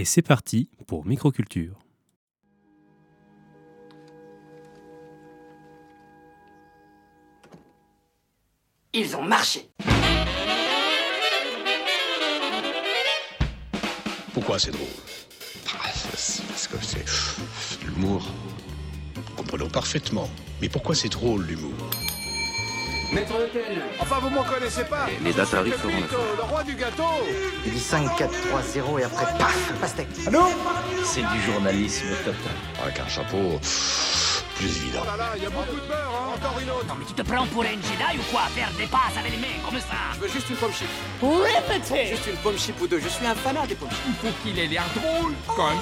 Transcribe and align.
Et 0.00 0.06
c'est 0.06 0.22
parti 0.22 0.70
pour 0.86 1.04
Microculture. 1.04 1.78
Ils 8.94 9.14
ont 9.14 9.22
marché. 9.22 9.70
Pourquoi 14.32 14.58
c'est 14.58 14.70
drôle? 14.70 14.86
Ah, 15.66 15.90
c'est 15.92 16.46
Parce 16.46 16.66
que 16.66 16.82
c'est 16.82 17.06
c'est 17.06 17.82
de 17.82 17.90
l'humour. 17.90 18.26
Comprenons 19.36 19.68
parfaitement. 19.68 20.30
Mais 20.62 20.70
pourquoi 20.70 20.94
c'est 20.94 21.10
drôle 21.10 21.44
l'humour? 21.44 21.76
Maître 23.12 23.34
Lequel 23.38 23.82
Enfin, 23.98 24.18
vous 24.20 24.30
m'en 24.30 24.44
connaissez 24.44 24.84
pas. 24.84 25.06
Les 25.22 25.32
dates 25.32 25.54
arrivent 25.54 25.76
le 25.84 26.42
roi 26.44 26.62
du 26.62 26.74
gâteau. 26.74 27.02
Il 27.64 27.72
dit 27.72 27.80
5, 27.80 28.16
4, 28.16 28.30
3, 28.48 28.62
0 28.62 28.98
et 28.98 29.04
après, 29.04 29.26
paf, 29.38 29.72
pastèque. 29.80 30.08
C'est 31.04 31.22
du 31.22 31.42
journalisme 31.42 32.08
total. 32.24 32.34
Avec 32.82 33.00
un 33.00 33.08
chapeau 33.08 33.58
plus 34.56 34.76
évident. 34.76 35.00
Oh 35.02 35.06
là 35.06 35.16
là, 35.16 35.32
il 35.36 35.42
y 35.42 35.46
a 35.46 35.50
beaucoup 35.50 35.74
de 35.74 35.86
beurre, 35.88 36.12
hein. 36.14 36.34
Encore 36.36 36.60
une 36.60 36.70
autre. 36.70 36.86
Non 36.86 36.94
mais 36.98 37.04
tu 37.06 37.14
te 37.14 37.22
prends 37.22 37.46
pour 37.46 37.62
un 37.62 37.68
Jedi 37.68 38.18
ou 38.18 38.22
quoi? 38.30 38.42
Faire 38.54 38.70
des 38.76 38.86
passes 38.86 39.16
avec 39.18 39.32
les 39.32 39.38
mains 39.38 39.58
comme 39.64 39.80
ça. 39.80 40.12
Je 40.14 40.20
veux 40.20 40.28
juste 40.28 40.50
une 40.50 40.56
pomme 40.56 40.72
chip. 40.72 40.88
Répétez 41.22 42.06
Juste 42.08 42.26
une 42.26 42.36
pomme 42.36 42.58
chip 42.58 42.80
ou 42.80 42.86
deux. 42.86 43.00
Je 43.00 43.08
suis 43.08 43.26
un 43.26 43.34
fanat 43.34 43.66
des 43.66 43.74
pommes 43.74 43.88
chips. 43.90 44.20
Faut 44.22 44.28
qu'il 44.42 44.58
ait 44.58 44.66
l'air 44.66 44.84
drôle 44.94 45.32
comme 45.56 45.78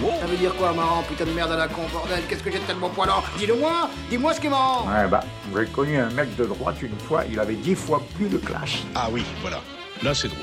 Ça 0.00 0.26
veut 0.26 0.36
dire 0.36 0.54
quoi, 0.54 0.72
marrant 0.72 1.02
Putain 1.02 1.26
de 1.26 1.32
merde 1.32 1.52
à 1.52 1.56
la 1.56 1.68
con, 1.68 1.82
bordel. 1.92 2.22
Qu'est-ce 2.28 2.42
que 2.42 2.50
j'ai 2.50 2.58
de 2.58 2.64
tellement 2.64 2.88
poilant? 2.88 3.22
Dis-le-moi 3.38 3.90
Dis-moi 4.08 4.32
ce 4.34 4.40
qui 4.40 4.46
est 4.46 4.50
marrant 4.50 4.86
Ouais, 4.88 5.06
bah, 5.08 5.20
j'ai 5.54 5.66
connu 5.66 5.98
un 5.98 6.10
mec 6.10 6.34
de 6.36 6.44
droite 6.44 6.76
une 6.82 6.98
fois, 7.00 7.24
il 7.30 7.38
avait 7.38 7.54
dix 7.54 7.74
fois 7.74 8.02
plus 8.14 8.28
de 8.28 8.38
clash. 8.38 8.82
Ah 8.94 9.08
oui, 9.12 9.22
voilà. 9.42 9.60
Là, 10.02 10.14
c'est 10.14 10.28
drôle. 10.28 10.40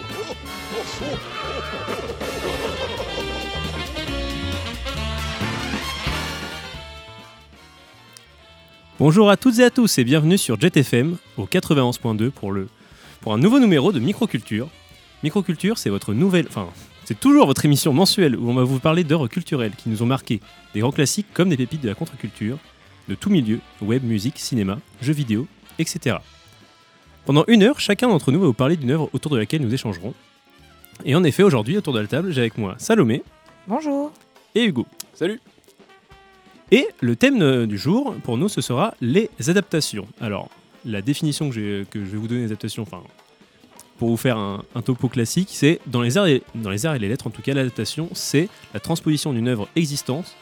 Bonjour 9.00 9.30
à 9.30 9.38
toutes 9.38 9.60
et 9.60 9.64
à 9.64 9.70
tous 9.70 9.98
et 10.00 10.04
bienvenue 10.04 10.38
sur 10.38 10.60
JetFM 10.60 11.18
au 11.38 11.46
91.2 11.46 12.32
pour, 12.32 12.52
le, 12.52 12.68
pour 13.22 13.34
un 13.34 13.38
nouveau 13.38 13.60
numéro 13.60 13.92
de 13.92 14.00
Microculture. 14.00 14.70
Microculture, 15.24 15.78
c'est 15.78 15.90
votre 15.90 16.14
nouvelle, 16.14 16.46
enfin, 16.50 16.68
c'est 17.08 17.18
toujours 17.18 17.46
votre 17.48 17.64
émission 17.64 17.94
mensuelle 17.94 18.36
où 18.36 18.50
on 18.50 18.54
va 18.54 18.66
vous 18.66 18.80
parler 18.80 19.06
d'œuvres 19.06 19.30
culturelles 19.30 19.72
qui 19.78 19.88
nous 19.88 20.04
ont 20.04 20.06
marqué, 20.06 20.42
des 20.74 20.82
grands 20.82 20.92
classiques 20.92 21.28
comme 21.34 21.48
des 21.48 21.56
pépites 21.56 21.80
de 21.80 21.88
la 21.88 21.96
contre-culture, 21.96 22.58
de 23.08 23.16
tout 23.16 23.30
milieu, 23.30 23.62
web, 23.82 24.04
musique, 24.04 24.38
cinéma, 24.38 24.78
jeux 25.02 25.14
vidéo, 25.14 25.48
etc. 25.80 26.18
Pendant 27.26 27.46
une 27.48 27.64
heure, 27.64 27.80
chacun 27.80 28.10
d'entre 28.10 28.34
nous 28.34 28.42
va 28.42 28.48
vous 28.48 28.54
parler 28.54 28.76
d'une 28.76 28.92
œuvre 28.92 29.10
autour 29.14 29.32
de 29.32 29.38
laquelle 29.38 29.62
nous 29.62 29.74
échangerons. 29.74 30.14
Et 31.06 31.16
en 31.16 31.24
effet, 31.24 31.44
aujourd'hui, 31.44 31.78
autour 31.78 31.94
de 31.94 32.02
la 32.02 32.08
table, 32.08 32.34
j'ai 32.34 32.42
avec 32.42 32.58
moi 32.58 32.76
Salomé 32.78 33.24
Bonjour. 33.70 34.12
et 34.54 34.66
Hugo. 34.66 34.86
Salut 35.14 35.40
Et 36.72 36.90
le 37.00 37.16
thème 37.16 37.68
du 37.68 37.78
jour, 37.78 38.16
pour 38.26 38.36
nous, 38.36 38.50
ce 38.50 38.60
sera 38.60 38.94
les 39.00 39.30
adaptations. 39.48 40.10
Alors, 40.20 40.50
la 40.84 41.02
définition 41.02 41.50
que 41.50 41.56
je 41.56 41.86
vais 42.00 42.18
vous 42.18 42.28
donner 42.28 42.42
des 42.42 42.48
adaptations, 42.48 42.84
enfin, 42.84 43.02
pour 43.98 44.10
vous 44.10 44.18
faire 44.18 44.38
un, 44.38 44.64
topo 44.84 45.10
classique, 45.10 45.50
c'est 45.52 45.80
dans 45.88 46.02
les, 46.02 46.18
arts 46.18 46.28
et, 46.28 46.44
les 47.00 47.08
lettres, 47.08 47.28
en 47.28 47.32
tout 47.32 47.42
cas, 47.42 47.54
l'adaptation, 47.54 48.10
c'est 48.14 48.50
la 48.74 48.80
transposition 48.80 49.34
d'une 49.34 49.48
œuvre 49.48 49.68
existante 49.76 50.36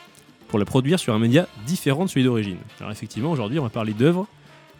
pour 0.47 0.59
la 0.59 0.65
produire 0.65 0.99
sur 0.99 1.13
un 1.13 1.19
média 1.19 1.47
différent 1.65 2.05
de 2.05 2.09
celui 2.09 2.25
d'origine. 2.25 2.57
Alors, 2.79 2.91
effectivement, 2.91 3.31
aujourd'hui, 3.31 3.59
on 3.59 3.63
va 3.63 3.69
parler 3.69 3.93
d'œuvres 3.93 4.27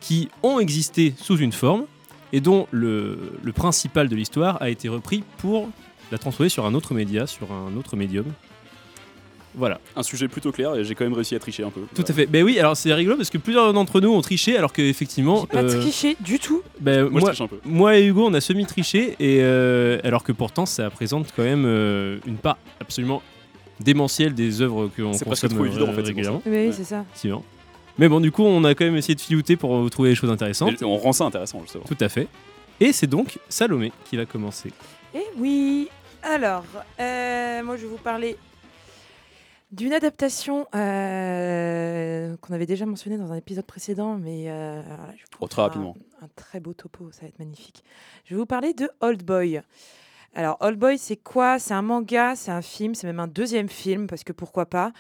qui 0.02 0.30
ont 0.44 0.60
existé 0.60 1.14
sous 1.18 1.38
une 1.38 1.54
forme 1.54 1.86
et 2.34 2.42
dont 2.42 2.68
le 2.72 3.18
principal 3.56 4.10
de 4.10 4.16
l'histoire 4.16 4.62
a 4.62 4.70
été 4.70 4.90
repris 4.90 5.24
pour 5.38 5.70
la 6.12 6.18
transposer 6.18 6.50
sur 6.50 6.66
un 6.66 6.74
autre 6.74 6.94
média, 6.94 7.28
sur 7.28 7.52
un 7.52 7.76
autre 7.78 7.96
médium. 7.96 8.26
Voilà. 9.58 9.80
Un 9.96 10.04
sujet 10.04 10.28
plutôt 10.28 10.52
clair 10.52 10.76
et 10.76 10.84
j'ai 10.84 10.96
quand 10.96 11.04
même 11.06 11.14
réussi 11.14 11.36
à 11.36 11.40
tricher 11.40 11.64
un 11.64 11.70
peu. 11.70 11.82
Tout 11.96 12.04
à 12.08 12.14
fait. 12.14 12.26
Ben 12.26 12.44
oui, 12.44 12.60
alors 12.60 12.76
c'est 12.76 12.94
rigolo 12.94 13.16
parce 13.18 13.30
que 13.30 13.38
plusieurs 13.38 13.72
d'entre 13.74 14.02
nous 14.02 14.10
ont 14.14 14.22
triché 14.22 14.58
alors 14.58 14.74
qu'effectivement. 14.74 15.42
J'ai 15.42 15.48
pas 15.48 15.64
triché 15.64 16.18
du 16.20 16.40
tout. 16.40 16.62
ben, 16.80 17.02
Moi, 17.04 17.08
je 17.08 17.12
moi, 17.20 17.22
triche 17.30 17.42
un 17.42 17.48
peu. 17.48 17.60
moi 17.66 17.98
et 17.98 18.06
Hugo, 18.06 18.26
on 18.28 18.34
a 18.34 18.42
semi-triché 18.42 19.16
et 19.20 19.40
euh, 19.42 20.00
alors 20.04 20.24
que 20.24 20.32
pourtant 20.32 20.66
ça 20.66 20.90
présente 20.90 21.28
quand 21.36 21.44
même 21.44 21.66
euh, 21.66 22.18
une 22.26 22.38
part 22.38 22.58
absolument 22.82 23.22
démentielle 23.80 24.34
des 24.34 24.62
œuvres 24.62 24.88
qu'on 24.96 25.14
C'est 25.14 25.26
presque 25.26 25.44
consomme 25.44 25.58
trop 25.58 25.66
évident, 25.66 25.86
euh, 25.88 25.92
en 25.92 25.94
fait, 25.94 26.02
régulièrement. 26.04 26.42
Oui, 26.46 26.52
Ouais. 26.52 26.72
c'est 26.72 26.84
ça. 26.84 27.04
Mais 27.98 28.10
bon, 28.10 28.20
du 28.20 28.32
coup, 28.32 28.44
on 28.44 28.64
a 28.66 28.76
quand 28.76 28.84
même 28.86 28.98
essayé 28.98 29.16
de 29.16 29.22
filouter 29.22 29.56
pour 29.56 29.90
trouver 29.90 30.10
des 30.10 30.16
choses 30.16 30.30
intéressantes. 30.30 30.82
On 30.84 30.98
rend 30.98 31.14
ça 31.14 31.24
intéressant, 31.26 31.62
justement. 31.62 31.86
Tout 31.88 31.98
à 32.02 32.10
fait. 32.10 32.28
Et 32.82 32.92
c'est 32.92 33.08
donc 33.08 33.38
Salomé 33.48 33.92
qui 34.10 34.18
va 34.18 34.26
commencer. 34.26 34.72
Et 35.14 35.24
oui. 35.38 35.88
Alors, 36.22 36.64
euh, 37.00 37.64
moi, 37.64 37.78
je 37.78 37.84
vais 37.84 37.88
vous 37.88 37.98
parler 37.98 38.36
d'une 39.76 39.94
adaptation 39.94 40.68
euh, 40.74 42.36
qu'on 42.38 42.54
avait 42.54 42.66
déjà 42.66 42.86
mentionnée 42.86 43.18
dans 43.18 43.32
un 43.32 43.36
épisode 43.36 43.66
précédent, 43.66 44.16
mais 44.18 44.46
euh, 44.50 44.82
voilà, 44.86 45.14
je 45.18 45.24
Oh, 45.40 45.48
très 45.48 45.62
rapidement. 45.62 45.96
Un, 46.22 46.26
un 46.26 46.30
très 46.36 46.60
beau 46.60 46.74
topo, 46.74 47.12
ça 47.12 47.22
va 47.22 47.28
être 47.28 47.40
magnifique. 47.40 47.84
Je 48.26 48.34
vais 48.34 48.40
vous 48.40 48.46
parler 48.46 48.74
de 48.74 48.90
Old 49.02 49.24
Boy. 49.24 49.62
Alors, 50.34 50.58
Old 50.62 50.80
Boy, 50.80 50.98
c'est 50.98 51.18
quoi? 51.18 51.60
C'est 51.60 51.74
un 51.74 51.82
manga, 51.82 52.36
c'est 52.36 52.52
un 52.52 52.62
film, 52.62 52.96
c'est 52.96 53.08
même 53.08 53.20
un 53.20 53.28
deuxième 53.28 53.70
film, 53.70 54.08
parce 54.08 54.24
que 54.24 54.34
pourquoi 54.34 54.66
pas? 54.66 54.92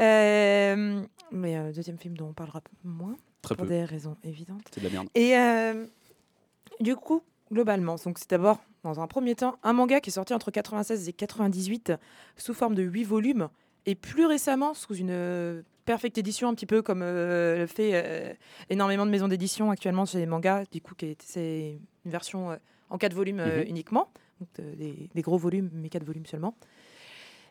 Euh, 0.00 1.02
mais 1.32 1.56
euh, 1.56 1.72
deuxième 1.72 1.98
film 1.98 2.16
dont 2.16 2.28
on 2.28 2.32
parlera 2.32 2.60
moins, 2.84 3.16
Très 3.42 3.54
pour 3.54 3.64
peu. 3.64 3.70
des 3.70 3.84
raisons 3.84 4.16
évidentes. 4.24 4.62
C'est 4.72 4.80
de 4.80 4.86
la 4.88 4.92
merde. 4.92 5.08
Et 5.14 6.84
du 6.84 6.96
coup, 6.96 7.22
globalement, 7.50 7.96
donc 8.04 8.18
c'est 8.18 8.30
d'abord, 8.30 8.60
dans 8.84 9.00
un 9.00 9.06
premier 9.06 9.34
temps, 9.34 9.56
un 9.62 9.72
manga 9.72 10.00
qui 10.00 10.10
est 10.10 10.12
sorti 10.12 10.32
entre 10.34 10.50
96 10.50 11.08
et 11.08 11.12
98 11.12 11.92
sous 12.36 12.54
forme 12.54 12.74
de 12.74 12.82
8 12.82 13.04
volumes, 13.04 13.48
et 13.88 13.94
plus 13.94 14.26
récemment 14.26 14.74
sous 14.74 14.94
une 14.94 15.08
euh, 15.10 15.62
perfecte 15.86 16.18
édition, 16.18 16.48
un 16.48 16.54
petit 16.54 16.66
peu 16.66 16.82
comme 16.82 17.00
euh, 17.02 17.56
le 17.58 17.66
fait 17.66 17.92
euh, 17.94 18.34
énormément 18.68 19.06
de 19.06 19.10
maisons 19.10 19.28
d'édition 19.28 19.70
actuellement 19.70 20.04
chez 20.04 20.18
les 20.18 20.26
mangas, 20.26 20.64
du 20.70 20.80
coup, 20.82 20.94
c'est 21.24 21.78
une 22.04 22.10
version 22.10 22.58
en 22.90 22.98
4 22.98 23.14
volumes 23.14 23.40
Mhm. 23.42 23.64
uniquement, 23.66 24.10
donc 24.40 24.76
des, 24.76 25.08
des 25.14 25.22
gros 25.22 25.38
volumes, 25.38 25.70
mais 25.72 25.88
4 25.88 26.04
volumes 26.04 26.26
seulement. 26.26 26.54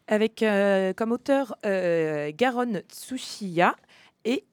Avec 0.07 0.43
comme 0.95 1.11
auteur 1.11 1.55
Garon 1.63 2.81
Tsushiya 2.89 3.75
et 4.23 4.45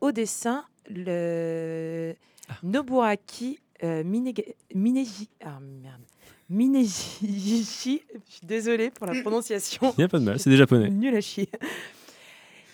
au 0.00 0.12
dessin 0.12 0.64
le 0.88 2.14
Nobuaki 2.62 3.58
euh, 3.82 4.02
Minega- 4.04 4.54
Mineji. 4.74 5.28
Ah 5.44 5.58
merde. 5.60 6.02
Minegishi. 6.50 8.02
Je 8.28 8.32
suis 8.34 8.46
désolée 8.46 8.90
pour 8.90 9.06
la 9.06 9.20
prononciation. 9.22 9.92
Il 9.96 10.00
n'y 10.00 10.04
a 10.04 10.08
pas 10.08 10.18
de 10.18 10.24
mal, 10.24 10.38
c'est 10.38 10.50
des 10.50 10.56
japonais. 10.56 10.90
Nul 10.90 11.14
à 11.16 11.20
chier. 11.20 11.48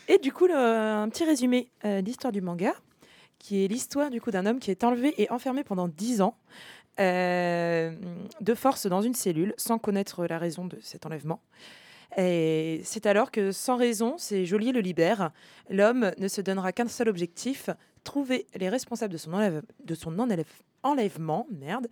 Et 0.08 0.18
du 0.18 0.32
coup, 0.32 0.46
le- 0.46 0.54
un 0.56 1.08
petit 1.08 1.24
résumé 1.24 1.68
euh, 1.84 2.00
de 2.00 2.06
l'histoire 2.06 2.32
du 2.32 2.40
manga, 2.40 2.72
qui 3.38 3.64
est 3.64 3.68
l'histoire 3.68 4.10
du 4.10 4.20
coup 4.20 4.30
d'un 4.30 4.46
homme 4.46 4.58
qui 4.60 4.70
est 4.70 4.82
enlevé 4.84 5.14
et 5.20 5.30
enfermé 5.30 5.62
pendant 5.64 5.88
10 5.88 6.22
ans 6.22 6.36
euh, 7.00 7.92
de 8.40 8.54
force 8.54 8.86
dans 8.86 9.02
une 9.02 9.14
cellule 9.14 9.52
sans 9.56 9.78
connaître 9.78 10.24
la 10.26 10.38
raison 10.38 10.64
de 10.64 10.78
cet 10.80 11.06
enlèvement. 11.06 11.40
Et 12.16 12.80
c'est 12.84 13.04
alors 13.04 13.30
que, 13.30 13.52
sans 13.52 13.76
raison, 13.76 14.14
ces 14.16 14.46
geôliers 14.46 14.72
le 14.72 14.80
libèrent. 14.80 15.32
L'homme 15.68 16.12
ne 16.18 16.28
se 16.28 16.40
donnera 16.40 16.72
qu'un 16.72 16.88
seul 16.88 17.08
objectif 17.10 17.68
trouver 18.04 18.46
les 18.54 18.68
responsables 18.70 19.12
de 19.12 19.18
son, 19.18 19.32
enlève- 19.34 19.62
de 19.84 19.94
son 19.94 20.18
enlève- 20.18 20.44
enlèvement. 20.82 21.46
Merde. 21.50 21.88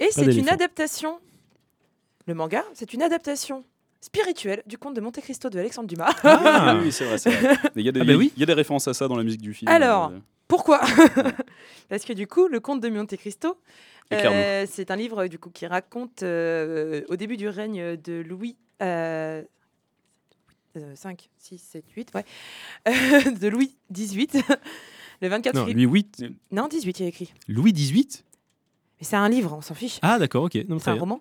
Et 0.00 0.08
c'est 0.10 0.24
une 0.34 0.48
adaptation. 0.48 1.18
Le 2.26 2.34
manga, 2.34 2.64
c'est 2.74 2.92
une 2.92 3.02
adaptation 3.02 3.64
spirituelle 4.00 4.62
du 4.66 4.78
conte 4.78 4.94
de 4.94 5.00
Monte 5.00 5.20
Cristo 5.20 5.48
de 5.50 5.58
Alexandre 5.58 5.88
Dumas. 5.88 6.14
Ah. 6.22 6.74
Oui, 6.76 6.80
oui, 6.86 6.92
c'est 6.92 7.04
vrai, 7.04 7.18
c'est 7.18 7.30
vrai. 7.30 7.56
Mais 7.74 7.82
Il 7.82 7.86
y, 7.86 7.88
a 7.88 7.92
des- 7.92 8.00
Ah 8.00 8.04
bah 8.04 8.14
oui. 8.14 8.32
il 8.36 8.40
y 8.40 8.42
a 8.42 8.46
des 8.46 8.52
références 8.52 8.86
à 8.86 8.94
ça 8.94 9.08
dans 9.08 9.16
la 9.16 9.24
musique 9.24 9.40
du 9.42 9.54
film. 9.54 9.68
Alors, 9.70 10.10
euh, 10.12 10.18
Pourquoi 10.46 10.80
Parce 11.88 12.04
que 12.04 12.12
du 12.12 12.26
coup, 12.26 12.48
le 12.48 12.60
conte 12.60 12.80
de 12.80 12.88
Monte 12.90 13.16
Cristo, 13.16 13.58
euh, 14.12 14.66
c'est 14.70 14.90
un 14.90 14.96
livre 14.96 15.26
du 15.26 15.38
coup 15.38 15.50
qui 15.50 15.66
raconte 15.66 16.22
euh, 16.22 17.02
au 17.08 17.16
début 17.16 17.36
du 17.36 17.48
règne 17.48 17.96
de 17.96 18.22
Louis 18.26 18.56
euh, 18.82 19.42
5, 20.94 21.28
6, 21.38 21.58
7, 21.58 21.84
8, 21.96 22.10
ouais, 22.14 22.24
de 23.32 23.48
Louis 23.48 23.76
XVIII, 23.92 24.28
le 25.22 25.28
24 25.28 25.54
Non, 25.56 25.66
février. 25.66 25.86
Louis, 25.86 26.06
VIII- 26.18 26.36
Non, 26.52 26.68
18, 26.68 27.00
il 27.00 27.02
y 27.02 27.06
a 27.06 27.08
écrit. 27.08 27.32
Louis 27.48 27.72
XVIII 27.72 28.06
Mais 29.00 29.06
c'est 29.06 29.16
un 29.16 29.28
livre, 29.28 29.54
on 29.56 29.60
s'en 29.60 29.74
fiche. 29.74 29.98
Ah, 30.02 30.18
d'accord, 30.18 30.44
ok. 30.44 30.52
C'est 30.54 30.70
un 30.70 30.76
bien. 30.76 30.94
roman. 30.94 31.20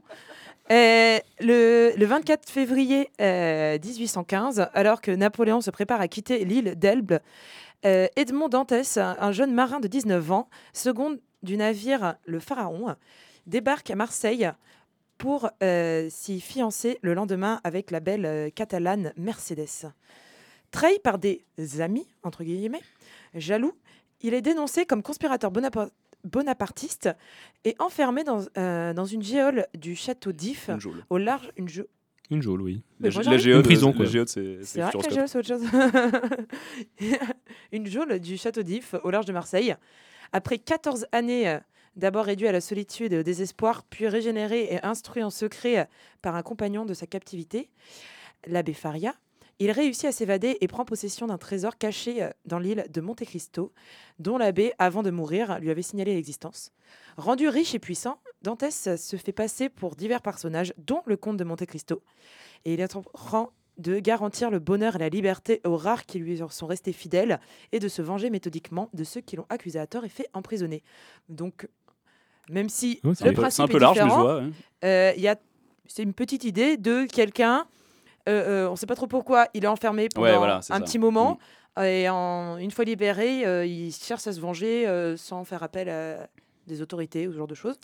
Euh, 0.69 1.19
le, 1.39 1.94
le 1.95 2.06
24 2.06 2.50
février 2.50 3.09
euh, 3.21 3.77
1815, 3.83 4.68
alors 4.74 5.00
que 5.01 5.12
Napoléon 5.12 5.62
se 5.62 5.71
prépare 5.71 6.01
à 6.01 6.07
quitter 6.07 6.44
l'île 6.44 6.75
d'Elbe, 6.75 7.19
euh, 7.85 8.07
Edmond 8.15 8.50
Dantès, 8.50 8.97
un 8.97 9.15
un 9.19 9.31
jeune 9.31 9.53
marin 9.53 9.79
de 9.79 9.88
19 9.88 10.31
ans, 10.31 10.50
second 10.74 11.18
du 11.44 11.56
navire 11.56 12.15
Le 12.25 12.39
Pharaon, 12.39 12.95
débarque 13.45 13.89
à 13.91 13.95
Marseille 13.95 14.50
pour 15.18 15.50
euh, 15.63 16.07
s'y 16.09 16.41
fiancer 16.41 16.97
le 17.01 17.13
lendemain 17.13 17.62
avec 17.63 17.89
la 17.91 18.00
belle 18.01 18.25
euh, 18.25 18.50
catalane 18.50 19.13
Mercedes. 19.15 19.91
Trahi 20.71 21.00
par 21.00 21.18
des 21.18 21.45
amis, 21.80 22.07
entre 22.23 22.44
guillemets, 22.44 22.81
jaloux, 23.35 23.73
il 24.21 24.33
est 24.33 24.41
dénoncé 24.41 24.85
comme 24.85 25.01
conspirateur 25.01 25.51
bonapo- 25.51 25.89
bonapartiste 26.27 27.09
et 27.65 27.75
enfermé 27.79 28.24
dans, 28.24 28.45
euh, 28.57 28.94
dans 28.94 29.06
une 29.06 29.24
géole 29.24 29.68
du 29.77 29.95
château 29.95 30.31
d'If 30.31 30.69
Une 30.69 30.79
geôle. 30.79 31.03
au 31.09 31.18
large. 31.18 31.50
Une, 31.57 31.68
gé- 31.68 31.85
Une 32.29 32.41
geôle, 32.41 32.62
oui. 32.62 32.83
La, 33.00 33.09
moi, 33.12 33.24
la 33.24 33.38
géode, 33.38 33.57
Une 33.57 33.63
prison, 33.63 33.89
la 33.91 33.95
quoi. 33.95 34.06
géode, 34.06 34.27
c'est 34.29 34.57
C'est 34.63 34.65
c'est 34.65 34.81
vrai 34.81 34.91
que 34.91 34.97
la 35.09 35.09
géole, 35.15 35.27
c'est 35.27 35.38
autre 35.39 35.47
chose. 35.47 35.63
une 37.71 37.88
geôle 37.88 38.19
du 38.19 38.38
château 38.38 38.63
d'If 38.63 38.95
au 39.03 39.12
large 39.12 39.25
de 39.25 39.33
Marseille. 39.33 39.75
Après 40.33 40.57
14 40.57 41.07
années 41.12 41.47
euh, 41.50 41.57
d'abord 41.95 42.25
réduit 42.25 42.47
à 42.47 42.51
la 42.51 42.62
solitude 42.62 43.13
et 43.13 43.19
au 43.19 43.23
désespoir, 43.23 43.83
puis 43.83 44.07
régénéré 44.07 44.63
et 44.73 44.85
instruit 44.85 45.23
en 45.23 45.30
secret 45.30 45.80
euh, 45.80 45.85
par 46.21 46.35
un 46.35 46.44
compagnon 46.44 46.85
de 46.85 46.94
sa 46.94 47.07
captivité, 47.07 47.69
l'abbé 48.45 48.73
Faria, 48.73 49.13
il 49.59 49.71
réussit 49.71 50.06
à 50.06 50.12
s'évader 50.12 50.57
et 50.62 50.68
prend 50.68 50.86
possession 50.86 51.27
d'un 51.27 51.38
trésor 51.38 51.77
caché 51.77 52.24
euh, 52.24 52.30
dans 52.45 52.59
l'île 52.59 52.86
de 52.92 53.01
Monte 53.01 53.24
Cristo, 53.25 53.74
dont 54.19 54.38
l'abbé, 54.38 54.74
avant 54.80 55.04
de 55.04 55.09
mourir, 55.12 55.59
lui 55.59 55.71
avait 55.71 55.81
signalé 55.81 56.13
l'existence. 56.13 56.71
Rendu 57.18 57.48
riche 57.50 57.74
et 57.74 57.80
puissant, 57.80 58.19
Dantès 58.44 58.95
se 58.98 59.15
fait 59.15 59.31
passer 59.31 59.69
pour 59.69 59.95
divers 59.95 60.21
personnages, 60.21 60.74
dont 60.77 61.01
le 61.06 61.18
comte 61.18 61.38
de 61.38 61.44
Monte 61.44 61.65
Cristo, 61.65 62.04
et 62.65 62.75
il 62.75 62.83
entreprend 62.83 63.51
de 63.80 64.00
garantir 64.00 64.50
le 64.50 64.57
bonheur 64.59 64.95
et 64.95 65.00
la 65.00 65.09
liberté 65.09 65.62
aux 65.63 65.77
rares 65.77 66.06
qui 66.07 66.18
lui 66.19 66.39
sont 66.50 66.65
restés 66.68 66.94
fidèles 66.94 67.39
et 67.71 67.80
de 67.80 67.88
se 67.88 68.01
venger 68.01 68.30
méthodiquement 68.31 68.89
de 68.94 69.04
ceux 69.04 69.21
qui 69.21 69.36
l'ont 69.36 69.45
accusé 69.50 69.77
à 69.77 69.86
tort 69.86 70.04
et 70.04 70.09
fait 70.09 70.27
emprisonner. 70.33 70.81
Donc, 71.30 71.68
même 72.50 72.69
si 72.69 73.00
c'est 73.13 73.25
le 73.25 73.30
un 73.31 73.33
peu- 73.33 73.42
principe 73.42 73.63
un 73.65 73.68
peu 73.68 73.77
est 73.77 73.80
large, 73.80 74.00
mais 74.00 74.09
je 74.09 74.15
vois. 74.15 74.44
euh, 74.83 75.13
y 75.18 75.27
a, 75.27 75.36
c'est 75.86 76.01
une 76.04 76.13
petite 76.13 76.44
idée 76.44 76.77
de 76.77 77.06
quelqu'un, 77.06 77.68
on 78.27 78.71
ne 78.71 78.75
sait 78.75 78.85
pas 78.85 78.95
trop 78.95 79.07
pourquoi, 79.07 79.47
il 79.53 79.63
est 79.63 79.68
enfermé 79.68 80.09
pendant 80.09 80.27
Ouais, 80.27 80.38
voilà, 80.38 80.62
c'est 80.62 80.74
un 80.74 80.77
ça. 80.79 80.83
petit 80.83 81.00
moment, 81.00 81.38
et 81.79 82.09
en, 82.09 82.57
une 82.57 82.71
fois 82.71 82.85
libéré, 82.85 83.45
euh, 83.45 83.65
il 83.65 83.94
cherche 83.94 84.25
à 84.27 84.33
se 84.33 84.39
venger 84.39 84.88
euh, 84.88 85.15
sans 85.15 85.44
faire 85.44 85.62
appel 85.63 85.89
à 85.89 86.27
des 86.65 86.81
autorités 86.81 87.27
ou 87.27 87.31
ce 87.33 87.38
genre 87.38 87.47
de 87.47 87.56
choses. 87.56 87.79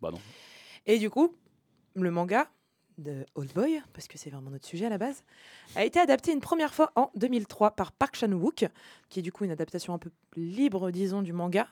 Bah 0.00 0.10
non. 0.10 0.18
Et 0.86 0.98
du 0.98 1.10
coup, 1.10 1.34
le 1.94 2.10
manga 2.10 2.48
de 2.98 3.26
Old 3.34 3.52
Boy, 3.52 3.82
parce 3.92 4.08
que 4.08 4.16
c'est 4.16 4.30
vraiment 4.30 4.50
notre 4.50 4.66
sujet 4.66 4.86
à 4.86 4.88
la 4.88 4.96
base, 4.96 5.22
a 5.74 5.84
été 5.84 6.00
adapté 6.00 6.32
une 6.32 6.40
première 6.40 6.72
fois 6.72 6.92
en 6.96 7.10
2003 7.14 7.72
par 7.72 7.92
Park 7.92 8.16
Chan-wook, 8.16 8.66
qui 9.10 9.18
est 9.18 9.22
du 9.22 9.32
coup 9.32 9.44
une 9.44 9.50
adaptation 9.50 9.92
un 9.92 9.98
peu 9.98 10.10
libre, 10.34 10.90
disons, 10.90 11.20
du 11.20 11.34
manga. 11.34 11.68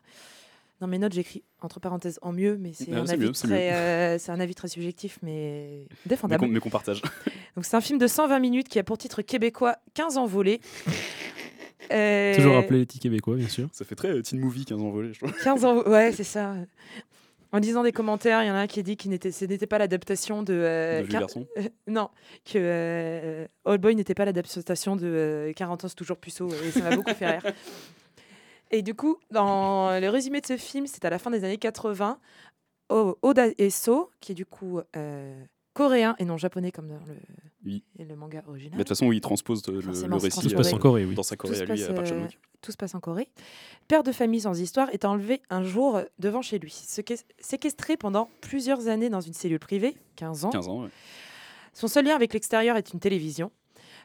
Dans 0.85 0.89
mes 0.91 0.99
notes, 0.99 1.15
j'écris 1.15 1.43
entre 1.63 1.81
parenthèses 1.81 2.19
en 2.21 2.31
mieux, 2.33 2.59
mais 2.61 2.73
c'est 2.75 2.89
Ah, 2.93 2.99
un, 2.99 3.09
avis 3.09 3.25
mieux, 3.25 3.33
très, 3.33 3.73
euh, 3.73 4.19
c'est 4.19 4.33
un 4.33 4.39
avis 4.39 4.55
très 4.55 4.69
subjectif, 4.69 5.19
mais 5.23 5.87
défendable. 6.05 6.47
mais 6.47 6.61
qu'on 6.61 6.69
partage. 6.69 7.01
Donc 7.57 7.65
c'est 7.65 7.75
un 7.75 7.81
film 7.81 7.99
de 7.99 8.07
120 8.07 8.39
minutes 8.39 8.69
qui 8.69 8.79
a 8.79 8.85
pour 8.85 8.99
titre 8.99 9.23
québécois 9.23 9.77
15 9.95 10.19
envolées. 10.19 10.61
Euh, 11.93 12.35
Toujours 12.35 12.55
rappeler 12.55 12.79
les 12.79 12.87
petits 12.87 12.99
québécois, 12.99 13.37
bien 13.37 13.49
sûr. 13.49 13.69
Ça 13.73 13.85
fait 13.85 13.95
très 13.95 14.09
euh, 14.09 14.23
teen 14.23 14.41
movie 14.41 14.65
15 14.65 14.81
envolés, 14.81 15.13
je 15.13 15.19
trouve. 15.19 15.33
15 15.43 15.65
envo- 15.65 15.87
ouais, 15.91 16.13
c'est 16.13 16.25
ça. 16.25 16.55
En 17.53 17.59
lisant 17.59 17.83
des 17.83 17.93
commentaires, 17.93 18.43
il 18.43 18.47
y 18.47 18.51
en 18.51 18.55
a 18.55 18.61
un 18.61 18.67
qui 18.67 18.83
dit 18.83 18.97
que 18.97 19.31
ce 19.31 19.45
n'était 19.45 19.67
pas 19.67 19.77
l'adaptation 19.79 20.43
de. 20.43 20.55
euh, 20.55 21.03
quin- 21.05 21.21
Garçon 21.21 21.47
euh, 21.59 21.63
non, 21.87 22.09
que 22.47 22.53
euh, 22.57 23.47
Old 23.67 23.83
Boy 23.83 23.95
n'était 23.97 24.15
pas 24.15 24.25
l'adaptation 24.25 24.97
de 24.97 25.05
euh, 25.07 25.53
40 25.53 25.85
ans, 25.85 25.89
c'est 25.89 25.95
toujours 25.95 26.17
puceau, 26.17 26.49
et 26.67 26.71
ça 26.71 26.81
m'a 26.81 26.97
beaucoup 26.97 27.13
fait 27.15 27.27
rire. 27.39 27.53
Et 28.75 28.83
du 28.83 28.95
coup, 28.95 29.19
dans 29.31 29.99
le 30.01 30.09
résumé 30.09 30.41
de 30.41 30.47
ce 30.47 30.57
film, 30.57 30.87
c'est 30.87 31.05
à 31.05 31.11
la 31.11 31.19
fin 31.19 31.31
des 31.31 31.45
années 31.45 31.59
80, 31.59 32.19
O- 32.91 33.17
Oda 33.23 33.47
Eso, 33.59 34.11
qui 34.21 34.33
est 34.33 34.35
du 34.35 34.45
coup 34.45 34.81
euh, 34.97 35.45
coréen 35.75 36.17
et 36.19 36.25
non 36.25 36.37
japonais 36.37 36.73
comme 36.73 36.89
dans 36.89 36.99
le, 37.07 37.15
Oui. 37.65 37.85
et 37.99 38.05
le 38.05 38.17
manga 38.17 38.43
Mais 38.45 38.51
original. 38.51 38.73
de 38.79 38.83
toute 38.83 38.89
façon, 38.89 39.13
il 39.13 39.21
transpose 39.21 39.67
le, 39.69 39.79
récit 40.17 40.41
Tout 40.41 40.49
se 40.49 40.55
passe 40.55 40.73
en 40.73 40.79
Corée, 40.79 41.05
oui. 41.05 41.15
dans 41.15 41.23
sa 41.23 41.37
Tout 41.37 41.47
Corée 41.47 41.55
se 41.57 41.63
à 41.63 41.65
lui, 41.67 41.81
passe, 41.81 41.89
à 41.91 41.95
Park 41.95 42.11
euh, 42.13 42.27
tout 42.61 42.73
se 42.73 42.77
passe 42.77 42.95
en 42.95 43.01
Corée. 43.01 43.29
Père 43.89 44.03
de 44.03 44.11
famille 44.13 44.41
sans 44.41 44.59
histoire 44.61 44.89
est 44.91 45.05
enlevé 45.05 45.41
un 45.51 45.63
jour 45.63 46.01
devant 46.19 46.43
chez 46.43 46.59
lui. 46.59 46.71
Séquest- 46.73 47.27
Séquestré 47.39 47.97
pendant 47.97 48.29
plusieurs 48.41 48.89
années 48.89 49.09
dans 49.11 49.21
une 49.21 49.35
cellule 49.35 49.59
privée, 49.61 49.97
15 50.17 50.47
ans. 50.47 50.51
15 50.51 50.69
ans, 50.69 50.83
ouais. 50.83 50.89
Son 51.75 51.89
seul 51.89 52.05
lien 52.07 52.15
avec 52.17 52.33
l'extérieur 52.33 52.77
est 52.77 52.93
une 52.93 53.01
télévision. 53.01 53.51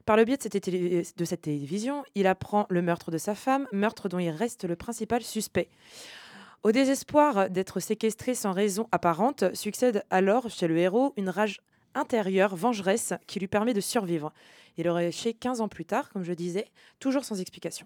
Par 0.09 0.17
le 0.17 0.25
biais 0.25 0.37
de 0.37 1.23
cette, 1.23 1.41
télévision, 1.43 2.03
il 2.15 2.25
apprend 2.25 2.65
le 2.71 2.81
meurtre 2.81 3.11
de 3.11 3.19
sa 3.19 3.35
femme, 3.35 3.67
meurtre 3.71 4.09
dont 4.09 4.17
il 4.17 4.31
reste 4.31 4.63
le 4.63 4.75
principal 4.75 5.21
suspect. 5.21 5.69
Au 6.63 6.71
désespoir 6.71 7.51
d'être 7.51 7.79
séquestré 7.79 8.33
sans 8.33 8.51
raison 8.51 8.87
apparente, 8.91 9.53
succède 9.53 10.03
alors 10.09 10.49
chez 10.49 10.67
le 10.67 10.79
héros 10.79 11.13
une 11.15 11.29
rage 11.29 11.59
intérieure, 11.93 12.55
vengeresse, 12.55 13.13
qui 13.27 13.39
lui 13.39 13.47
permet 13.47 13.75
de 13.75 13.81
survivre. 13.81 14.33
Il 14.77 14.89
aurait 14.89 15.11
chez 15.11 15.35
15 15.35 15.61
ans 15.61 15.67
plus 15.67 15.85
tard, 15.85 16.09
comme 16.09 16.23
je 16.23 16.33
disais, 16.33 16.65
toujours 16.99 17.23
sans 17.23 17.39
explication. 17.39 17.85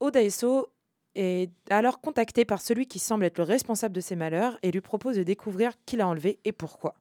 Odaeso 0.00 0.68
est 1.14 1.50
alors 1.70 2.02
contacté 2.02 2.44
par 2.44 2.60
celui 2.60 2.86
qui 2.86 2.98
semble 2.98 3.24
être 3.24 3.38
le 3.38 3.44
responsable 3.44 3.94
de 3.94 4.02
ses 4.02 4.16
malheurs 4.16 4.58
et 4.62 4.70
lui 4.70 4.82
propose 4.82 5.16
de 5.16 5.22
découvrir 5.22 5.72
qui 5.86 5.96
l'a 5.96 6.06
enlevé 6.06 6.40
et 6.44 6.52
pourquoi. 6.52 6.94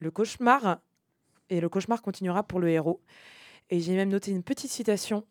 Le 0.00 0.10
cauchemar, 0.10 0.80
et 1.50 1.60
le 1.60 1.68
cauchemar 1.68 2.02
continuera 2.02 2.42
pour 2.42 2.60
le 2.60 2.68
héros. 2.68 3.00
Et 3.70 3.80
j'ai 3.80 3.94
même 3.94 4.10
noté 4.10 4.30
une 4.30 4.42
petite 4.42 4.70
citation 4.70 5.24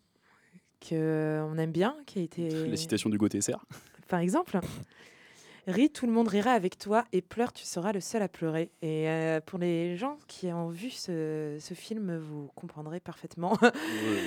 que 0.80 1.42
on 1.48 1.58
aime 1.58 1.72
bien, 1.72 1.96
qui 2.06 2.20
a 2.20 2.22
été 2.24 2.68
La 2.68 2.78
citation 2.78 3.10
du 3.10 3.18
Gauthier 3.18 3.42
par 4.08 4.20
exemple. 4.20 4.60
Ris, 5.68 5.90
tout 5.92 6.08
le 6.08 6.12
monde 6.12 6.28
rira 6.28 6.52
avec 6.52 6.78
toi 6.80 7.06
et 7.14 7.22
pleure, 7.22 7.54
tu 7.54 7.66
seras 7.66 7.92
le 7.92 8.00
seul 8.02 8.22
à 8.24 8.28
pleurer. 8.28 8.72
Et 8.82 9.08
euh, 9.08 9.40
pour 9.46 9.60
les 9.60 9.96
gens 9.96 10.18
qui 10.28 10.48
ont 10.52 10.70
vu 10.70 10.90
ce, 10.90 11.58
ce 11.60 11.74
film, 11.76 12.18
vous 12.18 12.50
comprendrez 12.56 13.00
parfaitement. 13.00 13.58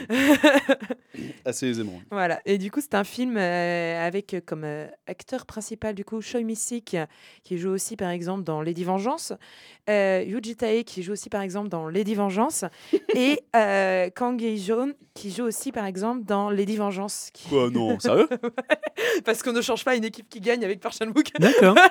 Assez 1.45 1.67
aisément. 1.69 2.01
Voilà, 2.11 2.41
et 2.45 2.59
du 2.59 2.71
coup, 2.71 2.81
c'est 2.81 2.95
un 2.95 3.05
film 3.05 3.37
euh, 3.37 4.07
avec 4.07 4.35
euh, 4.35 4.41
comme 4.45 4.65
acteur 5.07 5.47
principal, 5.47 5.95
du 5.95 6.05
coup, 6.05 6.21
Choi 6.21 6.41
Mi-sik, 6.43 6.97
qui 7.43 7.59
joue 7.59 7.71
aussi, 7.71 7.97
par 7.97 8.11
exemple, 8.11 8.45
dans 8.45 8.63
Lady 8.63 8.85
Vengeance, 8.85 9.33
Yuji 9.89 10.57
Tae, 10.57 10.85
qui 10.85 11.03
joue 11.03 11.13
aussi, 11.13 11.31
par 11.31 11.43
exemple, 11.43 11.69
dans 11.69 11.89
Lady 11.89 12.15
Vengeance, 12.15 12.65
et 13.15 13.41
Kang 14.15 14.41
Hee-jeon, 14.41 14.95
qui 15.15 15.31
joue 15.31 15.45
aussi, 15.45 15.73
par 15.73 15.85
exemple, 15.85 16.25
dans 16.25 16.51
Lady 16.51 16.77
Vengeance. 16.77 17.31
qui- 17.33 17.49
Quoi, 17.49 17.71
non, 17.71 17.99
sérieux? 18.01 18.29
Parce 19.25 19.43
qu'on 19.43 19.53
ne 19.53 19.61
change 19.63 19.85
pas 19.85 19.95
une 19.97 20.05
équipe 20.05 20.29
qui 20.29 20.41
gagne 20.41 20.65
avec 20.65 20.81
Park 20.81 20.95
Chan-wook. 20.99 21.24
D'accord. 21.39 21.77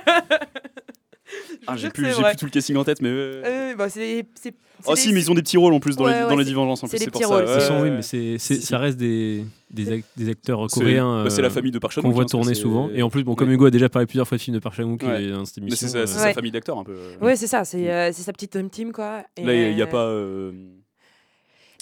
Ah, 1.65 1.75
J'ai 1.77 1.89
plus, 1.89 2.11
tout 2.37 2.45
le 2.45 2.51
casting 2.51 2.75
en 2.75 2.83
tête, 2.83 3.01
mais. 3.01 3.09
euh, 3.09 3.41
Euh, 3.45 3.75
bah, 3.75 3.89
c'est, 3.89 4.25
c'est, 4.39 4.53
Oh 4.85 4.95
si, 4.95 5.13
mais 5.13 5.21
ils 5.21 5.31
ont 5.31 5.33
des 5.33 5.41
petits 5.41 5.57
rôles 5.57 5.73
en 5.73 5.79
plus 5.79 5.95
dans 5.95 6.03
Ouais, 6.05 6.11
les, 6.11 6.23
ouais, 6.23 6.29
dans 6.29 6.35
les 6.35 6.43
c'est- 6.43 6.49
Divergences. 6.49 6.83
En 6.83 6.87
c'est 6.87 6.97
plus, 6.97 6.99
des 6.99 7.05
c'est 7.05 7.11
pour 7.11 7.21
petits 7.21 7.29
ça. 7.29 7.35
rôles, 7.35 7.47
c'est- 7.47 7.67
sont, 7.67 7.81
oui, 7.81 7.89
Euh, 7.89 7.95
mais 7.95 8.37
ça 8.37 8.77
reste 8.77 8.97
des, 8.97 9.45
des, 9.71 9.85
ac- 9.99 10.03
des 10.17 10.29
acteurs 10.29 10.69
C'est- 10.69 10.79
coréens 10.79 11.23
bah, 11.23 11.29
c'est 11.29 11.41
la 11.41 11.47
euh, 11.47 11.51
famille 11.51 11.71
de 11.71 11.79
Park 11.79 11.99
qu'on 11.99 12.09
voit 12.09 12.23
hein, 12.23 12.27
tourner 12.27 12.53
souvent. 12.53 12.89
Et 12.93 13.01
en 13.01 13.09
plus, 13.09 13.23
bon, 13.23 13.31
Ouais. 13.31 13.37
comme 13.37 13.51
Hugo 13.51 13.65
a 13.65 13.71
déjà 13.71 13.87
parlé 13.89 14.05
plusieurs 14.05 14.27
fois 14.27 14.37
de 14.37 14.43
films 14.43 14.55
de 14.57 14.61
Park 14.61 14.75
Chan-wook 14.75 15.01
Ouais. 15.01 15.29
dans 15.29 15.45
cette 15.45 15.57
Mais 15.57 15.63
émission. 15.69 15.87
c'est 15.87 15.93
sa, 15.93 16.05
c'est 16.05 16.15
euh, 16.15 16.19
sa 16.19 16.25
Ouais. 16.27 16.33
famille 16.33 16.51
d'acteurs 16.51 16.77
un 16.77 16.83
peu. 16.83 16.95
Ouais, 17.21 17.35
c'est 17.37 17.47
ça, 17.47 17.63
c'est, 17.63 17.89
euh, 17.89 18.11
c'est 18.11 18.23
sa 18.23 18.33
petite 18.33 18.55
home 18.57 18.69
team, 18.69 18.91
quoi. 18.91 19.23
Et, 19.37 19.43
Là, 19.45 19.53
il 19.55 19.75
n'y 19.75 19.81
a 19.81 19.85
euh, 19.85 19.89
pas. 19.89 20.05
euh, 20.05 20.51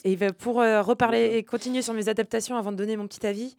Et 0.06 0.16
pour 0.38 0.62
euh, 0.62 0.82
reparler 0.82 1.32
et 1.38 1.44
continuer 1.44 1.82
sur 1.82 1.94
mes 1.94 2.08
adaptations 2.08 2.56
avant 2.56 2.72
de 2.72 2.78
donner 2.78 2.96
mon 2.98 3.08
petit 3.08 3.26
avis, 3.26 3.58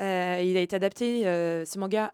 euh, 0.00 0.40
il 0.44 0.56
a 0.56 0.60
été 0.60 0.74
adapté, 0.76 1.26
euh, 1.26 1.64
ce 1.64 1.78
manga, 1.78 2.12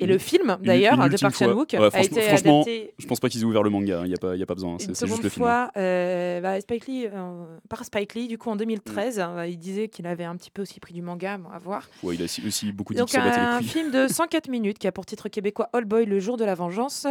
et 0.00 0.06
le 0.06 0.18
film 0.18 0.56
d'ailleurs, 0.62 0.96
de 1.08 1.16
Park. 1.16 1.34
Chan-wook, 1.36 1.68
Ouais, 1.72 1.78
a 1.84 1.90
franchement- 1.90 2.16
été 2.18 2.20
franchement, 2.28 2.62
adapté 2.62 2.94
Je 2.98 3.06
pense 3.06 3.20
pas 3.20 3.28
qu'ils 3.28 3.40
aient 3.40 3.44
ouvert 3.44 3.62
le 3.62 3.70
manga. 3.70 4.02
Il 4.04 4.08
n'y 4.08 4.14
a, 4.14 4.18
pas- 4.18 4.34
il 4.34 4.40
y 4.40 4.42
a 4.42 4.46
pas 4.46 4.54
besoin. 4.54 4.72
une 4.78 4.94
C'est 4.94 5.06
juste 5.06 5.22
le 5.22 5.28
film. 5.28 5.44
hein. 5.46 5.70
fois 5.70 5.80
euh, 5.80 6.40
bah, 6.40 6.60
Spike 6.60 6.86
Lee, 6.86 7.06
euh, 7.06 7.44
par 7.68 7.84
Spike 7.84 8.14
Lee, 8.14 8.28
du 8.28 8.38
coup 8.38 8.50
en 8.50 8.56
2013, 8.56 9.18
Mm. 9.18 9.22
euh, 9.22 9.46
il 9.46 9.58
disait 9.58 9.88
qu'il 9.88 10.06
avait 10.06 10.24
un 10.24 10.36
petit 10.36 10.50
peu 10.50 10.62
aussi 10.62 10.80
pris 10.80 10.92
du 10.94 11.02
manga, 11.02 11.38
bon, 11.38 11.50
à 11.50 11.58
voir. 11.58 11.88
Ouais, 12.02 12.14
il 12.14 12.22
a 12.22 12.24
aussi- 12.24 12.72
beaucoup 12.72 12.92
dit 12.92 12.98
Donc 12.98 13.10
s'en 13.10 13.18
battait 13.18 13.38
un 13.40 13.60
les 13.60 13.66
film 13.66 13.90
de 13.90 14.06
104 14.08 14.48
minutes 14.48 14.78
qui 14.78 14.86
a 14.86 14.92
pour 14.92 15.06
titre 15.06 15.28
québécois 15.28 15.68
All 15.72 15.84
Boy, 15.84 16.04
le 16.06 16.20
jour 16.20 16.36
de 16.36 16.44
la 16.44 16.54
vengeance. 16.54 17.06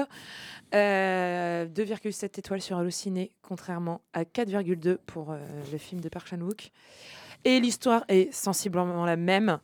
Euh, 0.76 1.66
2,7 1.66 2.40
étoiles 2.40 2.62
sur 2.62 2.78
Allociné, 2.78 3.32
contrairement 3.42 4.02
à 4.14 4.26
4,2 4.26 4.98
pour 5.06 5.34
le 5.72 5.78
film 5.78 6.02
de 6.02 6.10
Park 6.10 6.28
Chan-wook. 6.28 6.72
Et 7.46 7.60
l'histoire 7.60 8.04
est 8.10 8.34
sensiblement 8.34 9.06
la 9.06 9.16
même. 9.16 9.60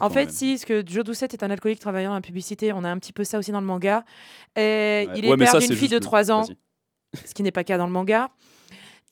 En 0.00 0.10
fait, 0.10 0.26
le 0.26 0.30
si, 0.32 0.52
parce 0.54 0.64
que 0.64 0.82
Joe 0.86 1.04
Doucette 1.04 1.34
est 1.34 1.42
un 1.42 1.50
alcoolique 1.50 1.80
travaillant 1.80 2.10
dans 2.10 2.14
la 2.16 2.20
publicité, 2.20 2.72
on 2.72 2.84
a 2.84 2.88
un 2.90 2.98
petit 2.98 3.12
peu 3.12 3.24
ça 3.24 3.38
aussi 3.38 3.52
dans 3.52 3.60
le 3.60 3.66
manga. 3.66 4.04
Et 4.56 4.60
Ouais. 4.60 5.08
Il 5.16 5.24
est 5.24 5.30
Ouais, 5.30 5.36
père 5.36 5.52
d'une 5.58 5.76
fille 5.76 5.88
de 5.88 5.94
juste- 5.96 6.02
3 6.02 6.30
ans, 6.32 6.44
ce 7.24 7.34
qui 7.34 7.42
n'est 7.42 7.52
pas 7.52 7.60
le 7.60 7.64
cas 7.64 7.78
dans 7.78 7.86
le 7.86 7.92
manga. 7.92 8.30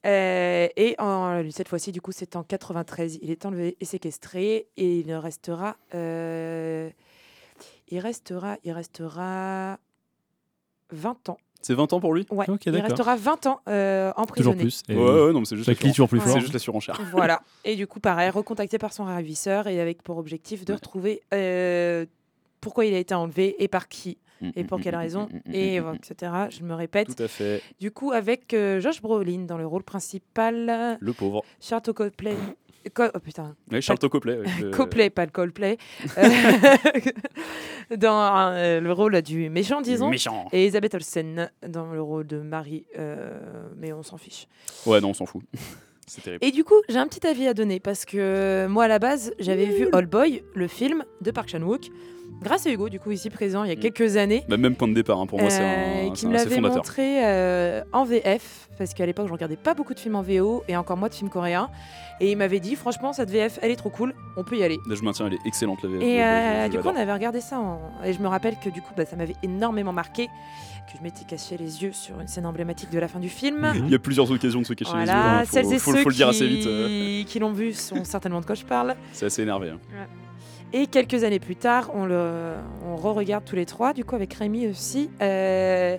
Euh, 0.04 0.68
et 0.76 0.96
en- 0.98 1.42
cette 1.50 1.68
fois-ci, 1.68 1.92
du 1.92 2.00
coup, 2.00 2.10
c'est 2.12 2.34
en 2.34 2.42
93. 2.42 3.18
Il 3.22 3.30
est 3.30 3.46
enlevé 3.46 3.76
et 3.80 3.84
séquestré 3.84 4.66
et 4.76 4.98
il 5.00 5.12
restera. 5.14 5.76
euh, 5.94 6.90
il 7.88 7.98
restera. 8.00 8.56
Il 8.64 8.72
restera 8.72 9.78
20 10.90 11.28
ans. 11.28 11.38
C'est 11.62 11.74
20 11.74 11.92
ans 11.92 12.00
pour 12.00 12.14
lui 12.14 12.26
Ouais. 12.30 12.48
Ok, 12.48 12.66
il 12.66 12.72
d'accord. 12.72 12.88
restera 12.90 13.16
20 13.16 13.46
ans 13.46 13.60
euh, 13.68 14.10
Toujours 14.10 14.22
emprisonné. 14.22 14.56
plus. 14.56 14.82
Et 14.88 14.96
Ouais, 14.96 15.02
ouais, 15.02 15.32
non, 15.32 15.40
mais 15.40 15.44
c'est 15.46 15.56
juste. 15.56 15.68
la 15.68 15.74
toujours 15.74 16.08
plus 16.08 16.20
fort. 16.20 16.32
C'est 16.32 16.40
juste 16.40 16.52
la 16.52 16.58
surenchère. 16.58 17.00
Voilà. 17.12 17.40
Et 17.64 17.76
du 17.76 17.86
coup, 17.86 18.00
pareil, 18.00 18.30
recontacté 18.30 18.78
par 18.78 18.92
son 18.92 19.04
ravisseur 19.04 19.66
et 19.68 19.80
avec 19.80 20.02
pour 20.02 20.18
objectif 20.18 20.64
de 20.64 20.72
Ouais. 20.72 20.76
retrouver 20.76 21.22
euh, 21.34 22.06
pourquoi 22.60 22.84
il 22.86 22.94
a 22.94 22.98
été 22.98 23.14
enlevé 23.14 23.56
et 23.62 23.68
par 23.68 23.88
qui 23.88 24.18
et 24.56 24.64
pour 24.64 24.78
Mm, 24.78 24.82
quelle 24.82 24.94
mm, 24.96 24.98
raison, 24.98 25.28
mm, 25.30 25.36
mm, 25.50 25.54
et 25.54 25.80
mm, 25.80 25.84
mm. 25.84 25.94
etc. 25.94 26.32
Je 26.50 26.62
me 26.64 26.74
répète. 26.74 27.14
Tout 27.16 27.22
à 27.22 27.28
fait. 27.28 27.62
Du 27.78 27.92
coup, 27.92 28.10
avec 28.10 28.52
euh, 28.54 28.80
Josh 28.80 29.00
Brolin 29.00 29.44
dans 29.46 29.56
le 29.56 29.64
rôle 29.66 29.84
principal, 29.84 30.98
Le 31.00 31.12
pauvre. 31.12 31.44
Charlotte 31.60 31.92
Copley 31.92 32.34
Co- 32.94 33.10
oh 33.14 33.18
putain. 33.20 33.54
Copley. 34.08 34.38
ouais, 34.38 34.44
le- 34.60 34.70
Copley, 34.70 35.10
pas 35.10 35.24
le 35.24 35.30
Coldplay. 35.30 35.78
Euh, 36.18 36.28
dans 37.96 38.52
euh, 38.52 38.80
le 38.80 38.92
rôle 38.92 39.20
du 39.22 39.50
méchant, 39.50 39.80
disons. 39.80 40.10
Méchant. 40.10 40.48
Et 40.52 40.62
Elisabeth 40.64 40.94
Olsen 40.94 41.50
dans 41.66 41.86
le 41.92 42.02
rôle 42.02 42.26
de 42.26 42.38
Marie. 42.38 42.84
euh, 42.98 43.38
mais 43.76 43.92
on 43.92 44.02
s'en 44.02 44.16
fiche. 44.16 44.46
Ouais, 44.86 45.00
non, 45.00 45.10
on 45.10 45.14
s'en 45.14 45.26
fout. 45.26 45.42
C'est 46.06 46.22
terrible. 46.22 46.44
Et 46.44 46.50
du 46.50 46.64
coup, 46.64 46.74
j'ai 46.88 46.98
un 46.98 47.06
petit 47.06 47.26
avis 47.26 47.46
à 47.46 47.54
donner 47.54 47.80
parce 47.80 48.04
que 48.04 48.66
moi, 48.68 48.84
à 48.84 48.88
la 48.88 48.98
base, 48.98 49.32
j'avais 49.38 49.66
vu 49.66 49.88
All 49.92 50.06
Boy, 50.06 50.42
le 50.54 50.66
film 50.66 51.04
de 51.20 51.30
Park 51.30 51.48
Chan-wook, 51.48 51.86
grâce 52.40 52.66
à 52.66 52.70
Hugo, 52.70 52.88
du 52.88 52.98
coup, 53.00 53.10
ici 53.10 53.28
présent, 53.30 53.64
il 53.64 53.68
y 53.68 53.72
a 53.72 53.76
Mm. 53.76 53.80
quelques 53.80 54.16
années. 54.16 54.44
Bah, 54.48 54.56
même 54.56 54.74
point 54.76 54.88
de 54.88 54.94
départ, 54.94 55.20
hein, 55.20 55.26
pour 55.26 55.40
moi, 55.40 55.50
c'est 55.50 55.62
euh, 55.62 56.08
un, 56.08 56.10
qui 56.12 56.22
c'est 56.22 56.26
me 56.28 56.32
l'avait 56.32 56.60
montré 56.60 57.24
euh, 57.24 57.82
en 57.92 58.04
VF 58.04 58.68
parce 58.78 58.94
qu'à 58.94 59.06
l'époque 59.06 59.26
je 59.28 59.32
regardais 59.32 59.56
pas 59.56 59.74
beaucoup 59.74 59.94
de 59.94 60.00
films 60.00 60.16
en 60.16 60.22
VO 60.22 60.64
et 60.66 60.76
encore 60.76 60.96
moins 60.96 61.08
de 61.08 61.14
films 61.14 61.28
coréens 61.30 61.68
et 62.20 62.32
il 62.32 62.36
m'avait 62.36 62.58
dit 62.58 62.74
franchement 62.74 63.12
cette 63.12 63.30
VF 63.30 63.58
elle 63.62 63.70
est 63.70 63.76
trop 63.76 63.90
cool 63.90 64.14
on 64.36 64.44
peut 64.44 64.56
y 64.56 64.64
aller 64.64 64.78
Là, 64.88 64.94
je 64.96 65.02
maintiens, 65.02 65.26
elle 65.26 65.34
est 65.34 65.46
excellente, 65.46 65.82
la 65.82 65.90
VF. 65.90 66.02
et 66.02 66.22
euh, 66.24 66.68
du 66.68 66.78
coup 66.78 66.88
on 66.88 66.96
avait 66.96 67.12
regardé 67.12 67.40
ça 67.40 67.60
en- 67.60 67.80
et 68.04 68.12
je 68.12 68.18
me 68.20 68.26
rappelle 68.28 68.56
que 68.64 68.70
du 68.70 68.80
coup 68.80 68.92
bah, 68.96 69.04
ça 69.04 69.14
m'avait 69.14 69.36
énormément 69.42 69.92
marqué 69.92 70.26
que 70.26 70.98
je 70.98 71.02
m'étais 71.02 71.24
caché 71.24 71.56
les 71.58 71.82
yeux 71.82 71.92
sur 71.92 72.18
une 72.20 72.26
scène 72.28 72.46
emblématique 72.46 72.90
de 72.90 72.98
la 72.98 73.08
fin 73.08 73.20
du 73.20 73.28
film 73.28 73.70
Il 73.76 73.90
y 73.90 73.94
a 73.94 73.98
plusieurs 74.00 74.28
occasions 74.32 74.62
de 74.62 74.66
se 74.66 74.72
cacher 74.72 74.96
les 74.96 75.04
yeux. 75.04 75.10
hein, 75.12 75.44
faut, 75.44 75.52
celles 75.52 75.72
et 75.74 75.78
faut- 75.78 75.92
ceux 75.92 75.98
faut 76.02 76.08
le 76.08 76.14
dire 76.14 76.30
qui, 76.30 76.36
assez 76.36 76.46
vite. 76.48 76.66
euh, 76.66 77.22
qui 77.24 77.38
l'ont 77.38 77.52
vu 77.52 77.74
sont 77.74 78.02
certainement 78.04 78.40
de 78.40 78.46
quoi 78.46 78.54
je 78.56 78.64
parle. 78.64 78.96
C'est 79.12 79.26
assez 79.26 79.42
énervé. 79.42 79.68
hein. 79.70 79.78
Et 80.72 80.86
quelques 80.86 81.22
années 81.24 81.38
plus 81.40 81.56
tard, 81.56 81.90
on 81.94 82.06
le, 82.06 82.54
on 82.86 82.96
re-regarde 82.96 83.44
tous 83.44 83.56
les 83.56 83.66
trois, 83.66 83.92
du 83.92 84.04
coup 84.04 84.14
avec 84.14 84.32
Rémi 84.34 84.66
aussi, 84.68 85.10
euh, 85.20 85.98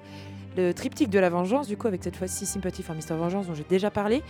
le 0.57 0.73
triptyque 0.73 1.09
de 1.11 1.19
la 1.19 1.29
vengeance, 1.29 1.67
du 1.67 1.77
coup 1.77 1.87
avec 1.87 2.03
cette 2.03 2.15
fois-ci 2.15 2.45
Sympathy 2.47 2.81
for 2.81 2.95
Mr. 2.95 3.15
Vengeance 3.15 3.47
dont 3.47 3.53
j'ai 3.53 3.65
déjà 3.69 3.91
parlé, 3.91 4.23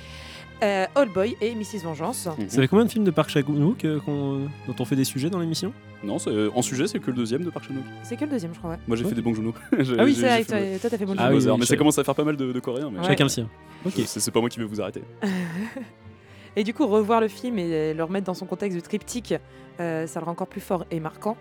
euh, 0.62 0.86
Old 0.96 1.14
Boy 1.14 1.38
et 1.40 1.56
Mrs. 1.56 1.84
Vengeance. 1.86 2.28
Mhm. 2.38 2.50
Ça 2.50 2.62
fait 2.62 2.68
combien 2.68 2.84
de 2.86 2.92
films 2.92 3.06
de 3.06 3.12
Park 3.12 3.30
Chan-wook 3.30 3.86
euh, 3.86 4.00
qu'on- 4.02 4.48
dont 4.68 4.76
on 4.80 4.86
fait 4.86 4.98
des 4.98 5.04
sujets 5.06 5.30
dans 5.30 5.40
l'émission? 5.40 5.72
Non, 6.04 6.20
c'est- 6.20 6.30
euh, 6.30 6.50
en 6.56 6.62
sujet, 6.62 6.88
c'est 6.88 7.00
que 7.00 7.08
le 7.12 7.16
deuxième 7.16 7.44
de 7.44 7.50
Park 7.50 7.66
Chan-wook. 7.68 7.84
C'est 8.04 8.18
que 8.18 8.26
le 8.26 8.32
deuxième, 8.32 8.54
je 8.54 8.60
crois. 8.60 8.72
ouais. 8.72 8.78
Moi, 8.86 8.98
j'ai 8.98 9.06
fait 9.06 9.16
des 9.16 9.22
bons 9.22 9.34
genoux. 9.34 9.54
Ah 9.72 10.04
oui, 10.04 10.14
c'est 10.14 10.22
vrai, 10.28 10.44
toi, 10.44 10.58
toi, 10.82 10.90
t'as 10.90 10.98
fait 10.98 11.06
bon 11.06 11.16
Ah 11.18 11.30
oui, 11.32 11.38
oui, 11.40 11.52
mais 11.58 11.62
je- 11.62 11.66
ça 11.68 11.78
commence 11.78 11.98
à 12.00 12.04
faire 12.04 12.16
pas 12.16 12.26
mal 12.26 12.36
de, 12.36 12.52
de 12.52 12.60
coréens. 12.60 12.90
Mais 12.92 13.00
Ouais. 13.00 13.06
Chacun 13.08 13.24
le 13.24 13.30
sien. 13.30 13.48
Ok. 13.86 13.94
c'est 14.06 14.20
c'est 14.20 14.32
pas 14.32 14.42
moi 14.42 14.50
qui 14.50 14.60
vais 14.60 14.66
vous 14.66 14.82
arrêter. 14.82 15.04
Et 16.56 16.64
du 16.64 16.74
coup, 16.74 16.86
revoir 16.86 17.20
le 17.20 17.28
film 17.28 17.58
et 17.58 17.96
le 17.96 18.04
remettre 18.04 18.28
dans 18.28 18.36
son 18.36 18.46
contexte 18.46 18.78
de 18.78 18.84
triptyque, 18.84 19.34
ça 19.78 20.20
le 20.20 20.26
rend 20.26 20.32
encore 20.32 20.48
plus 20.48 20.62
fort 20.62 20.86
et 20.92 21.00
marquant. 21.00 21.38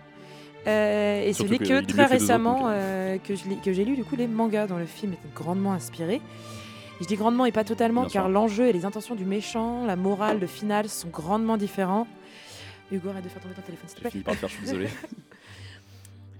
Euh, 0.67 1.23
et 1.23 1.33
ce 1.33 1.43
n'est 1.43 1.57
que 1.57 1.81
très 1.85 2.05
récemment 2.05 2.67
euh, 2.67 3.17
que 3.17 3.35
je 3.35 3.43
j'ai 3.65 3.85
lu 3.85 3.95
du 3.95 4.05
coup 4.05 4.15
les 4.15 4.27
mangas 4.27 4.67
dont 4.67 4.77
le 4.77 4.85
film 4.85 5.13
est 5.13 5.35
grandement 5.35 5.73
inspiré. 5.73 6.15
Et 6.15 7.03
je 7.03 7.07
dis 7.07 7.15
grandement 7.15 7.45
et 7.45 7.51
pas 7.51 7.63
totalement 7.63 8.01
Bien 8.01 8.09
car 8.09 8.29
l'enjeu 8.29 8.67
et 8.67 8.73
les 8.73 8.85
intentions 8.85 9.15
du 9.15 9.25
méchant, 9.25 9.85
la 9.85 9.95
morale, 9.95 10.39
le 10.39 10.47
final 10.47 10.87
sont 10.87 11.09
grandement 11.09 11.57
différents. 11.57 12.07
Hugo, 12.91 13.09
arrête 13.09 13.23
de 13.23 13.29
faire 13.29 13.41
tomber 13.41 13.55
ton 13.55 13.61
téléphone, 13.61 13.89
s'il 13.89 13.95
te 13.95 14.01
plaît. 14.01 14.11
fini 14.11 14.23
par 14.23 14.35
le 14.35 14.39
faire, 14.39 14.49
je 14.49 14.55
suis 14.55 14.65
désolé. 14.65 14.87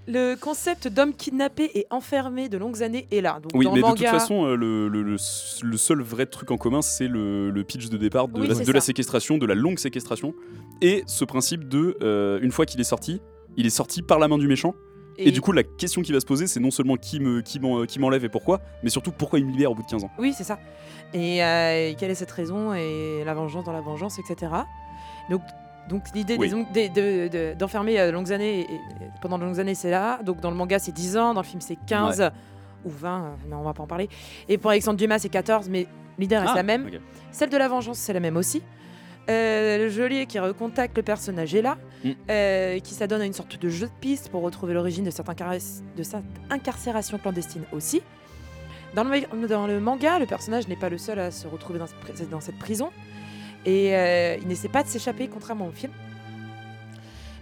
Le 0.07 0.35
concept 0.35 0.87
d'homme 0.89 1.13
kidnappé 1.13 1.71
et 1.75 1.87
enfermé 1.89 2.49
de 2.49 2.57
longues 2.57 2.83
années 2.83 3.07
est 3.11 3.21
là. 3.21 3.39
Donc 3.41 3.51
Oui, 3.55 3.65
dans 3.65 3.71
mais 3.73 3.79
le 3.81 3.87
de 3.87 3.93
toute 3.95 4.05
façon, 4.07 4.45
euh, 4.45 4.55
le, 4.55 4.89
le- 4.89 5.01
le 5.01 5.15
s- 5.15 5.61
le 5.63 5.77
seul 5.77 6.01
vrai 6.01 6.25
truc 6.25 6.51
en 6.51 6.57
commun, 6.57 6.81
c'est 6.81 7.07
le, 7.07 7.51
pitch 7.65 7.87
de 7.89 7.95
départ 7.97 8.27
de, 8.27 8.41
Oui, 8.41 8.47
la, 8.47 8.53
de 8.55 8.79
séquestration, 8.81 9.37
de 9.37 9.45
la 9.45 9.55
longue 9.55 9.79
séquestration, 9.79 10.33
et 10.81 11.03
ce 11.07 11.23
principe 11.23 11.69
de, 11.69 11.97
euh, 12.01 12.39
une 12.41 12.51
fois 12.51 12.65
qu'il 12.65 12.81
est 12.81 12.85
sorti, 12.85 13.21
il 13.55 13.65
est 13.65 13.69
sorti 13.69 14.01
par 14.01 14.19
la 14.19 14.27
main 14.27 14.37
du 14.37 14.47
méchant. 14.47 14.75
Et, 15.19 15.31
du 15.31 15.41
coup, 15.41 15.51
la 15.51 15.61
question 15.63 16.01
qui 16.01 16.11
va 16.11 16.19
se 16.19 16.25
poser, 16.25 16.47
c'est 16.47 16.59
non 16.59 16.71
seulement 16.71 16.95
qui 16.97 17.19
me 17.19 17.41
qui 17.41 17.59
qui 17.87 17.99
m'enlève 17.99 18.25
et 18.25 18.29
pourquoi, 18.29 18.61
mais 18.81 18.89
surtout 18.89 19.11
pourquoi 19.11 19.37
il 19.37 19.45
me 19.45 19.51
libère 19.51 19.71
au 19.71 19.75
bout 19.75 19.83
de 19.83 19.87
15 19.87 20.03
ans. 20.05 20.09
Oui, 20.17 20.33
c'est 20.35 20.43
ça. 20.43 20.57
Et, 21.13 21.43
euh, 21.43 21.89
et 21.91 21.95
quelle 21.99 22.09
est 22.09 22.15
cette 22.15 22.31
raison? 22.31 22.73
Et 22.73 23.21
la 23.23 23.35
vengeance 23.35 23.63
dans 23.63 23.73
la 23.73 23.81
vengeance, 23.81 24.17
etc. 24.17 24.51
Donc, 25.29 25.41
donc 25.89 26.03
l'idée 26.15 26.37
Oui. 26.39 26.49
de- 26.49 27.27
de- 27.27 27.53
d'enfermer 27.57 27.99
euh, 27.99 28.11
longues 28.11 28.31
années, 28.31 28.61
et, 28.61 28.73
et 28.75 28.79
pendant 29.21 29.37
de 29.37 29.43
longues 29.43 29.59
années, 29.59 29.75
c'est 29.75 29.91
là. 29.91 30.19
Donc 30.23 30.39
dans 30.39 30.49
le 30.51 30.55
manga, 30.57 30.79
c'est 30.79 30.91
10 30.91 31.17
ans, 31.17 31.33
dans 31.33 31.41
le 31.41 31.45
film, 31.47 31.61
c'est 31.61 31.77
15 31.87 32.31
ou 32.85 32.89
20, 32.89 33.21
euh, 33.23 33.29
mais 33.49 33.55
on 33.55 33.63
va 33.63 33.73
pas 33.73 33.83
en 33.83 33.87
parler. 33.87 34.09
Et 34.49 34.57
pour 34.57 34.71
Alexandre 34.71 34.97
Dumas, 34.97 35.19
c'est 35.19 35.29
14, 35.29 35.69
mais 35.69 35.87
l'idée 36.17 36.37
reste 36.37 36.51
Ah, 36.53 36.57
la 36.57 36.63
même. 36.63 36.89
Celle 37.31 37.49
de 37.49 37.57
la 37.57 37.67
vengeance, 37.67 37.97
c'est 37.97 38.13
la 38.13 38.19
même 38.19 38.37
aussi. 38.37 38.61
Euh, 39.29 39.77
le 39.77 39.89
geôlier 39.89 40.25
qui 40.25 40.37
recontacte 40.37 40.97
le 40.97 41.03
personnage 41.03 41.55
est 41.55 41.61
là, 41.61 41.77
Mm. 42.03 42.09
euh, 42.29 42.79
qui 42.79 42.93
s'adonne 42.93 43.21
à 43.21 43.25
une 43.25 43.31
sorte 43.31 43.57
de 43.57 43.69
jeu 43.69 43.87
de 43.87 43.91
piste 44.01 44.27
pour 44.29 44.41
retrouver 44.41 44.73
l'origine 44.73 45.05
de, 45.05 45.11
de 45.11 46.03
cette 46.03 46.23
incarcération 46.49 47.17
clandestine 47.17 47.63
aussi. 47.71 48.01
Dans 48.95 49.05
le, 49.05 49.47
dans 49.47 49.65
le 49.65 49.79
manga, 49.79 50.19
le 50.19 50.25
personnage 50.25 50.67
n'est 50.67 50.75
pas 50.75 50.89
le 50.89 50.97
seul 50.97 51.19
à 51.19 51.31
se 51.31 51.47
retrouver 51.47 51.79
dans 51.79 52.41
cette 52.41 52.59
prison. 52.59 52.89
Et 53.65 53.95
euh, 53.95 54.35
il 54.41 54.47
n'essaie 54.47 54.67
pas 54.69 54.83
de 54.83 54.87
s'échapper, 54.87 55.27
contrairement 55.27 55.67
au 55.67 55.71
film. 55.71 55.91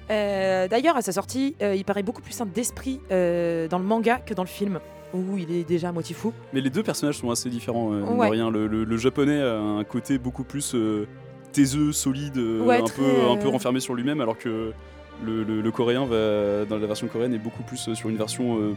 Euh, 0.09 0.67
D'ailleurs, 0.67 0.97
à 0.97 1.01
sa 1.01 1.11
sortie, 1.11 1.55
euh, 1.61 1.75
il 1.75 1.85
paraît 1.85 2.03
beaucoup 2.03 2.21
plus 2.21 2.33
simple 2.33 2.51
d'esprit 2.53 2.99
dans 3.09 3.79
le 3.79 3.83
manga 3.85 4.17
que 4.17 4.33
dans 4.33 4.43
le 4.43 4.47
film, 4.49 4.79
où 5.13 5.37
il 5.37 5.51
est 5.51 5.63
déjà 5.67 5.89
à 5.89 5.91
moitié 5.91 6.15
fou. 6.15 6.33
Mais 6.53 6.61
les 6.61 6.69
deux 6.69 6.83
personnages 6.83 7.17
sont 7.17 7.31
assez 7.31 7.49
différents, 7.49 7.89
Ouais. 7.89 8.29
rien. 8.29 8.49
Le, 8.51 8.67
le- 8.67 8.83
le 8.83 8.97
japonais 8.97 9.41
a 9.41 9.57
un 9.57 9.83
côté 9.83 10.17
beaucoup 10.17 10.43
plus 10.43 10.75
taiseux, 11.53 11.91
solide, 11.91 12.37
Ouais, 12.37 12.81
un, 12.81 12.85
peu, 12.85 13.29
un 13.29 13.37
peu 13.37 13.47
renfermé 13.49 13.79
sur 13.79 13.93
lui-même, 13.93 14.21
alors 14.21 14.37
que 14.37 14.73
le, 15.23 15.71
coréen, 15.71 16.05
va, 16.05 16.65
dans 16.65 16.77
la 16.77 16.87
version 16.87 17.07
coréenne, 17.07 17.33
est 17.33 17.37
beaucoup 17.39 17.63
plus 17.63 17.93
sur 17.93 18.09
une 18.09 18.17
version. 18.17 18.75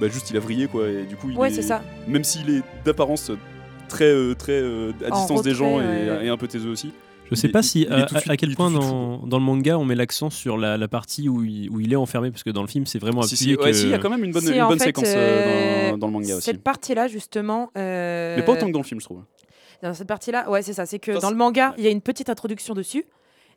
bah, 0.00 0.08
juste, 0.08 0.30
il 0.30 0.36
a 0.36 0.40
vrillé, 0.40 0.66
quoi. 0.68 0.88
Et 0.88 1.04
du 1.04 1.16
coup, 1.16 1.30
il 1.30 1.36
Ouais, 1.38 1.52
est- 1.52 1.62
ça. 1.62 1.82
Même 2.08 2.24
s'il 2.24 2.50
est 2.50 2.62
d'apparence 2.84 3.30
très, 3.92 4.04
euh, 4.12 4.34
très 4.34 4.52
euh, 4.60 4.92
à 5.08 5.14
En 5.14 5.18
distance 5.18 5.42
des 5.42 5.54
gens 5.54 5.80
et, 5.80 5.84
ouais. 5.84 6.26
et 6.26 6.28
un 6.28 6.36
peu 6.36 6.48
taiseux 6.48 6.70
aussi. 6.70 6.92
Je 7.30 7.34
sais 7.36 7.48
pas 7.48 7.62
si 7.62 7.82
est 7.84 7.90
à, 7.90 8.06
suite- 8.08 8.36
quel 8.38 8.54
point 8.54 8.70
dans, 8.70 9.18
dans 9.26 9.38
le 9.38 9.44
manga 9.44 9.78
on 9.78 9.86
met 9.86 9.94
l'accent 9.94 10.28
sur 10.28 10.58
la, 10.58 10.76
la 10.76 10.88
partie 10.88 11.30
où 11.30 11.42
il, 11.42 11.70
où 11.70 11.80
il 11.80 11.90
est 11.90 11.96
enfermé 11.96 12.30
parce 12.30 12.42
que 12.42 12.50
dans 12.50 12.60
le 12.60 12.68
film 12.68 12.84
c'est 12.84 12.98
vraiment 12.98 13.22
Si, 13.22 13.34
appuyé 13.36 13.54
si, 13.54 13.58
ouais, 13.58 13.70
que- 13.70 13.76
si, 13.76 13.84
il 13.84 13.90
y 13.90 13.94
a 13.94 13.98
quand 13.98 14.10
même 14.10 14.22
une 14.24 14.32
bonne, 14.32 14.46
une 14.52 14.66
bonne 14.68 14.78
fait, 14.78 14.84
séquence 14.86 15.04
euh, 15.08 15.14
euh, 15.16 15.90
dans, 15.92 15.98
dans 15.98 16.06
le 16.08 16.12
manga 16.12 16.34
aussi. 16.36 16.42
Cette 16.44 16.62
partie-là, 16.62 17.08
justement. 17.08 17.70
euh, 17.78 18.36
Mais 18.36 18.42
pas 18.42 18.52
autant 18.52 18.66
que 18.66 18.72
dans 18.72 18.80
le 18.80 18.84
film, 18.84 19.00
je 19.00 19.06
trouve. 19.06 19.22
Dans 19.82 19.94
cette 19.94 20.06
partie-là, 20.08 20.50
ouais, 20.50 20.60
c'est 20.62 20.74
ça. 20.74 20.84
C'est 20.84 20.98
que 20.98 21.14
Ça, 21.14 21.20
dans 21.20 21.30
le 21.30 21.36
manga, 21.36 21.70
ouais. 21.70 21.74
il 21.78 21.84
y 21.84 21.86
a 21.86 21.90
une 21.90 22.02
petite 22.02 22.28
introduction 22.28 22.74
dessus. 22.74 23.04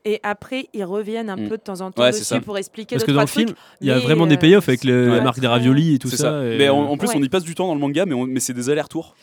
Et 0.05 0.19
après, 0.23 0.69
ils 0.73 0.83
reviennent 0.85 1.29
un 1.31 1.35
Mm. 1.35 1.49
peu 1.49 1.57
de 1.57 1.61
temps 1.63 1.81
en 1.81 1.91
temps 1.91 2.03
Ouais, 2.03 2.11
dessus 2.11 2.23
ça. 2.23 2.39
pour 2.39 2.57
expliquer 2.57 2.95
parce 2.95 3.03
que 3.05 3.11
dans 3.11 3.21
le 3.21 3.27
film 3.27 3.49
il 3.81 3.87
y 3.87 3.91
a 3.91 3.97
vraiment 3.97 4.27
des 4.27 4.35
euh, 4.35 4.37
payoffs 4.37 4.69
avec 4.69 4.83
le- 4.83 5.09
ouais, 5.09 5.17
la 5.17 5.21
marque 5.23 5.39
des 5.39 5.47
raviolis 5.47 5.95
et 5.95 5.99
tout 5.99 6.09
ça. 6.09 6.17
ça. 6.17 6.45
et- 6.45 6.57
Mais 6.59 6.69
en, 6.69 6.77
en 6.83 6.95
plus, 6.97 7.07
Ouais. 7.09 7.15
on 7.17 7.23
y 7.23 7.29
passe 7.29 7.43
du 7.43 7.55
temps 7.55 7.67
dans 7.67 7.73
le 7.73 7.79
manga, 7.79 8.05
mais, 8.05 8.13
on- 8.13 8.25
mais 8.27 8.39
c'est 8.39 8.53
des 8.53 8.69
allers-retours. 8.69 9.15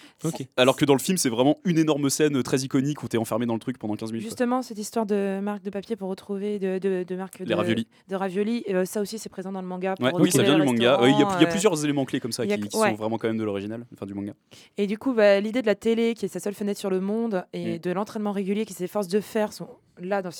Alors 0.56 0.76
que 0.76 0.84
dans 0.84 0.94
le 0.94 0.98
film, 0.98 1.18
c'est 1.18 1.28
vraiment 1.28 1.58
une 1.64 1.78
énorme 1.78 2.10
scène 2.10 2.42
très 2.42 2.58
iconique 2.60 3.02
où 3.02 3.08
t'es 3.08 3.18
enfermé 3.18 3.46
dans 3.46 3.54
le 3.54 3.60
truc 3.60 3.78
pendant 3.78 3.94
15 3.94 4.10
minutes. 4.12 4.24
quoi. 4.26 4.30
Justement, 4.30 4.62
cette 4.62 4.78
histoire 4.78 5.06
de 5.06 5.40
marque 5.40 5.62
de 5.62 5.70
papier 5.70 5.96
pour 5.96 6.08
retrouver 6.08 6.58
de, 6.58 6.78
de, 6.78 7.04
de 7.04 7.16
marque 7.16 7.38
Les 7.38 7.44
de, 7.46 7.54
raviolis. 7.54 7.86
de 8.08 8.16
raviolis, 8.16 8.64
euh, 8.70 8.84
ça 8.84 9.00
aussi 9.00 9.18
c'est 9.18 9.28
présent 9.28 9.52
dans 9.52 9.62
le 9.62 9.68
manga. 9.68 9.94
Pour 9.96 10.06
Ouais, 10.06 10.12
oui, 10.20 10.30
ça 10.32 10.42
vient 10.42 10.58
du 10.58 10.62
manga. 10.64 10.98
Il 11.02 11.08
y, 11.18 11.22
a- 11.22 11.40
euh, 11.40 11.46
plusieurs 11.46 11.84
éléments 11.84 12.04
clés 12.04 12.20
comme 12.20 12.32
ça 12.32 12.46
qui, 12.46 12.70
sont 12.70 12.94
vraiment 12.94 13.18
quand 13.18 13.28
même 13.28 13.38
de 13.38 13.44
l'original, 13.44 13.86
enfin 13.94 14.06
du 14.06 14.14
manga. 14.14 14.32
Et 14.78 14.86
du 14.86 14.98
coup, 14.98 15.12
bah, 15.14 15.38
l'idée 15.40 15.62
de 15.62 15.66
la 15.66 15.74
télé, 15.76 16.14
qui 16.14 16.24
est 16.24 16.28
sa 16.28 16.40
seule 16.40 16.54
fenêtre 16.54 16.80
sur 16.80 16.90
le 16.90 17.00
monde, 17.00 17.44
et 17.52 17.76
Mm. 17.76 17.78
de 17.78 17.90
l'entraînement 17.92 18.32
régulier 18.32 18.64
qui 18.64 18.72
s'efforce 18.74 19.08
de 19.08 19.20
faire, 19.20 19.52
sont 19.52 19.68
là 20.00 20.22
dans, 20.22 20.30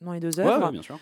dans 0.00 0.12
les 0.12 0.20
deux 0.20 0.38
œuvres. 0.40 0.64
ouais, 0.66 0.72
bien 0.72 0.82
sûr. 0.82 0.98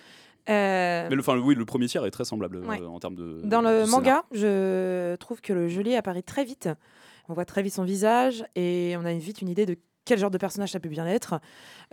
Euh, 0.51 1.07
Mais 1.09 1.15
le, 1.17 1.21
enfin, 1.21 1.39
oui, 1.39 1.55
le 1.55 1.65
premier 1.65 1.87
tiers 1.87 2.05
est 2.05 2.11
très 2.11 2.25
semblable 2.27 2.57
euh, 2.59 2.87
en 2.87 2.99
termes 3.01 3.15
de. 3.15 3.41
Dans 3.45 3.63
le 3.63 3.87
manga, 3.87 4.25
je 4.33 5.15
trouve 5.17 5.41
que 5.41 5.53
le 5.53 5.69
geôlier 5.69 5.97
apparaît 5.97 6.23
très 6.23 6.45
vite. 6.45 6.69
On 7.29 7.33
voit 7.33 7.47
très 7.47 7.63
vite 7.63 7.73
son 7.73 7.85
visage 7.85 8.45
et 8.55 8.95
on 8.99 9.05
a 9.07 9.13
vite 9.15 9.41
une 9.41 9.49
idée 9.49 9.65
de 9.65 9.77
quel 10.05 10.19
genre 10.19 10.31
de 10.31 10.37
personnage 10.37 10.73
ça 10.73 10.81
peut 10.81 10.91
bien 10.91 11.07
être. 11.07 11.41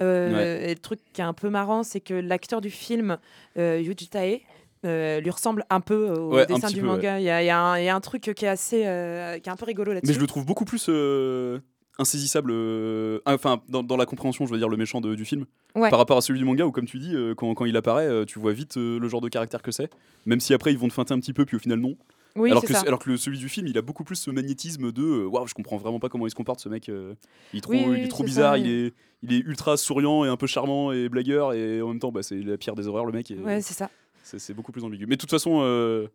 Euh, 0.01 0.65
Et 0.65 0.73
le 0.73 0.79
truc 0.79 0.99
qui 1.13 1.21
est 1.21 1.23
un 1.23 1.31
peu 1.33 1.49
marrant, 1.49 1.83
c'est 1.83 2.01
que 2.01 2.13
l'acteur 2.13 2.59
du 2.59 2.69
film, 2.69 3.17
Yuji 3.55 4.09
Tae, 4.09 4.41
euh, 4.85 5.21
lui 5.21 5.29
ressemble 5.29 5.63
un 5.69 5.79
peu 5.79 6.09
au 6.09 6.33
Ouais, 6.35 6.45
dessin 6.45 6.67
du 6.67 6.81
peu, 6.81 6.87
manga. 6.87 7.19
Il 7.19 7.23
y, 7.23 7.29
a, 7.29 7.41
y 7.43 7.49
un- 7.51 7.77
il 7.77 7.85
y 7.85 7.89
a 7.89 7.95
un 7.95 8.01
truc 8.01 8.23
qui 8.35 8.45
est 8.45 8.47
assez, 8.49 8.83
euh, 8.85 9.37
qui 9.39 9.47
est 9.47 9.51
un 9.51 9.55
peu 9.55 9.65
rigolo 9.65 9.93
là-dessus. 9.93 10.09
Mais 10.11 10.15
je 10.15 10.19
le 10.19 10.27
trouve 10.27 10.45
beaucoup 10.45 10.65
plus 10.65 10.87
euh, 10.89 11.59
insaisissable, 12.01 12.51
euh, 12.51 13.19
enfin, 13.25 13.61
dans, 13.69 13.83
dans 13.83 13.97
la 13.97 14.05
compréhension, 14.05 14.45
je 14.45 14.51
veux 14.51 14.57
dire, 14.57 14.67
le 14.69 14.77
méchant 14.77 14.99
de- 15.01 15.15
du 15.15 15.23
film, 15.25 15.45
Ouais. 15.75 15.89
par 15.89 15.99
rapport 15.99 16.17
à 16.17 16.21
celui 16.21 16.39
du 16.39 16.45
manga 16.45 16.65
où, 16.65 16.71
comme 16.71 16.85
tu 16.85 16.99
dis, 16.99 17.15
euh, 17.15 17.33
quand, 17.35 17.53
quand 17.53 17.65
il 17.65 17.77
apparaît, 17.77 18.07
euh, 18.07 18.25
tu 18.25 18.39
vois 18.39 18.51
vite 18.53 18.75
le 18.75 19.07
genre 19.07 19.21
de 19.21 19.29
caractère 19.29 19.61
que 19.61 19.71
c'est, 19.71 19.89
même 20.25 20.39
si 20.41 20.53
après 20.53 20.71
ils 20.73 20.77
vont 20.77 20.87
te 20.89 20.93
feinter 20.93 21.13
un 21.13 21.19
petit 21.19 21.33
peu, 21.33 21.45
puis 21.45 21.55
au 21.55 21.59
final 21.59 21.79
non. 21.79 21.95
Oui, 22.37 22.49
alors, 22.49 22.63
que, 22.63 22.71
ça. 22.73 22.79
alors 22.87 22.99
que 22.99 23.17
celui 23.17 23.37
du 23.37 23.49
film, 23.49 23.67
il 23.67 23.77
a 23.77 23.81
beaucoup 23.81 24.05
plus 24.05 24.15
ce 24.15 24.31
magnétisme 24.31 24.91
de 24.93 25.25
waouh, 25.25 25.47
je 25.47 25.53
comprends 25.53 25.75
vraiment 25.77 25.99
pas 25.99 26.07
comment 26.07 26.25
il 26.27 26.29
se 26.29 26.35
comporte 26.35 26.61
ce 26.61 26.69
mec. 26.69 26.87
euh, 26.87 27.13
il 27.53 27.57
est 27.57 27.61
trop, 27.61 27.73
Oui, 27.73 27.81
il 27.83 27.89
oui, 27.89 27.99
est 28.03 28.07
trop 28.07 28.19
c'est 28.23 28.27
bizarre, 28.29 28.53
ça, 28.53 28.57
il, 28.57 28.69
est, 28.69 28.93
il 29.23 29.33
est 29.33 29.39
ultra 29.39 29.75
souriant 29.75 30.23
et 30.23 30.29
un 30.29 30.37
peu 30.37 30.47
charmant 30.47 30.93
et 30.93 31.09
blagueur, 31.09 31.51
et 31.53 31.81
en 31.81 31.89
même 31.89 31.99
temps, 31.99 32.11
bah, 32.13 32.23
c'est 32.23 32.39
la 32.41 32.57
pire 32.57 32.75
des 32.75 32.87
horreurs, 32.87 33.05
le 33.05 33.11
mec. 33.11 33.29
et 33.31 33.35
Ouais, 33.37 33.59
c'est 33.61 33.73
ça. 33.73 33.89
c'est 34.23 34.39
c'est 34.39 34.53
beaucoup 34.53 34.71
plus 34.71 34.83
ambigu. 34.85 35.05
Mais 35.07 35.15
de 35.17 35.21
toute 35.21 35.29
façon, 35.29 35.59
euh, 35.61 36.07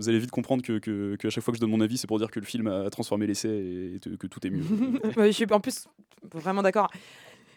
vous 0.00 0.08
allez 0.08 0.18
vite 0.18 0.30
comprendre 0.30 0.62
que, 0.62 0.78
que, 0.78 1.16
que 1.16 1.28
à 1.28 1.30
chaque 1.30 1.44
fois 1.44 1.52
que 1.52 1.56
je 1.56 1.60
donne 1.60 1.70
mon 1.70 1.80
avis, 1.80 1.98
c'est 1.98 2.06
pour 2.06 2.18
dire 2.18 2.30
que 2.30 2.40
le 2.40 2.46
film 2.46 2.66
a 2.66 2.90
transformé 2.90 3.26
l'essai 3.26 3.48
et, 3.48 3.94
et 3.96 4.16
que 4.16 4.26
tout 4.26 4.44
est 4.46 4.50
mieux. 4.50 4.62
Je 5.16 5.30
suis 5.30 5.46
en 5.50 5.60
plus 5.60 5.86
vraiment 6.34 6.62
d'accord. 6.62 6.90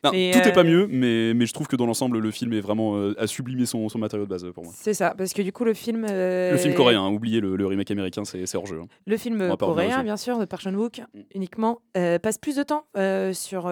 Non, 0.06 0.10
tout 0.12 0.18
est 0.18 0.52
pas 0.54 0.62
euh, 0.62 0.64
mieux, 0.66 0.88
mais, 0.92 1.34
mais 1.34 1.46
je 1.46 1.54
trouve 1.54 1.68
que 1.68 1.78
dans 1.78 1.86
l'ensemble, 1.86 2.20
le 2.20 2.30
film 2.30 2.52
est 2.52 2.60
vraiment 2.60 2.98
euh, 2.98 3.16
a 3.18 3.26
sublimé 3.26 3.66
son, 3.66 3.88
son 3.88 4.00
matériau 4.00 4.26
de 4.26 4.30
base 4.30 4.44
euh, 4.44 4.52
pour 4.52 4.66
moi. 4.66 4.74
C'est 4.76 4.94
ça, 4.94 5.16
parce 5.18 5.32
que 5.32 5.42
du 5.42 5.54
coup, 5.54 5.64
le 5.64 5.74
film. 5.74 6.06
euh, 6.10 6.52
Le 6.52 6.58
film 6.58 6.74
coréen, 6.74 7.02
hein, 7.04 7.10
oubliez 7.10 7.40
le, 7.40 7.56
le 7.56 7.66
remake 7.66 7.90
américain, 7.90 8.26
c'est 8.26 8.54
hors 8.56 8.66
jeu. 8.66 8.82
hein. 8.82 8.88
Le 9.08 9.16
film 9.16 9.56
coréen, 9.56 10.04
bien 10.04 10.18
sûr, 10.18 10.38
de 10.40 10.44
Park 10.46 10.62
Chan-wook, 10.64 11.00
Mm. 11.14 11.20
uniquement, 11.36 11.80
passe 12.22 12.38
plus 12.38 12.58
de 12.58 12.64
temps 12.64 12.86
sur, 13.32 13.64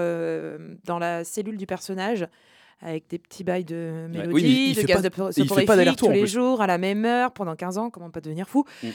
dans 0.86 1.00
la 1.00 1.26
cellule 1.26 1.58
du 1.58 1.66
personnage 1.66 2.26
avec 2.82 3.08
des 3.10 3.20
petits 3.20 3.44
bails 3.44 3.64
de 3.66 4.08
mélodie, 4.10 4.34
Oui, 4.34 4.42
mais 4.44 4.50
il 4.50 4.76
de 4.76 4.82
gaz 4.84 5.02
pas- 5.02 5.10
de 5.10 5.32
il 5.38 5.48
soporifique 5.48 5.96
tous 5.98 6.10
les 6.10 6.28
jours 6.28 6.62
à 6.62 6.68
la 6.68 6.78
même 6.78 7.06
heure 7.06 7.32
pendant 7.32 7.56
15 7.56 7.78
ans, 7.78 7.90
comment 7.90 8.10
pas 8.10 8.22
devenir 8.22 8.48
fou 8.50 8.66
Mm. 8.84 8.88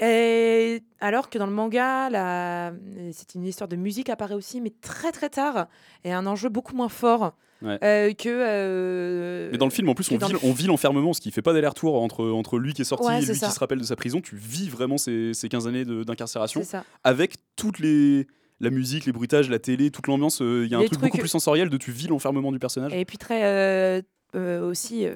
Et 0.00 0.82
alors 1.00 1.30
que 1.30 1.38
dans 1.38 1.46
le 1.46 1.52
manga, 1.52 2.10
la... 2.10 2.72
c'est 3.12 3.36
une 3.36 3.44
histoire 3.44 3.68
de 3.68 3.76
musique 3.76 4.08
apparaît 4.10 4.34
aussi, 4.34 4.60
mais 4.60 4.72
très 4.80 5.12
très 5.12 5.28
tard, 5.28 5.68
et 6.02 6.12
un 6.12 6.26
enjeu 6.26 6.48
beaucoup 6.48 6.74
moins 6.74 6.88
fort 6.88 7.34
Ouais. 7.62 7.78
euh, 7.84 8.12
que. 8.12 8.28
euh, 8.28 9.48
Mais 9.52 9.56
dans 9.58 9.64
le 9.66 9.70
film, 9.70 9.88
en 9.88 9.94
plus, 9.94 10.10
on 10.10 10.18
vit, 10.18 10.32
le- 10.32 10.38
on 10.42 10.52
vit 10.52 10.66
l'enfermement, 10.66 11.12
ce 11.14 11.20
qui 11.20 11.30
fait 11.30 11.40
pas 11.40 11.52
d'aller-retour 11.54 12.02
entre, 12.02 12.26
entre 12.28 12.58
lui 12.58 12.74
qui 12.74 12.82
est 12.82 12.84
sorti 12.84 13.06
Ouais, 13.06 13.22
et 13.22 13.24
lui 13.24 13.34
ça. 13.36 13.46
qui 13.46 13.52
se 13.54 13.60
rappelle 13.60 13.78
de 13.78 13.84
sa 13.84 13.96
prison. 13.96 14.20
Tu 14.20 14.36
vis 14.36 14.68
vraiment 14.68 14.98
ces, 14.98 15.32
ces 15.32 15.48
15 15.48 15.66
années 15.68 15.84
de- 15.84 16.02
d'incarcération 16.02 16.60
avec 17.04 17.36
toutes 17.56 17.78
les. 17.78 18.26
La 18.60 18.70
musique, 18.70 19.04
les 19.04 19.12
bruitages, 19.12 19.50
la 19.50 19.58
télé, 19.58 19.90
toute 19.90 20.06
l'ambiance, 20.06 20.40
euh, 20.40 20.64
il 20.64 20.70
y 20.70 20.74
a 20.74 20.78
un 20.78 20.82
Les 20.82 20.86
truc 20.86 21.00
beaucoup 21.00 21.18
plus 21.18 21.28
sensoriel 21.28 21.70
de 21.70 21.76
tu 21.76 21.90
vis 21.90 22.06
l'enfermement 22.06 22.52
du 22.52 22.58
personnage. 22.58 22.92
Et 22.94 23.04
puis 23.04 23.18
très 23.18 23.44
euh, 23.44 24.00
euh, 24.34 24.68
aussi 24.68 25.06
euh, 25.06 25.14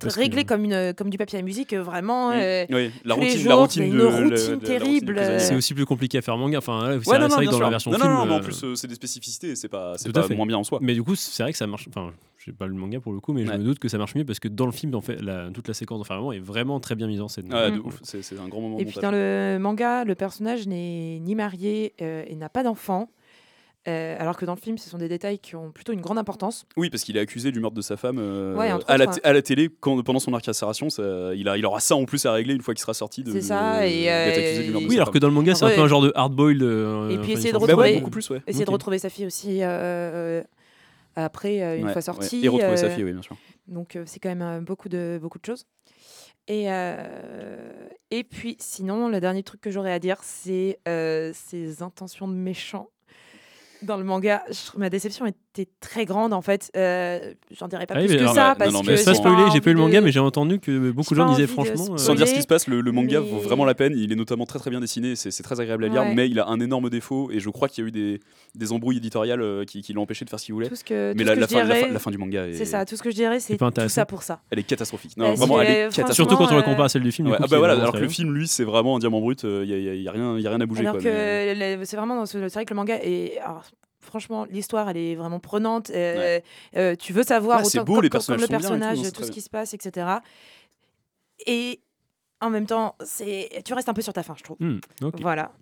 parce 0.00 0.14
que- 0.14 0.20
réglé 0.20 0.44
comme, 0.44 0.64
une, 0.64 0.92
comme 0.94 1.10
du 1.10 1.18
papier 1.18 1.38
à 1.38 1.42
musique, 1.42 1.72
euh, 1.72 1.82
vraiment. 1.82 2.30
Euh, 2.32 2.64
Oui, 2.70 2.90
la 3.04 3.14
tous 3.14 3.20
les 3.20 3.26
routine, 3.26 3.40
jours, 3.40 3.48
la 3.48 3.54
routine, 3.56 3.82
de, 3.82 3.88
une 3.96 4.02
routine 4.02 4.24
routine 4.54 4.58
terrible. 4.60 5.20
C'est 5.38 5.54
aussi 5.56 5.74
plus 5.74 5.86
compliqué 5.86 6.18
à 6.18 6.22
faire 6.22 6.36
manga. 6.36 6.58
Enfin, 6.58 6.90
Ouais, 6.90 6.94
non, 6.96 7.00
c'est 7.04 7.18
non, 7.18 7.28
vrai 7.28 7.40
bien 7.42 7.50
que 7.50 7.50
dans 7.56 7.60
la 7.60 7.70
version 7.70 7.90
non, 7.90 7.96
film. 7.98 8.08
non, 8.10 8.18
non, 8.18 8.26
mais 8.26 8.32
en 8.34 8.38
euh, 8.38 8.42
plus, 8.42 8.64
euh, 8.64 8.74
c'est 8.74 8.86
des 8.88 8.94
spécificités, 8.94 9.56
c'est 9.56 9.68
pas, 9.68 9.94
pas 10.12 10.28
moins 10.34 10.46
bien 10.46 10.58
en 10.58 10.64
soi. 10.64 10.78
Mais 10.82 10.94
du 10.94 11.02
coup, 11.02 11.14
c'est 11.14 11.42
vrai 11.42 11.52
que 11.52 11.58
ça 11.58 11.66
marche. 11.66 11.86
Enfin, 11.88 12.12
je 12.38 12.44
sais 12.46 12.52
pas 12.52 12.66
le 12.66 12.74
manga 12.74 13.00
pour 13.00 13.12
le 13.12 13.20
coup, 13.20 13.32
mais 13.32 13.44
je 13.44 13.50
Ouais. 13.50 13.58
me 13.58 13.64
doute 13.64 13.78
que 13.78 13.88
ça 13.88 13.98
marche 13.98 14.14
mieux 14.14 14.24
parce 14.24 14.38
que 14.38 14.48
dans 14.48 14.66
le 14.66 14.72
film, 14.72 14.94
en 14.94 15.00
fait, 15.00 15.20
la- 15.20 15.50
toute 15.52 15.66
la 15.68 15.74
séquence 15.74 15.98
d'enfermement 15.98 16.32
est 16.32 16.38
vraiment 16.38 16.78
très 16.80 16.94
bien 16.94 17.06
mise 17.06 17.20
en 17.20 17.28
scène. 17.28 17.48
De 17.48 17.70
Mm. 17.78 17.86
ouf, 17.86 17.98
c'est 18.02 18.38
un 18.38 18.48
grand 18.48 18.60
moment 18.60 18.78
Et 18.78 18.84
puis 18.84 19.00
dans 19.00 19.10
le 19.10 19.58
manga, 19.60 20.04
le 20.04 20.14
personnage 20.14 20.66
n'est 20.66 21.18
ni 21.20 21.34
marié 21.34 21.94
et 21.98 22.34
n'a 22.36 22.48
pas 22.48 22.62
d'enfant. 22.62 23.10
Euh, 23.86 24.16
alors 24.18 24.36
que 24.36 24.44
dans 24.44 24.54
le 24.54 24.60
film, 24.60 24.76
ce 24.76 24.90
sont 24.90 24.98
des 24.98 25.08
détails 25.08 25.38
qui 25.38 25.56
ont 25.56 25.70
plutôt 25.70 25.92
une 25.92 26.00
grande 26.00 26.18
importance. 26.18 26.66
Oui, 26.76 26.90
parce 26.90 27.04
qu'il 27.04 27.16
est 27.16 27.20
accusé 27.20 27.52
du 27.52 27.60
meurtre 27.60 27.76
de 27.76 27.80
sa 27.80 27.96
femme 27.96 28.18
euh, 28.18 28.54
Ouais, 28.56 28.70
à, 28.86 28.98
la 28.98 29.06
à 29.22 29.42
télé 29.42 29.70
quand, 29.80 30.02
pendant 30.02 30.18
son 30.18 30.34
incarcération. 30.34 30.90
ça- 30.90 31.32
il, 31.34 31.48
a, 31.48 31.56
il 31.56 31.64
aura 31.64 31.80
ça 31.80 31.94
en 31.96 32.04
plus 32.04 32.26
à 32.26 32.32
régler 32.32 32.54
une 32.54 32.60
fois 32.60 32.74
qu'il 32.74 32.82
sera 32.82 32.92
sorti. 32.92 33.22
de- 33.22 33.32
C'est 33.32 33.40
ça, 33.40 33.86
et, 33.86 34.10
euh, 34.10 34.62
du 34.64 34.70
meurtre 34.72 34.88
Oui, 34.88 34.96
alors 34.96 35.10
que 35.10 35.18
dans 35.18 35.28
le 35.28 35.32
manga, 35.32 35.54
c'est 35.54 35.64
un 35.64 35.68
Ouais. 35.68 35.74
peu 35.76 35.80
un 35.82 35.86
genre 35.88 36.02
de 36.02 36.12
hard-boiled. 36.14 36.62
euh, 36.62 37.08
Et 37.10 37.18
puis 37.18 37.32
essayer 37.32 37.52
de 37.52 37.58
Bah 37.58 37.64
ouais, 37.64 37.72
retrouver- 37.72 37.94
beaucoup 38.00 38.10
plus, 38.10 38.28
ouais. 38.30 38.42
Essayer 38.46 38.64
de 38.66 38.70
retrouver 38.70 38.98
sa 38.98 39.08
fille 39.08 39.26
aussi 39.26 39.62
après, 41.16 41.56
une 41.78 41.84
Ouais, 41.86 41.92
fois 41.92 41.96
ouais. 41.96 42.00
sortie. 42.02 42.44
Et 42.44 42.48
retrouver 42.48 42.76
sa 42.76 42.90
fille, 42.90 43.04
oui, 43.04 43.12
bien 43.12 43.22
sûr. 43.22 43.36
Donc 43.68 43.96
euh, 43.96 44.02
c'est 44.06 44.20
quand 44.20 44.28
même 44.28 44.42
euh, 44.42 44.60
beaucoup 44.60 44.88
de, 44.88 45.18
beaucoup 45.20 45.38
de 45.38 45.44
choses. 45.44 45.66
Et, 46.46 46.70
euh, 46.72 47.86
et 48.10 48.24
puis 48.24 48.56
sinon, 48.58 49.08
le 49.08 49.20
dernier 49.20 49.42
truc 49.42 49.60
que 49.60 49.70
j'aurais 49.70 49.92
à 49.92 49.98
dire, 49.98 50.18
c'est 50.22 50.78
euh, 50.88 51.32
ses 51.34 51.82
intentions 51.82 52.28
de 52.28 52.34
méchant. 52.34 52.88
Dans 53.82 53.96
le 53.96 54.04
manga, 54.04 54.42
je 54.48 54.76
ma 54.78 54.90
déception 54.90 55.26
était 55.60 55.70
très 55.80 56.04
grande 56.04 56.32
en 56.32 56.42
fait. 56.42 56.70
Euh, 56.76 57.32
J'en 57.50 57.68
dirais 57.68 57.86
pas 57.86 57.94
Ah 57.96 58.00
oui, 58.00 58.06
plus 58.06 58.16
que 58.16 58.20
alors, 58.22 58.34
ça 58.34 58.50
ouais, 58.50 58.54
parce 58.58 58.72
non, 58.72 58.78
non, 58.80 58.84
que 58.84 58.96
j'ai 58.96 59.14
spoiler, 59.14 59.44
j'ai 59.52 59.60
pas 59.60 59.70
eu 59.70 59.74
le 59.74 59.80
manga, 59.80 60.00
de- 60.00 60.04
mais 60.04 60.12
j'ai 60.12 60.20
entendu 60.20 60.58
que 60.60 60.90
beaucoup 60.90 61.14
de 61.14 61.18
gens 61.18 61.28
disaient 61.30 61.46
franchement. 61.46 61.86
euh, 61.92 61.96
Sans 61.96 62.14
dire 62.14 62.26
ce 62.28 62.34
qui 62.34 62.42
se 62.42 62.46
passe, 62.46 62.66
le, 62.68 62.80
le 62.80 62.92
manga 62.92 63.20
mais- 63.20 63.26
vaut 63.28 63.38
vraiment 63.38 63.64
la 63.64 63.74
peine. 63.74 63.94
Il 63.96 64.12
est 64.12 64.16
notamment 64.16 64.44
très 64.46 64.58
très 64.58 64.70
bien 64.70 64.80
dessiné, 64.80 65.16
c'est 65.16 65.42
très 65.42 65.60
agréable 65.60 65.84
à 65.84 65.88
lire, 65.88 66.02
Ouais. 66.02 66.14
mais 66.14 66.28
il 66.28 66.38
a 66.40 66.46
un 66.48 66.60
énorme 66.60 66.90
défaut 66.90 67.30
et 67.30 67.40
je 67.40 67.50
crois 67.50 67.68
qu'il 67.68 67.82
y 67.82 67.86
a 67.86 67.88
eu 67.88 67.92
des, 67.92 68.20
des 68.54 68.72
embrouilles 68.72 68.98
éditoriales 68.98 69.40
euh, 69.42 69.64
qui, 69.64 69.82
qui 69.82 69.92
l'ont 69.92 70.02
empêché 70.02 70.24
de 70.24 70.30
faire 70.30 70.38
ce 70.40 70.44
qu'il 70.46 70.54
voulait. 70.54 70.68
tout 70.68 70.76
ce 70.76 70.84
que, 70.84 71.12
tout 71.12 71.18
Mais 71.18 71.24
la, 71.24 71.34
que 71.34 71.40
la 71.40 71.46
je 71.46 71.52
fin, 71.52 71.58
la, 71.64 71.64
fin, 71.74 71.80
dirais, 71.80 71.92
la 71.92 71.98
fin 71.98 72.10
du 72.10 72.18
manga, 72.18 72.46
est, 72.46 72.52
c'est 72.54 72.64
ça. 72.64 72.84
Tout 72.84 72.96
ce 72.96 73.02
que 73.02 73.10
je 73.10 73.14
dirais, 73.16 73.40
c'est 73.40 73.56
tout 73.56 73.88
ça 73.88 74.06
pour 74.06 74.22
ça. 74.22 74.40
elle 74.50 74.58
est 74.58 74.62
catastrophique. 74.64 75.16
Non, 75.16 75.26
Parce 75.26 75.38
vraiment, 75.40 75.56
que, 75.56 75.60
elle 75.62 75.66
est 75.66 75.72
franchement, 75.82 76.02
catastrophique. 76.04 76.14
Surtout 76.16 76.36
quand 76.36 76.52
on 76.52 76.56
la 76.56 76.62
euh, 76.62 76.64
compare 76.64 76.84
à 76.84 76.88
celle 76.88 77.02
du 77.02 77.12
film. 77.12 77.34
ah 77.38 77.46
bah 77.48 77.56
alors 77.70 77.92
que 77.92 77.98
le 77.98 78.08
film, 78.08 78.32
lui, 78.34 78.46
c'est 78.48 78.64
vraiment 78.64 78.96
un 78.96 78.98
diamant 78.98 79.20
brut, 79.20 79.42
il 79.44 79.62
n'y 79.62 79.72
a, 79.72 79.94
y 79.94 80.08
a 80.08 80.12
rien 80.12 80.38
y 80.38 80.46
a 80.46 80.50
rien 80.50 80.60
à 80.60 80.66
bouger. 80.66 80.84
C'est 81.84 81.96
vraiment 81.96 82.24
vrai 82.24 82.64
que 82.64 82.70
le 82.70 82.76
manga 82.76 82.98
est 83.02 83.38
franchement 84.08 84.46
l'histoire 84.50 84.88
elle 84.90 84.96
est 84.96 85.14
vraiment 85.14 85.38
prenante. 85.40 85.90
euh, 85.90 86.40
euh, 86.76 86.94
tu 86.96 87.12
veux 87.12 87.22
savoir 87.22 87.58
Ouais, 87.58 87.66
autant 87.66 87.84
beau, 87.84 87.94
comme, 87.94 88.10
comme- 88.10 88.36
le 88.36 88.40
tout, 88.46 88.48
personnage, 88.48 88.98
tout, 89.12 89.22
ce 89.24 89.30
qui 89.30 89.40
se 89.40 89.50
passe, 89.50 89.74
etc. 89.74 90.06
Et 91.46 91.80
en 92.40 92.50
même 92.50 92.66
temps, 92.66 92.96
c'est 93.04 93.62
tu 93.64 93.74
restes 93.74 93.88
un 93.88 93.94
peu 93.94 94.02
sur 94.02 94.12
ta 94.12 94.22
fin, 94.22 94.34
je 94.36 94.42
trouve. 94.42 94.56
Hmm. 94.60 94.78
Voilà. 95.20 95.52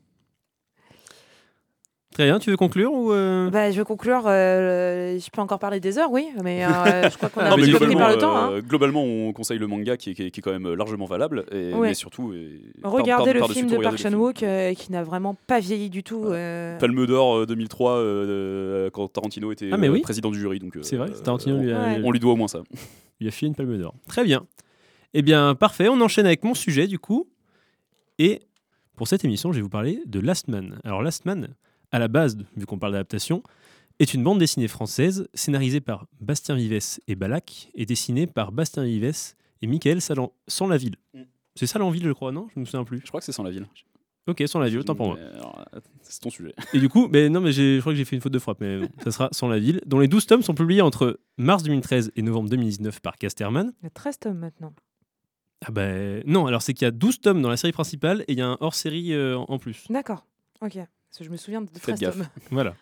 Très 2.16 2.24
bien, 2.24 2.38
tu 2.38 2.48
veux 2.50 2.56
conclure 2.56 2.94
ou 2.94 3.12
euh, 3.12 3.50
Bah, 3.50 3.70
je 3.70 3.76
veux 3.76 3.84
conclure. 3.84 4.22
euh, 4.24 5.18
je 5.18 5.30
peux 5.30 5.42
encore 5.42 5.58
parler 5.58 5.80
des 5.80 5.98
heures, 5.98 6.10
oui, 6.10 6.28
mais 6.42 6.64
euh, 6.64 6.68
je 7.10 7.16
crois 7.18 7.28
qu'on 7.28 7.42
a 7.42 7.50
un 7.52 7.56
peu 7.56 7.70
pris 7.78 7.94
par 7.94 8.08
le 8.10 8.16
temps. 8.16 8.34
hein. 8.34 8.52
euh, 8.52 8.62
globalement, 8.62 9.02
on 9.04 9.34
conseille 9.34 9.58
le 9.58 9.66
manga 9.66 9.98
qui 9.98 10.12
est, 10.12 10.14
qui 10.14 10.22
est- 10.22 10.30
qui 10.30 10.40
est 10.40 10.42
quand 10.42 10.50
même 10.58 10.72
largement 10.72 11.04
valable, 11.04 11.44
et, 11.52 11.74
Ouais. 11.74 11.88
mais 11.88 11.94
surtout. 11.94 12.32
et- 12.32 12.62
Regardez 12.82 13.34
par- 13.34 13.48
le 13.48 13.52
film 13.52 13.68
tout, 13.68 13.76
de 13.76 13.82
Park. 13.82 13.98
Chan-wook 13.98 14.42
euh, 14.42 14.72
qui 14.72 14.92
n'a 14.92 15.04
vraiment 15.04 15.36
pas 15.46 15.60
vieilli 15.60 15.90
du 15.90 16.02
tout. 16.02 16.24
euh, 16.24 16.78
Palme 16.78 17.04
d'Or 17.04 17.40
euh, 17.40 17.46
2003 17.46 17.92
euh, 17.98 18.88
quand 18.88 19.08
Tarantino 19.08 19.52
était 19.52 19.68
Ah, 19.70 19.76
mais 19.76 19.90
oui. 19.90 20.00
président 20.00 20.30
du 20.30 20.38
jury. 20.40 20.58
donc, 20.58 20.74
euh, 20.74 20.82
C'est 20.82 20.96
vrai, 20.96 21.10
Tarantino 21.22 21.58
lui 21.58 21.70
a, 21.70 21.78
Ouais. 21.78 22.00
On 22.02 22.12
lui 22.12 22.18
doit 22.18 22.32
au 22.32 22.36
moins 22.36 22.48
ça. 22.48 22.60
lui 23.20 23.28
a 23.28 23.30
filé 23.30 23.48
une 23.50 23.54
palme 23.54 23.76
d'or. 23.76 23.94
Très 24.08 24.24
bien. 24.24 24.46
Eh 25.12 25.20
bien, 25.20 25.54
parfait. 25.54 25.88
On 25.90 26.00
enchaîne 26.00 26.24
avec 26.24 26.44
mon 26.44 26.54
sujet, 26.54 26.86
du 26.86 26.98
coup. 26.98 27.28
Et 28.18 28.40
pour 28.96 29.06
cette 29.06 29.22
émission, 29.26 29.52
je 29.52 29.56
vais 29.58 29.62
vous 29.62 29.68
parler 29.68 30.00
de 30.06 30.18
Last 30.18 30.48
Man. 30.48 30.78
Alors, 30.82 31.02
Last 31.02 31.26
Man, 31.26 31.48
à 31.96 31.98
la 31.98 32.08
base, 32.08 32.36
vu 32.56 32.66
qu'on 32.66 32.78
parle 32.78 32.92
d'adaptation, 32.92 33.42
est 33.98 34.12
une 34.12 34.22
bande 34.22 34.38
dessinée 34.38 34.68
française 34.68 35.26
scénarisée 35.32 35.80
par 35.80 36.06
Bastien 36.20 36.54
Vives 36.54 36.78
et 37.08 37.14
Balak 37.14 37.70
et 37.74 37.86
dessinée 37.86 38.26
par 38.26 38.52
Bastien 38.52 38.84
Vives 38.84 39.34
et 39.62 39.66
Michael 39.66 40.00
Salan- 40.02 40.32
sans 40.46 40.66
la 40.68 40.76
ville. 40.76 40.96
Mm. 41.14 41.22
C'est 41.54 41.66
ça 41.66 41.78
l'envie, 41.78 42.00
je 42.02 42.10
crois, 42.12 42.32
non? 42.32 42.48
Je 42.54 42.60
me 42.60 42.66
souviens 42.66 42.84
plus. 42.84 43.00
Je 43.02 43.08
crois 43.08 43.20
que 43.20 43.24
c'est 43.24 43.32
sans 43.32 43.42
la 43.42 43.50
ville. 43.50 43.66
Ok, 44.26 44.42
sans 44.46 44.58
la 44.58 44.68
ville, 44.68 44.80
autant 44.80 44.94
pour 44.94 45.06
moi. 45.06 45.16
Euh, 45.18 45.80
C'est 46.02 46.20
ton 46.20 46.28
sujet. 46.30 46.52
Et 46.74 46.78
du 46.80 46.90
coup, 46.90 47.08
mais 47.10 47.30
non, 47.30 47.40
mais 47.40 47.52
je 47.52 47.80
crois 47.80 47.92
que 47.92 47.96
j'ai 47.96 48.04
fait 48.04 48.16
une 48.16 48.20
faute 48.22 48.32
de 48.32 48.38
frappe, 48.38 48.60
mais 48.60 48.80
bon, 48.80 48.88
ça 49.02 49.10
sera 49.12 49.28
sans 49.32 49.48
la 49.48 49.58
ville, 49.58 49.80
dont 49.86 49.98
les 50.00 50.08
12 50.08 50.26
tomes 50.26 50.42
sont 50.42 50.52
publiés 50.54 50.82
entre 50.82 51.18
mars 51.38 51.62
2013 51.62 52.10
et 52.14 52.22
novembre 52.22 52.50
2019 52.50 53.00
par 53.00 53.16
Casterman. 53.16 53.72
Il 53.80 53.84
y 53.84 53.86
a 53.86 53.90
13 53.90 54.18
tomes 54.18 54.38
maintenant. 54.38 54.74
Ah 55.64 55.70
ben 55.70 56.22
non, 56.26 56.46
alors 56.46 56.60
c'est 56.60 56.74
qu'il 56.74 56.84
y 56.84 56.88
a 56.88 56.90
12 56.90 57.20
tomes 57.22 57.40
dans 57.40 57.48
la 57.48 57.56
série 57.56 57.72
principale 57.72 58.22
et 58.28 58.32
il 58.32 58.38
y 58.38 58.42
a 58.42 58.48
un 58.48 58.58
hors-série 58.60 59.14
euh, 59.14 59.38
en 59.38 59.58
plus. 59.58 59.84
D'accord. 59.88 60.26
Ok. 60.60 60.76
Parce 61.10 61.18
que 61.18 61.24
je 61.24 61.30
me 61.30 61.36
souviens 61.36 61.62
de 61.62 61.68
13 61.68 61.80
Faites 61.82 62.00
gaffe. 62.00 62.16
tomes. 62.16 62.26
Voilà. 62.50 62.74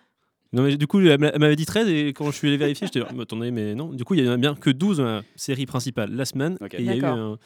Non 0.53 0.63
mais 0.63 0.77
du 0.77 0.87
coup, 0.87 1.01
elle 1.01 1.19
m'a- 1.19 1.29
elle 1.29 1.41
m'avait 1.41 1.57
dit 1.57 1.67
13 1.67 1.89
et 1.89 2.09
quand 2.13 2.27
je 2.27 2.37
suis 2.37 2.47
allé 2.49 2.57
vérifier, 2.57 2.87
j'étais 2.87 3.01
là, 3.01 3.09
Mais 3.15 3.23
attendez, 3.23 3.51
mais 3.51 3.75
non. 3.75 3.89
Du 3.93 4.05
coup, 4.05 4.15
il 4.15 4.25
y 4.25 4.29
en 4.29 4.33
a 4.33 4.37
bien 4.37 4.55
que 4.55 4.71
12 4.71 4.99
dans 4.99 5.05
la 5.05 5.23
série 5.35 5.67
principale, 5.67 6.13
Last 6.13 6.37
Man. 6.37 6.57
Ok. 6.61 6.75
Et 6.75 6.79
il 6.81 6.85
y 6.87 6.91
a 6.91 6.97
eu 6.97 7.01
D'accord. 7.01 7.19
un, 7.19 7.39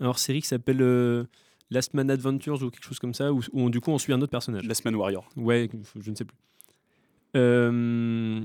un 0.00 0.06
hors-série 0.06 0.40
qui 0.40 0.48
s'appelle 0.48 0.80
euh, 0.80 1.24
Last 1.70 1.92
Man 1.92 2.10
Adventures 2.10 2.62
ou 2.62 2.70
quelque 2.70 2.84
chose 2.84 2.98
comme 2.98 3.12
ça, 3.12 3.32
où, 3.34 3.40
où 3.52 3.60
on- 3.62 3.68
du 3.68 3.80
coup 3.80 3.90
on 3.90 3.98
suit 3.98 4.12
un 4.14 4.20
autre 4.22 4.30
personnage. 4.30 4.64
La 4.64 4.72
semaine 4.74 4.94
Warrior. 4.94 5.28
Ouais, 5.36 5.68
je 6.00 6.10
ne 6.10 6.14
sais 6.16 6.24
plus. 6.24 6.36
Euh, 7.36 8.40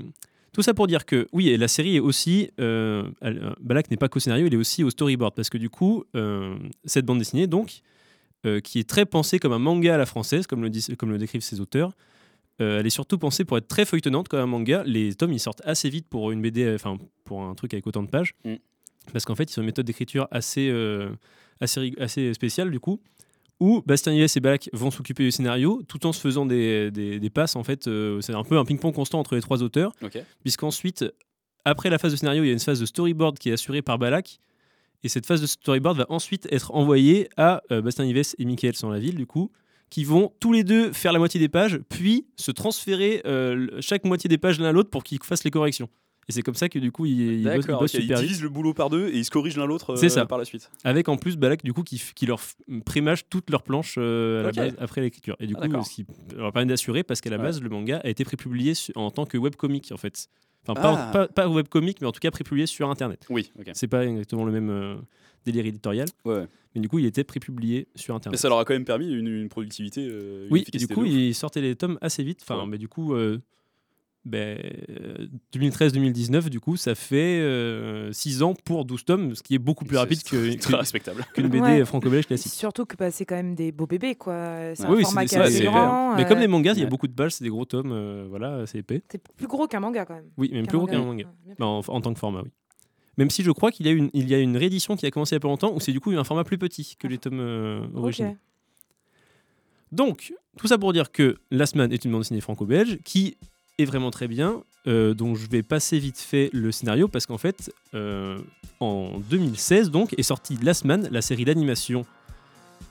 tout 0.52 0.62
ça 0.62 0.74
pour 0.74 0.86
dire 0.86 1.04
que, 1.06 1.26
oui, 1.32 1.48
et 1.48 1.56
la 1.56 1.68
série 1.68 1.96
est 1.96 2.00
aussi. 2.00 2.50
Euh, 2.60 3.08
elle- 3.20 3.38
euh, 3.42 3.50
Balak 3.60 3.90
n'est 3.90 3.96
pas 3.96 4.08
qu'au 4.08 4.20
scénario, 4.20 4.46
il 4.46 4.54
est 4.54 4.58
aussi 4.58 4.84
au 4.84 4.90
storyboard. 4.90 5.34
Parce 5.34 5.48
que 5.50 5.58
du 5.58 5.70
coup, 5.70 6.04
euh, 6.14 6.56
cette 6.84 7.06
bande 7.06 7.18
dessinée, 7.18 7.46
donc, 7.46 7.80
euh, 8.46 8.60
qui 8.60 8.78
est 8.78 8.88
très 8.88 9.06
pensée 9.06 9.38
comme 9.38 9.52
un 9.52 9.58
manga 9.58 9.94
à 9.94 9.98
la 9.98 10.06
française, 10.06 10.46
comme 10.46 10.62
le, 10.62 10.70
dis- 10.70 10.96
comme 10.96 11.10
le 11.10 11.18
décrivent 11.18 11.42
ses 11.42 11.60
auteurs, 11.60 11.92
euh, 12.60 12.78
elle 12.80 12.86
est 12.86 12.90
surtout 12.90 13.18
pensée 13.18 13.44
pour 13.44 13.58
être 13.58 13.66
très 13.68 13.84
feuilletonnante 13.84 14.28
comme 14.28 14.40
un 14.40 14.46
manga. 14.46 14.82
Les 14.86 15.14
tomes, 15.14 15.32
ils 15.32 15.40
sortent 15.40 15.62
assez 15.64 15.88
vite 15.88 16.06
pour 16.08 16.30
une 16.30 16.40
BD, 16.40 16.72
enfin, 16.74 16.98
pour 17.24 17.42
un 17.42 17.54
truc 17.54 17.74
avec 17.74 17.86
autant 17.86 18.02
de 18.02 18.08
pages. 18.10 18.34
Mm. 18.44 18.54
Parce 19.12 19.24
qu'en 19.24 19.34
fait, 19.34 19.52
ils 19.52 19.58
ont 19.58 19.62
une 19.62 19.66
méthode 19.66 19.86
d'écriture 19.86 20.28
assez, 20.30 20.68
euh, 20.70 21.10
assez, 21.60 21.80
rig- 21.80 22.00
assez 22.00 22.32
spéciale, 22.34 22.70
du 22.70 22.80
coup 22.80 23.00
où 23.60 23.82
Bastien 23.86 24.12
Ives 24.12 24.28
et 24.34 24.40
Balak 24.40 24.68
vont 24.72 24.90
s'occuper 24.90 25.22
du 25.22 25.30
scénario 25.30 25.80
tout 25.86 26.04
en 26.06 26.12
se 26.12 26.20
faisant 26.20 26.44
des, 26.44 26.90
des- 26.90 27.20
des 27.20 27.30
passes. 27.30 27.54
En 27.54 27.62
fait, 27.62 27.88
c'est 28.20 28.34
un 28.34 28.42
peu 28.42 28.58
un 28.58 28.64
ping-pong 28.64 28.92
constant 28.92 29.20
entre 29.20 29.36
les 29.36 29.40
trois 29.40 29.62
auteurs, 29.62 29.92
Ok. 30.02 30.18
puisqu'ensuite, 30.42 31.04
après 31.64 31.88
la 31.88 31.98
phase 31.98 32.10
de 32.12 32.16
scénario, 32.16 32.42
il 32.42 32.48
y 32.48 32.50
a 32.50 32.52
une 32.52 32.58
phase 32.58 32.80
de 32.80 32.84
storyboard 32.84 33.38
qui 33.38 33.50
est 33.50 33.52
assurée 33.52 33.80
par 33.80 33.96
Balak. 33.98 34.40
Et 35.04 35.08
cette 35.08 35.26
phase 35.26 35.40
de 35.42 35.46
storyboard 35.46 35.98
va 35.98 36.06
ensuite 36.08 36.48
être 36.50 36.74
envoyée 36.74 37.28
à 37.36 37.62
euh, 37.70 37.80
Bastien 37.82 38.04
Ives 38.06 38.34
et 38.38 38.44
Michael 38.44 38.74
sans 38.74 38.90
la 38.90 38.98
ville, 38.98 39.14
du 39.16 39.26
coup, 39.26 39.52
qui 39.90 40.02
vont 40.04 40.32
tous 40.40 40.52
les 40.52 40.64
deux 40.64 40.92
faire 40.92 41.12
la 41.12 41.18
moitié 41.18 41.38
des 41.38 41.48
pages, 41.50 41.78
puis 41.90 42.26
se 42.36 42.50
transférer 42.50 43.20
euh, 43.26 43.68
chaque 43.80 44.04
moitié 44.04 44.28
des 44.28 44.38
pages 44.38 44.58
l'un 44.58 44.68
à 44.70 44.72
l'autre 44.72 44.90
pour 44.90 45.04
qu'ils 45.04 45.22
fassent 45.22 45.44
les 45.44 45.50
corrections. 45.50 45.88
Et 46.26 46.32
c'est 46.32 46.40
comme 46.40 46.54
ça 46.54 46.70
que 46.70 46.78
du 46.78 46.90
coup, 46.90 47.04
ils, 47.04 47.12
ils 47.20 47.42
bossent, 47.44 47.54
ils 47.54 47.60
D'accord. 47.60 47.80
bossent 47.80 47.94
ok, 47.94 47.98
Ils 48.00 48.02
super 48.04 48.16
vite. 48.18 48.28
divisent 48.28 48.42
le 48.42 48.48
boulot 48.48 48.72
par 48.72 48.88
deux 48.88 49.08
et 49.08 49.18
ils 49.18 49.24
se 49.26 49.30
corrigent 49.30 49.58
l'un 49.58 49.66
l'autre 49.66 49.90
euh, 49.90 50.24
par 50.24 50.38
la 50.38 50.46
suite. 50.46 50.70
Avec 50.82 51.10
en 51.10 51.18
plus 51.18 51.36
Balak, 51.36 51.62
du 51.62 51.74
coup, 51.74 51.82
qui, 51.82 52.00
leur 52.26 52.40
prémage 52.86 53.28
toutes 53.28 53.50
leurs 53.50 53.62
planches 53.62 53.96
euh, 53.98 54.40
à 54.40 54.42
la 54.44 54.52
base 54.52 54.74
après 54.78 55.02
l'écriture. 55.02 55.36
Et 55.38 55.46
du 55.46 55.54
Ah, 55.60 55.68
coup, 55.68 55.84
ce 55.84 55.90
qui 55.90 56.06
leur 56.34 56.50
permet 56.50 56.66
d'assurer, 56.66 57.02
parce 57.02 57.20
qu'à 57.20 57.28
la 57.28 57.36
Ouais. 57.36 57.42
base, 57.42 57.60
le 57.60 57.68
manga 57.68 58.00
a 58.02 58.08
été 58.08 58.24
prépublié 58.24 58.72
en 58.94 59.10
tant 59.10 59.26
que 59.26 59.36
webcomic, 59.36 59.92
en 59.92 59.98
fait. 59.98 60.28
Enfin, 60.66 60.80
pas, 60.80 60.94
Ah. 61.08 61.12
pas, 61.12 61.28
pas 61.28 61.48
webcomic, 61.48 62.00
mais 62.00 62.06
en 62.06 62.12
tout 62.12 62.20
cas 62.20 62.30
prépublié 62.30 62.66
sur 62.66 62.88
Internet. 62.90 63.26
Oui. 63.30 63.50
Ok. 63.58 63.70
C'est 63.74 63.86
pas 63.88 64.04
exactement 64.06 64.44
le 64.44 64.52
même 64.52 64.70
euh, 64.70 64.96
délire 65.44 65.66
éditorial, 65.66 66.08
Ouais. 66.24 66.46
mais 66.74 66.80
du 66.80 66.88
coup, 66.88 66.98
il 66.98 67.06
était 67.06 67.24
prépublié 67.24 67.86
sur 67.94 68.14
Mais 68.14 68.16
Internet. 68.16 68.40
ça 68.40 68.48
leur 68.48 68.58
a 68.58 68.64
quand 68.64 68.72
même 68.74 68.84
permis 68.86 69.12
une, 69.12 69.26
une 69.28 69.48
productivité. 69.48 70.06
euh, 70.08 70.46
une 70.46 70.52
oui, 70.52 70.64
et 70.72 70.78
du 70.78 70.88
coup, 70.88 71.04
ils 71.04 71.34
sortaient 71.34 71.60
les 71.60 71.76
tomes 71.76 71.98
assez 72.00 72.22
vite. 72.22 72.40
Enfin, 72.42 72.60
Ouais. 72.60 72.66
mais 72.66 72.78
du 72.78 72.88
coup, 72.88 73.14
euh, 73.14 73.38
ben, 74.24 74.58
euh, 74.90 75.26
2013-2019, 75.54 76.48
du 76.48 76.58
coup, 76.60 76.76
ça 76.76 76.94
fait 76.94 77.42
6 78.12 78.42
ans 78.42 78.54
pour 78.64 78.84
12 78.84 79.04
tomes, 79.04 79.34
ce 79.34 79.42
qui 79.42 79.54
est 79.54 79.58
beaucoup 79.58 79.84
plus 79.84 79.96
rapide 79.98 80.18
c'est 80.24 80.30
que- 80.30 80.56
très 80.58 80.72
que- 80.72 80.76
respectable. 80.78 81.24
qu'une 81.34 81.48
BD 81.48 81.60
Ouais. 81.60 81.84
franco-belge 81.84 82.26
classique. 82.26 82.52
Surtout 82.52 82.86
que 82.86 82.96
bah, 82.96 83.10
c'est 83.10 83.24
quand 83.26 83.36
même 83.36 83.54
des 83.54 83.70
beaux 83.72 83.86
bébés, 83.86 84.14
quoi. 84.14 84.74
C'est 84.74 84.84
un 84.84 84.90
Oui, 84.90 85.02
format 85.02 85.22
c'est 85.22 85.26
qui 85.28 85.34
est 85.34 85.38
ça, 85.38 85.44
assez 85.44 85.56
c'est- 85.58 85.64
grand. 85.64 86.16
Mais 86.16 86.24
euh, 86.24 86.28
comme 86.28 86.38
les 86.38 86.48
mangas, 86.48 86.72
il 86.74 86.80
y 86.80 86.84
a 86.84 86.86
beaucoup 86.86 87.06
de 87.08 87.12
pages, 87.12 87.32
c'est 87.34 87.44
des 87.44 87.50
gros 87.50 87.64
tomes, 87.66 87.92
euh, 87.92 88.26
voilà, 88.28 88.66
c'est 88.66 88.78
épais. 88.78 89.02
C'est 89.10 89.22
plus 89.36 89.46
gros 89.46 89.66
qu'un 89.66 89.80
manga, 89.80 90.04
quand 90.06 90.14
même. 90.14 90.30
Oui, 90.38 90.50
même 90.52 90.66
plus 90.66 90.78
gros 90.78 90.86
qu'un 90.86 91.00
manga. 91.04 91.26
Ouais, 91.46 91.54
Bah, 91.58 91.66
en, 91.66 91.80
en 91.86 92.00
tant 92.00 92.12
que 92.14 92.18
format, 92.18 92.42
oui. 92.42 92.50
Même 93.16 93.30
si 93.30 93.42
je 93.44 93.50
crois 93.52 93.70
qu'il 93.70 93.86
y 93.86 93.88
a 93.90 93.92
une, 93.92 94.10
il 94.12 94.28
y 94.28 94.34
a 94.34 94.38
une 94.40 94.56
réédition 94.56 94.96
qui 94.96 95.06
a 95.06 95.10
commencé 95.10 95.34
il 95.34 95.36
y 95.36 95.38
a 95.38 95.40
pas 95.40 95.46
longtemps, 95.48 95.72
où 95.72 95.78
c'est 95.78 95.92
du 95.92 96.00
coup 96.00 96.10
un 96.10 96.24
format 96.24 96.42
plus 96.44 96.58
petit 96.58 96.96
que 96.98 97.06
les 97.06 97.18
tomes 97.18 97.38
euh, 97.40 97.86
originaux. 97.94 98.36
Donc, 99.92 100.32
tout 100.58 100.66
ça 100.66 100.78
pour 100.78 100.92
dire 100.92 101.12
que 101.12 101.36
Last 101.50 101.76
Man 101.76 101.92
est 101.92 102.04
une 102.04 102.10
bande 102.12 102.22
dessinée 102.22 102.40
franco-belge 102.40 102.98
qui 103.04 103.36
est 103.78 103.84
vraiment 103.84 104.10
très 104.10 104.28
bien, 104.28 104.62
euh, 104.86 105.14
dont 105.14 105.34
je 105.34 105.48
vais 105.48 105.62
passer 105.62 105.98
vite 105.98 106.18
fait 106.18 106.50
le 106.52 106.70
scénario 106.72 107.08
parce 107.08 107.26
qu'en 107.26 107.38
fait, 107.38 107.72
euh, 107.94 108.38
en 108.80 109.18
2016 109.30 109.90
donc 109.90 110.14
est 110.18 110.22
sorti 110.22 110.56
Last 110.62 110.84
Man, 110.84 111.08
la 111.10 111.22
série 111.22 111.44
d'animation 111.44 112.04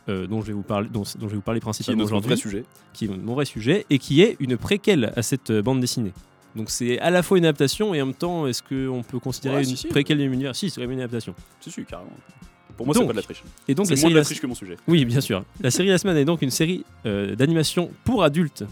euh, 0.10 0.28
dont 0.28 0.42
je 0.42 0.48
vais 0.48 0.54
vous 0.54 0.64
parler, 0.64 0.90
dont, 0.92 1.04
dont 1.04 1.28
je 1.28 1.32
vais 1.32 1.36
vous 1.36 1.42
parler 1.42 1.60
Qui 1.60 1.64
est 1.64 1.68
principalement 1.68 2.04
aujourd'hui, 2.04 2.28
vrai 2.30 2.36
sujet. 2.38 2.64
qui 2.94 3.06
est 3.06 3.08
mon 3.08 3.34
vrai 3.36 3.46
sujet 3.46 3.86
et 3.90 4.00
qui 4.00 4.22
est 4.22 4.36
une 4.40 4.58
préquelle 4.58 5.14
à 5.16 5.22
cette 5.22 5.52
bande 5.52 5.80
dessinée. 5.80 6.12
Donc 6.56 6.70
c'est 6.70 7.00
à 7.00 7.10
la 7.10 7.24
fois 7.24 7.38
une 7.38 7.46
adaptation 7.46 7.94
et 7.96 8.02
en 8.02 8.08
même 8.08 8.16
temps, 8.16 8.46
est-ce 8.46 8.62
qu'on 8.62 9.02
peut 9.04 9.20
considérer 9.20 9.56
Ouais, 9.58 9.64
une 9.64 9.70
si, 9.70 9.78
si. 9.78 9.88
préquelle 9.88 10.18
de 10.18 10.24
l'univers 10.24 10.56
Si, 10.56 10.70
c'est 10.70 10.82
vraiment 10.82 10.94
une 10.94 11.00
adaptation. 11.00 11.34
Si, 11.62 11.72
si, 11.72 11.84
carrément. 11.86 12.12
Pour 12.76 12.86
moi, 12.88 12.94
c'est 12.96 13.06
pas 13.06 13.12
de 13.12 13.18
la 13.18 13.22
triche. 13.24 13.44
Et 13.68 13.76
donc 13.76 13.86
C'est 13.86 13.94
la 13.94 13.96
moins 13.96 14.02
série 14.02 14.14
de 14.14 14.16
la 14.16 14.20
Last- 14.22 14.28
triche 14.30 14.42
que 14.42 14.48
mon 14.48 14.56
sujet. 14.56 14.76
oui, 14.88 15.06
bien 15.06 15.22
sûr. 15.22 15.44
La 15.62 15.72
série 15.72 15.88
La 15.90 15.98
Semaine 15.98 16.18
est 16.18 16.26
donc 16.26 16.42
une 16.42 16.50
série 16.52 16.84
euh, 17.06 17.36
d'animation 17.36 17.90
pour 18.04 18.24
adultes. 18.24 18.66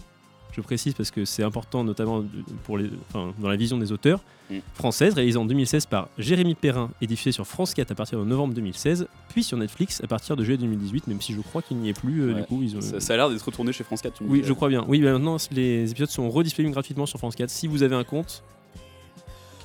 Je 0.54 0.60
précise 0.60 0.92
parce 0.94 1.10
que 1.10 1.24
c'est 1.24 1.42
important, 1.42 1.82
notamment 1.82 2.22
pour 2.64 2.76
les, 2.76 2.90
enfin, 3.08 3.32
dans 3.38 3.48
la 3.48 3.56
vision 3.56 3.78
des 3.78 3.90
auteurs. 3.90 4.20
Mm. 4.50 4.56
Française, 4.74 5.14
réalisée 5.14 5.38
en 5.38 5.46
2016 5.46 5.86
par 5.86 6.08
Jérémy 6.18 6.54
Perrin 6.54 6.90
et 7.00 7.06
diffusée 7.06 7.32
sur 7.32 7.46
France 7.46 7.72
4 7.72 7.90
à 7.90 7.94
partir 7.94 8.18
de 8.18 8.24
novembre 8.24 8.52
2016, 8.52 9.06
puis 9.30 9.42
sur 9.44 9.56
Netflix 9.56 10.02
à 10.04 10.06
partir 10.06 10.36
de 10.36 10.44
juillet 10.44 10.58
2018, 10.58 11.06
même 11.06 11.22
si 11.22 11.32
je 11.32 11.40
crois 11.40 11.62
qu'il 11.62 11.78
n'y 11.78 11.88
est 11.88 11.98
plus. 11.98 12.20
euh, 12.20 12.34
Ouais. 12.34 12.40
Du 12.42 12.46
coup, 12.46 12.60
ils 12.62 12.76
ont... 12.76 12.82
Ça, 12.82 13.00
ça 13.00 13.14
a 13.14 13.16
l'air 13.16 13.30
d'être 13.30 13.42
retourné 13.42 13.72
chez 13.72 13.82
France 13.82 14.02
4. 14.02 14.14
tu 14.14 14.24
me 14.24 14.28
Oui, 14.28 14.42
dis. 14.42 14.46
je 14.48 14.52
crois 14.52 14.68
bien. 14.68 14.84
Oui, 14.86 15.00
bah 15.00 15.12
maintenant 15.12 15.38
les 15.52 15.90
épisodes 15.90 16.10
sont 16.10 16.28
redisponibles 16.28 16.72
gratuitement 16.74 17.06
sur 17.06 17.18
France 17.18 17.34
4 17.34 17.48
si 17.48 17.66
vous 17.66 17.82
avez 17.82 17.96
un 17.96 18.04
compte 18.04 18.42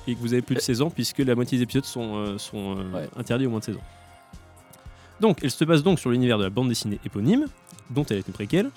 et 0.06 0.14
que 0.14 0.20
vous 0.20 0.32
avez 0.32 0.40
plus 0.40 0.54
de 0.54 0.60
16 0.60 0.80
ans, 0.80 0.88
puisque 0.88 1.18
la 1.18 1.34
moitié 1.34 1.58
des 1.58 1.64
épisodes 1.64 1.84
sont, 1.84 2.16
euh, 2.16 2.38
sont 2.38 2.78
euh, 2.78 2.92
Ouais. 2.94 3.08
interdits 3.18 3.44
au 3.44 3.50
moins 3.50 3.58
de 3.58 3.64
16 3.64 3.76
ans. 3.76 3.80
Donc, 5.20 5.40
elle 5.42 5.50
se 5.50 5.64
base 5.64 5.82
donc 5.82 5.98
sur 5.98 6.08
l'univers 6.10 6.38
de 6.38 6.44
la 6.44 6.50
bande 6.50 6.68
dessinée 6.70 6.98
éponyme, 7.04 7.44
dont 7.90 8.04
elle 8.08 8.18
est 8.18 8.26
une 8.26 8.32
préquelle. 8.32 8.70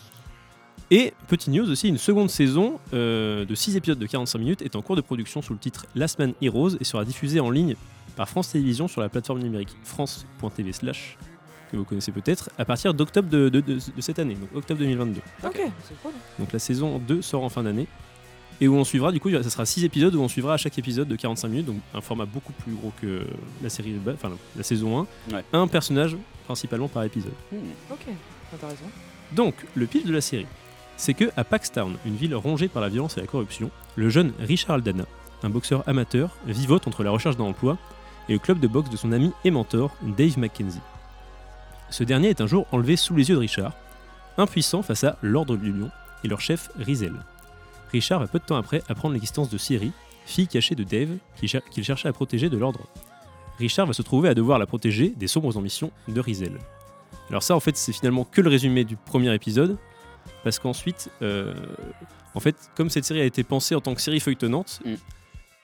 Et, 0.89 1.13
petit 1.27 1.49
news 1.49 1.69
aussi, 1.69 1.87
une 1.87 1.97
seconde 1.97 2.29
saison 2.29 2.79
euh, 2.93 3.45
de 3.45 3.55
6 3.55 3.77
épisodes 3.77 3.97
de 3.99 4.05
45 4.05 4.39
minutes 4.39 4.61
est 4.61 4.75
en 4.75 4.81
cours 4.81 4.95
de 4.97 5.01
production 5.01 5.41
sous 5.41 5.53
le 5.53 5.59
titre 5.59 5.85
Last 5.95 6.19
Man 6.19 6.33
Heroes 6.41 6.71
et 6.79 6.83
sera 6.83 7.05
diffusée 7.05 7.39
en 7.39 7.49
ligne 7.49 7.75
par 8.17 8.27
France 8.27 8.51
Télévisions 8.51 8.89
sur 8.89 8.99
la 8.99 9.07
plateforme 9.07 9.39
numérique 9.39 9.75
france.tv 9.83 10.73
slash 10.73 11.17
que 11.71 11.77
vous 11.77 11.85
connaissez 11.85 12.11
peut-être, 12.11 12.49
à 12.57 12.65
partir 12.65 12.93
d'octobre 12.93 13.29
de, 13.29 13.47
de- 13.47 13.61
de- 13.61 13.75
de 13.75 14.01
cette 14.01 14.19
année, 14.19 14.35
donc 14.35 14.49
octobre 14.53 14.81
2022. 14.81 15.21
Ok, 15.45 15.61
c'est 15.87 16.01
cool. 16.01 16.11
Donc 16.37 16.51
la 16.51 16.59
saison 16.59 16.99
2 16.99 17.21
sort 17.21 17.45
en 17.45 17.49
fin 17.49 17.63
d'année. 17.63 17.87
Et 18.59 18.67
où 18.67 18.75
on 18.75 18.83
suivra, 18.83 19.13
du 19.13 19.21
coup, 19.21 19.31
ça 19.31 19.49
sera 19.49 19.65
6 19.65 19.85
épisodes 19.85 20.13
où 20.13 20.19
on 20.21 20.27
suivra 20.27 20.55
à 20.55 20.57
chaque 20.57 20.77
épisode 20.77 21.07
de 21.07 21.15
45 21.15 21.47
minutes, 21.47 21.65
donc 21.67 21.77
un 21.95 22.01
format 22.01 22.25
beaucoup 22.25 22.51
plus 22.51 22.73
gros 22.73 22.91
que 23.01 23.21
la 23.63 23.69
série, 23.69 23.95
enfin 24.13 24.31
la 24.57 24.63
saison 24.63 25.07
1. 25.31 25.33
Ouais. 25.33 25.43
Un 25.53 25.65
personnage 25.67 26.17
principalement 26.45 26.89
par 26.89 27.03
épisode. 27.05 27.31
Hmm. 27.53 27.55
Ok, 27.89 28.05
intéressant. 28.53 28.83
Donc, 29.31 29.55
le 29.75 29.85
pitch 29.87 30.03
de 30.05 30.11
la 30.13 30.19
série, 30.21 30.45
c'est 31.01 31.15
que 31.15 31.31
à 31.35 31.43
Paxtown, 31.43 31.97
une 32.05 32.15
ville 32.15 32.35
rongée 32.35 32.67
par 32.67 32.79
la 32.79 32.87
violence 32.87 33.17
et 33.17 33.21
la 33.21 33.25
corruption, 33.25 33.71
le 33.95 34.09
jeune 34.09 34.33
Richard 34.39 34.75
Aldana, 34.75 35.05
un 35.41 35.49
boxeur 35.49 35.83
amateur, 35.87 36.29
vivote 36.45 36.87
entre 36.87 37.03
la 37.03 37.09
recherche 37.09 37.37
d'un 37.37 37.45
emploi 37.45 37.79
et 38.29 38.33
le 38.33 38.39
club 38.39 38.59
de 38.59 38.67
boxe 38.67 38.91
de 38.91 38.97
son 38.97 39.11
ami 39.11 39.31
et 39.43 39.49
mentor, 39.49 39.95
Dave 40.15 40.37
McKenzie. 40.37 40.79
Ce 41.89 42.03
dernier 42.03 42.29
est 42.29 42.39
un 42.39 42.45
jour 42.45 42.67
enlevé 42.71 42.97
sous 42.97 43.15
les 43.15 43.29
yeux 43.29 43.33
de 43.33 43.39
Richard, 43.39 43.73
impuissant 44.37 44.83
face 44.83 45.03
à 45.03 45.17
l'Ordre 45.23 45.57
de 45.57 45.63
l'Union 45.63 45.89
et 46.23 46.27
leur 46.27 46.39
chef 46.39 46.69
Rizel. 46.77 47.15
Richard 47.91 48.19
va 48.19 48.27
peu 48.27 48.37
de 48.37 48.45
temps 48.45 48.57
après 48.57 48.83
apprendre 48.87 49.15
l'existence 49.15 49.49
de 49.49 49.57
Siri, 49.57 49.93
fille 50.27 50.47
cachée 50.47 50.75
de 50.75 50.83
Dave, 50.83 51.17
qu'il 51.71 51.83
cherchait 51.83 52.09
à 52.09 52.13
protéger 52.13 52.47
de 52.47 52.59
l'Ordre. 52.59 52.81
Richard 53.57 53.87
va 53.87 53.93
se 53.93 54.03
trouver 54.03 54.29
à 54.29 54.35
devoir 54.35 54.59
la 54.59 54.67
protéger 54.67 55.09
des 55.17 55.27
sombres 55.27 55.57
ambitions 55.57 55.91
de 56.07 56.19
Rizel. 56.21 56.59
Alors 57.31 57.41
ça, 57.41 57.55
en 57.55 57.59
fait, 57.59 57.75
c'est 57.75 57.91
finalement 57.91 58.23
que 58.23 58.41
le 58.41 58.51
résumé 58.51 58.83
du 58.83 58.97
premier 58.97 59.33
épisode, 59.33 59.79
parce 60.43 60.59
qu'ensuite, 60.59 61.09
euh, 61.21 61.53
en 62.35 62.39
fait, 62.39 62.55
comme 62.75 62.89
cette 62.89 63.05
série 63.05 63.21
a 63.21 63.25
été 63.25 63.43
pensée 63.43 63.75
en 63.75 63.81
tant 63.81 63.93
que 63.95 64.01
série 64.01 64.19
feuilletonnante, 64.19 64.81
Mm. 64.85 64.93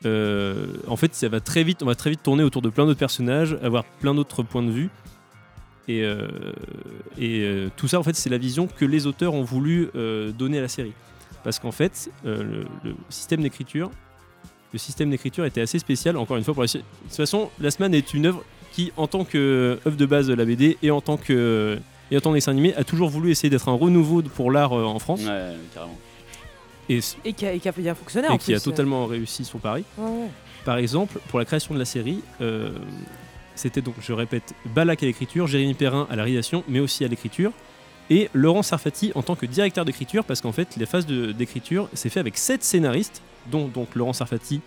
euh, 0.05 0.65
en 0.87 0.95
fait, 0.95 1.15
ça 1.15 1.29
va 1.29 1.39
très 1.39 1.63
vite, 1.63 1.81
on 1.83 1.85
va 1.85 1.95
très 1.95 2.09
vite 2.09 2.23
tourner 2.23 2.43
autour 2.43 2.61
de 2.61 2.69
plein 2.69 2.85
d'autres 2.85 2.99
personnages, 2.99 3.57
avoir 3.63 3.83
plein 3.83 4.13
d'autres 4.13 4.43
points 4.43 4.63
de 4.63 4.71
vue. 4.71 4.89
Et, 5.87 6.03
euh, 6.03 6.27
et 7.17 7.67
tout 7.77 7.87
ça, 7.87 7.97
en 7.97 8.03
fait, 8.03 8.15
c'est 8.15 8.29
la 8.29 8.37
vision 8.37 8.67
que 8.67 8.83
les 8.85 9.07
auteurs 9.07 9.33
ont 9.33 9.43
voulu 9.43 9.89
donner 10.37 10.59
à 10.59 10.61
la 10.61 10.67
série. 10.67 10.93
Parce 11.43 11.59
qu'en 11.59 11.71
fait, 11.71 12.11
le, 12.25 12.65
le 12.83 12.95
système 13.09 13.41
d'écriture, 13.41 13.89
le 14.73 14.79
système 14.79 15.09
d'écriture 15.09 15.45
était 15.45 15.61
assez 15.61 15.79
spécial. 15.79 16.17
Encore 16.17 16.35
une 16.37 16.43
fois, 16.43 16.53
pour 16.53 16.63
la... 16.63 16.67
de 16.67 16.79
toute 16.79 17.15
façon, 17.15 17.49
La 17.59 17.71
Semaine 17.71 17.93
est 17.93 18.13
une 18.13 18.25
œuvre 18.25 18.43
qui, 18.73 18.91
en 18.97 19.07
tant 19.07 19.23
que 19.23 19.79
œuvre 19.87 19.95
de 19.97 20.05
base 20.05 20.27
de 20.27 20.33
la 20.33 20.45
BD 20.45 20.77
et 20.83 20.91
en 20.91 21.01
tant 21.01 21.17
que 21.17 21.79
et 22.11 22.17
en 22.17 22.19
tant 22.21 22.29
que 22.31 22.35
dessin 22.35 22.51
animé, 22.51 22.73
a 22.75 22.83
toujours 22.83 23.09
voulu 23.09 23.31
essayer 23.31 23.49
d'être 23.49 23.69
un 23.69 23.73
renouveau 23.75 24.21
pour 24.21 24.51
l'art 24.51 24.73
euh, 24.73 24.83
en 24.85 24.99
France 24.99 25.21
Ouais, 25.25 25.55
carrément. 25.73 25.97
et, 26.89 26.99
Et 27.25 27.33
qui 27.33 27.45
a, 27.45 27.53
et 27.53 27.59
qui 27.59 27.67
a 27.67 27.71
bien 27.71 27.95
fonctionné 27.95 28.27
et 28.27 28.31
en 28.31 28.37
qui 28.37 28.53
a 28.53 28.59
totalement 28.59 29.05
réussi 29.05 29.43
son 29.45 29.57
pari. 29.59 29.83
Ouais, 29.97 30.05
ouais. 30.09 30.27
Par 30.65 30.77
exemple, 30.77 31.19
pour 31.29 31.39
la 31.39 31.45
création 31.45 31.73
de 31.73 31.79
la 31.79 31.85
série, 31.85 32.19
euh, 32.41 32.71
c'était 33.55 33.81
donc, 33.81 33.95
je 34.01 34.13
répète, 34.13 34.53
Balak 34.65 35.01
à 35.03 35.05
l'écriture, 35.05 35.47
Jérémy 35.47 35.73
Perrin 35.73 36.07
à 36.09 36.15
la 36.15 36.23
réalisation, 36.23 36.63
mais 36.67 36.79
aussi 36.79 37.03
à 37.05 37.07
l'écriture, 37.07 37.51
et 38.09 38.29
Laurent 38.33 38.63
Sarfati 38.63 39.11
en 39.15 39.21
tant 39.23 39.35
que 39.35 39.45
directeur 39.45 39.83
d'écriture, 39.85 40.23
parce 40.23 40.41
qu'en 40.41 40.51
fait, 40.51 40.75
les 40.77 40.85
phases 40.85 41.05
d'écriture, 41.07 41.89
c'est 41.93 42.09
fait 42.09 42.19
avec 42.19 42.37
sept 42.37 42.63
scénaristes, 42.63 43.21
dont 43.51 43.67
donc 43.67 43.95
Laurent 43.95 44.13
Sarfati, 44.13 44.61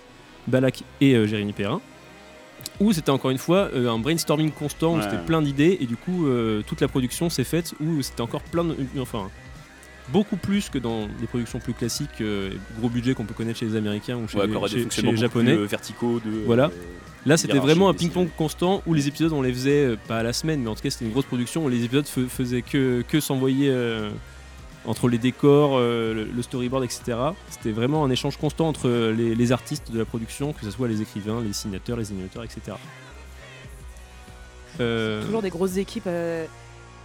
Balak 0.47 0.83
et 1.01 1.15
euh, 1.15 1.27
Jérémy 1.27 1.53
Perrin, 1.53 1.81
où 2.81 2.93
c'était 2.93 3.11
encore 3.11 3.31
une 3.31 3.39
fois 3.39 3.69
euh, 3.75 3.89
un 3.91 3.99
brainstorming 3.99 4.51
constant, 4.51 4.97
où 4.97 5.03
c'était 5.03 5.19
plein 5.19 5.43
d'idées, 5.43 5.79
et 5.81 5.87
du 5.87 5.97
coup, 5.97 6.27
euh, 6.27 6.63
toute 6.67 6.81
la 6.81 6.89
production 6.89 7.29
s'est 7.31 7.45
faite, 7.45 7.75
où 7.81 8.03
c'était 8.03 8.21
encore 8.23 8.43
plein 8.43 8.65
de... 8.65 8.75
Enfin, 8.99 9.29
beaucoup 10.13 10.37
plus 10.37 10.69
que 10.71 10.79
dans 10.79 11.07
des 11.21 11.27
productions 11.29 11.59
plus 11.61 11.73
classiques, 11.75 12.21
euh, 12.21 12.51
gros 12.79 12.89
budget 12.89 13.15
qu'on 13.15 13.25
peut 13.27 13.35
connaître 13.35 13.59
chez 13.61 13.67
les 13.67 13.77
Américains 13.77 14.17
ou 14.17 14.27
chez, 14.27 14.39
Ouais, 14.39 14.47
les- 14.47 14.91
chez- 14.91 15.03
les 15.03 15.17
Japonais. 15.17 15.55
plus, 15.55 15.63
euh, 15.63 15.67
verticaux 15.67 16.21
de. 16.25 16.31
Voilà. 16.47 16.71
Là, 17.27 17.37
c'était 17.37 17.59
vraiment 17.59 17.89
un 17.91 17.95
ping-pong 17.95 18.29
constant 18.37 18.83
où 18.87 18.95
les 18.95 19.07
épisodes, 19.07 19.33
on 19.33 19.43
les 19.43 19.53
faisait 19.53 19.97
pas 20.09 20.19
à 20.19 20.23
la 20.23 20.33
semaine, 20.33 20.63
mais 20.63 20.69
en 20.69 20.75
tout 20.75 20.81
cas, 20.83 20.89
c'était 20.91 21.05
une 21.05 21.11
grosse 21.13 21.27
production 21.27 21.65
où 21.65 21.69
les 21.69 21.85
épisodes 21.85 22.07
faisaient 22.07 22.63
que, 22.63 23.05
que 23.07 23.21
s'envoyer 23.21 23.71
entre 24.91 25.09
les 25.09 25.19
décors, 25.19 25.77
euh, 25.79 26.27
le, 26.35 26.43
storyboard, 26.43 26.85
etc. 26.85 27.17
C'était 27.49 27.73
vraiment 27.73 28.05
un 28.05 28.11
échange 28.11 28.37
constant 28.37 28.69
entre 28.69 28.89
les, 29.17 29.35
les 29.35 29.53
artistes 29.53 29.91
de 29.91 29.99
la 29.99 30.05
production, 30.05 30.53
que 30.53 30.63
ce 30.65 30.71
soit 30.71 30.89
les 30.89 31.01
écrivains, 31.01 31.41
les 31.43 31.53
signateurs, 31.53 31.97
les 31.97 32.11
animateurs, 32.11 32.45
etc. 32.45 32.77
Euh, 34.81 35.25
Toujours 35.25 35.43
des 35.43 35.51
grosses 35.51 35.77
équipes. 35.77 36.05
euh, 36.07 36.47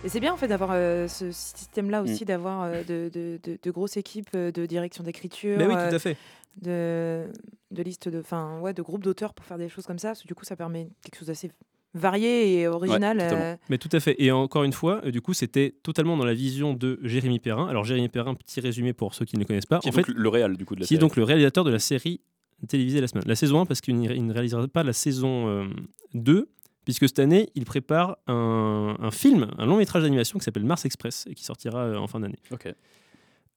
Et 0.04 0.10
c'est 0.10 0.20
bien 0.20 0.34
en 0.34 0.38
fait 0.38 0.48
d'avoir 0.48 0.72
euh, 0.74 1.08
ce 1.08 1.32
système-là 1.32 2.02
Mm. 2.02 2.06
aussi, 2.06 2.26
d'avoir 2.26 2.64
euh, 2.64 2.84
de, 2.84 3.10
de- 3.14 3.40
de- 3.44 3.58
de 3.62 3.72
grosses 3.72 3.98
équipes 3.98 4.36
de 4.36 4.66
direction 4.66 5.04
d'écriture, 5.04 5.58
bah 5.58 5.66
oui, 5.68 5.74
tout 5.74 5.96
à 5.96 6.00
fait. 6.00 6.18
de, 6.62 7.26
de 7.72 7.84
de, 7.84 8.20
enfin 8.20 8.60
ouais, 8.60 8.74
de 8.74 8.82
groupes 8.82 9.04
d'auteurs 9.04 9.34
pour 9.34 9.46
faire 9.46 9.58
des 9.58 9.68
choses 9.70 9.86
comme 9.86 10.00
ça. 10.00 10.10
Parce 10.10 10.22
que 10.22 10.28
du 10.28 10.36
coup, 10.36 10.46
ça 10.46 10.56
permet 10.56 10.90
quelque 11.04 11.18
chose 11.18 11.28
d'assez 11.28 11.52
varié 11.96 12.60
et 12.60 12.68
original. 12.68 13.18
euh, 13.22 13.56
Mais 13.70 13.78
tout 13.80 13.90
à 13.92 14.00
fait. 14.00 14.16
Et 14.22 14.32
encore 14.32 14.64
une 14.64 14.74
fois, 14.74 15.02
euh, 15.06 15.12
du 15.12 15.22
coup, 15.22 15.34
c'était 15.34 15.74
totalement 15.82 16.18
dans 16.18 16.26
la 16.26 16.34
vision 16.36 16.74
de 16.74 17.00
Jérémy 17.04 17.40
Perrin. 17.40 17.68
Alors, 17.68 17.84
Jérémy 17.86 18.10
Perrin, 18.10 18.36
petit 18.36 18.60
résumé 18.60 18.94
pour 18.94 19.16
ceux 19.16 19.26
qui 19.26 19.36
ne 19.38 19.42
le 19.42 19.46
connaissent 19.48 19.66
pas. 19.66 19.80
Qui 19.80 19.88
est 19.88 19.92
en 19.92 19.96
donc 19.96 20.06
fait, 20.06 20.12
le 20.14 20.30
réal 20.30 20.58
du 20.58 20.66
coup 20.66 20.76
de 20.76 20.82
la 20.82 20.86
qui 20.86 20.94
est 20.94 20.98
série. 20.98 21.00
donc 21.08 21.16
le 21.16 21.24
réalisateur 21.24 21.64
de 21.64 21.72
la 21.72 21.80
série 21.80 22.22
télévisée 22.68 23.02
La 23.02 23.08
Semaine. 23.08 23.24
La 23.28 23.36
saison 23.36 23.62
1, 23.62 23.66
parce 23.66 23.82
qu'il 23.82 24.00
ne 24.00 24.34
réalisera 24.34 24.68
pas 24.68 24.84
la 24.84 24.94
saison 24.94 25.48
euh, 25.50 25.66
2, 26.14 26.50
puisque 26.86 27.08
cette 27.08 27.20
année, 27.20 27.50
il 27.56 27.66
prépare 27.66 28.18
un, 28.28 28.96
un 29.00 29.12
film, 29.12 29.48
un 29.58 29.66
long 29.66 29.78
métrage 29.78 30.04
d'animation 30.04 30.38
qui 30.40 30.46
s'appelle 30.46 30.64
Mars 30.66 30.86
Express, 30.86 31.26
et 31.30 31.34
qui 31.36 31.44
sortira 31.44 31.80
euh, 31.80 31.96
en 31.98 32.08
fin 32.08 32.20
d'année. 32.20 32.40
Ok. 32.52 32.68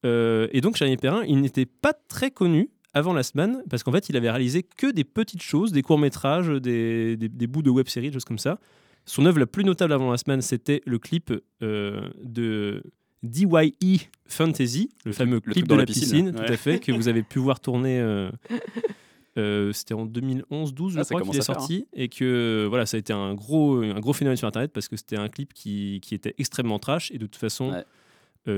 Euh, 0.04 0.48
et 0.52 0.60
donc, 0.60 0.76
Jérémy 0.76 0.96
Perrin, 0.96 1.24
il 1.26 1.40
n'était 1.40 1.66
pas 1.66 1.92
très 1.92 2.30
connu 2.30 2.70
avant 2.98 3.14
La 3.14 3.22
Semaine, 3.22 3.62
parce 3.70 3.82
qu'en 3.82 3.92
fait, 3.92 4.08
il 4.08 4.16
avait 4.16 4.30
réalisé 4.30 4.62
que 4.62 4.90
des 4.90 5.04
petites 5.04 5.42
choses, 5.42 5.72
des 5.72 5.82
courts-métrages, 5.82 6.48
des, 6.48 7.16
des- 7.16 7.28
des 7.28 7.46
bouts 7.46 7.62
de 7.62 7.70
web-séries, 7.70 8.08
des 8.08 8.12
choses 8.14 8.24
comme 8.24 8.38
ça. 8.38 8.58
Son 9.06 9.24
œuvre 9.24 9.38
la 9.38 9.46
plus 9.46 9.64
notable 9.64 9.92
avant 9.94 10.10
La 10.10 10.18
Semaine, 10.18 10.42
c'était 10.42 10.82
le 10.84 10.98
clip 10.98 11.32
euh, 11.62 12.08
de 12.22 12.82
DYE 13.22 14.08
Fantasy, 14.26 14.90
le 15.04 15.12
fameux 15.12 15.36
le 15.36 15.40
clip 15.40 15.54
truc 15.54 15.64
de 15.64 15.68
dans 15.68 15.76
la 15.76 15.82
la 15.82 15.86
piscine, 15.86 16.30
piscine, 16.30 16.32
tout 16.34 16.52
à 16.52 16.56
fait, 16.56 16.78
que 16.78 16.92
vous 16.92 17.08
avez 17.08 17.22
pu 17.22 17.38
voir 17.38 17.58
tourner. 17.60 17.98
euh, 17.98 18.30
euh, 19.38 19.72
c'était 19.72 19.94
en 19.94 20.06
2011-12, 20.06 20.90
je 20.90 20.98
Ah, 21.00 21.04
crois 21.04 21.22
qu'il 21.22 21.30
est 21.30 21.34
faire, 21.34 21.44
sorti, 21.44 21.86
et 21.94 22.08
que 22.08 22.66
voilà, 22.68 22.86
ça 22.86 22.96
a 22.96 23.00
été 23.00 23.12
un 23.12 23.34
gros, 23.34 23.76
un 23.82 23.98
gros 24.00 24.12
phénomène 24.12 24.36
sur 24.36 24.48
Internet 24.48 24.72
parce 24.72 24.88
que 24.88 24.96
c'était 24.96 25.16
un 25.16 25.28
clip 25.28 25.52
qui, 25.54 26.00
qui 26.02 26.14
était 26.14 26.34
extrêmement 26.38 26.78
trash, 26.78 27.10
et 27.12 27.18
de 27.18 27.26
toute 27.26 27.36
façon, 27.36 27.70
Ouais. 27.72 27.84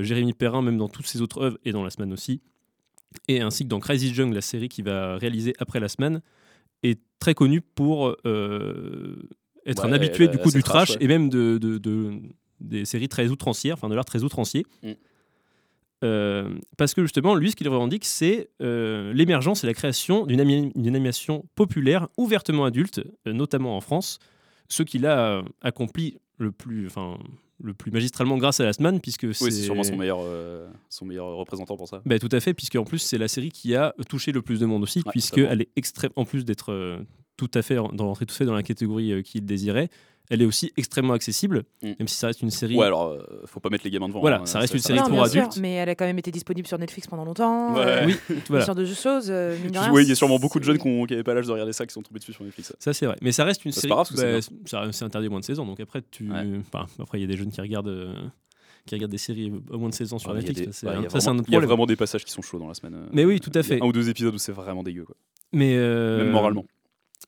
Jérémy 0.04 0.34
Perrin, 0.34 0.62
même 0.62 0.76
dans 0.76 0.88
toutes 0.88 1.06
ses 1.08 1.20
autres 1.20 1.42
œuvres 1.42 1.58
et 1.64 1.72
dans 1.72 1.82
La 1.82 1.90
Semaine 1.90 2.12
aussi, 2.12 2.40
et 3.28 3.40
ainsi 3.40 3.64
que 3.64 3.68
dans 3.68 3.80
Crazy 3.80 4.14
Jungle, 4.14 4.34
la 4.34 4.40
série 4.40 4.68
qu'il 4.68 4.84
va 4.84 5.16
réaliser 5.16 5.54
après 5.58 5.80
la 5.80 5.88
semaine, 5.88 6.20
est 6.82 7.00
très 7.18 7.34
connu 7.34 7.60
pour 7.60 8.16
euh, 8.26 9.16
être 9.66 9.84
un 9.84 9.88
Ouais, 9.90 9.94
habitué 9.96 10.28
du 10.28 10.38
coup 10.38 10.50
du 10.50 10.62
trash, 10.62 10.88
trash 10.88 10.96
ouais. 10.98 11.04
et 11.04 11.08
même 11.08 11.28
de, 11.28 11.58
de- 11.58 11.78
de- 11.78 12.14
des 12.60 12.84
séries 12.84 13.08
très 13.08 13.28
outrancières, 13.28 13.74
enfin 13.74 13.88
de 13.88 13.94
l'art 13.94 14.04
très 14.04 14.22
outrancier. 14.22 14.64
Mm. 14.82 14.90
Euh, 16.02 16.48
parce 16.78 16.94
que 16.94 17.02
justement, 17.02 17.34
lui, 17.34 17.50
ce 17.50 17.56
qu'il 17.56 17.68
revendique, 17.68 18.06
c'est 18.06 18.48
euh, 18.62 19.12
l'émergence 19.12 19.64
et 19.64 19.66
la 19.66 19.74
création 19.74 20.24
d'une 20.24 20.40
ami- 20.40 20.72
animation 20.76 21.44
populaire 21.54 22.08
ouvertement 22.16 22.64
adulte, 22.64 23.02
notamment 23.26 23.76
en 23.76 23.82
France, 23.82 24.18
ce 24.68 24.82
qu'il 24.82 25.04
a 25.04 25.42
accompli 25.60 26.16
le 26.38 26.52
plus, 26.52 26.86
enfin, 26.86 27.18
le 27.62 27.74
plus 27.74 27.90
magistralement 27.90 28.36
grâce 28.38 28.60
à 28.60 28.64
Lastman, 28.64 29.00
puisque 29.00 29.34
c'est 29.34 29.44
Oui, 29.44 29.52
c'est 29.52 29.62
sûrement 29.62 29.82
son 29.82 29.96
meilleur, 29.96 30.20
euh, 30.22 30.68
son 30.88 31.04
meilleur 31.04 31.26
représentant 31.36 31.76
pour 31.76 31.88
ça. 31.88 32.02
bah, 32.06 32.18
tout 32.18 32.28
à 32.32 32.40
fait, 32.40 32.54
puisque 32.54 32.76
en 32.76 32.84
plus 32.84 32.98
c'est 32.98 33.18
la 33.18 33.28
série 33.28 33.50
qui 33.50 33.74
a 33.74 33.94
touché 34.08 34.32
le 34.32 34.42
plus 34.42 34.60
de 34.60 34.66
monde 34.66 34.82
aussi, 34.82 35.00
Ouais, 35.04 35.10
puisque 35.12 35.34
totalement. 35.34 35.50
elle 35.52 35.62
est 35.62 35.68
extrême, 35.76 36.10
en 36.16 36.24
plus 36.24 36.44
d'être 36.44 36.72
euh, 36.72 36.98
tout 37.36 37.50
à 37.54 37.62
fait 37.62 37.74
dans 37.76 38.04
l'entrée 38.04 38.26
tout 38.26 38.34
à 38.34 38.38
fait 38.38 38.44
dans 38.44 38.54
la 38.54 38.62
catégorie 38.62 39.12
euh, 39.12 39.22
qu'il 39.22 39.44
désirait, 39.44 39.88
elle 40.30 40.40
est 40.42 40.46
aussi 40.46 40.72
extrêmement 40.78 41.12
accessible, 41.12 41.64
Mm. 41.82 41.88
même 41.98 42.08
si 42.08 42.14
ça 42.16 42.28
reste 42.28 42.40
une 42.40 42.50
série. 42.50 42.76
Ouais, 42.76 42.86
alors, 42.86 43.08
euh, 43.08 43.18
faut 43.46 43.60
pas 43.60 43.68
mettre 43.68 43.84
les 43.84 43.90
gamins 43.90 44.08
devant. 44.08 44.20
Voilà, 44.20 44.40
hein, 44.40 44.46
ça 44.46 44.58
reste 44.60 44.72
une 44.72 44.80
série 44.80 44.98
Non, 44.98 45.06
pour 45.08 45.26
sûr, 45.28 45.42
adultes. 45.42 45.58
mais 45.60 45.74
elle 45.74 45.88
a 45.88 45.94
quand 45.94 46.06
même 46.06 46.18
été 46.18 46.30
disponible 46.30 46.66
sur 46.66 46.78
Netflix 46.78 47.06
pendant 47.08 47.24
longtemps. 47.24 47.74
Ouais. 47.74 47.82
euh, 47.84 48.06
Oui, 48.06 48.14
Ce 48.28 48.32
voilà. 48.48 48.64
genre 48.64 48.74
de 48.74 48.84
choses, 48.86 49.26
euh, 49.28 49.56
Oui, 49.92 50.02
il 50.04 50.08
y 50.08 50.12
a 50.12 50.14
sûrement 50.14 50.38
beaucoup 50.38 50.58
de 50.58 50.64
jeunes 50.64 50.78
qui 50.78 50.88
n'avaient 50.88 51.22
pas 51.22 51.34
l'âge 51.34 51.46
de 51.46 51.52
regarder 51.52 51.72
ça 51.72 51.84
qui 51.86 51.92
sont 51.92 52.02
tombés 52.02 52.20
dessus 52.20 52.32
sur 52.32 52.44
Netflix. 52.44 52.74
Ça 52.78 52.92
c'est 52.94 53.06
vrai, 53.06 53.16
mais 53.20 53.32
ça 53.32 53.44
reste 53.44 53.64
une 53.64 53.70
Bah, 53.70 53.74
c'est 53.74 53.80
série. 53.82 53.88
pas 53.90 53.94
grave, 53.96 54.08
bah, 54.16 54.40
c'est 54.40 54.68
ça- 54.70 54.88
c'est 54.92 55.04
interdit 55.04 55.28
moins 55.28 55.40
de 55.40 55.44
16 55.44 55.58
ans, 55.58 55.66
donc 55.66 55.80
après 55.80 56.00
tu, 56.10 56.30
Ouais. 56.30 56.44
enfin, 56.60 56.86
après 57.00 57.18
il 57.18 57.22
y 57.22 57.24
a 57.24 57.28
des 57.28 57.36
jeunes 57.36 57.50
qui 57.50 57.60
regardent. 57.60 57.88
euh, 57.88 58.14
qui 58.86 58.94
regardent 58.94 59.12
des 59.12 59.18
séries 59.18 59.52
au 59.70 59.78
moins 59.78 59.90
de 59.90 59.94
16 59.94 60.14
ans 60.14 60.18
sur 60.18 60.32
Netflix, 60.32 60.60
des- 60.62 60.72
ça, 60.72 60.86
ouais, 60.88 60.94
un- 60.94 61.04
a 61.04 61.08
ça, 61.10 61.20
c'est 61.20 61.28
un 61.28 61.32
vraiment- 61.32 61.40
autre 61.40 61.48
Il 61.48 61.52
y 61.52 61.54
a 61.54 61.58
problème. 61.58 61.68
vraiment 61.68 61.86
des 61.86 61.96
passages 61.96 62.24
qui 62.24 62.32
sont 62.32 62.40
chauds 62.40 62.58
dans 62.58 62.66
la 62.66 62.72
semaine. 62.74 62.94
euh, 62.94 63.06
Mais 63.12 63.26
oui, 63.26 63.38
tout 63.38 63.52
à 63.54 63.62
fait. 63.62 63.80
Un 63.80 63.84
ou 63.84 63.92
deux 63.92 64.08
épisodes 64.08 64.34
où 64.34 64.38
c'est 64.38 64.52
vraiment 64.52 64.82
dégueu. 64.82 65.04
Quoi. 65.04 65.14
Mais 65.52 65.74
euh, 65.76 66.24
Même 66.24 66.30
moralement. 66.30 66.64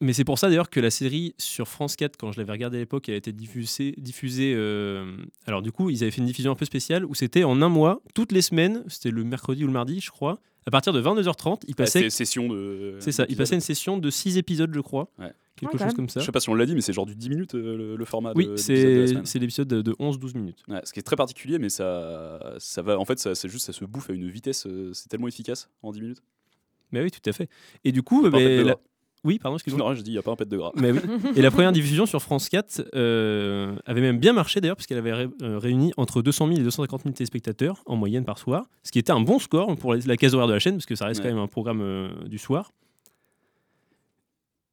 Mais 0.00 0.12
c'est 0.12 0.24
pour 0.24 0.38
ça 0.38 0.48
d'ailleurs 0.48 0.70
que 0.70 0.81
la 0.81 0.90
série 0.90 1.35
sur 1.38 1.68
France 1.68 1.96
4, 1.96 2.16
quand 2.16 2.33
je 2.33 2.38
l'avais 2.40 2.52
regardée 2.52 2.78
à 2.78 2.81
l'époque, 2.81 3.09
elle 3.09 3.14
a 3.14 3.18
été 3.18 3.33
diffusée. 3.33 3.94
diffusée 3.98 4.55
euh, 4.57 5.16
Alors 5.46 5.62
du 5.62 5.70
coup, 5.70 5.90
ils 5.90 6.02
avaient 6.02 6.11
fait 6.11 6.20
une 6.20 6.26
diffusion 6.26 6.50
un 6.50 6.57
peu 6.57 6.64
spéciale 6.64 7.05
où 7.05 7.14
c'était 7.14 7.44
en 7.44 7.61
un 7.62 7.68
mois, 7.68 8.00
toutes 8.14 8.33
les 8.33 8.42
semaines, 8.42 8.83
c'était 8.88 9.11
le 9.11 9.22
mercredi 9.22 9.64
ou 9.64 9.66
le 9.66 9.72
mardi, 9.72 10.00
je 10.00 10.11
crois. 10.11 10.40
À 10.66 10.70
partir 10.70 10.92
de 10.92 11.02
22h30, 11.02 11.62
ils 11.66 11.70
Bah, 11.74 11.85
passaient. 11.85 12.02
c'est 12.02 12.11
session 12.11 12.48
de. 12.48 12.96
c'est 13.00 13.12
ça, 13.12 13.26
ils 13.28 13.37
passaient 13.37 13.55
une 13.57 13.61
session 13.61 13.98
de 13.98 14.11
6 14.11 14.38
épisodes, 14.38 14.72
je 14.74 14.81
crois. 14.81 15.11
Ouais. 15.18 15.33
Quelque 15.57 15.76
chose 15.78 15.94
comme 15.94 16.09
ça. 16.09 16.18
Je 16.20 16.24
sais 16.26 16.33
pas 16.33 16.40
si 16.40 16.48
on 16.48 16.55
l'a 16.55 16.66
dit, 16.66 16.74
mais 16.74 16.81
c'est 16.81 16.92
genre 16.92 17.07
du 17.07 17.14
10 17.14 17.28
minutes 17.28 17.55
euh, 17.55 17.76
le, 17.76 17.96
le 17.96 18.05
format. 18.05 18.33
Oui, 18.35 18.48
c'est 18.57 19.38
l'épisode 19.38 19.68
de, 19.68 19.83
de 19.83 19.92
11-12 19.92 20.37
minutes. 20.37 20.62
Ouais, 20.68 20.81
ce 20.85 20.92
qui 20.92 20.98
est 21.00 21.02
très 21.05 21.14
particulier, 21.16 21.59
mais 21.59 21.68
ça, 21.68 22.55
ça 22.59 22.83
va. 22.83 22.98
En 22.98 23.05
fait, 23.05 23.18
ça, 23.18 23.35
c'est 23.35 23.48
juste, 23.48 23.66
ça 23.66 23.72
se 23.72 23.85
bouffe 23.85 24.09
à 24.11 24.12
une 24.14 24.28
vitesse. 24.31 24.66
euh, 24.66 24.92
C'est 24.94 25.09
tellement 25.09 25.28
efficace 25.28 25.68
en 25.83 25.92
10 25.92 26.00
minutes. 26.00 26.22
Mais 26.90 27.02
oui, 27.02 27.11
tout 27.11 27.20
à 27.28 27.33
fait. 27.33 27.48
Et 27.85 27.92
du 27.92 28.02
coup, 28.02 28.28
mais 28.31 28.64
la-. 28.64 28.76
Oui, 29.24 29.38
pardon, 29.38 29.56
excuse-moi. 29.56 29.88
Non, 29.88 29.94
je 29.94 30.02
dis, 30.02 30.11
il 30.11 30.14
y 30.14 30.18
a 30.18 30.22
pas 30.22 30.32
un 30.32 30.37
pet 30.37 30.48
de 30.48 30.56
gras. 30.56 30.72
Mais 30.74 30.90
oui. 30.92 30.98
Et 31.37 31.42
la 31.42 31.50
première 31.50 31.72
diffusion 31.72 32.06
sur 32.06 32.20
France 32.22 32.48
4 32.48 32.88
euh, 32.94 33.76
avait 33.87 34.00
même 34.00 34.18
bien 34.18 34.32
marché 34.32 34.61
d'ailleurs, 34.61 34.76
puisqu'elle 34.76 34.98
avait 34.98 35.12
ré- 35.12 35.28
euh, 35.42 35.58
réuni 35.58 35.92
entre 35.96 36.22
200 36.22 36.48
000 36.48 36.61
et 36.61 36.62
250 36.64 37.02
000 37.04 37.14
téléspectateurs 37.14 37.82
en 37.87 37.96
moyenne 37.96 38.24
par 38.24 38.38
soir, 38.38 38.66
ce 38.82 38.90
qui 38.90 38.98
était 38.98 39.12
un 39.12 39.20
bon 39.20 39.38
score 39.38 39.76
pour 39.76 39.94
la, 39.94 40.00
la 40.04 40.16
case 40.16 40.35
horaire 40.35 40.48
de 40.48 40.52
la 40.54 40.58
chaîne, 40.58 40.74
parce 40.74 40.87
que 40.87 40.94
ça 40.96 41.06
reste 41.06 41.20
Ouais. 41.20 41.28
quand 41.28 41.35
même 41.35 41.42
un 41.42 41.46
programme 41.48 41.80
euh, 41.82 42.08
du 42.26 42.38
soir. 42.38 42.72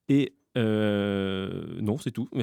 Et 0.09 0.33
euh, 0.57 1.79
non, 1.81 1.97
c'est 1.99 2.11
tout. 2.11 2.27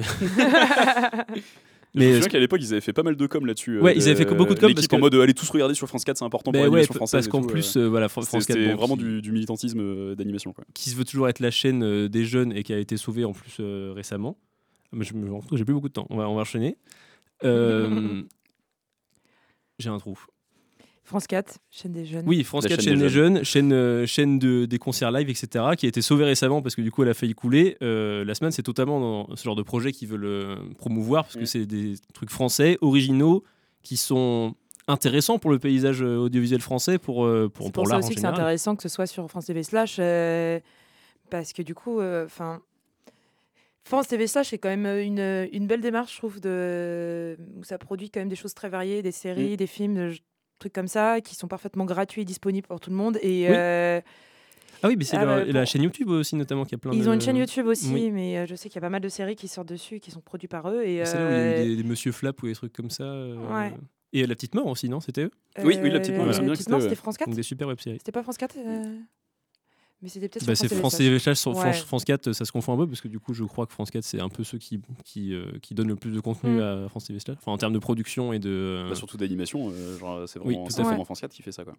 Mais 1.97 2.03
je 2.03 2.07
me 2.09 2.13
Mais 2.13 2.15
souviens 2.21 2.29
qu'à 2.29 2.39
l'époque, 2.39 2.59
ils 2.61 2.71
avaient 2.71 2.81
fait 2.81 2.93
pas 2.93 3.03
mal 3.03 3.15
de 3.15 3.27
com 3.27 3.45
là-dessus. 3.45 3.77
euh, 3.77 3.81
Ouais, 3.81 3.95
ils 3.95 4.03
avaient 4.07 4.15
fait 4.15 4.25
beaucoup 4.35 4.53
de 4.53 4.59
com, 4.59 4.73
parce 4.73 4.85
en 4.85 4.89
que- 4.95 4.95
mode 5.01 5.15
euh, 5.15 5.21
allez 5.21 5.33
tous 5.33 5.49
regarder 5.49 5.73
sur 5.73 5.87
France 5.87 6.03
4, 6.05 6.17
c'est 6.17 6.23
important 6.25 6.51
pour 6.51 6.53
Ben 6.53 6.59
ouais, 6.59 6.65
l'animation 6.65 6.93
p- 6.93 6.97
française. 6.97 7.27
parce 7.27 7.27
qu'en 7.27 7.41
plus, 7.47 7.75
euh, 7.77 7.87
voilà, 7.87 8.07
France 8.09 8.29
4 8.29 8.41
c'était 8.43 8.67
bon, 8.67 8.75
vraiment 8.75 8.95
qui, 8.95 9.03
du, 9.03 9.21
du 9.21 9.31
militantisme 9.31 9.79
euh, 9.81 10.15
d'animation. 10.15 10.53
qui 10.73 10.89
se 10.89 10.95
veut 10.95 11.05
toujours 11.05 11.27
être 11.29 11.39
la 11.39 11.51
chaîne 11.51 12.07
des 12.07 12.25
jeunes 12.25 12.53
et 12.53 12.63
qui 12.63 12.73
a 12.73 12.77
été 12.79 12.95
sauvée 12.97 13.25
en 13.25 13.33
plus 13.33 13.57
récemment. 13.59 14.37
Mais 14.93 15.03
je 15.03 15.13
me 15.15 15.29
rends 15.31 15.41
compte 15.41 15.49
que 15.49 15.57
j'ai 15.57 15.65
plus 15.65 15.73
beaucoup 15.73 15.89
de 15.89 15.93
temps. 15.93 16.07
On 16.09 16.17
va, 16.17 16.29
on 16.29 16.35
va 16.35 16.41
enchaîner. 16.41 16.77
J'ai 19.79 19.89
un 19.89 19.99
trou. 19.99 20.17
France 21.07 21.25
4, 21.25 21.59
chaîne 21.71 21.93
des 21.93 22.05
jeunes. 22.05 22.25
Oui, 22.27 22.43
France 22.43 22.65
La 22.65 22.71
4, 22.71 22.81
chaîne 22.81 22.89
chaîne 22.89 22.97
des 22.99 23.03
des 23.05 23.09
jeunes, 23.09 23.43
chaîne, 23.45 23.71
euh, 23.71 24.05
chaîne 24.05 24.39
de, 24.39 24.65
des 24.65 24.77
concerts 24.77 25.09
live, 25.09 25.29
etc., 25.29 25.63
qui 25.77 25.85
a 25.85 25.89
été 25.89 26.01
sauvée 26.01 26.25
récemment 26.25 26.61
parce 26.61 26.75
que 26.75 26.81
du 26.81 26.91
coup 26.91 27.01
elle 27.01 27.07
a 27.07 27.13
failli 27.13 27.33
couler. 27.33 27.77
Euh, 27.81 28.25
la 28.25 28.35
semaine, 28.35 28.51
c'est 28.51 28.61
totalement 28.61 28.99
dans 28.99 29.35
ce 29.37 29.41
genre 29.41 29.55
de 29.55 29.63
projet 29.63 29.93
qu'ils 29.93 30.09
veulent 30.09 30.25
euh, 30.25 30.57
promouvoir 30.77 31.23
parce 31.23 31.35
que 31.35 31.43
Mm. 31.43 31.45
c'est 31.45 31.65
des 31.65 31.93
trucs 32.13 32.29
français, 32.29 32.77
originaux, 32.81 33.45
qui 33.83 33.95
sont 33.95 34.53
intéressants 34.89 35.39
pour 35.39 35.49
le 35.49 35.59
paysage 35.59 36.01
audiovisuel 36.01 36.59
français, 36.59 36.97
pour, 36.97 37.25
pour, 37.25 37.27
C'est 37.27 37.49
pour 37.53 37.71
pour 37.71 37.87
ça 37.87 37.93
l'art 37.93 38.03
en 38.03 38.05
aussi 38.05 38.15
que 38.15 38.19
c'est 38.19 38.27
intéressant 38.27 38.75
que 38.75 38.83
ce 38.83 38.89
soit 38.89 39.07
sur 39.07 39.29
France 39.29 39.45
TV 39.45 39.63
Slash, 39.63 39.95
euh, 39.99 40.59
parce 41.29 41.53
que 41.53 41.61
du 41.61 41.73
coup, 41.73 42.01
enfin, 42.01 42.59
France 43.85 44.09
TV 44.09 44.27
Slash 44.27 44.49
c'est 44.49 44.57
quand 44.57 44.75
même 44.75 44.85
une, 44.99 45.47
une 45.53 45.67
belle 45.67 45.79
démarche, 45.79 46.11
je 46.11 46.17
trouve, 46.17 46.41
de, 46.41 47.37
où 47.57 47.63
ça 47.63 47.77
produit 47.77 48.09
quand 48.09 48.19
même 48.19 48.27
des 48.27 48.35
choses 48.35 48.53
très 48.53 48.67
variées, 48.67 49.01
des 49.01 49.13
séries, 49.13 49.53
Mm. 49.53 49.55
des 49.55 49.67
films, 49.67 50.11
trucs 50.59 50.73
comme 50.73 50.87
ça, 50.87 51.21
qui 51.21 51.35
sont 51.35 51.47
parfaitement 51.47 51.85
gratuits 51.85 52.21
et 52.21 52.25
disponibles 52.25 52.67
pour 52.67 52.79
tout 52.79 52.89
le 52.89 52.95
monde. 52.95 53.17
Et 53.21 53.47
Oui. 53.49 53.55
euh, 53.55 54.01
Ah 54.83 54.87
oui, 54.89 54.95
mais 54.97 55.03
c'est 55.05 55.17
Ah 55.17 55.25
la, 55.25 55.35
bah, 55.37 55.45
et 55.45 55.51
la 55.51 55.65
chaîne 55.65 55.83
YouTube 55.83 56.09
aussi, 56.09 56.35
notamment, 56.35 56.63
qui 56.65 56.75
a 56.75 56.77
plein 56.77 56.91
de. 56.91 56.97
ils 56.97 57.09
ont 57.09 57.13
une 57.13 57.21
chaîne 57.21 57.37
YouTube 57.37 57.65
aussi, 57.67 57.91
oui. 57.93 58.11
mais 58.11 58.37
euh, 58.37 58.45
je 58.45 58.55
sais 58.55 58.69
qu'il 58.69 58.75
y 58.75 58.77
a 58.77 58.81
pas 58.81 58.89
mal 58.89 59.01
de 59.01 59.09
séries 59.09 59.35
qui 59.35 59.47
sortent 59.47 59.69
dessus, 59.69 59.95
et 59.95 59.99
qui 59.99 60.11
sont 60.11 60.21
produites 60.21 60.51
par 60.51 60.69
eux. 60.69 60.83
Et, 60.83 61.03
C'est 61.05 61.17
là 61.17 61.25
où 61.25 61.29
il 61.29 61.33
y 61.33 61.39
a 61.39 61.43
euh, 61.43 61.63
eu 61.63 61.67
des, 61.69 61.75
des 61.77 61.83
Monsieur 61.83 62.11
Flap 62.11 62.41
ou 62.43 62.47
des 62.47 62.53
trucs 62.53 62.73
comme 62.73 62.89
ça. 62.89 63.03
euh, 63.03 63.35
Ouais. 63.53 63.73
Et 64.13 64.25
La 64.25 64.35
Petite 64.35 64.55
Mort 64.55 64.67
aussi, 64.67 64.87
non? 64.87 64.99
C'était 65.01 65.23
eux? 65.23 65.31
Oui, 65.63 65.77
oui, 65.81 65.89
La 65.89 65.99
Petite 65.99 66.13
euh, 66.15 66.17
Mort, 66.23 66.81
c'était. 66.81 66.95
France 66.95 67.17
4 67.17 67.27
Donc 67.27 67.35
des 67.35 67.43
super 67.43 67.67
web 67.67 67.79
séries. 67.79 67.97
C'était 67.99 68.11
pas 68.11 68.23
France 68.23 68.37
4 68.37 68.55
euh, 68.57 68.99
Mais 70.01 70.09
c'était 70.09 70.29
peut-être 70.29 70.45
Bah, 70.45 70.55
c'est 70.55 70.67
France 70.73 70.97
Slash, 70.97 71.37
sur 71.39 71.51
Ouais. 71.55 71.61
France, 71.73 71.81
France 71.83 72.05
4, 72.05 72.31
ça 72.33 72.45
se 72.45 72.51
confond 72.51 72.73
un 72.73 72.77
peu 72.77 72.87
parce 72.87 73.01
que 73.01 73.07
du 73.07 73.19
coup, 73.19 73.33
je 73.33 73.43
crois 73.43 73.65
que 73.65 73.73
France 73.73 73.89
4, 73.89 74.03
c'est 74.03 74.19
un 74.19 74.29
peu 74.29 74.43
ceux 74.43 74.59
qui, 74.59 74.79
qui, 75.03 75.33
euh, 75.33 75.45
qui 75.61 75.73
donnent 75.73 75.87
le 75.87 75.95
plus 75.95 76.11
de 76.11 76.19
contenu 76.19 76.57
Mm. 76.57 76.61
à 76.61 76.89
France 76.89 77.05
TV 77.05 77.19
Slash. 77.19 77.37
Enfin, 77.41 77.51
en 77.51 77.57
termes 77.57 77.73
de 77.73 77.79
production 77.79 78.31
et 78.31 78.39
de. 78.39 78.85
Bah, 78.89 78.95
surtout 78.95 79.17
d'animation, 79.17 79.69
euh, 79.71 79.97
genre, 79.97 80.29
c'est 80.29 80.39
Oui, 80.39 80.53
vraiment, 80.53 80.69
fait. 80.69 80.83
vraiment 80.83 81.05
France 81.05 81.21
4 81.21 81.31
qui 81.31 81.41
fait 81.41 81.51
ça. 81.51 81.63
quoi. 81.63 81.73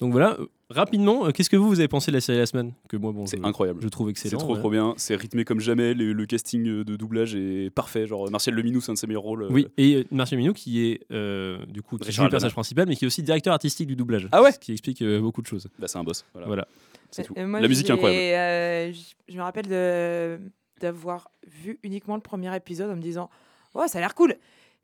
Donc 0.00 0.12
voilà, 0.12 0.36
euh, 0.40 0.46
rapidement, 0.68 1.26
euh, 1.26 1.30
qu'est-ce 1.30 1.48
que 1.48 1.56
vous, 1.56 1.68
vous 1.68 1.78
avez 1.80 1.88
pensé 1.88 2.10
de 2.10 2.16
la 2.16 2.20
série 2.20 2.36
La 2.38 2.44
Semaine? 2.46 2.72
Que 2.88 2.96
moi, 2.98 3.12
bon, 3.12 3.24
C'est 3.26 3.42
incroyable. 3.42 3.80
je 3.82 3.88
trouve 3.88 4.10
excellent. 4.10 4.30
C'est 4.30 4.36
trop 4.36 4.48
voilà. 4.48 4.60
trop 4.60 4.70
bien, 4.70 4.94
c'est 4.98 5.14
rythmé 5.16 5.44
comme 5.46 5.60
jamais, 5.60 5.94
le, 5.94 6.12
le 6.12 6.26
casting 6.26 6.66
euh, 6.68 6.84
de 6.84 6.96
doublage 6.96 7.34
est 7.34 7.70
parfait, 7.70 8.06
genre 8.06 8.30
Martial 8.30 8.54
Leminou 8.56 8.80
c'est 8.82 8.90
un 8.90 8.94
de 8.94 8.98
ses 8.98 9.06
meilleurs 9.06 9.22
rôles. 9.22 9.44
euh, 9.44 9.48
Oui, 9.50 9.68
et 9.78 9.94
euh, 9.96 10.04
Martial 10.10 10.38
Minou 10.38 10.52
qui 10.52 10.84
est 10.84 11.00
euh, 11.12 11.64
du 11.66 11.80
coup 11.80 11.96
qui 11.96 12.04
Richard 12.04 12.24
joue 12.24 12.26
le 12.26 12.30
personnage 12.30 12.52
principal, 12.52 12.86
mais 12.88 12.96
qui 12.96 13.04
est 13.04 13.06
aussi 13.06 13.22
directeur 13.22 13.54
artistique 13.54 13.86
du 13.86 13.96
doublage. 13.96 14.28
Ah 14.32 14.42
ouais 14.42 14.52
Ce 14.52 14.58
qui 14.58 14.72
explique 14.72 15.00
euh, 15.00 15.20
beaucoup 15.20 15.40
de 15.40 15.46
choses. 15.46 15.68
Bah 15.78 15.88
c'est 15.88 15.98
un 15.98 16.04
boss, 16.04 16.24
voilà. 16.34 16.46
Voilà. 16.46 16.68
C'est 17.10 17.24
tout. 17.24 17.34
Moi, 17.36 17.60
La 17.60 17.68
musique 17.68 17.88
est 17.88 17.92
incroyable. 17.92 18.20
euh, 18.20 18.92
je 19.28 19.36
me 19.36 19.42
rappelle 19.42 19.66
de, 19.68 20.38
d'avoir 20.80 21.30
vu 21.46 21.78
uniquement 21.82 22.14
le 22.16 22.20
premier 22.22 22.54
épisode 22.56 22.90
en 22.90 22.96
me 22.96 23.02
disant 23.02 23.30
Oh, 23.74 23.82
ça 23.86 23.98
a 23.98 24.00
l'air 24.00 24.14
cool 24.14 24.36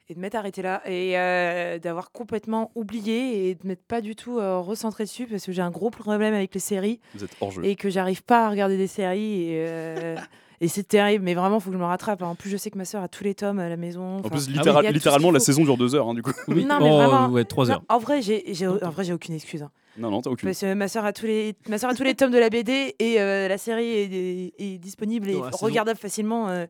Et 0.08 0.14
de 0.14 0.20
m'être 0.20 0.34
arrêté 0.34 0.60
là 0.62 0.82
et 0.86 1.18
euh, 1.18 1.78
d'avoir 1.78 2.12
complètement 2.12 2.70
oublié 2.74 3.48
et 3.48 3.54
de 3.54 3.66
m'être 3.66 3.84
pas 3.86 4.00
du 4.00 4.14
tout 4.16 4.38
euh, 4.38 4.58
recentré 4.58 5.04
dessus 5.04 5.26
parce 5.26 5.46
que 5.46 5.52
j'ai 5.52 5.62
un 5.62 5.70
gros 5.70 5.90
problème 5.90 6.34
avec 6.34 6.52
les 6.54 6.60
séries 6.60 7.00
Vous 7.14 7.24
êtes 7.24 7.34
hors 7.40 7.50
jeu. 7.50 7.64
et 7.64 7.76
que 7.76 7.88
j'arrive 7.90 8.22
pas 8.22 8.46
à 8.46 8.50
regarder 8.50 8.76
des 8.76 8.86
séries. 8.88 9.50
Et, 9.50 9.64
euh, 9.68 10.16
et 10.62 10.68
c'est 10.68 10.84
terrible, 10.86 11.24
mais 11.24 11.34
vraiment, 11.34 11.58
il 11.58 11.60
faut 11.60 11.70
que 11.70 11.76
je 11.76 11.80
me 11.80 11.84
rattrape. 11.84 12.22
En 12.22 12.34
plus, 12.34 12.48
je 12.48 12.56
sais 12.56 12.70
que 12.70 12.78
ma 12.78 12.84
soeur 12.86 13.02
a 13.02 13.08
tous 13.08 13.24
les 13.24 13.34
tomes 13.34 13.58
à 13.58 13.68
la 13.68 13.76
maison. 13.76 14.18
En 14.18 14.22
plus, 14.22 14.46
oui. 14.46 14.54
littéral- 14.54 14.84
Il 14.84 14.86
y 14.86 14.88
a 14.88 14.92
tout 14.92 14.94
ce 14.94 14.94
littéralement, 14.94 15.30
la 15.30 15.40
saison 15.40 15.62
dure 15.64 15.76
deux 15.76 15.94
heures, 15.94 16.08
hein, 16.08 16.14
du 16.14 16.22
coup. 16.22 16.32
Oui, 16.48 16.64
Non, 16.64 16.78
mais 16.80 16.88
oh, 16.90 16.96
vraiment. 16.96 17.28
ouais, 17.28 17.44
3 17.44 17.66
non, 17.66 17.70
heures. 17.72 17.82
en 17.88 17.98
vrai, 17.98 18.22
j'ai, 18.22 18.44
j'ai, 18.54 18.66
en 18.66 18.76
vrai, 18.90 19.04
j'ai 19.04 19.12
aucune 19.12 19.34
excuse. 19.34 19.62
hein. 19.62 19.70
Non, 19.98 20.10
non, 20.10 20.22
t'as 20.22 20.30
aucune. 20.30 20.48
Parce 20.48 20.60
que 20.60 20.72
ma 20.72 20.88
soeur 20.88 21.04
a 21.04 21.12
tous 21.12 21.26
les, 21.26 21.54
ma 21.68 21.76
sœur 21.76 21.90
a 21.90 21.94
tous 21.94 22.02
les 22.04 22.14
tomes 22.14 22.30
de 22.30 22.38
la 22.38 22.48
BD 22.48 22.94
et 22.98 23.20
euh, 23.20 23.46
la 23.46 23.58
série 23.58 23.90
est, 23.90 24.12
est- 24.12 24.54
est 24.58 24.78
disponible 24.78 25.28
et 25.28 25.36
regardable 25.52 25.98
facilement. 25.98 26.48
euh, 26.48 26.64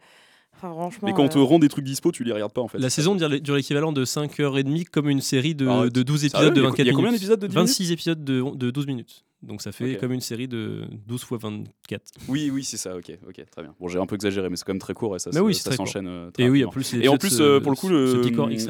franchement. 0.71 1.09
Mais 1.09 1.15
quand 1.15 1.25
on 1.25 1.29
te 1.29 1.39
euh, 1.39 1.43
rend 1.43 1.59
des 1.59 1.69
trucs 1.69 1.85
dispo, 1.85 2.13
tu 2.13 2.25
les 2.25 2.33
regardes 2.33 2.53
pas 2.53 2.61
en 2.61 2.69
fait. 2.69 2.79
La 2.79 2.91
saison 2.91 3.15
dure 3.15 3.29
dure 3.41 3.57
l'équivalent 3.57 3.93
de 3.93 4.05
5h30 4.05 4.85
comme 4.87 5.09
une 5.09 5.21
série 5.21 5.55
de, 5.55 5.89
de 5.89 6.03
12 6.03 6.21
Sérieux 6.21 6.49
épisodes 6.49 6.55
de 6.55 6.61
Il 6.61 6.63
y 6.63 6.67
a- 6.67 6.69
24 6.69 6.79
il 6.79 6.79
y 6.79 6.81
a 6.81 6.85
minutes. 6.85 6.97
combien 6.97 7.13
d'épisodes 7.13 7.41
de 7.41 7.47
10 7.47 7.55
minutes? 7.57 7.69
26 7.69 7.93
épisodes 7.93 8.25
de, 8.25 8.45
de 8.57 8.71
12 8.71 8.87
minutes. 8.87 9.25
Donc 9.43 9.61
ça 9.61 9.73
fait 9.73 9.97
comme 9.97 10.13
une 10.13 10.21
série 10.21 10.47
de 10.47 10.85
12 11.09 11.25
fois 11.25 11.37
24. 11.39 12.03
Oui, 12.29 12.49
oui, 12.55 12.63
c'est 12.63 12.77
ça, 12.77 12.97
ok, 12.97 13.11
ok, 13.29 13.45
très 13.51 13.63
bien. 13.63 13.75
Bon, 13.81 13.89
j'ai 13.89 13.99
un 13.99 14.07
peu 14.07 14.15
exagéré, 14.15 14.49
mais 14.49 14.55
c'est 14.55 14.65
quand 14.65 14.73
même 14.73 14.79
très 14.79 14.95
court 14.95 15.17
et 15.17 15.19
ça, 15.19 15.31
Mais 15.35 15.41
oui, 15.41 15.53
ça 15.53 15.73
s'enchaîne. 15.73 16.07
euh, 16.07 16.31
très 16.31 16.45
Et 16.45 16.49
oui, 16.49 16.65
en 16.65 16.69
plus, 16.71 16.95
Et 16.95 17.09
en 17.09 17.17
plus, 17.17 17.41
euh, 17.41 17.59
pour 17.59 17.73
le 17.73 17.77
coup, 17.77 17.89
le, 17.89 18.23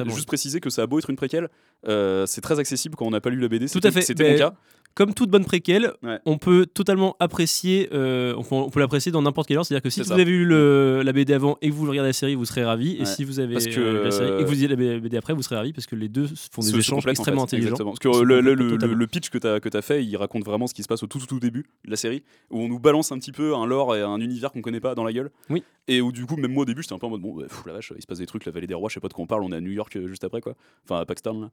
juste 0.09 0.25
préciser 0.25 0.59
que 0.59 0.71
ça 0.71 0.81
a 0.81 0.87
beau 0.87 0.97
être 0.97 1.11
une 1.11 1.15
préquelle, 1.15 1.49
euh, 1.87 2.25
c'est 2.25 2.41
très 2.41 2.57
accessible 2.57 2.95
quand 2.95 3.05
on 3.05 3.11
n'a 3.11 3.21
pas 3.21 3.29
lu 3.29 3.39
la 3.39 3.49
BD. 3.49 3.67
Tout 3.67 3.73
c'était- 3.73 3.89
à 3.89 3.91
fait. 3.91 4.01
C'était 4.01 4.31
mon 4.31 4.37
cas. 4.37 4.55
Comme 4.95 5.13
toute 5.15 5.29
bonne 5.31 5.45
préquelle, 5.45 5.93
Ouais. 6.03 6.19
on 6.25 6.37
peut 6.37 6.65
totalement 6.65 7.15
apprécier, 7.19 7.89
euh, 7.93 8.35
on 8.51 8.69
peut, 8.69 8.79
l'apprécier 8.79 9.11
dans 9.11 9.21
n'importe 9.23 9.47
quelle 9.47 9.57
heure. 9.57 9.65
C'est-à-dire 9.65 9.81
que 9.81 9.89
si 9.89 10.01
vous 10.01 10.07
ça. 10.07 10.13
avez 10.13 10.23
lu 10.25 10.45
le- 10.45 11.01
la 11.03 11.13
BD 11.13 11.33
avant 11.33 11.57
et 11.61 11.69
que 11.69 11.73
vous 11.73 11.87
regardez 11.89 12.09
la 12.09 12.13
série, 12.13 12.35
vous 12.35 12.45
serez 12.45 12.63
ravi. 12.63 12.97
Et 12.99 13.05
si 13.05 13.23
vous 13.23 13.39
avez 13.39 13.53
Parce 13.53 13.65
que, 13.67 13.79
euh, 13.79 14.03
la 14.03 14.11
série 14.11 14.27
et 14.39 14.43
que 14.43 14.45
vous 14.45 14.51
lisez 14.51 14.67
la 14.67 14.75
BD 14.75 15.17
après, 15.17 15.33
vous 15.33 15.41
serez 15.41 15.55
ravi 15.55 15.73
parce 15.73 15.87
que 15.87 15.95
les 15.95 16.09
deux 16.09 16.27
font 16.51 16.61
des 16.61 16.75
échanges 16.77 17.05
en 17.07 17.09
extrêmement 17.09 17.47
fait, 17.47 17.55
intelligents. 17.57 17.69
exactement. 17.69 17.91
Parce 17.91 17.99
que 17.99 18.23
le, 18.23 19.07
pitch 19.07 19.29
que 19.29 19.37
tu 19.39 19.47
as, 19.47 19.59
que 19.59 19.75
as 19.75 19.81
fait, 19.81 20.05
il 20.05 20.15
raconte 20.15 20.45
vraiment 20.45 20.67
ce 20.67 20.73
qui 20.73 20.83
se 20.83 20.87
passe 20.87 21.01
au 21.03 21.07
tout, 21.07 21.19
tout, 21.19 21.25
tout 21.25 21.39
début 21.39 21.65
de 21.85 21.89
la 21.91 21.97
série, 21.97 22.23
où 22.51 22.59
on 22.59 22.67
nous 22.67 22.79
balance 22.79 23.11
un 23.11 23.17
petit 23.17 23.31
peu 23.31 23.55
un 23.55 23.65
lore 23.65 23.95
et 23.95 24.01
un 24.01 24.19
univers 24.19 24.51
qu'on 24.51 24.61
connaît 24.61 24.79
pas 24.79 24.93
dans 24.95 25.03
la 25.03 25.13
gueule. 25.13 25.31
Oui. 25.49 25.63
Et 25.87 26.01
où 26.01 26.11
du 26.11 26.25
coup, 26.25 26.35
même 26.37 26.53
moi 26.53 26.61
au 26.63 26.65
début, 26.65 26.81
j'étais 26.83 26.93
un 26.93 26.99
peu 26.99 27.07
en 27.07 27.09
mode 27.09 27.21
bon, 27.21 27.33
bah, 27.35 27.45
pff, 27.49 27.63
la 27.65 27.73
vache, 27.73 27.91
il 27.95 28.01
se 28.01 28.07
passe 28.07 28.19
des 28.19 28.25
trucs, 28.27 28.45
la 28.45 28.51
vallée 28.51 28.67
des 28.67 28.73
rois, 28.73 28.89
je 28.89 28.93
sais 28.93 28.99
pas 28.99 29.07
de 29.09 29.13
quoi 29.13 29.23
on 29.23 29.27
parle, 29.27 29.43
on 29.43 29.51
est 29.51 29.55
à 29.57 29.61
New 29.61 29.71
York 29.71 29.95
euh, 29.97 30.07
juste 30.07 30.23
après, 30.23 30.39
quoi. 30.39 30.55
Enfin, 30.85 30.99
à 31.01 31.05
Paxton, 31.05 31.41
là. 31.41 31.49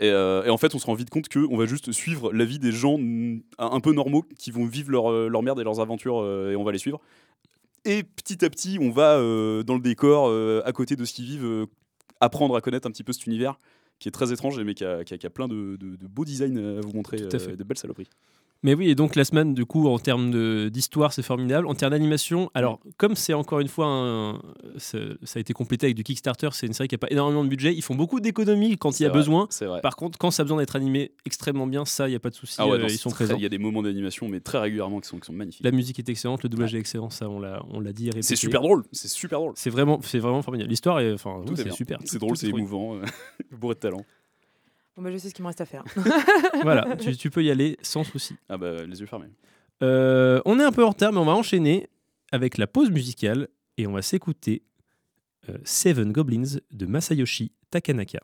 Et, 0.00 0.08
euh, 0.08 0.44
et 0.44 0.50
en 0.50 0.56
fait, 0.56 0.74
on 0.74 0.78
se 0.78 0.86
rend 0.86 0.94
vite 0.94 1.10
compte 1.10 1.28
qu'on 1.28 1.56
va 1.56 1.66
juste 1.66 1.92
suivre 1.92 2.32
la 2.32 2.44
vie 2.44 2.58
des 2.58 2.72
gens 2.72 2.81
un 3.58 3.80
peu 3.80 3.92
normaux 3.92 4.24
qui 4.38 4.50
vont 4.50 4.64
vivre 4.66 4.90
leur, 4.90 5.10
euh, 5.10 5.28
leur 5.28 5.42
merde 5.42 5.60
et 5.60 5.64
leurs 5.64 5.80
aventures 5.80 6.20
euh, 6.22 6.52
et 6.52 6.56
on 6.56 6.64
va 6.64 6.72
les 6.72 6.78
suivre. 6.78 7.00
Et 7.84 8.02
petit 8.04 8.44
à 8.44 8.50
petit, 8.50 8.78
on 8.80 8.90
va 8.90 9.16
euh, 9.18 9.62
dans 9.62 9.74
le 9.74 9.80
décor, 9.80 10.30
à 10.64 10.72
côté 10.72 10.94
de 10.96 11.04
ce 11.04 11.12
qu'ils 11.12 11.24
vivent, 11.26 11.66
apprendre 12.20 12.54
à 12.56 12.60
connaître 12.60 12.86
un 12.86 12.90
petit 12.90 13.02
peu 13.04 13.12
cet 13.12 13.26
univers 13.26 13.58
qui 13.98 14.08
est 14.08 14.12
très 14.12 14.32
étrange 14.32 14.58
mais 14.60 14.74
qui 14.74 14.84
a, 14.84 15.04
qui 15.04 15.14
a- 15.14 15.18
qui 15.18 15.26
a 15.26 15.30
plein 15.30 15.46
de, 15.48 15.76
de- 15.80 15.96
de 15.96 16.06
beaux 16.08 16.24
designs 16.24 16.56
à 16.56 16.80
vous 16.80 16.92
montrer, 16.92 17.16
Tout 17.18 17.36
à 17.36 17.38
fait. 17.38 17.52
euh, 17.52 17.56
de 17.56 17.64
belles 17.64 17.78
saloperies. 17.78 18.08
Mais 18.64 18.74
oui, 18.74 18.88
et 18.90 18.94
donc 18.94 19.16
Last 19.16 19.32
Man, 19.32 19.54
du 19.54 19.64
coup, 19.66 19.88
en 19.88 19.98
termes 19.98 20.70
d'histoire, 20.70 21.12
c'est 21.12 21.22
formidable. 21.22 21.66
En 21.66 21.74
termes 21.74 21.90
d'animation, 21.90 22.48
alors, 22.54 22.78
comme 22.96 23.16
c'est 23.16 23.34
encore 23.34 23.58
une 23.58 23.66
fois, 23.68 23.86
un- 23.86 24.40
ça, 24.76 24.98
a 25.34 25.38
été 25.40 25.52
complété 25.52 25.86
avec 25.86 25.96
du 25.96 26.04
Kickstarter, 26.04 26.48
c'est 26.52 26.68
une 26.68 26.72
série 26.72 26.86
qui 26.88 26.94
n'a 26.94 26.98
pas 27.00 27.10
énormément 27.10 27.42
de 27.42 27.48
budget. 27.48 27.74
Ils 27.74 27.82
font 27.82 27.96
beaucoup 27.96 28.20
d'économies 28.20 28.78
quand 28.78 29.00
il 29.00 29.02
y 29.02 29.06
a 29.06 29.08
vrai, 29.08 29.18
besoin. 29.18 29.48
Par 29.80 29.96
contre, 29.96 30.16
quand 30.16 30.30
ça 30.30 30.42
a 30.42 30.44
besoin 30.44 30.58
d'être 30.58 30.76
animé 30.76 31.10
extrêmement 31.26 31.66
bien, 31.66 31.84
ça, 31.84 32.06
il 32.06 32.10
n'y 32.12 32.16
a 32.16 32.20
pas 32.20 32.30
de 32.30 32.36
souci. 32.36 32.54
Ah 32.58 32.68
ouais, 32.68 32.78
euh, 32.78 32.86
ils 32.88 32.98
sont 32.98 33.10
très- 33.10 33.24
présents. 33.24 33.36
Il 33.38 33.42
y 33.42 33.46
a 33.46 33.48
des 33.48 33.58
moments 33.58 33.82
d'animation, 33.82 34.28
mais 34.28 34.38
très 34.40 34.58
régulièrement 34.58 35.00
qui 35.00 35.08
sont, 35.08 35.18
qui 35.18 35.26
sont 35.26 35.32
magnifiques. 35.32 35.64
La 35.64 35.72
musique 35.72 35.98
est 35.98 36.08
excellente, 36.08 36.44
le 36.44 36.48
doublage 36.48 36.74
est 36.74 36.78
excellent, 36.78 37.10
ça, 37.10 37.28
on 37.28 37.40
l'a 37.40 37.62
l'a 37.80 37.92
dit. 37.92 38.10
C'est 38.20 38.36
super 38.36 38.60
drôle. 38.60 38.84
C'est 38.92 39.08
super 39.08 39.40
drôle. 39.40 39.54
C'est 39.56 39.70
vraiment, 39.70 39.98
vraiment 39.98 40.42
formidable. 40.42 40.70
L'histoire 40.70 41.00
est, 41.00 41.12
enfin, 41.12 41.42
oui, 41.48 41.54
est 41.54 41.64
c'est 41.64 41.72
super. 41.72 41.98
C'est 42.04 42.18
drôle, 42.20 42.36
c'est 42.36 42.48
émouvant, 42.48 43.00
bourré 43.50 43.74
de 43.74 43.80
talent. 43.80 44.04
Bon, 44.96 45.02
bah, 45.02 45.10
je 45.10 45.16
sais 45.16 45.30
ce 45.30 45.34
qu'il 45.34 45.42
me 45.42 45.48
reste 45.48 45.60
à 45.60 45.66
faire. 45.66 45.84
Voilà, 46.62 46.96
tu, 46.96 47.16
tu 47.16 47.30
peux 47.30 47.42
y 47.42 47.50
aller 47.50 47.78
sans 47.82 48.04
souci. 48.04 48.36
Ah 48.48 48.58
bah 48.58 48.84
les 48.84 49.00
yeux 49.00 49.06
fermés. 49.06 49.28
Euh, 49.82 50.40
on 50.44 50.60
est 50.60 50.64
un 50.64 50.72
peu 50.72 50.84
en 50.84 50.90
retard, 50.90 51.12
mais 51.12 51.18
on 51.18 51.24
va 51.24 51.32
enchaîner 51.32 51.88
avec 52.30 52.58
la 52.58 52.66
pause 52.66 52.90
musicale 52.90 53.48
et 53.78 53.86
on 53.86 53.92
va 53.92 54.02
s'écouter 54.02 54.62
euh, 55.48 55.58
Seven 55.64 56.12
Goblins 56.12 56.58
de 56.70 56.86
Masayoshi 56.86 57.52
Takanaka. 57.70 58.20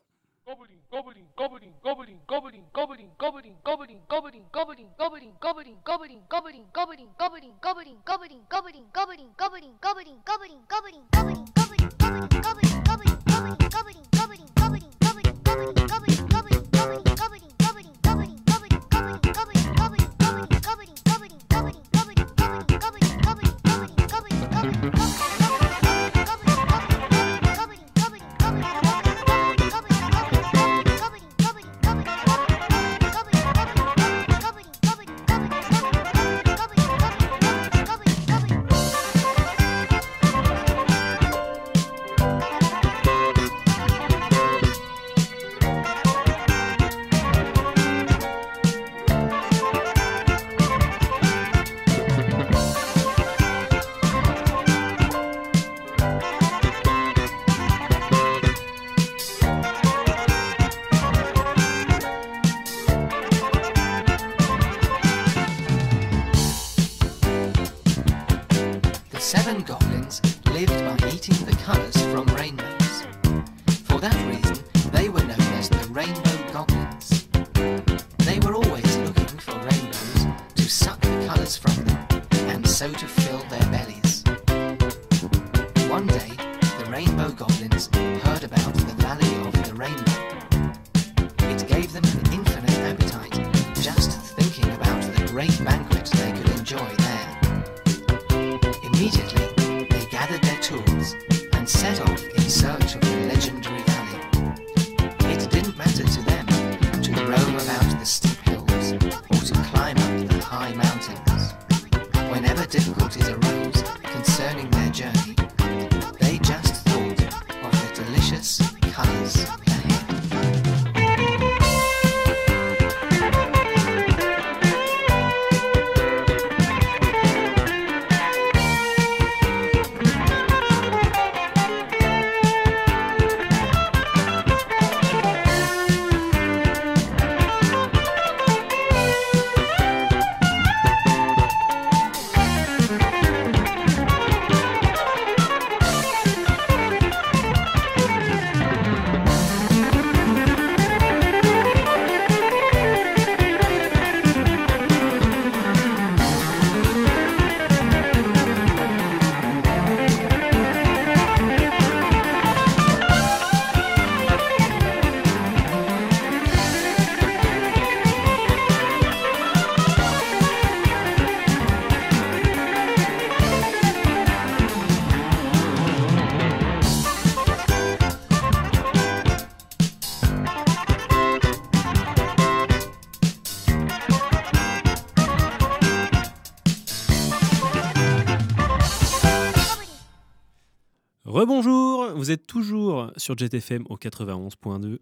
Sur 193.28 193.36
JetFM 193.36 193.84
au 193.90 193.96
91.2 193.98 195.00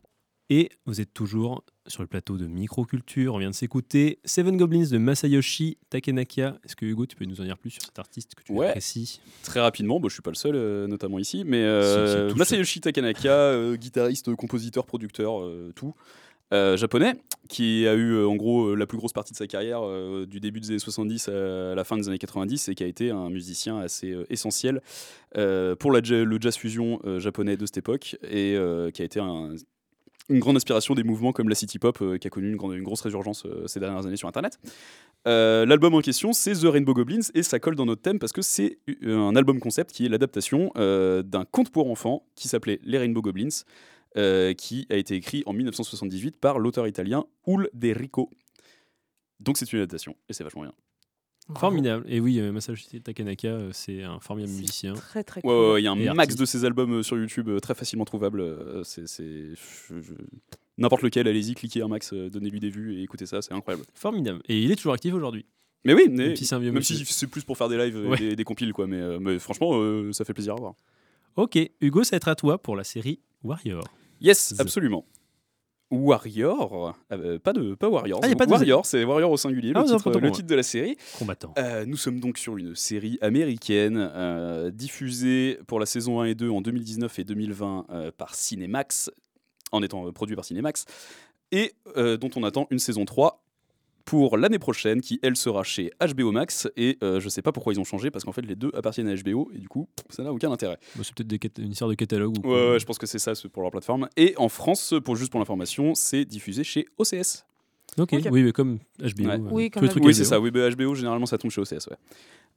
et 0.51 0.71
vous 0.85 1.01
êtes 1.01 1.15
toujours 1.15 1.65
sur 1.87 2.03
le 2.03 2.09
plateau 2.09 2.37
de 2.37 2.49
Microculture. 2.49 3.35
On 3.35 3.39
vient 3.39 3.51
de 3.51 3.55
s'écouter 3.55 4.19
Seven 4.25 4.57
Goblins 4.57 4.89
de 4.91 4.99
Masayoshi 4.99 5.79
Takenaka. 5.91 6.59
Est-ce 6.65 6.75
que 6.75 6.85
Hugo, 6.87 7.07
tu 7.07 7.15
peux 7.15 7.25
nous 7.25 7.41
en 7.41 7.45
dire 7.45 7.57
plus 7.57 7.71
sur 7.71 7.83
cet 7.83 8.01
artiste 8.01 8.35
que 8.35 8.43
tu 8.43 8.51
Ouais. 8.51 8.67
apprécies? 8.67 9.21
Très 9.45 9.61
rapidement, 9.61 10.01
bon, 10.01 10.09
je 10.09 10.15
suis 10.15 10.23
pas 10.23 10.33
le 10.33 10.37
seul, 10.37 10.57
euh, 10.57 10.89
notamment 10.89 11.21
ici, 11.21 11.45
mais 11.47 11.63
euh, 11.63 12.29
si, 12.31 12.37
Masayoshi 12.37 12.81
Takanaka, 12.81 13.31
euh, 13.31 13.77
guitariste, 13.77 14.35
compositeur, 14.35 14.87
producteur, 14.87 15.49
tout, 15.77 15.95
euh, 16.53 16.77
japonais, 16.77 17.15
qui 17.49 17.87
a 17.89 17.95
eu 17.95 18.13
euh, 18.13 18.29
en 18.29 18.37
gros 18.37 18.69
euh, 18.69 18.75
la 18.77 18.87
plus 18.87 18.99
grosse 18.99 19.13
partie 19.13 19.33
de 19.33 19.37
sa 19.39 19.47
carrière 19.47 19.81
du 20.27 20.41
début 20.41 20.61
des 20.61 20.71
années 20.71 20.79
70 20.79 21.29
à 21.29 21.75
la 21.75 21.85
fin 21.85 21.97
des 21.97 22.09
années 22.09 22.19
90 22.19 22.69
et 22.69 22.75
qui 22.75 22.85
a 22.85 22.87
été 22.87 23.11
un 23.11 23.31
musicien 23.31 23.79
assez 23.79 24.17
essentiel 24.31 24.81
pour 25.35 25.91
le 25.91 26.01
jazz 26.41 26.57
fusion 26.57 27.01
japonais 27.19 27.57
de 27.57 27.67
cette 27.67 27.79
époque 27.79 28.17
et 28.23 28.57
qui 28.95 29.03
a 29.03 29.05
été 29.05 29.21
un- 29.21 29.51
une 30.29 30.41
grande 30.41 30.57
inspiration 30.57 30.95
des 30.95 31.05
mouvements 31.05 31.31
comme 31.33 31.49
la 31.49 31.55
city 31.55 31.79
pop 31.79 32.03
qui 32.19 32.27
a 32.27 32.31
connu 32.31 32.49
une, 32.53 32.73
une 32.73 32.83
grosse 32.83 33.01
résurgence 33.03 33.47
ces 33.67 33.79
dernières 33.81 34.07
années 34.07 34.17
sur 34.17 34.29
internet. 34.29 34.59
L'album 35.25 35.95
en 35.95 36.01
question, 36.01 36.33
c'est 36.33 36.53
The 36.55 36.65
Rainbow 36.65 36.95
Goblins, 36.95 37.21
et 37.35 37.43
ça 37.43 37.59
colle 37.59 37.75
dans 37.77 37.87
notre 37.87 38.03
thème 38.03 38.19
parce 38.19 38.33
que 38.33 38.43
c'est 38.43 38.79
un 39.05 39.35
album 39.37 39.61
concept 39.61 39.93
qui 39.93 40.07
est 40.07 40.09
l'adaptation 40.09 40.71
d'un 40.77 41.45
conte 41.51 41.71
pour 41.71 41.91
enfants 41.91 42.25
qui 42.35 42.49
s'appelait 42.49 42.81
Les 42.85 42.99
Rainbow 42.99 43.23
Goblins, 43.23 43.49
euh, 44.17 44.53
qui 44.55 44.87
a 44.91 44.97
été 44.97 45.15
écrit 45.15 45.43
en 45.47 45.53
1978 45.53 46.39
par 46.39 46.59
l'auteur 46.59 46.87
italien 46.87 47.25
Ul 47.47 47.69
De 47.75 47.89
Rico. 47.93 48.31
Donc 49.41 49.59
c'est 49.59 49.71
une 49.73 49.79
adaptation 49.81 50.17
et 50.29 50.33
c'est 50.33 50.45
vachement 50.45 50.63
bien. 50.63 50.73
Formidable. 51.57 52.05
Et 52.09 52.19
oui, 52.19 52.41
euh, 52.41 52.51
Masayoshi 52.51 53.01
Takanaka, 53.01 53.47
euh, 53.49 53.71
c'est 53.73 54.03
un 54.03 54.19
formidable 54.19 54.53
musicien. 54.55 54.95
Très 54.95 55.23
très 55.23 55.41
cool. 55.43 55.51
ouais, 55.51 55.73
ouais, 55.75 55.81
il 55.81 55.85
y 55.85 55.87
a 55.87 55.93
un 55.93 55.97
Et 55.97 56.05
max 56.07 56.19
artiste. 56.19 56.41
de 56.41 56.45
ses 56.45 56.65
albums 56.65 56.93
euh, 56.95 57.03
sur 57.05 57.17
YouTube 57.17 57.49
euh, 57.49 57.61
très 57.61 57.75
facilement 57.77 58.05
trouvables. 58.05 58.41
euh, 58.41 58.83
c'est, 58.83 59.07
c'est- 59.07 59.55
je- 59.55 60.01
je- 60.01 60.15
N'importe 60.79 61.03
lequel, 61.03 61.27
allez-y, 61.29 61.55
cliquez 61.55 61.83
un 61.83 61.89
max, 61.89 62.13
euh, 62.13 62.29
donnez-lui 62.29 62.59
des 62.61 62.69
vues 62.69 62.97
et 62.99 63.03
écoutez 63.03 63.27
ça, 63.27 63.41
c'est 63.43 63.53
incroyable. 63.55 63.87
Formidable. 63.95 64.43
Et 64.49 64.61
il 64.61 64.71
est 64.73 64.77
toujours 64.77 64.93
actif 64.93 65.15
aujourd'hui. 65.15 65.47
Mais 65.85 65.95
oui, 65.95 66.09
mais, 66.11 66.29
Même 66.29 66.37
si 66.37 66.45
c'est 66.47 66.55
un 66.57 66.59
vieux 66.59 66.71
même 66.73 66.79
monsieur. 66.81 66.97
si 66.97 67.05
c'est 67.07 67.29
plus 67.29 67.45
pour 67.45 67.57
faire 67.57 67.69
des 67.69 67.79
lives 67.79 67.97
et 68.15 68.17
des, 68.17 68.37
des 68.37 68.45
compiles, 68.45 68.73
quoi. 68.73 68.89
Mais, 68.89 69.01
euh, 69.01 69.19
mais 69.21 69.39
franchement, 69.39 69.71
euh, 69.81 70.13
ça 70.13 70.25
fait 70.25 70.35
plaisir 70.35 70.55
à 70.55 70.57
voir. 70.57 70.75
Ok, 71.37 71.57
Hugo, 71.81 72.03
ça 72.03 72.11
va 72.13 72.17
être 72.17 72.29
à 72.29 72.35
toi 72.35 72.59
pour 72.59 72.75
la 72.77 72.83
série 72.83 73.21
Warrior. 73.45 73.85
Yes, 74.21 74.55
absolument. 74.59 75.05
Warrior, 75.91 76.97
euh, 77.13 77.39
pas 77.39 77.53
de 77.53 77.75
pas 77.75 77.89
Warriors. 77.89 78.19
Ah, 78.23 78.27
y 78.27 78.31
a 78.31 78.33
non. 78.33 78.39
pas 78.39 78.47
de- 78.47 78.51
Warrior, 78.51 78.85
c'est 78.85 79.05
Warrior 79.05 79.31
au 79.31 79.37
singulier, 79.37 79.73
Ah, 79.75 79.83
le, 79.83 79.87
titre, 79.97 80.11
le 80.11 80.43
de 80.43 80.55
la 80.55 80.63
série. 80.65 80.97
Combattant. 81.17 81.55
Euh, 81.59 81.85
nous 81.87 81.97
sommes 81.97 82.19
donc 82.19 82.39
sur 82.39 82.57
une 82.57 82.75
série 82.75 83.19
américaine 83.21 83.97
euh, 83.97 84.71
diffusée 84.73 85.61
pour 85.69 85.79
la 85.79 85.87
saison 85.87 86.21
1 86.21 86.25
et 86.25 86.35
2 86.35 86.51
en 86.51 86.61
2019 86.61 87.19
et 87.21 87.25
2020 87.25 87.87
euh, 87.91 88.11
par 88.11 88.35
Cinemax, 88.35 89.11
en 89.71 89.81
étant 89.83 90.11
produit 90.13 90.35
par 90.35 90.45
Cinemax, 90.45 90.87
et 91.53 91.73
dont 91.95 92.31
on 92.35 92.43
attend 92.43 92.67
une 92.71 92.81
saison 92.81 93.05
3 93.05 93.45
pour 94.07 94.39
l'année 94.39 94.59
prochaine, 94.59 95.03
qui 95.03 95.19
elle 95.23 95.37
sera 95.37 95.63
chez 95.65 95.91
HBO 96.01 96.33
Max. 96.33 96.67
Et 96.79 96.97
euh, 97.03 97.21
je 97.21 97.29
sais 97.29 97.43
pas 97.43 97.53
pourquoi 97.53 97.75
ils 97.75 97.81
ont 97.81 97.85
changé, 97.85 98.11
parce 98.11 98.25
qu'en 98.25 98.33
fait 98.33 98.41
les 98.43 98.55
deux 98.57 98.71
appartiennent 98.73 99.09
à 99.09 99.15
HBO, 99.15 99.51
et 99.55 99.59
du 99.59 99.69
coup 99.69 99.89
ça 100.09 100.23
n'a 100.23 100.33
aucun 100.33 100.51
intérêt. 100.51 100.79
Bon, 100.95 101.03
c'est 101.03 101.15
peut-être 101.15 101.59
une 101.59 101.73
histoire 101.73 101.91
de 101.91 101.95
catalogue 101.97 102.39
ou 102.39 102.41
quoi. 102.41 102.51
Ouais, 102.67 102.71
ouais, 102.73 102.79
je 102.79 102.87
pense 102.87 102.97
que 102.99 103.07
c'est 103.07 103.19
ça 103.19 103.35
c'est 103.35 103.49
pour 103.51 103.61
leur 103.63 103.71
plateforme. 103.71 104.09
Et 104.17 104.33
en 104.39 104.49
France, 104.49 104.95
pour 105.05 105.17
juste 105.17 105.31
pour 105.31 105.41
l'information, 105.41 105.95
c'est 105.95 106.25
diffusé 106.25 106.65
chez 106.65 106.87
OCS. 106.97 107.45
Ok, 107.99 108.13
Ok. 108.15 108.29
oui, 108.31 108.43
mais 108.43 108.53
comme 108.53 108.79
HBO. 109.01 109.25
Ouais. 109.25 109.35
euh, 109.35 109.39
Oui, 109.51 109.71
comme 109.71 109.89
trucs 109.89 110.03
Oui, 110.05 110.13
HBO. 110.13 110.17
c'est 110.17 110.25
ça. 110.25 110.41
Oui, 110.41 110.51
bah, 110.51 110.71
HBO, 110.71 110.95
généralement, 110.95 111.27
ça 111.27 111.37
tombe 111.39 111.51
chez 111.51 111.61
OCS. 111.61 111.89
Ouais. 111.91 111.97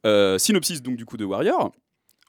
Euh, 0.05 0.37
synopsis 0.37 0.81
donc 0.81 0.95
du 0.97 1.05
coup 1.05 1.17
de 1.17 1.25
Warrior. 1.25 1.71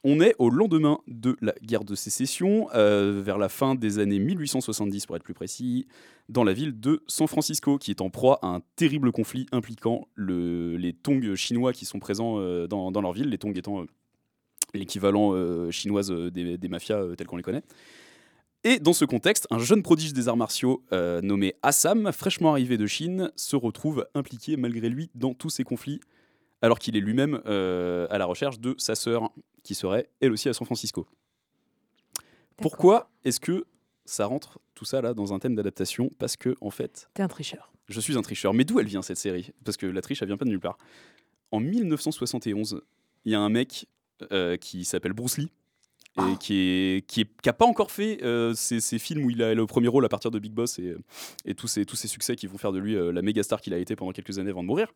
On 0.03 0.19
est 0.19 0.33
au 0.39 0.49
lendemain 0.49 0.99
de 1.07 1.37
la 1.41 1.53
guerre 1.61 1.83
de 1.83 1.93
sécession, 1.93 2.69
euh, 2.73 3.21
vers 3.23 3.37
la 3.37 3.49
fin 3.49 3.75
des 3.75 3.99
années 3.99 4.17
1870 4.17 5.05
pour 5.05 5.15
être 5.15 5.23
plus 5.23 5.35
précis, 5.35 5.87
dans 6.27 6.43
la 6.43 6.53
ville 6.53 6.79
de 6.79 7.03
San 7.05 7.27
Francisco, 7.27 7.77
qui 7.77 7.91
est 7.91 8.01
en 8.01 8.09
proie 8.09 8.39
à 8.41 8.47
un 8.47 8.61
terrible 8.75 9.11
conflit 9.11 9.45
impliquant 9.51 10.07
le- 10.15 10.75
les 10.75 10.93
Tongs 10.93 11.35
chinois 11.35 11.71
qui 11.71 11.85
sont 11.85 11.99
présents 11.99 12.39
euh, 12.39 12.65
dans, 12.65 12.89
leur 12.99 13.13
ville, 13.13 13.29
les 13.29 13.37
Tongs 13.37 13.53
étant 13.53 13.81
euh, 13.81 13.85
l'équivalent 14.73 15.69
chinoise 15.69 16.11
des, 16.11 16.57
mafias 16.69 17.03
tels 17.17 17.27
qu'on 17.27 17.37
les 17.37 17.43
connaît. 17.43 17.63
Et 18.63 18.79
dans 18.79 18.93
ce 18.93 19.05
contexte, 19.05 19.45
un 19.51 19.59
jeune 19.59 19.83
prodige 19.83 20.13
des 20.13 20.29
arts 20.29 20.37
martiaux 20.37 20.81
nommé 21.21 21.55
Assam, 21.61 22.09
fraîchement 22.13 22.51
arrivé 22.51 22.77
de 22.77 22.87
Chine, 22.87 23.31
se 23.35 23.57
retrouve 23.57 24.07
impliqué 24.15 24.55
malgré 24.55 24.87
lui 24.87 25.09
dans 25.13 25.33
tous 25.33 25.49
ces 25.49 25.65
conflits, 25.65 25.99
alors 26.61 26.79
qu'il 26.79 26.95
est 26.95 26.99
lui-même 26.99 27.41
euh, 27.45 28.07
à 28.09 28.17
la 28.17 28.25
recherche 28.25 28.59
de 28.59 28.75
sa 28.77 28.95
sœur, 28.95 29.31
qui 29.63 29.75
serait 29.75 30.09
elle 30.19 30.31
aussi 30.31 30.49
à 30.49 30.53
San 30.53 30.65
Francisco. 30.65 31.07
Pourquoi 32.57 33.09
est-ce 33.23 33.39
que 33.39 33.65
ça 34.05 34.25
rentre 34.25 34.59
tout 34.75 34.85
ça 34.85 35.01
là 35.01 35.13
dans 35.13 35.33
un 35.33 35.39
thème 35.39 35.55
d'adaptation? 35.55 36.09
Parce 36.19 36.35
que 36.37 36.55
en 36.61 36.69
fait, 36.69 37.09
T'es 37.13 37.23
un 37.23 37.27
tricheur. 37.27 37.71
je 37.87 37.99
suis 37.99 38.17
un 38.17 38.21
tricheur. 38.21 38.53
Mais 38.53 38.63
d'où 38.65 38.79
elle 38.79 38.87
vient 38.87 39.01
cette 39.01 39.17
série? 39.17 39.51
Parce 39.63 39.77
que 39.77 39.85
la 39.85 40.01
triche, 40.01 40.21
elle 40.21 40.27
vient 40.27 40.37
pas 40.37 40.45
de 40.45 40.49
nulle 40.49 40.59
part. 40.59 40.77
En 41.51 41.59
1971, 41.59 42.81
il 43.25 43.31
y 43.31 43.35
a 43.35 43.39
un 43.39 43.49
mec 43.49 43.87
euh, 44.31 44.57
qui 44.57 44.85
s'appelle 44.85 45.13
Bruce 45.13 45.37
Lee. 45.37 45.51
Et 46.17 46.37
qui 46.39 46.55
est 46.55 47.07
qui 47.07 47.21
est 47.21 47.27
qui 47.41 47.47
a 47.47 47.53
pas 47.53 47.65
encore 47.65 47.89
fait 47.89 48.21
euh, 48.21 48.53
ces, 48.53 48.81
ces 48.81 48.99
films 48.99 49.23
où 49.23 49.29
il 49.29 49.41
a 49.41 49.53
le 49.53 49.65
premier 49.65 49.87
rôle 49.87 50.03
à 50.03 50.09
partir 50.09 50.29
de 50.29 50.39
Big 50.39 50.51
Boss 50.51 50.77
et, 50.77 50.93
et 51.45 51.55
tous 51.55 51.67
ces 51.67 51.85
tous 51.85 51.95
ces 51.95 52.09
succès 52.09 52.35
qui 52.35 52.47
vont 52.47 52.57
faire 52.57 52.73
de 52.73 52.79
lui 52.79 52.97
euh, 52.97 53.13
la 53.13 53.21
méga 53.21 53.41
star 53.43 53.61
qu'il 53.61 53.73
a 53.73 53.77
été 53.77 53.95
pendant 53.95 54.11
quelques 54.11 54.37
années 54.37 54.49
avant 54.49 54.61
de 54.61 54.67
mourir, 54.67 54.87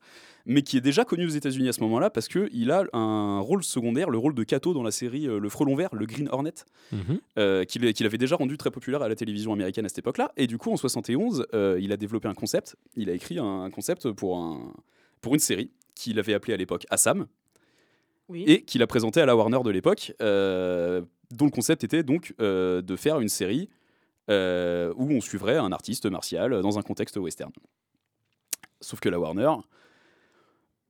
mais 0.46 0.62
qui 0.62 0.76
est 0.76 0.82
déjà 0.82 1.06
connu 1.06 1.26
aux 1.26 1.30
États-Unis 1.30 1.70
à 1.70 1.74
ce 1.74 1.80
moment-là 1.82 2.10
parce 2.10 2.28
que 2.28 2.50
il 2.52 2.70
a 2.70 2.84
un 2.92 3.40
rôle 3.40 3.64
secondaire, 3.64 4.10
le 4.10 4.18
rôle 4.18 4.36
de 4.36 4.44
Kato 4.44 4.74
dans 4.74 4.84
la 4.84 4.92
série 4.92 5.26
euh, 5.30 5.40
Le 5.40 5.48
Frelon 5.48 5.76
Vert, 5.76 5.96
le 5.96 6.06
Green 6.06 6.28
Hornet, 6.34 6.54
Mhm. 6.92 7.20
euh, 7.40 7.64
qu'il 7.64 8.06
avait 8.06 8.18
déjà 8.18 8.36
rendu 8.36 8.58
très 8.58 8.70
populaire 8.70 9.02
à 9.02 9.08
la 9.08 9.16
télévision 9.16 9.54
américaine 9.54 9.86
à 9.86 9.90
cette 9.90 10.00
époque-là. 10.00 10.34
Et 10.36 10.48
du 10.48 10.58
coup, 10.58 10.70
en 10.72 10.78
71, 10.78 11.46
euh, 11.54 11.80
il 11.82 11.94
a 11.94 11.98
développé 11.98 12.28
un 12.28 12.34
concept. 12.34 12.76
Il 12.98 13.10
a 13.10 13.14
écrit 13.14 13.40
un, 13.40 13.64
un 13.64 13.70
concept 13.72 14.12
pour, 14.12 14.38
un, 14.38 14.74
pour 15.22 15.34
une 15.34 15.40
série 15.40 15.72
qu'il 15.96 16.20
avait 16.20 16.34
appelée 16.34 16.54
à 16.54 16.58
l'époque 16.58 16.86
Assam 16.90 17.26
Et 18.34 18.64
qu'il 18.64 18.82
a 18.82 18.88
présenté 18.88 19.22
à 19.22 19.26
la 19.26 19.36
Warner 19.36 19.60
de 19.64 19.70
l'époque, 19.70 20.14
euh, 20.22 21.02
dont 21.32 21.46
le 21.46 21.52
concept 21.52 21.84
était 21.84 22.04
donc 22.04 22.34
euh, 22.40 22.82
de 22.82 22.96
faire 22.96 23.20
une 23.20 23.30
série 23.30 23.70
euh, 24.32 24.94
où 24.98 25.12
on 25.12 25.22
suivrait 25.22 25.58
un 25.58 25.72
artiste 25.72 26.08
martial 26.08 26.62
dans 26.62 26.80
un 26.80 26.82
contexte 26.82 27.18
western. 27.18 27.52
Sauf 28.82 29.00
que 29.00 29.10
la 29.10 29.20
Warner. 29.20 29.52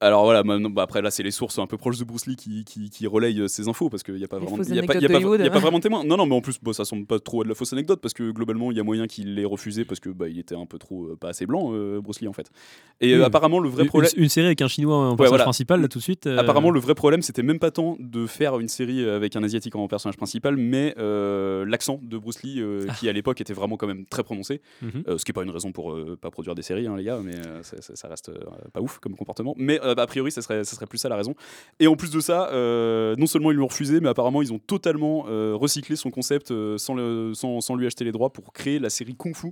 Alors 0.02 0.26
voilà, 0.26 0.44
maintenant, 0.44 0.70
bah 0.70 0.84
après 0.84 1.02
là 1.02 1.10
c'est 1.10 1.24
les 1.24 1.32
sources 1.32 1.58
un 1.58 1.68
peu 1.68 1.78
proches 1.78 1.98
de 1.98 2.04
Bruce 2.04 2.26
Lee 2.26 2.36
qui, 2.36 2.66
qui, 2.66 2.90
qui 2.90 3.08
relayent 3.08 3.40
euh, 3.40 3.48
ces 3.48 3.70
infos 3.70 3.90
parce 3.90 4.04
qu'il 4.04 4.16
n'y 4.16 4.26
a 4.26 4.28
pas 4.28 4.40
vraiment 4.40 4.58
y 4.58 4.78
a 4.80 4.84
pas, 4.84 4.94
y 4.96 4.98
a 5.06 5.08
pas- 5.08 5.14
d'Hollywood. 5.14 5.40
il 5.40 5.46
y 5.46 5.48
a 5.48 5.52
pas 5.52 5.60
vraiment 5.60 5.78
de 5.78 5.84
témoins. 5.84 6.04
Non 6.04 6.18
non 6.18 6.26
mais 6.26 6.36
en 6.36 6.42
plus 6.42 6.60
bon, 6.62 6.74
ça 6.74 6.84
semble 6.84 7.06
pas 7.06 7.18
trop 7.20 7.42
à 7.42 7.44
de 7.46 7.50
la 7.50 7.56
fausse 7.56 7.72
anecdote 7.72 8.02
parce 8.02 8.14
que 8.14 8.30
globalement 8.32 8.72
il 8.72 8.78
y 8.78 8.82
a 8.82 8.84
moyen 8.84 9.08
qu'il 9.08 9.36
l'ait 9.36 9.46
refusé 9.46 9.86
parce 9.86 10.02
que 10.02 10.10
bah, 10.10 10.28
il 10.28 10.38
était 10.38 10.54
un 10.56 10.66
peu 10.66 10.78
trop 10.80 11.06
euh, 11.06 11.16
pas 11.16 11.30
assez 11.30 11.46
blanc 11.46 11.70
euh, 11.72 12.02
Bruce 12.02 12.20
Lee 12.20 12.28
en 12.28 12.34
fait. 12.34 12.52
Et 13.00 13.14
euh, 13.14 13.24
apparemment 13.26 13.60
le 13.60 13.70
vrai 13.70 13.84
Une- 13.84 13.90
problème 13.90 14.12
Une, 14.18 14.24
une 14.24 14.30
série 14.30 14.48
avec 14.48 14.62
un 14.62 14.68
chinois 14.68 14.98
en 14.98 15.16
personnage 15.16 15.30
voilà. 15.30 15.44
principal, 15.46 15.82
là 15.82 15.88
tout 15.88 16.00
de 16.00 16.04
suite. 16.04 16.28
euh, 16.28 16.38
Apparemment, 16.40 16.72
le 16.72 16.80
vrai 16.82 16.94
problème, 16.94 17.22
c'était 17.22 17.42
même 17.44 17.60
pas 17.60 17.72
tant 17.72 17.96
de 18.00 18.28
faire 18.28 18.60
une 18.60 18.68
série 18.68 19.08
avec 19.08 19.38
un 19.38 19.44
asiatique 19.44 19.76
en 19.78 19.88
personnage 19.88 20.18
principal, 20.18 20.58
mais 20.58 20.94
euh, 20.98 21.64
l'accent 21.66 22.00
de 22.04 22.18
Bruce 22.18 22.44
Lee, 22.44 22.60
euh, 22.60 22.86
qui 23.00 23.08
à 23.08 23.14
l'époque 23.14 23.40
était 23.40 23.54
vraiment 23.54 23.78
quand 23.78 23.88
même 23.88 24.06
très 24.06 24.24
prononcé. 24.24 24.62
Mhm. 24.82 25.04
Euh, 25.08 25.18
ce 25.18 25.24
qui 25.24 25.32
est 25.32 25.34
pas 25.34 25.44
une 25.44 25.50
raison 25.52 25.72
pour 25.72 25.94
euh, 25.94 26.18
pas 26.20 26.32
produire 26.32 26.54
des 26.54 26.64
séries, 26.64 26.86
hein, 26.88 26.98
les 26.98 27.04
gars, 27.06 27.20
mais 27.24 27.36
euh, 27.36 27.64
ça, 27.64 27.82
ça- 27.82 27.96
ça 27.96 28.08
reste 28.10 28.28
euh, 28.30 28.40
pas 28.74 28.82
ouf 28.82 29.00
comme 29.00 29.16
comportement. 29.16 29.54
Mais 29.58 29.80
euh, 29.86 29.94
a 29.96 30.08
priori, 30.08 30.32
ça 30.32 30.42
serait, 30.42 30.64
ça 30.64 30.76
serait 30.76 30.86
plus 30.88 30.98
ça 30.98 31.10
la 31.10 31.16
raison. 31.16 31.36
Et 31.80 31.88
en 31.88 31.96
plus 31.96 32.12
de 32.12 32.20
ça, 32.20 32.50
euh, 32.52 33.16
non 33.18 33.28
seulement 33.28 33.52
ils 33.52 33.58
l'ont 33.58 33.68
refusé, 33.68 34.00
mais 34.00 34.10
apparemment 34.10 34.42
ils 34.42 34.52
ont 34.54 34.60
totalement 34.60 35.26
euh, 35.28 35.56
recyclé 35.56 35.96
son 35.96 36.12
concept 36.12 36.54
sans, 36.78 36.94
le, 36.96 37.34
sans, 37.34 37.62
sans 37.62 37.76
lui 37.76 37.86
acheter 37.86 38.04
les 38.04 38.12
droits 38.12 38.32
pour 38.34 38.52
créer 38.54 38.80
la 38.80 38.90
série 38.90 39.16
Kung 39.16 39.36
Fu 39.36 39.52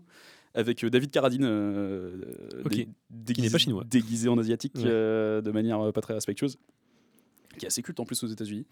avec 0.56 0.86
David 0.86 1.10
Carradine 1.12 1.46
dé- 2.70 2.88
déguisé, 3.10 3.50
pas 3.50 3.58
chinois. 3.58 3.84
déguisé 3.90 4.30
en 4.30 4.38
asiatique 4.38 4.74
Ouais. 4.76 4.84
de 4.84 5.52
manière 5.52 5.92
pas 5.94 6.02
très 6.02 6.14
respectueuse 6.14 6.58
qui 7.58 7.66
est 7.66 7.68
assez 7.68 7.84
culte 7.84 8.00
en 8.00 8.06
plus 8.06 8.24
aux 8.24 8.28
États-Unis. 8.28 8.66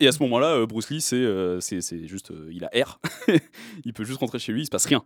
Et 0.00 0.08
à 0.08 0.12
ce 0.12 0.20
moment-là, 0.24 0.66
Bruce 0.66 0.90
Lee, 0.90 1.00
c'est 1.00 1.14
euh, 1.14 1.60
juste, 1.60 2.32
euh, 2.32 2.50
il 2.52 2.64
a 2.64 2.76
air, 2.76 2.98
il 3.84 3.92
peut 3.92 4.02
juste 4.02 4.18
rentrer 4.18 4.40
chez 4.40 4.50
lui, 4.52 4.62
il 4.62 4.64
se 4.66 4.70
passe 4.70 4.86
rien. 4.86 5.04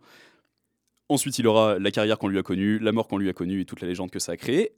Ensuite, 1.09 1.37
il 1.37 1.45
aura 1.47 1.77
la 1.77 1.91
carrière 1.91 2.17
qu'on 2.17 2.27
lui 2.27 2.39
a 2.39 2.43
connue, 2.43 2.79
la 2.79 2.91
mort 2.91 3.07
qu'on 3.07 3.17
lui 3.19 3.29
a 3.29 3.33
connue 3.33 3.61
et 3.61 3.65
toute 3.65 3.81
la 3.81 3.87
légende 3.87 4.09
que 4.09 4.17
ça 4.19 4.31
a 4.31 4.37
créé. 4.37 4.71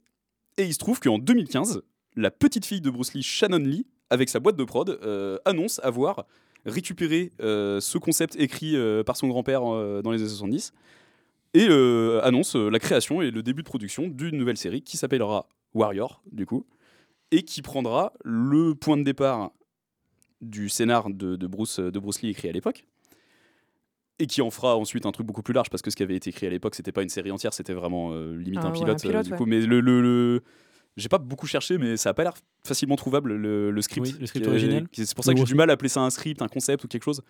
Et 0.58 0.64
il 0.64 0.72
se 0.72 0.78
trouve 0.78 1.00
qu'en 1.00 1.18
2015, 1.18 1.82
la 2.16 2.30
petite 2.30 2.66
fille 2.66 2.80
de 2.80 2.90
Bruce 2.90 3.14
Lee, 3.14 3.22
Shannon 3.22 3.58
Lee, 3.58 3.86
avec 4.10 4.28
sa 4.28 4.40
boîte 4.40 4.56
de 4.56 4.64
prod, 4.64 4.98
euh, 5.02 5.38
annonce 5.44 5.80
avoir 5.82 6.26
récupéré 6.66 7.32
euh, 7.40 7.80
ce 7.80 7.98
concept 7.98 8.36
écrit 8.36 8.76
euh, 8.76 9.02
par 9.02 9.16
son 9.16 9.28
grand-père 9.28 9.62
dans 9.62 10.10
les 10.10 10.20
années 10.20 10.28
70 10.28 10.72
et 11.54 11.66
annonce 12.22 12.54
la 12.56 12.78
création 12.78 13.20
et 13.20 13.30
le 13.30 13.42
début 13.42 13.62
de 13.62 13.68
production 13.68 14.08
d'une 14.08 14.38
nouvelle 14.38 14.56
série 14.56 14.80
qui 14.80 14.96
s'appellera 14.96 15.48
Warrior, 15.74 16.22
du 16.32 16.46
coup, 16.46 16.66
et 17.30 17.42
qui 17.42 17.60
prendra 17.60 18.14
le 18.24 18.74
point 18.74 18.96
de 18.96 19.02
départ 19.02 19.52
du 20.40 20.70
scénar 20.70 21.10
Bruce, 21.10 21.78
de 21.78 21.98
Bruce 21.98 22.22
Lee 22.22 22.30
écrit 22.30 22.48
à 22.48 22.52
l'époque, 22.52 22.86
et 24.22 24.26
qui 24.26 24.40
en 24.40 24.50
fera 24.50 24.76
ensuite 24.76 25.04
un 25.04 25.12
truc 25.12 25.26
beaucoup 25.26 25.42
plus 25.42 25.52
large, 25.54 25.68
parce 25.68 25.82
que 25.82 25.90
ce 25.90 25.96
qui 25.96 26.02
avait 26.02 26.14
été 26.16 26.30
écrit 26.30 26.46
à 26.46 26.50
l'époque, 26.50 26.74
c'était 26.76 26.92
pas 26.92 27.02
une 27.02 27.08
série 27.08 27.30
entière, 27.32 27.52
c'était 27.52 27.72
vraiment 27.72 28.12
euh, 28.12 28.36
limite 28.36 28.60
Ah 28.62 28.68
un 28.68 28.70
ouais, 28.70 28.78
pilote. 28.78 28.96
un 29.04 29.08
pilote, 29.08 29.16
euh, 29.16 29.22
du 29.22 29.30
ouais. 29.32 29.36
coup, 29.36 29.46
mais 29.46 29.60
le, 29.60 29.80
le- 29.80 30.00
le- 30.00 30.42
j'ai 30.96 31.08
pas 31.08 31.18
beaucoup 31.18 31.46
cherché, 31.46 31.76
mais 31.78 31.96
ça 31.96 32.10
a 32.10 32.14
pas 32.14 32.22
l'air 32.22 32.34
facilement 32.64 32.96
trouvable 32.96 33.34
le, 33.34 33.70
le 33.70 33.82
script. 33.82 34.06
Oui, 34.06 34.16
le 34.20 34.26
script 34.26 34.46
original. 34.46 34.86
C'est 34.92 35.14
pour 35.14 35.24
ça 35.24 35.32
que 35.32 35.38
j'ai 35.38 35.44
du 35.44 35.54
mal 35.54 35.70
à 35.70 35.72
appeler 35.72 35.88
ça 35.88 36.00
un 36.02 36.10
script, 36.10 36.40
un 36.42 36.48
concept 36.48 36.84
ou 36.84 36.88
quelque 36.88 37.02
chose. 37.04 37.22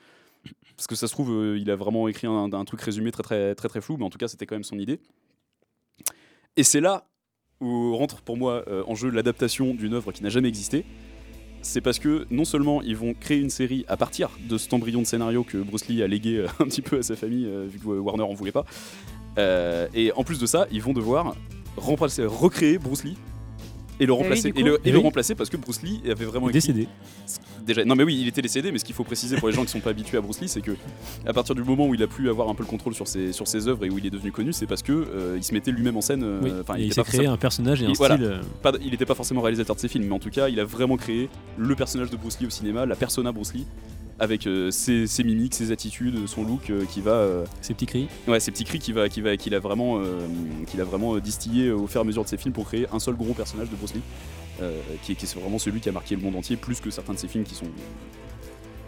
Parce 0.77 0.89
que 0.89 0.95
ça 0.97 1.07
se 1.07 1.13
trouve, 1.13 1.31
euh, 1.31 1.57
il 1.59 1.71
a 1.71 1.77
vraiment 1.77 2.09
écrit 2.09 2.27
un, 2.27 2.53
un 2.53 2.65
truc 2.65 2.81
résumé 2.81 3.13
très 3.13 3.23
très 3.23 3.55
très 3.55 3.69
très 3.69 3.81
flou, 3.81 3.97
mais 3.97 4.05
en 4.05 4.11
tout 4.11 4.19
cas, 4.19 4.29
c'était 4.29 4.45
quand 4.47 4.57
même 4.57 4.65
son 4.65 4.79
idée. 4.79 4.99
Et 6.57 6.65
c'est 6.65 6.81
là 6.81 7.07
où 7.61 7.97
rentre 7.97 8.23
pour 8.23 8.37
moi 8.37 8.65
euh, 8.67 8.83
en 8.87 8.95
jeu 8.97 9.09
l'adaptation 9.09 9.73
d'une 9.75 9.95
œuvre 9.95 10.11
qui 10.13 10.23
n'a 10.25 10.29
jamais 10.29 10.49
existé. 10.49 10.85
C'est 11.63 11.81
parce 11.81 12.01
que 12.01 12.27
non 12.31 12.45
seulement 12.45 12.83
ils 12.83 12.97
vont 12.97 13.15
créer 13.15 13.39
une 13.39 13.51
série 13.51 13.85
à 13.89 13.97
partir 13.97 14.31
de 14.49 14.59
cet 14.59 14.75
embryon 14.75 15.01
de 15.01 15.07
scénario 15.07 15.45
que 15.45 15.59
Bruce 15.59 15.87
Lee 15.87 16.03
a 16.03 16.09
légué 16.09 16.39
euh, 16.39 16.49
un 16.59 16.65
petit 16.65 16.83
peu 16.83 16.99
à 16.99 17.03
sa 17.03 17.15
famille, 17.15 17.47
euh, 17.47 17.67
vu 17.69 17.79
que 17.79 17.87
Warner 17.87 18.25
en 18.25 18.35
voulait 18.35 18.53
pas. 18.53 18.65
Euh, 19.39 19.87
et 19.95 20.13
en 20.13 20.25
plus 20.25 20.41
de 20.41 20.47
ça, 20.47 20.67
ils 20.73 20.83
vont 20.83 20.93
devoir 20.93 21.37
recréer 21.77 22.79
Bruce 22.79 23.05
Lee 23.05 23.17
et 24.01 24.07
le 24.07 24.13
remplacer 24.13 24.49
et, 24.49 24.53
coup. 24.53 24.63
le, 24.63 24.79
et 24.85 24.91
le 24.91 24.99
oui. 24.99 25.05
remplacer 25.05 25.35
parce 25.35 25.51
que 25.51 25.57
Bruce 25.57 25.83
Lee 25.83 26.01
avait 26.11 26.25
vraiment 26.25 26.49
écrit 26.49 26.59
décédé. 26.61 26.89
déjà 27.67 27.85
non 27.85 27.95
mais 27.95 28.03
oui 28.05 28.19
il 28.21 28.27
était 28.29 28.43
décédé 28.43 28.73
mais 28.73 28.79
ce 28.79 28.85
qu'il 28.85 28.95
faut 28.95 29.05
préciser 29.05 29.37
pour 29.37 29.49
les 29.49 29.55
gens 29.55 29.65
qui 29.65 29.71
sont 29.71 29.81
pas 29.81 29.91
habitués 29.91 30.17
à 30.19 30.21
Bruce 30.21 30.41
Lee 30.41 30.49
c'est 30.49 30.61
que 30.63 30.73
à 31.27 31.33
partir 31.33 31.55
du 31.55 31.63
moment 31.63 31.87
où 31.87 31.95
il 31.95 32.03
a 32.03 32.07
pu 32.07 32.29
avoir 32.29 32.49
un 32.49 32.55
peu 32.55 32.63
le 32.63 32.69
contrôle 32.69 32.95
sur 32.95 33.07
ses 33.07 33.33
sur 33.33 33.47
ses 33.47 33.69
œuvres 33.69 33.85
et 33.85 33.91
où 33.91 33.99
il 33.99 34.07
est 34.07 34.11
devenu 34.11 34.33
connu 34.33 34.53
c'est 34.53 34.67
parce 34.67 34.83
que 34.83 34.93
euh, 34.93 35.35
il 35.37 35.45
se 35.45 35.53
mettait 35.55 35.71
lui-même 35.71 35.97
en 35.97 36.01
scène 36.01 36.23
euh, 36.25 36.41
Oui, 36.43 36.51
il 36.79 36.89
s'est 36.93 37.01
pas 37.01 37.05
créé 37.05 37.19
forcément- 37.19 37.33
un 37.33 37.37
personnage 37.37 37.83
et 37.83 37.87
un 37.87 37.95
style. 37.95 38.07
euh, 38.23 38.41
pas- 38.63 38.73
il 38.83 38.91
n'était 38.91 39.07
pas 39.07 39.15
forcément 39.15 39.41
réalisateur 39.43 39.77
de 39.77 39.81
ses 39.81 39.89
films 39.89 40.07
mais 40.07 40.15
en 40.15 40.19
tout 40.19 40.31
cas 40.31 40.49
il 40.49 40.59
a 40.59 40.65
vraiment 40.65 40.97
créé 40.97 41.29
le 41.57 41.75
personnage 41.77 42.11
de 42.11 42.17
Bruce 42.17 42.39
Lee 42.41 42.47
au 42.47 42.51
cinéma 42.51 42.87
la 42.87 42.97
persona 42.97 43.31
Bruce 43.31 43.55
Lee 43.55 43.67
avec 44.23 44.47
euh, 44.47 44.71
ses, 44.71 45.07
ses 45.09 45.25
mimiques, 45.25 45.55
ses 45.55 45.73
attitudes, 45.73 46.27
son 46.29 46.45
look 46.45 46.71
euh, 46.71 46.85
qui 46.85 47.01
va. 47.01 47.11
euh, 47.11 47.45
Ces 47.61 47.75
petits 47.75 47.87
cris. 47.87 48.09
Ouais, 48.29 48.39
ces 48.39 48.53
petits 48.53 48.65
cris 48.65 48.79
qu'il 48.79 48.95
va, 48.95 49.09
qui 49.09 49.21
va, 49.21 49.37
qu'il 49.37 49.53
a 49.55 49.59
vraiment, 49.59 50.01
qu'il 50.69 50.81
a 50.81 50.85
vraiment 50.85 51.17
distillé 51.19 51.71
au 51.73 51.87
fur 51.89 52.01
et 52.01 52.03
à 52.03 52.05
mesure 52.05 52.23
de 52.23 52.29
ses 52.29 52.37
films 52.37 52.55
pour 52.55 52.67
créer 52.67 52.87
un 52.93 53.01
seul 53.01 53.15
gros 53.17 53.35
personnage 53.35 53.69
de 53.69 53.75
Bruce 53.77 53.95
Lee, 53.95 54.01
qui, 55.03 55.13
est, 55.13 55.15
qui 55.17 55.25
est 55.25 55.35
vraiment 55.39 55.59
celui 55.59 55.81
qui 55.81 55.89
a 55.89 55.93
marqué 55.93 56.15
le 56.15 56.23
monde 56.23 56.37
entier, 56.37 56.55
plus 56.57 56.81
que 56.81 56.91
certains 56.91 57.15
de 57.15 57.19
ses 57.19 57.27
films 57.29 57.43
qui 57.45 57.55
sont. 57.57 57.67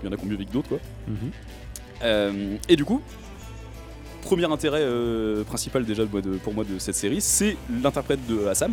Il 0.02 0.06
y 0.06 0.08
en 0.08 0.12
a 0.12 0.16
qui 0.16 0.24
ont 0.24 0.28
mieux 0.28 0.36
que 0.36 0.44
d'autres, 0.44 0.68
quoi. 0.68 0.78
Mhm. 1.08 2.58
Et 2.68 2.76
du 2.76 2.84
coup, 2.84 3.00
premier 4.22 4.44
intérêt 4.44 4.82
euh, 4.82 5.42
principal 5.44 5.84
déjà 5.84 6.04
de- 6.04 6.36
pour 6.44 6.54
moi 6.54 6.64
de 6.64 6.78
cette 6.78 6.94
série, 6.94 7.20
c'est 7.20 7.56
l'interprète 7.82 8.24
de 8.28 8.46
Assam, 8.46 8.72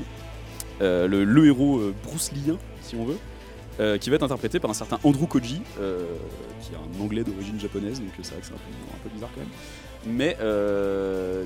euh, 0.81 1.07
le, 1.07 1.23
le 1.23 1.45
héros 1.47 1.79
euh, 1.79 1.93
Bruce 2.03 2.31
Leeien, 2.33 2.57
si 2.81 2.95
on 2.95 3.05
veut, 3.05 3.17
euh, 3.79 3.97
qui 3.97 4.09
va 4.09 4.17
être 4.17 4.23
interprété 4.23 4.59
par 4.59 4.69
un 4.69 4.73
certain 4.75 4.99
Andrew 5.03 5.25
Koji, 5.27 5.61
euh, 5.79 6.05
qui 6.61 6.73
est 6.73 6.75
un 6.75 7.03
anglais 7.03 7.23
d'origine 7.23 7.59
japonaise, 7.59 7.99
donc 7.99 8.09
c'est 8.21 8.31
vrai 8.33 8.41
que 8.41 8.47
c'est 8.47 8.53
un 8.53 8.57
peu, 8.57 8.95
un 8.95 9.03
peu 9.03 9.09
bizarre 9.13 9.29
quand 9.33 9.41
même, 9.41 10.15
mais 10.17 10.37
euh, 10.41 11.43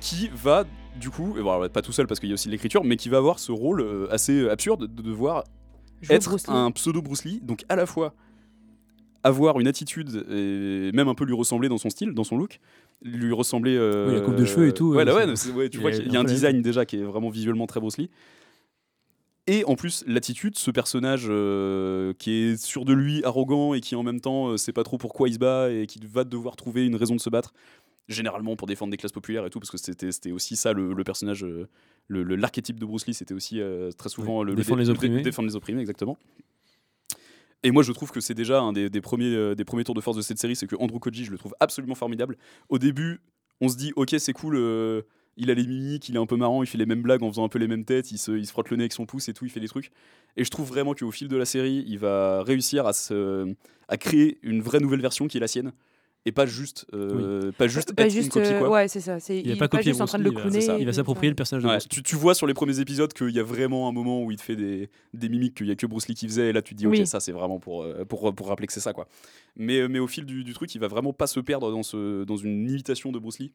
qui 0.00 0.30
va 0.34 0.64
du 0.98 1.10
coup, 1.10 1.36
et 1.38 1.42
bon, 1.42 1.52
alors, 1.52 1.70
pas 1.70 1.82
tout 1.82 1.92
seul 1.92 2.06
parce 2.06 2.18
qu'il 2.18 2.28
y 2.28 2.32
a 2.32 2.34
aussi 2.34 2.48
de 2.48 2.52
l'écriture, 2.52 2.82
mais 2.82 2.96
qui 2.96 3.08
va 3.08 3.18
avoir 3.18 3.38
ce 3.38 3.52
rôle 3.52 3.80
euh, 3.82 4.06
assez 4.10 4.48
absurde 4.48 4.92
de 4.92 5.02
devoir 5.02 5.44
Jouer 6.02 6.16
être 6.16 6.36
un 6.50 6.70
pseudo 6.72 7.02
Bruce 7.02 7.24
Lee, 7.24 7.40
donc 7.42 7.64
à 7.68 7.76
la 7.76 7.86
fois 7.86 8.14
avoir 9.24 9.58
une 9.60 9.66
attitude 9.66 10.24
et 10.30 10.90
même 10.92 11.08
un 11.08 11.14
peu 11.14 11.24
lui 11.24 11.34
ressembler 11.34 11.68
dans 11.68 11.78
son 11.78 11.90
style, 11.90 12.12
dans 12.14 12.24
son 12.24 12.36
look, 12.36 12.60
lui 13.02 13.32
ressembler. 13.32 13.76
euh, 13.76 14.08
Oui, 14.08 14.14
la 14.14 14.20
coupe 14.20 14.36
de 14.36 14.44
cheveux 14.44 14.68
et 14.68 14.72
tout, 14.72 14.90
Ouais, 14.90 14.98
ouais, 14.98 15.04
là, 15.04 15.14
ouais, 15.14 15.26
ouais, 15.26 15.68
tu 15.68 15.78
il 15.78 15.80
vois 15.80 15.90
y 15.90 15.94
a 15.94 15.98
qu'il 16.00 16.12
y 16.12 16.16
a 16.16 16.20
un 16.20 16.24
design 16.24 16.62
déjà 16.62 16.84
qui 16.84 16.96
est 16.96 17.02
vraiment 17.02 17.28
visuellement 17.28 17.66
très 17.66 17.80
Bruce 17.80 17.98
Lee. 17.98 18.10
Et 19.50 19.64
en 19.64 19.76
plus, 19.76 20.04
l'attitude, 20.06 20.56
ce 20.58 20.70
personnage 20.70 21.24
euh, 21.28 22.12
qui 22.18 22.32
est 22.32 22.62
sûr 22.62 22.84
de 22.84 22.92
lui, 22.92 23.24
arrogant 23.24 23.72
et 23.72 23.80
qui 23.80 23.96
en 23.96 24.02
même 24.02 24.20
temps 24.20 24.48
euh, 24.48 24.56
sait 24.58 24.74
pas 24.74 24.84
trop 24.84 24.98
pourquoi 24.98 25.26
il 25.28 25.34
se 25.34 25.38
bat 25.38 25.70
et 25.70 25.86
qui 25.86 25.98
va 26.04 26.24
devoir 26.24 26.54
trouver 26.54 26.84
une 26.84 26.96
raison 26.96 27.16
de 27.16 27.20
se 27.20 27.30
battre, 27.30 27.54
généralement 28.08 28.56
pour 28.56 28.66
défendre 28.68 28.90
des 28.90 28.98
classes 28.98 29.10
populaires 29.12 29.46
et 29.46 29.50
tout, 29.50 29.58
parce 29.58 29.70
que 29.70 29.78
c'était 29.78 30.32
aussi 30.32 30.54
ça 30.54 30.74
le, 30.74 30.92
le 30.92 31.02
personnage, 31.02 31.44
euh, 31.44 31.66
le- 32.08 32.22
le- 32.24 32.36
l'archétype 32.36 32.78
de 32.78 32.84
Bruce 32.84 33.06
Lee, 33.06 33.14
c'était 33.14 33.32
aussi 33.32 33.58
euh, 33.58 33.90
très 33.92 34.10
souvent 34.10 34.40
Oui, 34.40 34.48
le, 34.50 34.54
défendre 34.54 34.76
dé- 34.76 34.82
les 34.84 34.90
opprimés. 34.90 35.22
défendre 35.22 35.48
les 35.48 35.56
opprimés, 35.56 35.80
exactement. 35.80 36.18
Et 37.62 37.70
moi, 37.70 37.82
je 37.82 37.92
trouve 37.92 38.10
que 38.12 38.20
c'est 38.20 38.34
déjà 38.34 38.60
un 38.60 38.74
des, 38.74 38.90
des 38.90 39.00
premiers, 39.00 39.56
des 39.56 39.64
premiers 39.64 39.82
tours 39.84 39.94
de 39.94 40.00
force 40.02 40.16
de 40.18 40.22
cette 40.22 40.38
série, 40.38 40.54
c'est 40.56 40.66
que 40.66 40.76
Andrew 40.78 40.98
Koji, 41.00 41.24
je 41.24 41.30
le 41.32 41.38
trouve 41.38 41.54
absolument 41.58 41.94
formidable. 41.96 42.36
Au 42.68 42.78
début, 42.78 43.20
on 43.62 43.68
se 43.68 43.76
dit, 43.76 43.92
ok, 43.96 44.14
c'est 44.18 44.32
cool, 44.34 44.56
il 45.38 45.50
a 45.50 45.54
les 45.54 45.66
mimiques, 45.66 46.08
il 46.08 46.16
est 46.16 46.18
un 46.18 46.26
peu 46.26 46.36
marrant, 46.36 46.62
il 46.62 46.66
fait 46.66 46.78
les 46.78 46.86
mêmes 46.86 47.02
blagues 47.02 47.22
en 47.22 47.30
faisant 47.30 47.44
un 47.44 47.48
peu 47.48 47.58
les 47.58 47.68
mêmes 47.68 47.84
têtes, 47.84 48.10
il 48.12 48.18
se, 48.18 48.32
il 48.32 48.46
se 48.46 48.52
frotte 48.52 48.68
le 48.70 48.76
nez 48.76 48.82
avec 48.82 48.92
son 48.92 49.06
pouce 49.06 49.28
et 49.28 49.32
tout, 49.34 49.44
il 49.46 49.50
fait 49.50 49.60
des 49.60 49.68
trucs. 49.68 49.90
Et 50.36 50.44
je 50.44 50.50
trouve 50.50 50.68
vraiment 50.68 50.94
qu'au 50.94 51.10
fil 51.10 51.28
de 51.28 51.36
la 51.36 51.44
série, 51.46 51.84
il 51.86 51.98
va 51.98 52.42
réussir 52.42 52.86
à, 52.86 52.92
se, 52.92 53.54
à 53.88 53.96
créer 53.96 54.38
une 54.42 54.60
vraie 54.60 54.80
nouvelle 54.80 55.00
version 55.00 55.26
qui 55.28 55.38
est 55.38 55.40
la 55.40 55.48
sienne. 55.48 55.72
Et 56.26 56.32
pas 56.32 56.44
juste, 56.44 56.84
euh, 56.92 57.52
pas 57.52 57.68
juste 57.68 57.94
Pas 57.94 58.04
être 58.04 58.14
une 58.14 58.28
copie, 58.28 58.48
euh, 58.48 58.58
quoi. 58.58 58.70
ouais, 58.70 58.88
c'est 58.88 59.00
ça. 59.00 59.18
C'est, 59.18 59.38
Il 59.38 59.50
est 59.50 59.56
pas 59.56 59.68
copié 59.68 59.92
juste 59.92 60.00
en 60.02 60.06
train 60.06 60.18
de 60.18 60.24
le 60.24 60.32
clowner. 60.32 60.76
Il 60.78 60.84
va 60.84 60.92
s'approprier 60.92 61.30
le 61.30 61.36
personnage 61.36 61.62
de 61.62 61.68
Ouais, 61.68 61.78
tu, 61.78 62.02
tu 62.02 62.16
vois 62.16 62.34
sur 62.34 62.46
les 62.46 62.52
premiers 62.52 62.80
épisodes 62.80 63.10
qu'il 63.14 63.30
y 63.30 63.38
a 63.38 63.42
vraiment 63.42 63.88
un 63.88 63.92
moment 63.92 64.22
où 64.22 64.30
il 64.30 64.36
te 64.36 64.42
fait 64.42 64.56
des, 64.56 64.90
des 65.14 65.28
mimiques 65.30 65.54
qu'il 65.54 65.68
y 65.68 65.70
a 65.70 65.76
que 65.76 65.86
Bruce 65.86 66.06
Lee 66.08 66.14
qui 66.16 66.26
faisait 66.26 66.50
et 66.50 66.52
là 66.52 66.60
tu 66.60 66.74
te 66.74 66.78
dis 66.80 66.86
Oui. 66.86 67.00
ok 67.00 67.06
ça 67.06 67.20
c'est 67.20 67.32
vraiment 67.32 67.60
pour, 67.60 67.82
euh, 67.84 68.04
pour, 68.04 68.34
pour 68.34 68.48
rappeler 68.48 68.66
que 68.66 68.72
c'est 68.74 68.80
ça 68.80 68.92
quoi. 68.92 69.08
Mais, 69.56 69.88
mais 69.88 70.00
au 70.00 70.06
fil 70.08 70.26
du, 70.26 70.44
du 70.44 70.52
truc 70.52 70.74
il 70.74 70.80
va 70.80 70.88
vraiment 70.88 71.14
pas 71.14 71.28
se 71.28 71.40
perdre 71.40 71.70
dans, 71.70 71.84
ce, 71.84 72.24
dans 72.24 72.36
une 72.36 72.68
imitation 72.68 73.10
de 73.10 73.18
Bruce 73.18 73.38
Lee 73.38 73.52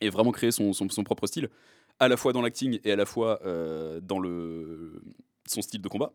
et 0.00 0.10
vraiment 0.10 0.32
créer 0.32 0.50
son, 0.50 0.72
son, 0.72 1.04
propre 1.04 1.26
style 1.26 1.48
à 1.98 2.08
la 2.08 2.16
fois 2.16 2.32
dans 2.32 2.42
l'acting 2.42 2.78
et 2.84 2.92
à 2.92 2.96
la 2.96 3.06
fois 3.06 3.40
euh, 3.44 4.00
dans 4.00 4.18
le, 4.18 5.02
son 5.46 5.62
style 5.62 5.80
de 5.80 5.88
combat. 5.88 6.12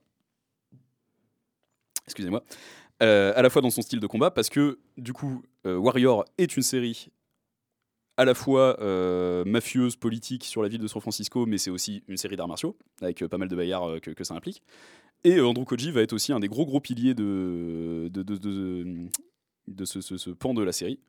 Excusez-moi. 2.05 2.43
Euh, 3.01 3.33
à 3.35 3.41
la 3.41 3.49
fois 3.49 3.61
dans 3.61 3.69
son 3.71 3.81
style 3.81 3.99
de 3.99 4.07
combat 4.07 4.29
parce 4.29 4.49
que 4.49 4.79
du 4.97 5.11
coup 5.13 5.41
euh, 5.65 5.75
Warrior 5.75 6.25
est 6.37 6.55
une 6.55 6.61
série 6.61 7.09
à 8.17 8.25
la 8.25 8.35
fois 8.35 8.77
mafieuse, 9.45 9.95
politique 9.95 10.43
sur 10.43 10.61
la 10.61 10.67
ville 10.69 10.81
de 10.81 10.87
San 10.87 11.01
Francisco, 11.01 11.47
mais 11.47 11.57
c'est 11.57 11.71
aussi 11.71 12.03
une 12.07 12.17
série 12.17 12.35
d'arts 12.35 12.47
martiaux, 12.47 12.77
avec 13.01 13.25
pas 13.25 13.37
mal 13.37 13.47
de 13.47 13.55
euh, 13.57 13.99
que, 13.99 14.23
ça 14.23 14.35
implique. 14.35 14.61
Et 15.23 15.39
Andrew 15.39 15.63
Koji 15.65 15.91
va 15.91 16.01
être 16.01 16.13
aussi 16.13 16.31
un 16.31 16.39
des 16.39 16.47
gros 16.47 16.65
gros 16.65 16.79
piliers 16.79 17.15
de, 17.15 18.09
de, 18.11 18.21
de, 18.21 18.37
de- 18.37 19.07
de 19.67 19.85
ce, 19.85 20.01
ce- 20.01 20.17
ce 20.17 20.29
pan 20.29 20.53
de 20.53 20.61
la 20.61 20.71
série. 20.71 20.99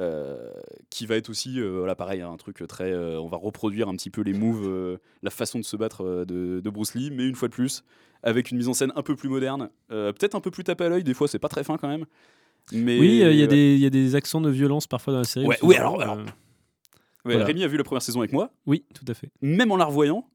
Euh, 0.00 0.50
qui 0.88 1.06
va 1.06 1.16
être 1.16 1.28
aussi, 1.30 1.60
euh, 1.60 1.78
voilà, 1.78 1.94
pareil, 1.94 2.22
un 2.22 2.36
truc 2.36 2.64
très. 2.66 2.90
euh, 2.90 3.20
on 3.20 3.28
va 3.28 3.36
reproduire 3.36 3.88
un 3.88 3.94
petit 3.94 4.10
peu 4.10 4.22
les 4.22 4.32
moves, 4.32 4.66
euh, 4.66 4.96
la 5.22 5.30
façon 5.30 5.58
de 5.58 5.64
se 5.64 5.76
battre 5.76 6.24
de, 6.26 6.60
de 6.60 6.70
Bruce 6.70 6.94
Lee, 6.94 7.10
mais 7.12 7.26
une 7.28 7.34
fois 7.34 7.48
de 7.48 7.52
plus, 7.52 7.84
avec 8.22 8.50
une 8.50 8.56
mise 8.58 8.68
en 8.68 8.74
scène 8.74 8.92
un 8.96 9.02
peu 9.02 9.14
plus 9.16 9.28
moderne, 9.28 9.68
peut-être 9.88 10.34
un 10.34 10.40
peu 10.40 10.50
plus 10.50 10.64
tapé 10.64 10.84
à 10.84 10.88
l'œil, 10.88 11.04
des 11.04 11.14
fois 11.14 11.28
c'est 11.28 11.38
pas 11.38 11.48
très 11.48 11.64
fin 11.64 11.76
quand 11.76 11.88
même. 11.88 12.06
Mais, 12.72 12.98
Oui, 13.00 13.08
il 13.08 13.16
y, 13.16 13.24
a 13.24 13.28
ouais. 13.28 13.76
y 13.78 13.86
a 13.86 13.90
des 13.90 14.14
accents 14.14 14.40
de 14.40 14.50
violence 14.50 14.86
parfois 14.86 15.12
dans 15.12 15.18
la 15.20 15.24
série. 15.24 15.46
Ouais, 15.46 15.58
oui, 15.62 15.74
c'est 15.74 15.80
alors- 15.80 16.00
alors, 16.00 16.16
Ouais, 16.16 16.24
Voilà. 17.34 17.44
Rémi 17.44 17.64
a 17.64 17.68
vu 17.68 17.76
la 17.76 17.84
première 17.84 18.00
saison 18.02 18.20
avec 18.20 18.32
moi. 18.32 18.50
Oui, 18.66 18.84
tout 18.94 19.04
à 19.06 19.12
fait. 19.12 19.28
Même 19.42 19.70
en 19.72 19.76
la 19.76 19.84
revoyant, 19.84 20.26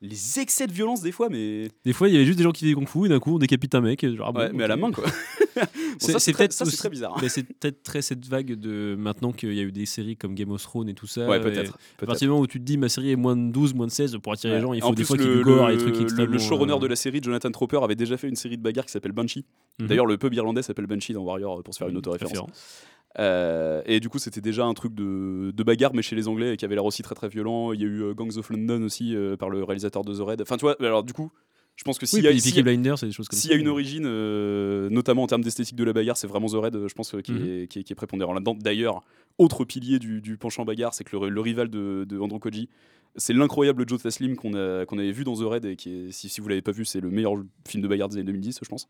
les 0.00 0.38
excès 0.38 0.66
de 0.68 0.72
violence 0.72 1.00
des 1.00 1.10
fois, 1.10 1.28
mais. 1.28 1.68
Des 1.84 1.92
fois, 1.92 2.08
il 2.08 2.12
y 2.12 2.16
avait 2.16 2.24
juste 2.26 2.38
des 2.38 2.44
gens 2.44 2.52
qui 2.52 2.64
faisaient 2.64 2.74
kung 2.74 2.86
fu 2.86 3.06
et 3.06 3.08
d'un 3.08 3.18
coup, 3.18 3.34
on 3.34 3.38
décapite 3.38 3.74
un 3.74 3.80
mec. 3.80 4.06
Genre, 4.06 4.28
ah 4.28 4.32
bon, 4.32 4.40
Ouais, 4.40 4.50
mais 4.52 4.62
à 4.64 4.68
la 4.68 4.76
main, 4.76 4.92
quoi. 4.92 5.04
Bon, 5.56 5.62
C'est 5.98 6.12
très- 6.32 6.32
peut-être 6.32 6.52
ça, 6.52 6.64
c'est 6.64 6.68
aussi- 6.68 6.76
très 6.78 6.88
bizarre. 6.90 7.16
hein. 7.16 7.28
c'est 7.28 7.42
peut-être 7.44 7.82
très 7.82 8.02
cette 8.02 8.26
vague 8.26 8.54
de 8.54 8.96
maintenant 8.98 9.32
qu'il 9.32 9.52
y 9.54 9.60
a 9.60 9.62
eu 9.62 9.72
des 9.72 9.86
séries 9.86 10.16
comme 10.16 10.34
Game 10.34 10.50
of 10.50 10.62
Thrones 10.62 10.88
et 10.88 10.94
tout 10.94 11.06
ça. 11.06 11.28
Ouais, 11.28 11.40
peut-être. 11.40 11.78
À 12.02 12.06
partir 12.06 12.26
du 12.26 12.30
moment 12.30 12.40
où 12.42 12.46
tu 12.46 12.58
te 12.58 12.64
dis 12.64 12.76
ma 12.76 12.88
série 12.88 13.10
est 13.12 13.16
moins 13.16 13.36
de 13.36 13.50
12, 13.52 13.74
moins 13.74 13.86
de 13.86 13.92
16, 13.92 14.16
pour 14.22 14.32
attirer 14.32 14.54
les 14.56 14.60
gens, 14.60 14.72
il 14.72 14.80
faut 14.80 14.88
En 14.88 14.90
des 14.90 14.96
plus, 14.96 15.04
fois 15.06 15.16
qu'il 15.16 15.26
y 15.26 15.28
ait 15.28 15.32
le, 15.32 15.38
du 15.38 15.44
gore 15.44 15.70
et 15.70 15.76
des 15.76 15.82
trucs 15.82 15.96
le- 15.96 16.02
extrêmement. 16.02 16.32
le 16.32 16.38
showrunner 16.38 16.78
de 16.80 16.86
la 16.86 16.96
série, 16.96 17.20
Jonathan 17.22 17.50
Tropper, 17.50 17.80
avait 17.82 17.94
déjà 17.94 18.16
fait 18.16 18.28
une 18.28 18.36
série 18.36 18.56
de 18.56 18.62
bagarres 18.62 18.86
qui 18.86 18.92
s'appelle 18.92 19.12
Banshee. 19.12 19.44
mhm, 19.78 19.86
D'ailleurs, 19.86 20.06
le 20.06 20.18
pub 20.18 20.34
irlandais 20.34 20.62
s'appelle 20.62 20.86
Banshee 20.86 21.12
dans 21.12 21.22
Warrior 21.22 21.62
pour 21.62 21.72
se 21.74 21.78
faire 21.78 21.88
une 21.88 21.96
auto-référence. 21.96 22.32
référence. 22.32 22.84
Euh, 23.20 23.80
et 23.86 24.00
du 24.00 24.08
coup, 24.08 24.18
c'était 24.18 24.40
déjà 24.40 24.64
un 24.64 24.74
truc 24.74 24.92
de, 24.94 25.52
de 25.54 25.62
bagarre, 25.62 25.94
mais 25.94 26.02
chez 26.02 26.16
les 26.16 26.26
Anglais, 26.26 26.56
qui 26.56 26.64
avait 26.64 26.74
l'air 26.74 26.84
aussi 26.84 27.02
très 27.02 27.14
très 27.14 27.28
violent. 27.28 27.72
Il 27.72 27.80
y 27.80 27.84
a 27.84 27.86
eu 27.86 28.02
euh, 28.02 28.14
Gangs 28.14 28.36
of 28.38 28.50
London 28.50 28.82
aussi 28.82 29.14
euh, 29.14 29.36
par 29.36 29.50
le 29.50 29.62
réalisateur 29.62 30.02
de 30.04 30.12
The 30.14 30.20
Raid. 30.20 30.42
Enfin, 30.42 30.56
tu 30.56 30.62
vois, 30.62 30.74
alors 30.80 31.04
du 31.04 31.12
coup, 31.12 31.30
je 31.76 31.82
pense 31.84 31.98
que 31.98 32.04
Oui, 32.04 32.08
s'il 32.08 32.24
y 32.24 32.26
a, 32.28 32.30
puis 32.30 32.40
s'il 32.40 32.50
y 32.50 32.54
Peaky 32.54 32.60
a- 32.60 32.62
Blinders, 32.72 32.98
c'est 32.98 33.06
des 33.06 33.12
choses 33.12 33.28
comme 33.28 33.38
s'il 33.38 33.50
ça. 33.50 33.54
y 33.54 33.58
a 33.58 33.60
une 33.60 33.68
origine, 33.68 34.04
euh, 34.06 34.88
notamment 34.90 35.22
en 35.22 35.26
termes 35.26 35.42
d'esthétique 35.42 35.76
de 35.76 35.84
la 35.84 35.92
bagarre, 35.92 36.16
c'est 36.16 36.26
vraiment 36.28 36.46
The 36.48 36.54
euh, 36.74 36.88
je 36.88 36.94
pense, 36.94 37.14
euh, 37.14 37.20
qui, 37.20 37.32
Mhm. 37.32 37.44
est, 37.62 37.66
qui, 37.68 37.78
est, 37.80 37.84
qui 37.84 37.92
est 37.92 37.96
prépondérant 37.96 38.32
là-dedans. 38.32 38.54
D'ailleurs, 38.54 39.02
autre 39.38 39.64
pilier 39.64 39.98
du, 39.98 40.20
du 40.20 40.36
penchant 40.36 40.64
bagarre, 40.64 40.94
c'est 40.94 41.04
que 41.04 41.16
le, 41.16 41.28
le 41.28 41.40
rival 41.40 41.68
de, 41.68 42.04
de 42.08 42.18
Andrew 42.18 42.38
Koji, 42.38 42.68
c'est 43.16 43.32
l'incroyable 43.32 43.84
Joe 43.88 44.02
Taslim 44.02 44.36
qu'on 44.36 44.54
avait 44.54 45.12
vu 45.12 45.24
dans 45.24 45.34
The 45.36 45.42
Raid, 45.44 45.64
et 45.64 45.76
qui 45.76 45.90
est, 45.90 46.12
si, 46.12 46.28
si 46.28 46.40
vous 46.40 46.48
l'avez 46.48 46.62
pas 46.62 46.72
vu, 46.72 46.84
c'est 46.84 47.00
le 47.00 47.10
meilleur 47.10 47.34
film 47.66 47.82
de 47.82 47.88
bagarre 47.88 48.08
des 48.08 48.16
années 48.16 48.24
2010, 48.24 48.58
je 48.62 48.68
pense, 48.68 48.88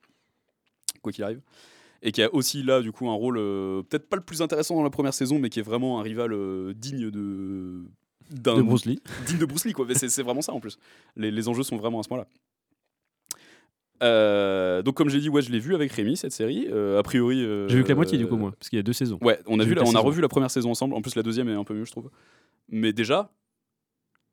quoi 1.03 1.13
qu'il 1.13 1.25
arrive. 1.25 1.41
Et 2.03 2.13
qui 2.13 2.23
a 2.23 2.33
aussi 2.35 2.63
là, 2.63 2.83
du 2.83 2.93
coup, 2.93 3.09
un 3.09 3.15
rôle 3.15 3.39
euh, 3.39 3.83
peut-être 3.83 4.09
pas 4.11 4.17
le 4.17 4.23
plus 4.23 4.43
intéressant 4.43 4.77
dans 4.77 4.83
la 4.83 4.91
première 4.91 5.15
saison, 5.15 5.39
mais 5.39 5.49
qui 5.49 5.59
est 5.61 5.63
vraiment 5.63 6.01
un 6.01 6.03
rival 6.03 6.33
euh, 6.35 6.75
digne 6.75 7.11
de. 7.11 7.83
De 8.31 8.63
Bruce 8.63 8.85
Lee. 8.87 9.01
digne 9.27 9.39
de 9.39 9.45
Bruce 9.47 9.65
Lee, 9.65 9.73
quoi. 9.73 9.87
C'est 9.95 10.23
vraiment 10.23 10.41
ça 10.43 10.53
en 10.53 10.61
plus. 10.61 10.79
Les, 11.17 11.31
les 11.31 11.49
enjeux 11.49 11.63
sont 11.63 11.77
vraiment 11.77 12.01
à 12.01 12.03
ce 12.03 12.09
point-là. 12.09 12.27
Euh, 14.03 14.83
donc 14.83 14.97
comme 14.97 15.09
j'ai 15.09 15.21
dit, 15.21 15.29
ouais, 15.29 15.41
je 15.43 15.51
l'ai 15.53 15.59
vu 15.61 15.75
avec 15.75 15.93
Rémi 15.93 16.17
cette 16.17 16.33
série. 16.33 16.67
Euh, 16.71 16.99
a 16.99 17.03
priori, 17.03 17.43
euh, 17.45 17.69
J'ai 17.69 17.77
vu 17.77 17.85
que 17.85 17.89
la 17.89 17.95
moitié 17.95 18.19
du 18.19 18.27
coup, 18.27 18.37
moi, 18.37 18.53
parce 18.59 18.69
qu'il 18.69 18.77
y 18.77 18.81
a 18.81 18.83
deux 18.83 18.93
saisons. 18.93 19.19
Ouais, 19.23 19.39
on 19.47 19.61
a 19.61 19.65
vu, 19.65 19.75
la- 19.75 19.83
on 19.85 19.95
a 19.95 20.01
revu 20.01 20.21
la 20.21 20.29
première 20.29 20.51
saison 20.51 20.71
ensemble. 20.71 20.95
En 20.95 21.01
plus, 21.03 21.15
la 21.15 21.23
deuxième 21.23 21.49
est 21.49 21.55
un 21.55 21.65
peu 21.65 21.75
mieux, 21.75 21.85
je 21.85 21.93
trouve. 21.93 22.11
Mais 22.69 22.93
déjà, 22.93 23.31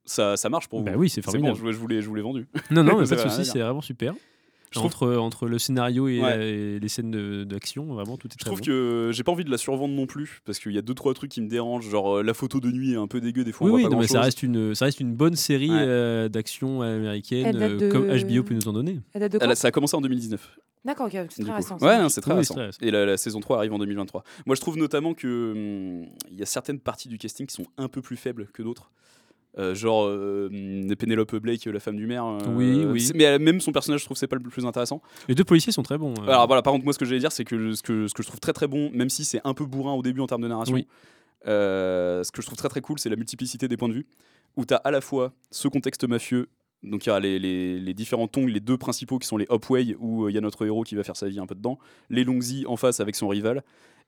ça, 0.05 0.35
ça 0.37 0.49
marche 0.49 0.67
pour 0.67 0.79
vous. 0.79 0.85
Bah 0.85 0.93
oui, 0.95 1.09
c'est 1.09 1.21
bon, 1.21 1.31
formidable. 1.31 1.57
je, 1.57 1.61
vous- 1.61 1.71
je 1.71 1.77
vous 1.77 1.87
l'ai 1.87 2.01
je 2.01 2.07
vous 2.07 2.15
l'ai 2.15 2.21
vendu. 2.21 2.47
Non, 2.71 2.83
non, 2.83 2.97
mais 2.99 3.07
pas 3.07 3.15
de 3.15 3.21
dire. 3.29 3.45
c'est 3.45 3.59
vraiment 3.59 3.81
super. 3.81 4.13
Je 4.71 4.79
trouve- 4.79 4.85
entre, 4.87 5.15
entre 5.17 5.47
le 5.47 5.59
scénario 5.59 6.07
et, 6.07 6.21
Ouais. 6.21 6.47
et 6.49 6.79
les 6.79 6.87
scènes 6.87 7.43
d'action, 7.43 7.85
vraiment 7.93 8.15
tout 8.17 8.27
est 8.27 8.33
Je 8.33 8.37
très 8.37 8.45
trouve 8.49 8.59
bon. 8.61 8.65
que 8.65 9.09
j'ai 9.13 9.23
pas 9.23 9.31
envie 9.33 9.43
de 9.43 9.51
la 9.51 9.57
survendre 9.57 9.93
non 9.93 10.05
plus 10.05 10.39
parce 10.45 10.59
qu'il 10.59 10.71
y 10.71 10.77
a 10.77 10.81
deux 10.81 10.93
trois 10.93 11.13
trucs 11.13 11.29
qui 11.31 11.41
me 11.41 11.47
dérangent, 11.49 11.89
genre 11.89 12.17
euh, 12.19 12.23
la 12.23 12.33
photo 12.33 12.59
de 12.61 12.71
nuit 12.71 12.93
est 12.93 12.97
un 12.97 13.07
peu 13.07 13.19
dégueu 13.21 13.43
des 13.43 13.51
fois. 13.51 13.67
Oui, 13.67 13.71
on 13.71 13.73
voit 13.73 13.77
oui, 13.79 13.83
pas 13.89 13.95
non, 13.95 14.01
mais 14.01 14.07
ça 14.07 14.21
reste, 14.21 14.43
une, 14.43 14.73
ça 14.73 14.85
reste 14.85 14.99
une 15.01 15.13
bonne 15.13 15.35
série 15.35 15.69
Ouais. 15.69 15.77
euh, 15.79 16.29
d'action 16.29 16.81
américaine, 16.81 17.55
euh, 17.55 17.77
de- 17.77 17.89
comme 17.91 18.07
HBO 18.07 18.43
peut 18.43 18.53
nous 18.53 18.67
en 18.67 18.73
donner. 18.73 18.99
Elle 19.13 19.21
date 19.21 19.31
de 19.33 19.37
Elle 19.41 19.47
quand 19.47 19.51
a- 19.51 19.55
ça 19.55 19.67
a 19.67 19.71
commencé 19.71 19.95
en 19.97 20.01
2019. 20.01 20.57
D'accord, 20.83 21.09
c'est 21.11 21.43
très 21.43 21.53
récent. 21.53 21.77
Ouais, 21.79 22.09
c'est 22.09 22.21
très 22.21 22.33
Oui, 22.33 22.43
très 22.45 22.65
récent. 22.65 22.77
Et 22.81 22.89
la, 22.89 23.05
la 23.05 23.17
saison 23.17 23.39
3 23.39 23.57
arrive 23.57 23.73
en 23.73 23.77
2023. 23.77 24.23
Moi, 24.47 24.55
je 24.55 24.61
trouve 24.61 24.77
notamment 24.77 25.13
que 25.13 25.51
hum, 25.51 26.07
il 26.31 26.39
y 26.39 26.41
a 26.41 26.45
certaines 26.47 26.79
parties 26.79 27.07
du 27.09 27.17
casting 27.19 27.45
qui 27.45 27.53
sont 27.53 27.67
un 27.77 27.87
peu 27.87 28.01
plus 28.01 28.15
faibles 28.17 28.47
que 28.53 28.63
d'autres. 28.63 28.89
Euh, 29.57 29.75
genre 29.75 30.05
euh, 30.07 30.49
Penelope 30.97 31.35
Blake, 31.35 31.65
la 31.65 31.79
femme 31.81 31.97
du 31.97 32.07
maire. 32.07 32.25
euh, 32.25 32.37
Oui, 32.55 32.85
oui. 32.85 33.11
Mais 33.15 33.37
même 33.37 33.59
son 33.59 33.73
personnage, 33.73 33.99
je 33.99 34.05
trouve, 34.05 34.15
c'est 34.15 34.27
pas 34.27 34.37
le 34.37 34.41
plus 34.41 34.65
intéressant. 34.65 35.01
Les 35.27 35.35
deux 35.35 35.43
policiers 35.43 35.73
sont 35.73 35.83
très 35.83 35.97
bons. 35.97 36.13
euh. 36.21 36.27
Alors 36.29 36.47
voilà, 36.47 36.61
par 36.61 36.71
contre, 36.71 36.85
moi, 36.85 36.93
ce 36.93 36.99
que 36.99 37.03
j'allais 37.03 37.19
dire, 37.19 37.33
c'est 37.33 37.43
que 37.43 37.73
ce, 37.73 37.83
que 37.83 38.07
ce 38.07 38.13
que 38.13 38.23
je 38.23 38.27
trouve 38.29 38.39
très 38.39 38.53
très 38.53 38.67
bon, 38.67 38.89
même 38.93 39.09
si 39.09 39.25
c'est 39.25 39.41
un 39.43 39.53
peu 39.53 39.65
bourrin 39.65 39.91
au 39.93 40.01
début 40.01 40.21
en 40.21 40.27
termes 40.27 40.41
de 40.43 40.47
narration, 40.47 40.75
Oui. 40.75 40.87
euh, 41.47 42.23
ce 42.23 42.31
que 42.31 42.41
je 42.41 42.47
trouve 42.47 42.57
très 42.57 42.69
très 42.69 42.81
cool, 42.81 42.97
c'est 42.99 43.09
la 43.09 43.15
multiplicité 43.17 43.67
des 43.67 43.75
points 43.77 43.89
de 43.89 43.93
vue, 43.93 44.05
où 44.55 44.65
tu 44.65 44.73
as 44.73 44.77
à 44.77 44.91
la 44.91 45.01
fois 45.01 45.33
ce 45.49 45.67
contexte 45.67 46.07
mafieux, 46.07 46.47
donc 46.83 47.05
il 47.05 47.09
y 47.09 47.11
a 47.11 47.19
les, 47.19 47.37
les- 47.37 47.79
les 47.79 47.93
différents 47.93 48.27
tongs, 48.29 48.45
les 48.47 48.59
deux 48.61 48.77
principaux 48.77 49.19
qui 49.19 49.27
sont 49.27 49.37
les 49.37 49.45
Hopway, 49.49 49.95
où 49.99 50.25
euh, 50.25 50.31
il 50.31 50.33
y 50.35 50.37
a 50.37 50.41
notre 50.41 50.65
héros 50.65 50.83
qui 50.83 50.95
va 50.95 51.03
faire 51.03 51.17
sa 51.17 51.27
vie 51.27 51.39
un 51.39 51.45
peu 51.45 51.55
dedans, 51.55 51.77
les 52.09 52.23
Longzi 52.23 52.65
en 52.67 52.77
face 52.77 52.99
avec 53.01 53.15
son 53.15 53.27
rival, 53.27 53.63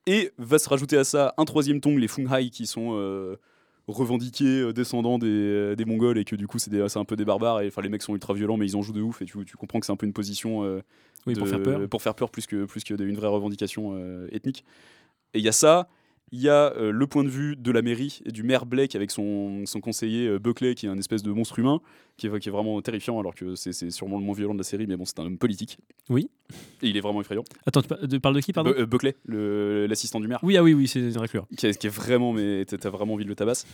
et 0.06 0.32
va 0.38 0.58
se 0.58 0.68
rajouter 0.70 0.96
à 0.96 1.04
ça 1.04 1.34
un 1.36 1.44
troisième 1.44 1.80
tong, 1.82 1.98
les 1.98 2.08
Funghai, 2.08 2.48
qui 2.50 2.66
sont... 2.66 3.36
revendiqués 3.86 4.60
euh, 4.60 4.72
descendants 4.72 5.18
des, 5.18 5.26
euh, 5.28 5.74
des 5.76 5.84
Mongols 5.84 6.18
et 6.18 6.24
que 6.24 6.36
du 6.36 6.46
coup 6.46 6.58
c'est 6.58 6.96
un 6.96 7.04
peu 7.04 7.16
des 7.16 7.24
barbares 7.24 7.60
et 7.60 7.68
enfin 7.68 7.82
les 7.82 7.88
mecs 7.88 8.02
sont 8.02 8.14
ultra 8.14 8.32
violents 8.32 8.56
mais 8.56 8.66
ils 8.66 8.76
en 8.76 8.82
jouent 8.82 8.92
de 8.92 9.02
ouf 9.02 9.20
et 9.20 9.26
tu, 9.26 9.44
tu 9.44 9.56
comprends 9.56 9.80
que 9.80 9.86
c'est 9.86 9.92
un 9.92 9.96
peu 9.96 10.06
une 10.06 10.12
position 10.12 10.64
euh, 10.64 10.80
Oui, 11.26 11.34
pour 11.34 11.46
faire 11.48 11.62
peur. 11.62 11.88
pour 11.88 12.02
faire 12.02 12.14
peur 12.14 12.30
plus 12.30 12.46
que 12.46 12.64
plus 12.64 12.82
que 12.82 12.94
une 12.94 13.16
vraie 13.16 13.28
revendication 13.28 13.92
euh, 13.94 14.26
ethnique 14.32 14.64
et 15.34 15.38
il 15.38 15.44
y 15.44 15.48
a 15.48 15.52
ça 15.52 15.88
il 16.32 16.40
y 16.40 16.48
a 16.48 16.72
euh, 16.76 16.90
le 16.90 17.06
point 17.06 17.22
de 17.22 17.28
vue 17.28 17.54
de 17.56 17.70
la 17.70 17.82
mairie 17.82 18.20
et 18.24 18.32
du 18.32 18.42
maire 18.42 18.66
Blake 18.66 18.96
avec 18.96 19.10
son, 19.10 19.66
son 19.66 19.80
conseiller 19.80 20.26
euh, 20.26 20.38
Buckley 20.38 20.74
qui 20.74 20.86
est 20.86 20.88
un 20.88 20.98
espèce 20.98 21.22
de 21.22 21.30
monstre 21.30 21.58
humain 21.58 21.80
qui 22.16 22.26
est, 22.26 22.38
qui 22.40 22.48
est 22.48 22.52
vraiment 22.52 22.80
terrifiant 22.82 23.18
alors 23.20 23.34
que 23.34 23.54
c'est 23.54 23.72
c'est 23.72 23.90
sûrement 23.90 24.18
le 24.18 24.24
moins 24.24 24.34
violent 24.34 24.54
de 24.54 24.58
la 24.58 24.64
série 24.64 24.86
mais 24.86 24.96
bon 24.96 25.04
c'est 25.04 25.18
un 25.20 25.26
homme 25.26 25.38
politique 25.38 25.78
Oui. 26.08 26.28
et 26.82 26.88
il 26.88 26.96
est 26.96 27.00
vraiment 27.00 27.20
effrayant 27.20 27.44
Attends, 27.66 27.82
tu 27.82 27.88
par- 27.88 27.98
parles 28.22 28.34
de 28.36 28.40
qui, 28.40 28.52
pardon? 28.52 28.70
Bu- 28.70 28.80
euh, 28.80 28.86
Buckley 28.86 29.14
le- 29.26 29.86
l'assistant 29.86 30.18
du 30.20 30.26
maire 30.26 30.40
Oui, 30.42 30.56
ah 30.56 30.62
oui, 30.62 30.74
oui, 30.74 30.88
c'est 30.88 31.00
une 31.00 31.16
raclure. 31.18 31.46
qui 31.56 31.66
est, 31.66 31.78
qui 31.78 31.86
est 31.86 31.90
vraiment, 31.94 32.32
mais 32.32 32.64
t'as 32.64 32.90
vraiment 32.90 33.14
envie 33.14 33.24
de 33.24 33.28
le 33.28 33.36
tabasser. 33.36 33.66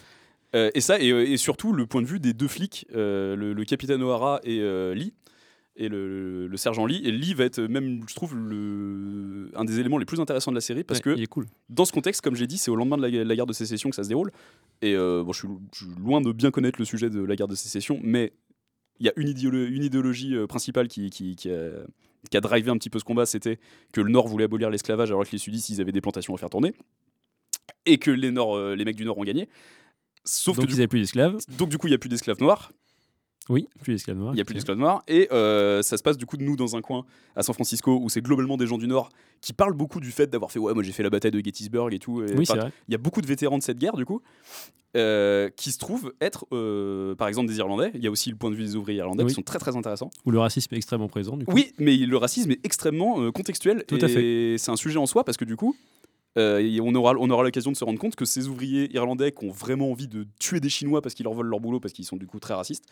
Euh, 0.57 0.71
et 0.75 0.81
ça, 0.81 1.01
et, 1.01 1.07
et 1.09 1.37
surtout 1.37 1.73
le 1.73 1.87
point 1.87 2.03
de 2.03 2.07
vue 2.09 2.19
des 2.19 2.33
deux 2.33 2.49
flics, 2.49 2.85
le, 2.93 3.35
le 3.55 3.65
capitaine 3.65 4.03
O'Hara 4.03 4.41
et 4.43 4.59
Lee, 4.95 5.13
et 5.77 5.89
le, 5.89 6.51
sergent 6.57 6.85
Lee. 6.87 7.01
Et 7.05 7.11
Lee 7.13 7.33
va 7.35 7.45
être 7.45 7.61
même, 7.61 8.03
je 8.09 8.15
trouve, 8.15 8.35
le, 8.37 9.51
un 9.55 9.65
des 9.65 9.81
éléments 9.81 9.99
les 9.99 10.05
plus 10.05 10.21
intéressants 10.21 10.51
de 10.51 10.57
la 10.57 10.61
série 10.61 10.85
parce 10.85 10.99
Ouais, 10.99 11.15
que 11.15 11.17
il 11.17 11.23
est 11.23 11.27
cool. 11.27 11.47
dans 11.69 11.85
ce 11.85 11.93
contexte, 11.93 12.21
comme 12.23 12.35
j'ai 12.37 12.47
dit, 12.47 12.59
c'est 12.59 12.71
au 12.71 12.77
lendemain 12.77 12.97
de 12.99 13.07
la, 13.07 13.25
la 13.25 13.37
guerre 13.37 13.47
de 13.47 13.53
sécession 13.53 13.89
que 13.91 13.97
ça 13.97 14.03
se 14.05 14.09
déroule. 14.09 14.31
Et 14.83 14.95
euh, 14.95 15.23
bon, 15.25 15.33
je, 15.33 15.39
suis, 15.41 15.49
je 15.75 15.85
suis 15.85 15.95
loin 16.01 16.21
de 16.21 16.33
bien 16.33 16.51
connaître 16.51 16.79
le 16.79 16.85
sujet 16.85 17.09
de 17.11 17.23
la 17.23 17.37
guerre 17.37 17.49
de 17.49 17.55
sécession, 17.55 17.99
mais 18.03 18.33
il 18.99 19.07
y 19.07 19.09
a 19.09 19.13
une, 19.17 19.29
idéolo- 19.29 19.67
une 19.71 19.85
idéologie 19.85 20.35
euh, 20.37 20.47
principale 20.47 20.89
qui, 20.89 21.09
qui, 21.11 21.35
qui 21.37 21.51
a, 21.51 21.71
qui 22.31 22.37
a 22.37 22.41
drivé 22.41 22.71
un 22.71 22.77
petit 22.77 22.91
peu 22.91 22.99
ce 22.99 23.05
combat, 23.05 23.25
c'était 23.25 23.59
que 23.93 24.01
le 24.03 24.11
Nord 24.11 24.29
voulait 24.29 24.45
abolir 24.45 24.69
l'esclavage 24.71 25.11
alors 25.11 25.25
que 25.25 25.33
les 25.33 25.39
Sudistes, 25.39 25.71
ils 25.71 25.81
avaient 25.81 25.93
des 25.93 26.03
plantations 26.03 26.35
à 26.35 26.39
faire 26.39 26.51
tourner. 26.51 26.75
Et 27.87 27.97
que 27.99 28.11
les, 28.11 28.31
Nord, 28.31 28.57
euh, 28.57 28.75
les 28.77 28.85
mecs 28.85 28.97
du 28.97 29.05
Nord 29.07 29.17
ont 29.19 29.25
gagné. 29.25 29.49
Sauf 30.25 30.57
Donc 30.57 30.67
que 30.67 30.71
ils 30.71 30.75
n'avaient 30.75 30.87
plus 30.89 31.01
d'esclaves. 31.01 31.39
donc 31.57 31.71
du 31.71 31.79
coup, 31.79 31.87
il 31.87 31.91
n'y 31.91 31.95
a 31.95 31.99
plus 31.99 32.11
d'esclaves 32.11 32.41
noirs. 32.41 32.73
Oui, 33.49 33.69
plus 33.83 33.95
d'esclaves 33.95 34.17
noirs. 34.17 34.33
Il 34.33 34.37
n'y 34.37 34.41
a 34.41 34.45
plus 34.45 34.55
d'esclaves 34.55 34.79
noirs. 34.79 35.03
Et 35.09 35.29
euh, 35.33 35.83
ça 35.83 35.97
se 35.97 36.03
passe 36.03 36.17
du 36.17 36.27
coup 36.27 36.37
de 36.37 36.43
nous 36.45 36.57
dans 36.57 36.77
un 36.77 36.83
coin 36.83 37.05
à 37.35 37.43
San 37.43 37.55
Francisco 37.55 37.99
où 38.01 38.09
c'est 38.09 38.21
globalement 38.21 38.57
des 38.57 38.67
gens 38.67 38.79
du 38.79 38.87
Nord 38.87 39.09
qui 39.41 39.53
parlent 39.53 39.73
beaucoup 39.75 39.99
du 40.01 40.11
fait 40.13 40.29
d'avoir 40.29 40.53
fait 40.53 40.59
Ouais, 40.59 40.75
moi 40.75 40.83
j'ai 40.83 40.93
fait 40.93 41.03
la 41.03 41.11
bataille 41.11 41.31
de 41.31 41.41
Gettysburg 41.43 41.93
et 41.93 41.99
tout. 41.99 42.23
Et, 42.23 42.35
Oui, 42.37 42.47
c'est 42.47 42.57
vrai. 42.57 42.71
il 42.89 42.93
y 42.93 42.95
a 42.95 42.99
beaucoup 42.99 43.21
de 43.23 43.27
vétérans 43.27 43.59
de 43.59 43.63
cette 43.63 43.79
guerre, 43.79 43.97
du 43.97 44.05
coup, 44.05 44.21
euh, 44.97 45.49
qui 45.57 45.73
se 45.73 45.79
trouvent 45.79 46.13
être, 46.21 46.47
euh, 46.53 47.15
par 47.15 47.27
exemple, 47.29 47.49
des 47.49 47.57
Irlandais. 47.59 47.91
Il 47.95 48.05
y 48.05 48.07
a 48.07 48.11
aussi 48.11 48.31
le 48.31 48.37
point 48.37 48.51
de 48.51 48.55
vue 48.57 48.65
des 48.65 48.77
ouvriers 48.77 48.99
irlandais 48.99 49.25
Oui. 49.25 49.31
qui 49.31 49.35
sont 49.35 49.43
très 49.43 49.59
très 49.59 49.75
intéressants. 49.77 50.11
Où 50.27 50.31
le 50.31 50.39
racisme 50.39 50.75
est 50.75 50.79
extrêmement 50.79 51.09
présent. 51.09 51.37
Du 51.37 51.47
coup. 51.47 51.53
Oui, 51.53 51.73
mais 51.79 51.97
le 51.97 52.17
racisme 52.19 52.51
est 52.53 52.65
extrêmement 52.65 53.33
contextuel. 53.33 53.85
Tout 53.89 53.97
et 53.99 54.05
à 54.05 54.09
fait. 54.09 54.57
c'est 54.59 54.71
un 54.71 54.77
sujet 54.77 54.99
en 54.99 55.07
soi 55.07 55.25
parce 55.25 55.39
que 55.39 55.45
du 55.47 55.57
coup, 55.57 55.75
euh, 56.39 56.59
et 56.59 56.81
on 56.81 56.95
aura, 56.95 57.15
on 57.19 57.29
aura 57.31 57.43
l'occasion 57.43 57.73
de 57.73 57.77
se 57.77 57.85
rendre 57.85 57.99
compte 57.99 58.15
que 58.17 58.25
ces 58.25 58.47
ouvriers 58.49 58.93
irlandais 58.95 59.33
qui 59.33 59.45
ont 59.45 59.51
vraiment 59.51 59.91
envie 59.91 60.09
de 60.09 60.27
tuer 60.39 60.61
des 60.61 60.69
Chinois 60.69 61.03
parce 61.03 61.15
qu'ils 61.15 61.25
leur 61.25 61.35
volent 61.35 61.49
leur 61.51 61.61
boulot, 61.61 61.81
parce 61.81 61.93
qu'ils 61.93 62.05
sont 62.05 62.17
du 62.17 62.27
coup 62.27 62.39
très 62.39 62.55
racistes, 62.55 62.85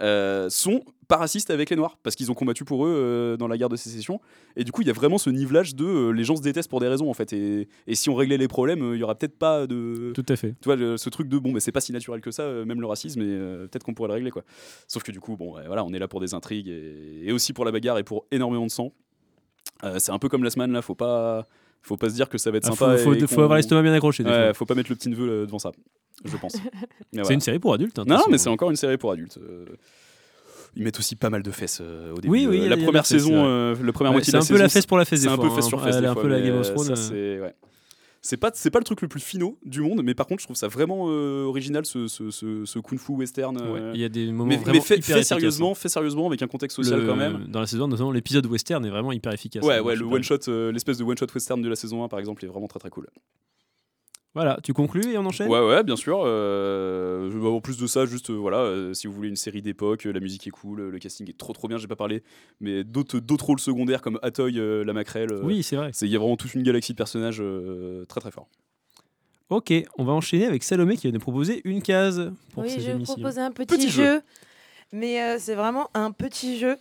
euh, 0.00 0.48
sont 0.48 0.84
pas 1.08 1.16
racistes 1.16 1.50
avec 1.50 1.70
les 1.70 1.76
Noirs 1.76 1.98
parce 2.04 2.14
qu'ils 2.14 2.30
ont 2.30 2.34
combattu 2.34 2.64
pour 2.64 2.86
eux 2.86 2.94
euh, 2.94 3.36
dans 3.36 3.48
la 3.48 3.58
guerre 3.58 3.68
de 3.68 3.74
sécession. 3.76 4.20
Et 4.56 4.62
du 4.62 4.70
coup, 4.70 4.82
il 4.82 4.86
y 4.86 4.90
a 4.90 4.92
vraiment 4.92 5.18
ce 5.18 5.28
nivelage 5.28 5.74
de 5.74 5.84
euh, 5.84 6.10
les 6.12 6.22
gens 6.22 6.36
se 6.36 6.40
détestent 6.42 6.70
pour 6.70 6.78
des 6.80 6.86
raisons 6.86 7.10
en 7.10 7.14
fait. 7.14 7.32
Et, 7.32 7.68
et 7.88 7.94
si 7.96 8.08
on 8.08 8.14
réglait 8.14 8.38
les 8.38 8.46
problèmes, 8.48 8.94
il 8.94 9.00
y 9.00 9.02
aura 9.02 9.16
peut-être 9.16 9.36
pas 9.36 9.66
de. 9.66 10.12
Tout 10.14 10.24
à 10.28 10.36
fait. 10.36 10.52
Tu 10.60 10.66
vois, 10.66 10.76
le- 10.76 10.96
ce 10.96 11.10
truc 11.10 11.28
de 11.28 11.36
bon, 11.38 11.52
mais 11.52 11.60
c'est 11.60 11.72
pas 11.72 11.80
si 11.80 11.92
naturel 11.92 12.20
que 12.20 12.30
ça, 12.30 12.48
même 12.64 12.80
le 12.80 12.86
racisme, 12.86 13.20
et 13.20 13.26
peut-être 13.68 13.82
qu'on 13.82 13.92
pourrait 13.94 14.08
le 14.08 14.14
régler 14.14 14.30
quoi. 14.30 14.44
Sauf 14.86 15.02
que 15.02 15.10
du 15.12 15.18
coup, 15.20 15.36
bon, 15.36 15.56
voilà, 15.66 15.84
on 15.84 15.92
est 15.92 15.98
là 15.98 16.06
pour 16.08 16.20
des 16.20 16.32
intrigues 16.32 16.68
et, 16.68 17.22
et 17.24 17.32
aussi 17.32 17.52
pour 17.52 17.64
la 17.64 17.72
bagarre 17.72 17.98
et 17.98 18.04
pour 18.04 18.24
énormément 18.30 18.66
de 18.66 18.70
sang. 18.70 18.92
C'est 19.98 20.10
un 20.12 20.18
peu 20.18 20.28
comme 20.28 20.42
la 20.44 20.50
semaine 20.50 20.72
là, 20.72 20.80
faut 20.82 20.94
pas, 20.94 21.44
faut 21.82 21.96
pas 21.96 22.10
se 22.10 22.14
dire 22.14 22.28
que 22.28 22.38
ça 22.38 22.50
va 22.50 22.58
être 22.58 22.66
Ah, 22.66 22.74
sympa. 22.74 22.96
faut, 22.98 23.14
faut, 23.14 23.26
faut 23.26 23.40
avoir 23.42 23.56
l'estomac 23.56 23.82
bien 23.82 23.92
accroché. 23.94 24.22
des 24.24 24.30
Ouais, 24.30 24.44
fois. 24.46 24.54
faut 24.54 24.66
pas 24.66 24.74
mettre 24.74 24.90
le 24.90 24.96
petit 24.96 25.08
neveu 25.08 25.28
euh, 25.28 25.46
devant 25.46 25.58
ça, 25.58 25.70
je 26.24 26.36
pense. 26.36 26.52
C'est 27.12 27.20
voilà. 27.20 27.32
une 27.34 27.40
série 27.40 27.58
pour 27.58 27.72
adultes. 27.74 27.98
hein, 27.98 28.04
Non, 28.06 28.24
mais 28.30 28.38
c'est 28.38 28.48
encore 28.50 28.70
une 28.70 28.76
série 28.76 28.98
pour 28.98 29.10
adultes. 29.12 29.38
euh, 29.38 29.64
Ils 30.76 30.84
mettent 30.84 30.98
aussi 30.98 31.16
pas 31.16 31.30
mal 31.30 31.42
de 31.42 31.50
fesses 31.50 31.80
euh, 31.80 32.12
au 32.12 32.16
début. 32.16 32.28
Oui, 32.28 32.46
oui, 32.48 32.60
Euh, 32.60 32.68
la 32.68 32.76
première 32.76 32.92
la 32.92 33.02
fesse, 33.02 33.08
saison, 33.08 33.32
euh, 33.46 33.74
la 33.82 33.92
première 33.92 34.10
Ouais, 34.12 34.16
moitié 34.16 34.32
c'est 34.32 34.32
de 34.32 34.36
la 34.38 34.44
un 34.44 34.46
peu 34.46 34.52
la 34.54 34.68
saison, 34.68 34.72
fesse 34.74 34.86
pour 34.86 34.98
la 34.98 35.04
fesse 35.06 35.20
C'est 35.22 35.28
un 35.28 35.38
peu 35.38 35.48
fesse 35.50 35.64
hein. 35.64 35.68
sur 35.68 35.82
fesse. 35.82 35.96
Est 35.96 36.00
des 36.02 36.06
un 36.06 36.14
peu 36.14 36.28
la 36.28 36.40
Game 36.40 36.58
of 36.58 36.72
Thrones. 36.74 36.94
C'est 38.20 38.36
pas, 38.36 38.50
c'est 38.54 38.70
pas 38.70 38.78
le 38.78 38.84
truc 38.84 39.00
le 39.02 39.08
plus 39.08 39.20
finaux 39.20 39.58
du 39.64 39.80
monde, 39.80 40.02
mais 40.02 40.14
par 40.14 40.26
contre, 40.26 40.40
je 40.40 40.46
trouve 40.46 40.56
ça 40.56 40.68
vraiment 40.68 41.06
euh, 41.08 41.44
original 41.44 41.86
ce, 41.86 42.08
ce, 42.08 42.30
ce, 42.30 42.64
ce 42.64 42.78
kung-fu 42.78 43.12
western. 43.12 43.56
Ouais, 43.56 43.80
euh, 43.80 43.92
Il 43.94 44.00
y 44.00 44.04
a 44.04 44.08
des 44.08 44.26
moments 44.32 44.46
mais, 44.46 44.56
vraiment 44.56 44.72
mais 44.74 44.80
fait, 44.80 44.96
hyper 44.96 45.16
fait 45.18 45.22
sérieusement, 45.22 45.72
hein. 45.72 45.74
fait 45.74 45.88
sérieusement 45.88 46.26
avec 46.26 46.42
un 46.42 46.46
contexte 46.48 46.76
social 46.76 47.00
Le- 47.00 47.06
quand 47.06 47.16
même. 47.16 47.46
Dans 47.48 47.60
la 47.60 47.66
saison, 47.66 47.86
notamment 47.88 48.10
l'épisode 48.12 48.46
western 48.46 48.84
est 48.84 48.90
vraiment 48.90 49.12
hyper 49.12 49.32
efficace. 49.32 49.64
Ouais, 49.64 49.76
hein, 49.76 49.82
ouais, 49.82 49.96
le 49.96 50.04
one 50.04 50.22
shot, 50.22 50.38
euh, 50.48 50.72
l'espèce 50.72 50.98
de 50.98 51.04
one 51.04 51.16
shot 51.16 51.26
western 51.34 51.62
de 51.62 51.68
la 51.68 51.76
saison 51.76 52.02
1 52.04 52.08
par 52.08 52.18
exemple 52.18 52.44
est 52.44 52.48
vraiment 52.48 52.68
très 52.68 52.80
très 52.80 52.90
cool. 52.90 53.08
Voilà, 54.34 54.58
tu 54.62 54.72
conclus 54.72 55.12
et 55.12 55.18
on 55.18 55.24
enchaîne? 55.26 55.48
Ouais, 55.48 55.58
ouais, 55.66 55.82
bien 55.82 55.96
sûr. 55.96 56.20
euh, 56.24 57.30
je- 57.30 57.38
en 57.38 57.60
plus 57.60 57.76
de 57.78 57.86
ça, 57.86 58.04
juste 58.06 58.30
euh, 58.30 58.34
voilà, 58.34 58.58
euh, 58.58 58.94
si 58.94 59.06
vous 59.06 59.12
voulez 59.12 59.28
une 59.30 59.36
série 59.36 59.62
d'époque, 59.62 60.04
la 60.04 60.20
musique 60.20 60.46
est 60.46 60.50
cool, 60.50 60.82
le 60.90 60.98
casting 60.98 61.28
est 61.28 61.36
trop 61.36 61.52
trop 61.52 61.66
bien. 61.66 61.78
J'ai 61.78 61.88
pas 61.88 61.96
parlé, 61.96 62.22
mais 62.60 62.84
d'autres 62.84 63.44
rôles 63.46 63.58
secondaires 63.58 64.02
comme 64.02 64.18
Atoy, 64.22 64.58
euh, 64.58 64.84
la 64.84 64.92
maquerelle. 64.92 65.32
euh, 65.32 65.42
Oui, 65.42 65.62
c'est 65.62 65.76
vrai. 65.76 65.90
c'est- 65.92 66.06
Il 66.06 66.12
y 66.12 66.16
a 66.16 66.18
vraiment 66.18 66.36
toute 66.36 66.54
une 66.54 66.62
galaxie 66.62 66.92
de 66.92 66.96
personnages 66.98 67.40
euh, 67.40 68.04
très 68.04 68.20
très 68.20 68.30
forts. 68.30 68.48
Ok, 69.50 69.72
on 69.96 70.04
va 70.04 70.12
enchaîner 70.12 70.44
avec 70.44 70.62
Salomé 70.62 70.96
qui 70.98 71.06
va 71.06 71.12
nous 71.12 71.20
proposer 71.20 71.62
une 71.64 71.80
case 71.80 72.30
pour 72.52 72.64
Oui, 72.64 72.70
je 72.70 72.76
vais 72.76 72.82
vous 72.92 72.96
émissions. 72.98 73.14
proposer 73.14 73.40
un 73.40 73.50
petit, 73.50 73.76
Petit 73.76 73.88
jeu. 73.88 74.04
jeu. 74.04 74.22
Mais 74.92 75.22
euh, 75.22 75.36
c'est 75.38 75.54
vraiment 75.54 75.88
un 75.94 76.12
petit 76.12 76.58
jeu. 76.58 76.76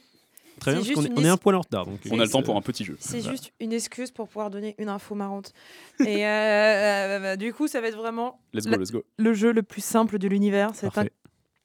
Très 0.60 0.74
bien, 0.74 0.82
parce 0.82 0.93
qu'on 0.93 1.03
est, 1.05 1.20
on 1.20 1.24
est 1.26 1.30
un 1.30 1.38
poil 1.38 1.55
en 1.55 1.62
retard. 1.62 1.86
Donc, 1.86 1.99
On 2.10 2.20
a 2.20 2.24
le 2.24 2.30
temps 2.30 2.39
euh, 2.39 2.43
pour 2.43 2.55
un 2.58 2.62
petit 2.62 2.84
jeu. 2.84 2.97
C'est 2.99 3.20
Voilà. 3.20 3.32
juste 3.32 3.53
une 3.60 3.74
excuse 3.74 4.12
pour 4.12 4.28
pouvoir 4.28 4.49
donner 4.49 4.76
une 4.80 4.89
info 4.89 5.14
marrante. 5.16 5.53
Et 5.99 6.26
euh, 6.26 6.30
euh, 6.30 7.20
bah, 7.20 7.38
du 7.38 7.53
coup, 7.53 7.68
ça 7.68 7.80
va 7.82 7.88
être 7.88 7.97
vraiment 7.97 8.39
Let's 8.53 8.66
go, 8.66 8.72
la- 8.72 8.78
let's 8.78 8.91
go. 8.91 9.03
le 9.18 9.34
jeu 9.34 9.51
le 9.51 9.64
plus 9.64 9.84
simple 9.84 10.18
de 10.20 10.28
l'univers. 10.28 10.72
C'est 10.74 10.97
un 10.97 11.05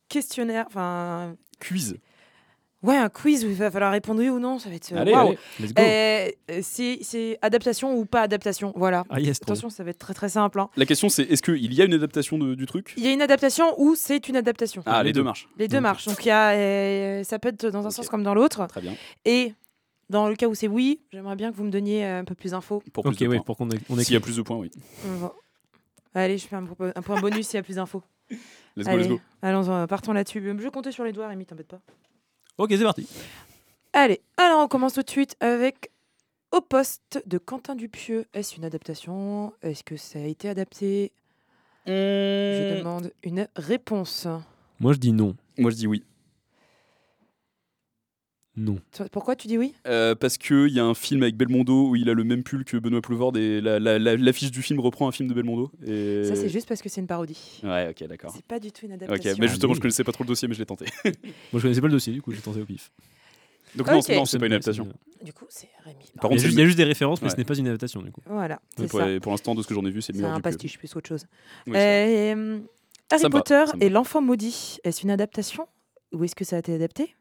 questionnaire, 0.08 0.66
enfin, 0.68 1.36
Quiz. 1.60 1.96
Ouais, 2.82 2.96
un 2.96 3.08
quiz 3.08 3.44
où 3.44 3.48
il 3.48 3.54
va 3.54 3.70
falloir 3.70 3.92
répondre 3.92 4.20
oui 4.20 4.28
ou 4.28 4.38
non. 4.38 4.58
Ça 4.58 4.68
va 4.68 4.74
être. 4.76 4.92
euh, 4.92 4.98
Allez, 4.98 5.12
waouh. 5.12 5.28
allez, 5.28 5.38
let's 5.60 5.72
go. 5.74 5.82
Euh, 5.82 6.28
euh, 6.50 6.60
c'est 6.62 6.98
c'est 7.02 7.38
adaptation 7.42 7.96
ou 7.96 8.04
pas 8.04 8.22
adaptation. 8.22 8.72
Voilà. 8.76 9.04
Ah 9.10 9.20
yes, 9.20 9.38
Attention, 9.42 9.70
ça 9.70 9.84
va 9.84 9.90
être 9.90 9.98
très 9.98 10.14
très 10.14 10.28
simple. 10.28 10.60
hein. 10.60 10.68
La 10.76 10.86
question 10.86 11.08
c'est 11.08 11.22
est-ce 11.24 11.42
qu'il 11.42 11.72
y 11.72 11.80
a 11.82 11.84
une 11.84 11.94
adaptation 11.94 12.38
de- 12.38 12.54
du 12.54 12.66
truc? 12.66 12.94
Il 12.96 13.04
y 13.04 13.08
a 13.08 13.12
une 13.12 13.22
adaptation 13.22 13.74
ou 13.80 13.94
c'est 13.94 14.28
une 14.28 14.36
adaptation. 14.36 14.82
Ah, 14.86 15.02
les 15.02 15.08
les 15.08 15.12
deux 15.12 15.22
marchent. 15.22 15.48
Les 15.58 15.68
deux 15.68 15.76
Donc- 15.76 15.82
marchent. 15.82 16.06
Donc 16.06 16.24
il 16.24 16.28
y 16.28 16.32
a, 16.32 16.50
euh, 16.52 17.24
ça 17.24 17.38
peut 17.38 17.48
être 17.48 17.66
dans 17.66 17.86
un 17.86 17.90
sens 17.90 18.08
comme 18.08 18.22
dans 18.22 18.34
l'autre. 18.34 18.66
Très 18.66 18.80
bien. 18.80 18.94
Et 19.24 19.54
dans 20.10 20.28
le 20.28 20.34
cas 20.36 20.46
où 20.48 20.54
c'est 20.54 20.68
oui, 20.68 21.00
j'aimerais 21.12 21.36
bien 21.36 21.50
que 21.52 21.56
vous 21.56 21.64
me 21.64 21.70
donniez 21.70 22.04
euh, 22.04 22.20
un 22.20 22.24
peu 22.24 22.34
plus 22.34 22.50
d'infos. 22.50 22.82
Pour 22.92 23.04
plus 23.04 23.12
Ok, 23.12 23.18
de 23.20 23.26
ouais, 23.28 23.36
points. 23.36 23.44
pour 23.44 23.56
qu'on 23.56 23.70
ait, 23.70 23.78
on 23.88 23.98
ait 23.98 24.04
S'il 24.04 24.14
y 24.14 24.16
a 24.16 24.20
plus 24.20 24.36
de 24.36 24.42
points, 24.42 24.56
oui. 24.58 24.70
Allez, 26.14 26.36
je 26.36 26.46
fais 26.46 26.56
un, 26.56 26.64
point 26.66 27.20
bonus 27.20 27.46
s'il 27.48 27.56
y 27.56 27.60
a 27.60 27.62
plus 27.62 27.76
d'infos. 27.76 28.02
Let's 28.76 28.84
go, 28.86 28.90
Allez, 28.90 29.02
let's 29.04 29.08
go. 29.08 29.20
allons, 29.40 29.86
partons 29.86 30.12
là-dessus. 30.12 30.42
Je 30.42 30.50
vais 30.50 30.70
compter 30.70 30.92
sur 30.92 31.04
les 31.04 31.12
doigts, 31.12 31.28
Rémi, 31.28 31.46
t'embête 31.46 31.68
pas. 31.68 31.80
Ok, 32.58 32.68
c'est 32.70 32.84
parti. 32.84 33.06
Allez, 33.92 34.20
alors 34.36 34.62
on 34.62 34.68
commence 34.68 34.94
tout 34.94 35.02
de 35.02 35.10
suite 35.10 35.36
avec 35.40 35.90
Au 36.50 36.60
poste 36.60 37.22
de 37.26 37.38
Quentin 37.38 37.74
Dupieux. 37.74 38.26
Est-ce 38.34 38.56
une 38.56 38.64
adaptation? 38.64 39.52
Est-ce 39.62 39.82
que 39.82 39.96
ça 39.96 40.18
a 40.18 40.22
été 40.22 40.48
adapté? 40.48 41.12
Je 41.86 42.78
demande 42.78 43.10
une 43.22 43.48
réponse. 43.56 44.26
Moi, 44.78 44.92
je 44.92 44.98
dis 44.98 45.12
non. 45.12 45.36
Moi 45.58 45.70
je 45.70 45.76
dis 45.76 45.86
oui. 45.86 46.04
Non. 48.54 48.76
Pourquoi 49.12 49.34
tu 49.34 49.46
dis 49.48 49.56
oui? 49.56 49.72
Euh, 49.86 50.14
parce 50.14 50.36
qu'il 50.36 50.68
y 50.68 50.78
a 50.78 50.84
un 50.84 50.92
film 50.92 51.22
avec 51.22 51.36
Belmondo 51.36 51.88
où 51.88 51.96
il 51.96 52.10
a 52.10 52.14
le 52.14 52.22
même 52.22 52.42
pull 52.42 52.64
que 52.66 52.76
Benoît 52.76 53.00
Poulvord 53.00 53.34
et 53.38 53.62
la- 53.62 53.78
la- 53.78 53.98
la- 53.98 54.16
l'affiche 54.16 54.50
du 54.50 54.60
film 54.60 54.78
reprend 54.80 55.08
un 55.08 55.12
film 55.12 55.26
de 55.28 55.32
Belmondo. 55.34 55.70
Et... 55.86 56.24
Ça, 56.24 56.36
c'est 56.36 56.50
juste 56.50 56.68
parce 56.68 56.82
que 56.82 56.90
c'est 56.90 57.00
une 57.00 57.06
parodie. 57.06 57.60
Ouais, 57.64 57.88
ok, 57.90 58.06
d'accord. 58.08 58.30
C'est 58.34 58.44
pas 58.44 58.58
du 58.60 58.70
tout 58.70 58.84
une 58.84 58.92
Ok, 58.92 59.02
adaptation. 59.04 59.36
mais 59.40 59.48
justement, 59.48 59.72
je 59.72 59.80
connaissais 59.80 60.04
pas 60.04 60.12
trop 60.12 60.24
le 60.24 60.28
dossier, 60.28 60.48
mais 60.48 60.54
je 60.54 60.58
l'ai 60.58 60.66
tenté. 60.66 60.84
Moi, 61.04 61.12
je 61.54 61.60
connaissais 61.62 61.80
pas 61.80 61.86
le 61.86 61.92
dossier, 61.94 62.12
du 62.12 62.20
coup, 62.20 62.30
j'ai 62.32 62.42
tenté 62.42 62.60
au 62.60 62.66
pif. 62.66 62.92
Donc, 63.74 63.86
non, 63.86 63.96
Ok. 63.96 64.02
c'est- 64.04 64.16
non, 64.16 64.26
c'est 64.26 64.38
pas 64.38 64.44
une 64.44 64.52
adaptation. 64.52 64.86
Du 65.24 65.32
coup, 65.32 65.46
c'est 65.48 65.68
Rémi. 65.84 65.96
Par 65.96 66.04
Il 66.04 66.04
y, 66.04 66.20
contre, 66.20 66.32
a 66.34 66.36
c'est 66.36 66.44
juste, 66.44 66.52
il 66.56 66.58
y 66.58 66.62
a 66.62 66.66
juste 66.66 66.76
des 66.76 66.84
références, 66.84 67.22
mais 67.22 67.28
Ouais. 67.28 67.32
ce 67.32 67.38
n'est 67.38 67.44
pas 67.46 67.54
une 67.56 67.68
adaptation, 67.68 68.02
du 68.02 68.12
coup. 68.12 68.20
Voilà, 68.26 68.60
c'est 68.76 68.86
pour, 68.86 69.00
ça. 69.00 69.06
pour 69.22 69.32
l'instant, 69.32 69.54
de 69.54 69.62
ce 69.62 69.66
que 69.66 69.72
j'en 69.72 69.86
ai 69.86 69.90
vu, 69.90 70.02
c'est 70.02 70.12
le 70.12 70.18
C'est 70.18 70.24
un 70.26 70.36
que- 70.36 70.42
pastiche 70.42 70.76
plus 70.78 70.92
qu'autre 70.92 71.08
chose. 71.08 71.24
Oui. 71.66 71.72
Euh, 71.74 72.58
Harry 73.10 73.30
Potter 73.30 73.64
et 73.80 73.88
l'enfant 73.88 74.20
maudit, 74.20 74.78
est-ce 74.84 75.02
une 75.04 75.10
adaptation 75.10 75.66
ou 76.12 76.22
est-ce 76.24 76.34
que 76.34 76.44
ça 76.44 76.56
a 76.56 76.58
été 76.58 76.74
adapté? 76.74 77.14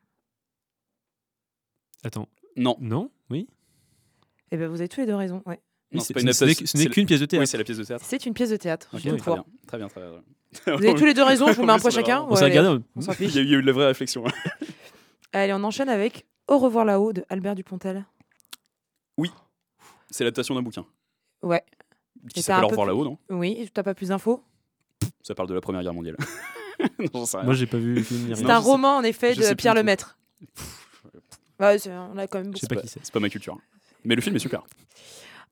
Attends. 2.03 2.27
Non, 2.57 2.77
Non? 2.79 3.11
Oui? 3.29 3.47
Eh 4.51 4.57
ben, 4.57 4.67
vous 4.67 4.75
avez 4.79 4.89
tous 4.89 4.99
les 5.01 5.05
deux 5.05 5.15
raison. 5.15 5.41
Ouais. 5.45 5.59
Non, 5.93 5.99
Oui, 5.99 6.01
c'est 6.01 6.13
pas 6.13 6.21
une 6.21 6.31
ce 6.33 6.45
n'est- 6.77 6.85
qu'une 6.89 7.05
pièce 7.05 7.19
de 7.19 7.23
oui, 7.25 7.27
théâtre. 7.27 7.47
c'est 7.47 7.57
la 7.57 7.63
pièce 7.63 7.77
de 7.77 7.83
théâtre. 7.83 8.05
C'est 8.07 8.25
une 8.25 8.33
pièce 8.33 8.49
de 8.49 8.55
théâtre. 8.57 8.87
Très 8.97 9.17
fois. 9.17 9.35
bien, 9.35 9.45
très 9.67 9.77
bien, 9.77 9.87
très 9.87 10.01
bien. 10.01 10.21
Vous 10.77 10.83
avez 10.85 10.95
tous 10.95 11.05
les 11.05 11.13
deux 11.13 11.23
raison, 11.23 11.47
je 11.47 11.53
vous 11.53 11.63
mets 11.63 11.71
un 11.71 11.75
En 11.75 11.79
point 11.79 11.89
chacun. 11.91 12.21
On 12.29 12.35
s'est 12.35 12.43
Ouais, 12.43 12.49
regardé. 12.49 12.83
on 12.95 13.01
s'en 13.01 13.13
Il 13.19 13.33
y 13.35 13.39
a 13.39 13.41
eu 13.41 13.61
de 13.61 13.65
la 13.67 13.71
vraie 13.71 13.87
réflexion. 13.87 14.23
Allez, 15.33 15.53
on 15.53 15.63
enchaîne 15.63 15.89
avec 15.89 16.25
Au 16.47 16.57
revoir 16.59 16.83
là-haut 16.85 17.13
de 17.13 17.23
Albert 17.29 17.55
Dupontel. 17.55 18.05
C'est 20.13 20.25
l'adaptation 20.25 20.55
d'un 20.55 20.61
bouquin 20.61 20.85
Ouais. 21.41 21.63
qui 22.33 22.41
s'appelle 22.41 22.65
Au 22.65 22.67
revoir 22.67 22.85
là-haut, 22.85 23.05
non 23.05 23.17
Oui, 23.29 23.69
t'as 23.73 23.81
pas 23.81 23.93
plus 23.93 24.09
d'infos? 24.09 24.43
Ça 25.23 25.33
parle 25.33 25.47
de 25.47 25.53
la 25.53 25.61
Première 25.61 25.83
Guerre 25.83 25.93
mondiale. 25.93 26.17
non, 26.99 27.05
j'en 27.13 27.25
sais 27.25 27.37
rien. 27.37 27.45
Moi, 27.45 27.53
j'ai 27.55 27.65
pas 27.65 27.77
vu 27.77 27.93
le 27.93 28.03
film. 28.03 28.27
ni 28.27 28.35
C'est 28.35 28.49
un 28.49 28.57
roman, 28.59 28.97
en 28.97 29.03
effet, 29.03 29.35
de 29.35 29.53
Pierre. 29.53 29.73
Lemaître. 29.73 30.19
C'est- 31.77 31.91
on 31.91 32.17
a 32.17 32.27
quand 32.27 32.39
même 32.39 32.47
Je 32.47 32.51
beaucoup. 32.51 32.59
sais 32.59 32.67
pas 32.67 32.75
qui 32.81 32.87
c'est. 32.87 32.99
C'est 33.03 33.13
pas 33.13 33.19
ma 33.19 33.29
culture. 33.29 33.57
Mais 34.03 34.15
le 34.15 34.21
film 34.21 34.35
est 34.35 34.39
super. 34.39 34.63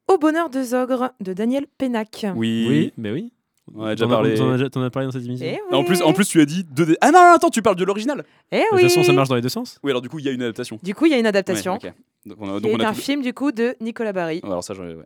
Au 0.07 0.17
bonheur 0.17 0.49
de 0.49 0.63
Zogre 0.63 1.11
de 1.19 1.33
Daniel 1.33 1.67
Pénac. 1.77 2.25
Oui. 2.35 2.65
Oui, 2.67 2.93
mais 2.97 3.11
oui. 3.11 3.31
On 3.75 3.81
en 3.81 3.85
a 3.85 3.91
déjà 3.95 4.05
T'en 4.05 4.09
parlé. 4.11 4.33
T'en 4.33 4.49
as, 4.49 4.57
déjà- 4.57 4.69
t'en 4.71 4.81
as 4.81 4.89
parlé 4.89 5.05
dans 5.05 5.11
cette 5.11 5.23
émission 5.23 5.45
Eh 5.47 5.75
En 5.75 5.83
plus, 5.83 6.01
en 6.01 6.11
plus, 6.13 6.27
tu 6.27 6.41
as 6.41 6.45
dit 6.45 6.63
2D. 6.63 6.97
Ah 7.01 7.11
non, 7.11 7.19
non, 7.19 7.33
attends, 7.35 7.51
tu 7.51 7.61
parles 7.61 7.75
de 7.75 7.83
l'original. 7.83 8.23
Eh 8.51 8.57
De 8.57 8.61
oui. 8.73 8.81
toute 8.81 8.89
façon, 8.89 9.03
ça 9.03 9.13
marche 9.13 9.29
dans 9.29 9.35
les 9.35 9.41
deux 9.41 9.49
sens. 9.49 9.79
Oui, 9.83 9.91
alors 9.91 10.01
du 10.01 10.09
coup, 10.09 10.17
il 10.17 10.25
y 10.25 10.29
a 10.29 10.31
une 10.31 10.41
adaptation. 10.41 10.79
Du 10.81 10.95
coup, 10.95 11.05
il 11.05 11.11
y 11.11 11.13
a 11.13 11.19
une 11.19 11.27
adaptation. 11.27 11.73
Ouais, 11.73 11.89
ok. 11.89 11.93
Donc 12.25 12.37
on 12.41 12.55
a, 12.55 12.57
qui 12.57 12.63
donc 12.63 12.71
on 12.73 12.79
est 12.79 12.85
a 12.85 12.89
un 12.89 12.93
tout- 12.93 12.99
film 13.01 13.21
du 13.21 13.33
coup 13.33 13.51
de 13.51 13.75
Nicolas 13.79 14.11
Barry. 14.13 14.39
Alors 14.43 14.63
ça, 14.63 14.73
j'en 14.73 14.85
ai- 14.87 14.95
ouais. 14.95 15.05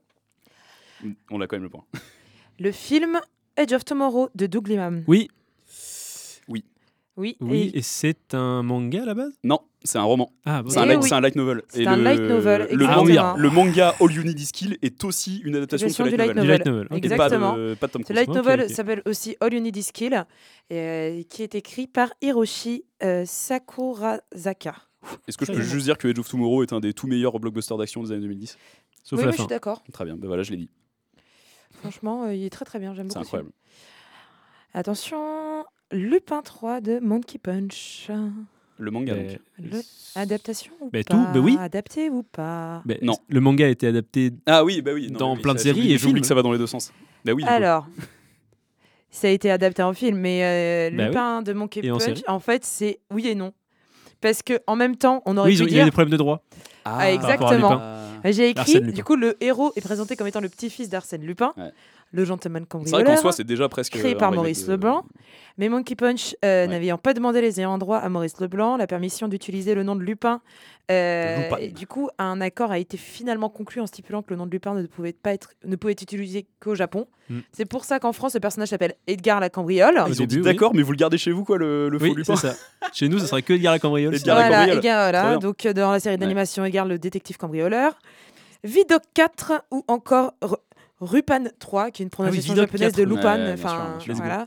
On 1.29 1.41
a 1.41 1.47
quand 1.47 1.57
même 1.57 1.63
le 1.63 1.69
point. 1.69 1.83
Le 2.59 2.71
film 2.71 3.19
Edge 3.57 3.73
of 3.73 3.83
Tomorrow 3.83 4.29
de 4.35 4.45
Doug 4.47 4.69
Liman. 4.69 5.03
Oui, 5.07 5.27
Oui. 7.15 7.37
Et- 7.51 7.77
et 7.77 7.81
c'est 7.83 8.33
un 8.33 8.63
manga 8.63 9.03
à 9.03 9.05
la 9.05 9.13
base? 9.13 9.33
Non, 9.43 9.59
c'est 9.83 9.99
un 9.99 10.03
roman. 10.03 10.31
Ah, 10.45 10.63
bon. 10.63 10.69
C'est 10.71 10.79
un, 10.79 10.89
Eh 10.89 10.95
oui. 10.95 11.03
c'est 11.07 11.13
un 11.13 11.21
light 11.21 11.35
novel. 11.35 11.61
C'est 11.69 11.83
Et 11.83 11.87
un 11.87 11.95
le- 11.95 12.03
light 12.03 12.19
novel, 12.21 12.67
Le, 12.71 12.87
manga, 12.87 13.35
le 13.37 13.49
manga 13.51 13.93
All 13.99 14.11
You 14.11 14.23
Need 14.23 14.39
Is 14.39 14.51
Kill 14.51 14.77
est 14.81 15.03
aussi 15.03 15.37
une 15.45 15.55
adaptation 15.57 15.87
de 15.87 15.93
ce 15.93 16.01
Adaptation 16.01 16.25
light 16.33 16.41
du 16.41 16.47
light 16.47 16.65
novel. 16.65 16.87
Du 16.87 16.93
light 16.93 16.93
novel. 16.93 17.03
Et 17.03 17.05
Exactement. 17.05 17.51
pas 17.51 17.57
de, 17.57 17.73
pas 17.75 17.87
de 17.87 17.91
Tom 17.91 18.03
Ce 18.07 18.13
light 18.13 18.29
novel 18.29 18.69
s'appelle 18.69 19.01
aussi 19.05 19.37
All 19.41 19.53
You 19.53 19.59
Need 19.59 19.77
Is 19.77 19.89
Kill, 19.93 20.25
euh, 20.71 21.23
qui 21.29 21.43
est 21.43 21.53
écrit 21.55 21.85
par 21.85 22.11
Hiroshi 22.21 22.83
euh, 23.03 23.25
Sakurazaka. 23.27 24.75
Est-ce 25.27 25.37
que 25.37 25.45
je 25.45 25.51
peux 25.51 25.61
juste 25.61 25.85
dire 25.85 25.97
que 25.99 26.07
Edge 26.07 26.17
of 26.17 26.27
Tomorrow 26.29 26.63
est 26.63 26.73
un 26.73 26.79
des 26.79 26.93
tout 26.93 27.05
meilleurs 27.07 27.37
blockbusters 27.39 27.77
d'action 27.77 28.01
des 28.01 28.11
années 28.11 28.21
2010 28.21 28.57
Sauf 29.03 29.19
oui, 29.19 29.25
la 29.25 29.31
je 29.31 29.37
suis 29.37 29.47
d'accord. 29.47 29.83
Très 29.91 30.05
bien, 30.05 30.15
ben 30.15 30.27
voilà, 30.27 30.43
je 30.43 30.51
l'ai 30.51 30.57
dit. 30.57 30.69
Franchement, 31.73 32.23
euh, 32.23 32.33
il 32.33 32.43
est 32.45 32.49
très 32.49 32.63
très 32.65 32.79
bien. 32.79 32.93
J'aime 32.95 33.09
C'est 33.09 33.19
beaucoup. 33.19 33.25
ce 33.25 33.29
film. 33.37 33.39
incroyable. 33.49 33.53
Attention, 34.73 35.65
Lupin 35.93 36.41
3 36.41 36.81
de 36.81 36.99
Monkey 36.99 37.37
Punch. 37.37 38.09
Le 38.79 38.91
manga, 38.91 39.13
Mais- 39.13 39.23
donc. 39.27 39.71
Le- 39.71 39.81
Adaptation 40.15 40.73
ou 40.81 40.89
Mais 40.91 41.03
pas? 41.03 41.13
tout, 41.15 41.23
bah 41.33 41.39
oui. 41.39 41.57
Adapté 41.59 42.09
ou 42.09 42.23
pas 42.23 42.81
Mais 42.85 42.99
Non. 43.01 43.15
Le 43.29 43.39
manga 43.39 43.65
a 43.65 43.69
été 43.69 43.87
adapté. 43.87 44.31
Ah 44.45 44.63
oui, 44.65 44.81
bah 44.81 44.91
oui. 44.93 45.09
non, 45.11 45.19
Dans 45.19 45.35
oui, 45.35 45.41
plein 45.41 45.53
de 45.53 45.59
séries 45.59 45.93
et 45.93 45.97
J'oublie 45.97 46.21
que 46.21 46.27
ça 46.27 46.35
va 46.35 46.41
dans 46.41 46.51
les 46.51 46.57
deux 46.57 46.67
sens. 46.67 46.91
Bah 47.23 47.33
oui. 47.33 47.43
Alors, 47.45 47.87
ça 49.11 49.27
a 49.27 49.31
été 49.31 49.49
adapté 49.51 49.83
en 49.83 49.93
film, 49.93 50.17
mais 50.17 50.43
euh, 50.43 50.89
Bah 50.95 51.03
oui. 51.03 51.07
Lupin 51.09 51.41
de 51.43 51.53
Monkey 51.53 51.81
Et 51.83 51.89
Punch, 51.89 52.21
en, 52.27 52.39
fait, 52.39 52.65
c'est 52.65 52.99
oui 53.11 53.27
et 53.27 53.35
non. 53.35 53.53
Parce 54.21 54.41
que 54.41 54.59
en 54.67 54.75
même 54.75 54.95
temps, 54.95 55.21
on 55.25 55.37
aurait 55.37 55.49
Oui, 55.49 55.55
ils 55.55 55.57
pu 55.59 55.63
ont- 55.63 55.67
il 55.67 55.71
y 55.71 55.75
a 55.75 55.77
dire. 55.79 55.85
des 55.85 55.91
problèmes 55.91 56.11
de 56.11 56.17
droit. 56.17 56.43
Ah, 56.85 56.99
à 56.99 57.11
exactement. 57.11 57.77
Ah. 57.79 57.99
J'ai 58.31 58.49
écrit, 58.49 58.81
du 58.81 59.03
coup, 59.03 59.15
le 59.15 59.35
héros 59.43 59.71
est 59.75 59.81
présenté 59.81 60.15
comme 60.15 60.27
étant 60.27 60.39
le 60.41 60.49
petit-fils 60.49 60.89
d'Arsène 60.89 61.23
Lupin, 61.25 61.53
Ouais. 61.57 61.71
Le 62.13 62.23
gentleman 62.25 62.63
C'est 62.63 62.77
vrai 62.77 62.85
cambrioleur, 62.85 63.15
qu'en 63.15 63.21
soi, 63.21 63.31
c'est 63.33 63.43
déjà 63.43 63.67
presque. 63.67 63.93
créé 63.93 64.15
par 64.15 64.31
Maurice 64.31 64.65
de- 64.67 64.71
Leblanc. 64.71 65.03
Mais 65.57 65.67
Monkey 65.69 65.95
Punch, 65.95 66.35
euh, 66.45 66.65
Ouais. 66.67 66.79
n'ayant 66.79 66.97
pas 66.97 67.13
demandé 67.13 67.39
les 67.41 67.59
ayants 67.59 67.77
droit 67.77 67.97
à 67.97 68.07
Maurice 68.09 68.39
Leblanc, 68.39 68.77
la 68.77 68.87
permission 68.87 69.27
d'utiliser 69.27 69.75
le 69.75 69.83
nom 69.83 69.95
de 69.95 70.01
Lupin, 70.01 70.41
euh, 70.91 71.43
Lupin. 71.43 71.57
et 71.57 71.67
du 71.69 71.85
coup, 71.85 72.09
un 72.17 72.41
accord 72.41 72.71
a 72.71 72.79
été 72.79 72.97
finalement 72.97 73.49
conclu 73.49 73.79
en 73.81 73.85
stipulant 73.87 74.21
que 74.23 74.31
le 74.31 74.35
nom 74.37 74.45
de 74.47 74.51
Lupin 74.51 74.73
ne 74.73 74.85
pouvait 74.87 75.13
pas 75.13 75.31
être, 75.33 75.51
ne 75.65 75.75
pouvait 75.75 75.93
être 75.93 76.01
utilisé 76.01 76.47
qu'au 76.59 76.73
Japon. 76.75 77.07
Mm. 77.29 77.39
C'est 77.51 77.65
pour 77.65 77.83
ça 77.85 77.99
qu'en 77.99 78.13
France, 78.13 78.33
le 78.33 78.39
personnage 78.39 78.69
s'appelle 78.69 78.95
Edgar 79.05 79.39
la 79.39 79.49
cambriole. 79.49 79.95
Ah, 79.97 80.05
Ils 80.07 80.21
ont 80.21 80.25
dit 80.25 80.37
oui. 80.37 80.41
d'accord, 80.43 80.73
mais 80.73 80.81
vous 80.81 80.91
le 80.91 80.97
gardez 80.97 81.17
chez 81.19 81.31
vous, 81.31 81.43
quoi, 81.43 81.57
le, 81.59 81.89
le 81.89 81.99
faux 81.99 82.13
Lupin 82.15 82.35
c'est 82.35 82.47
ça. 82.47 82.55
Chez 82.93 83.07
nous, 83.07 83.19
ça 83.19 83.27
serait 83.27 83.41
que 83.43 83.53
Edgar 83.53 83.73
la 83.73 83.79
cambriole. 83.79 84.13
Edgar 84.15 84.35
la 84.35 84.41
Voilà, 84.47 84.57
cambriole. 84.57 84.77
Edgar, 84.79 85.11
voilà. 85.11 85.37
Donc, 85.37 85.65
euh, 85.65 85.73
dans 85.73 85.91
la 85.91 85.99
série 85.99 86.17
d'animation, 86.17 86.65
Edgar 86.65 86.85
le 86.85 86.97
détective 86.99 87.37
cambrioleur. 87.37 87.97
Vidoc 88.63 89.01
4 89.13 89.65
ou 89.71 89.83
encore 89.87 90.33
Rupan 91.05 91.45
3, 91.59 91.91
qui 91.91 92.01
est 92.01 92.05
une 92.05 92.09
prononciation 92.09 92.53
Vidoc 92.53 92.67
japonaise 92.71 92.93
4. 92.93 92.97
de 92.97 93.03
sûr, 93.05 93.53
enfin, 93.53 94.23
voilà. 94.27 94.45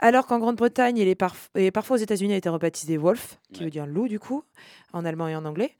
Alors 0.00 0.26
qu'en 0.26 0.38
Grande-Bretagne 0.38 0.98
il 0.98 1.08
est 1.08 1.18
parf- 1.18 1.50
et 1.54 1.70
parfois 1.70 1.96
aux 1.96 2.00
États-Unis, 2.00 2.34
a 2.34 2.36
été 2.36 2.48
rebaptisé 2.48 2.96
Wolf, 2.96 3.38
qui 3.52 3.60
Ouais. 3.60 3.66
veut 3.66 3.70
dire 3.70 3.86
loup 3.86 4.08
du 4.08 4.18
coup, 4.18 4.42
en 4.92 5.04
allemand 5.04 5.28
et 5.28 5.36
en 5.36 5.44
anglais. 5.44 5.76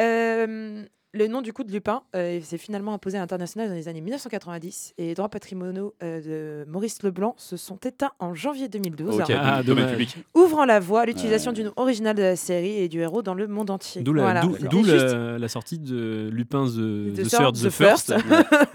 Euh, 0.00 0.84
le 1.14 1.28
nom 1.28 1.40
du 1.42 1.52
coup 1.52 1.62
de 1.64 1.70
Lupin 1.72 2.02
euh, 2.16 2.40
s'est 2.42 2.58
finalement 2.58 2.92
imposé 2.92 3.16
à 3.16 3.20
l'international 3.20 3.68
dans 3.68 3.74
les 3.74 3.86
années 3.88 4.00
1990 4.00 4.94
et 4.98 5.06
les 5.06 5.14
droits 5.14 5.28
patrimoniaux 5.28 5.94
euh, 6.02 6.64
de 6.64 6.70
Maurice 6.70 7.02
Leblanc 7.02 7.34
se 7.38 7.56
sont 7.56 7.76
éteints 7.76 8.10
en 8.18 8.34
janvier 8.34 8.68
2012, 8.68 9.20
Ok, 9.20 9.30
Ah, 9.30 9.62
domaine 9.62 9.88
public. 9.90 10.16
ouvrant 10.34 10.64
la 10.64 10.80
voie 10.80 11.02
à 11.02 11.06
l'utilisation 11.06 11.52
Ouais. 11.52 11.56
du 11.56 11.64
nom 11.64 11.72
original 11.76 12.16
de 12.16 12.22
la 12.22 12.36
série 12.36 12.72
et 12.78 12.88
du 12.88 13.00
héros 13.00 13.22
dans 13.22 13.34
le 13.34 13.46
monde 13.46 13.70
entier. 13.70 14.02
D'où 14.02 14.12
la, 14.12 14.22
Voilà. 14.22 14.40
d'où- 14.42 14.54
C'était 14.56 14.68
d'où 14.68 14.82
juste- 14.84 15.12
la, 15.12 15.38
la 15.38 15.48
sortie 15.48 15.78
de 15.78 16.28
Lupin 16.32 16.66
The, 16.66 17.14
The 17.14 17.22
the 17.22 17.28
Third, 17.28 17.30
Third, 17.30 17.54
The 17.56 17.62
The 17.62 17.70
First, 17.70 18.14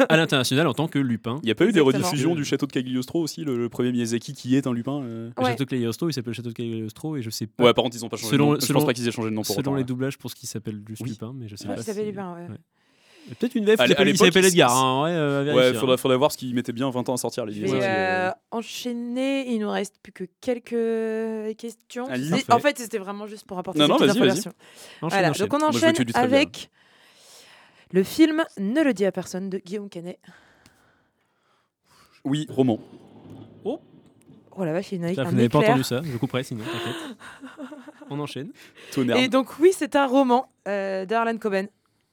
à 0.07 0.17
l'international 0.17 0.67
en 0.67 0.73
tant 0.73 0.87
que 0.87 0.99
Lupin. 0.99 1.39
Il 1.43 1.45
n'y 1.45 1.51
a 1.51 1.55
pas 1.55 1.65
eu 1.65 1.71
des 1.71 1.79
rediffusions 1.81 2.35
du 2.35 2.45
château 2.45 2.65
de 2.67 2.71
Cagliostro 2.71 3.21
aussi, 3.21 3.43
le, 3.43 3.57
le 3.57 3.69
premier 3.69 3.91
Miyazaki 3.91 4.33
qui 4.33 4.55
est 4.55 4.65
un 4.67 4.73
Lupin 4.73 5.01
euh 5.03 5.29
Le 5.37 5.45
château 5.45 5.65
de 5.65 5.69
Cagliostro, 5.69 6.09
il 6.09 6.13
s'appelle 6.13 6.29
le 6.31 6.35
château 6.35 6.49
de 6.49 6.53
Cagliostro 6.53 7.17
et 7.17 7.21
je 7.21 7.29
sais 7.29 7.47
pas. 7.47 7.65
Ouais, 7.65 7.73
par 7.73 7.83
contre, 7.83 7.97
ils 7.97 8.05
ont 8.05 8.09
pas 8.09 8.17
changé 8.17 8.31
Selon- 8.31 8.45
de 8.47 8.53
nom. 8.53 8.59
Je 8.59 8.65
selon- 8.65 8.79
pense 8.79 8.85
pas 8.87 8.93
qu'ils 8.93 9.07
aient 9.07 9.11
changé 9.11 9.29
de 9.29 9.35
nom 9.35 9.41
pour 9.41 9.55
selon 9.55 9.59
autant. 9.71 9.75
les 9.75 9.81
ouais. 9.81 9.83
doublages 9.85 10.17
pour 10.17 10.29
ce 10.29 10.35
qui 10.35 10.47
s'appelle 10.47 10.81
juste 10.87 11.01
Oui. 11.01 11.09
Lupin, 11.09 11.33
mais 11.35 11.47
je 11.47 11.55
sais 11.55 11.67
Ouais. 11.67 11.75
pas. 11.75 11.81
Ouais. 12.35 12.45
a 13.31 13.35
Peut-être 13.35 13.53
une 13.55 13.65
VF 13.65 13.79
À 13.79 13.83
qui 13.85 13.89
s'appelle- 13.91 14.17
s'appelle 14.17 14.43
il- 14.45 14.47
Edgar. 14.47 14.75
hein, 14.75 15.03
ouais, 15.03 15.11
euh, 15.11 15.53
Ouais, 15.53 15.73
faudrait, 15.75 15.93
hein. 15.93 15.97
faudrait 15.97 16.17
voir 16.17 16.31
ce 16.31 16.37
qu'ils 16.37 16.55
mettaient 16.55 16.71
bien 16.71 16.89
20 16.89 17.07
ans 17.09 17.13
à 17.13 17.17
sortir 17.17 17.45
les 17.45 17.53
Je 17.53 17.61
vais 17.65 17.79
euh, 17.83 18.31
enchaîner. 18.51 19.51
Il 19.51 19.59
nous 19.59 19.69
reste 19.69 19.95
plus 20.01 20.11
que 20.11 20.23
quelques 20.41 21.55
questions. 21.57 22.07
Allez. 22.07 22.31
En 22.49 22.59
fait, 22.59 22.77
c'était 22.79 22.97
vraiment 22.97 23.27
juste 23.27 23.45
pour 23.45 23.59
apporter 23.59 23.79
Non, 23.79 23.87
non, 23.87 23.97
petites 23.97 24.09
vas-y, 24.17 24.19
vas-y. 24.19 24.29
informations. 24.39 24.51
Enchaîne, 25.01 25.09
Voilà, 25.19 25.29
enchaîne. 25.29 25.47
donc 25.47 25.61
on 25.61 25.65
enchaîne 25.67 25.93
bien. 25.93 26.15
avec 26.15 26.69
le 27.91 28.03
film 28.03 28.43
Ne 28.57 28.83
le 28.83 28.93
dis 28.93 29.05
à 29.05 29.11
personne 29.11 29.49
de 29.49 29.59
Guillaume 29.59 29.89
Canet. 29.89 30.19
Oui, 32.25 32.47
roman. 32.49 32.79
Oh 34.61 34.65
la 34.65 34.73
vache, 34.73 34.91
il 34.91 34.97
y 34.97 35.01
en 35.01 35.07
a 35.07 35.21
un 35.21 35.23
vous 35.29 35.35
n'avez 35.37 35.47
pas 35.47 35.59
entendu 35.59 35.83
ça, 35.83 36.01
je 36.03 36.17
couperai 36.17 36.43
sinon, 36.43 36.65
t'inquiète. 36.65 37.17
On 38.09 38.19
enchaîne. 38.19 38.51
Tonnerre. 38.91 39.15
Et 39.15 39.29
donc 39.29 39.57
oui, 39.59 39.71
c'est 39.73 39.95
un 39.95 40.05
roman 40.05 40.51
euh, 40.67 41.05
d'Arlan 41.05 41.37
Coben. 41.37 41.69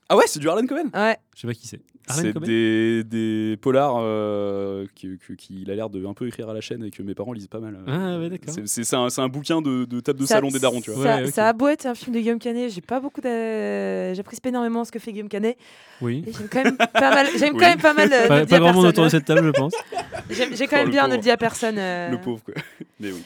Ah 0.09 0.17
ouais, 0.17 0.25
c'est 0.27 0.39
du 0.39 0.49
Harlan 0.49 0.67
Coben 0.67 0.91
Ouais. 0.95 1.17
Je 1.35 1.41
sais 1.41 1.47
pas 1.47 1.55
qui 1.55 1.67
c'est. 1.67 1.81
C'est 2.09 2.33
Coben 2.33 2.47
des, 2.47 3.03
des 3.03 3.57
polars 3.61 3.97
euh, 3.99 4.87
qui- 4.95 5.19
qu'il 5.37 5.69
a 5.73 5.75
l'air 5.75 5.91
de 5.91 6.07
un 6.07 6.15
peu 6.15 6.29
écrire 6.29 6.49
à 6.49 6.55
la 6.55 6.61
chaîne 6.61 6.85
et 6.85 6.93
que 6.93 7.03
mes 7.03 7.15
parents 7.17 7.33
lisent 7.33 7.49
pas 7.49 7.59
mal. 7.59 7.77
Ah 7.89 8.17
ouais, 8.21 8.29
d'accord. 8.31 8.55
C'est- 8.55 8.69
C'est 8.69 8.85
c'est 8.85 8.95
un, 8.95 9.09
c'est 9.09 9.21
un 9.21 9.29
bouquin 9.29 9.61
de, 9.61 9.85
de 9.85 9.99
table 9.99 10.21
de 10.21 10.27
Ça- 10.27 10.37
salon 10.37 10.49
des 10.51 10.61
darons, 10.61 10.81
tu 10.81 10.93
vois. 10.93 11.03
Ça, 11.05 11.17
Ouais, 11.17 11.25
ok. 11.27 11.31
ça 11.35 11.49
a 11.49 11.53
beau 11.53 11.67
être 11.67 11.87
un 11.87 11.97
film 11.97 12.15
de 12.15 12.21
Guillaume 12.21 12.39
Canet, 12.39 12.71
j'ai 12.71 12.81
pas 12.81 13.01
beaucoup. 13.01 13.21
J'apprécie 13.21 14.41
pas 14.41 14.51
énormément 14.51 14.85
ce 14.85 14.93
que 14.93 15.01
fait 15.01 15.11
Guillaume 15.13 15.29
Canet. 15.29 15.59
Oui. 16.01 16.23
Et 16.29 16.33
J'aime 16.33 16.49
quand 16.49 16.63
même 16.63 16.77
pas 16.77 17.11
mal. 17.15 17.27
J'aime 17.37 17.55
Oui. 17.55 17.61
quand 17.61 17.69
même 17.71 17.81
pas 17.81 17.95
mal. 17.95 18.13
euh, 18.13 18.23
ne 18.23 18.29
Pas, 18.29 18.39
dire 18.45 18.49
pas 18.49 18.57
à 18.57 18.59
grand 18.61 18.67
monde 18.73 18.85
personne. 18.85 18.89
autour 18.91 19.05
de 19.05 19.09
cette 19.09 19.25
table, 19.25 19.45
je 19.47 19.51
pense. 19.51 19.73
J'aime- 20.31 20.55
J'ai 20.55 20.65
Oh, 20.65 20.69
quand 20.71 20.77
même 20.77 20.87
le 20.87 20.93
bien 20.93 21.03
ne 21.03 21.07
pauvre. 21.09 21.17
le 21.17 21.23
dire 21.23 21.33
à 21.33 21.37
personne. 21.37 21.77
euh. 21.79 22.11
Le 22.13 22.21
pauvre, 22.21 22.45
quoi. 22.45 22.55
Mais 23.01 23.11
oui. 23.11 23.23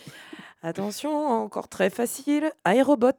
Attention, 0.62 1.26
encore 1.26 1.68
très 1.68 1.90
facile. 1.90 2.50
Aérobot. 2.64 3.10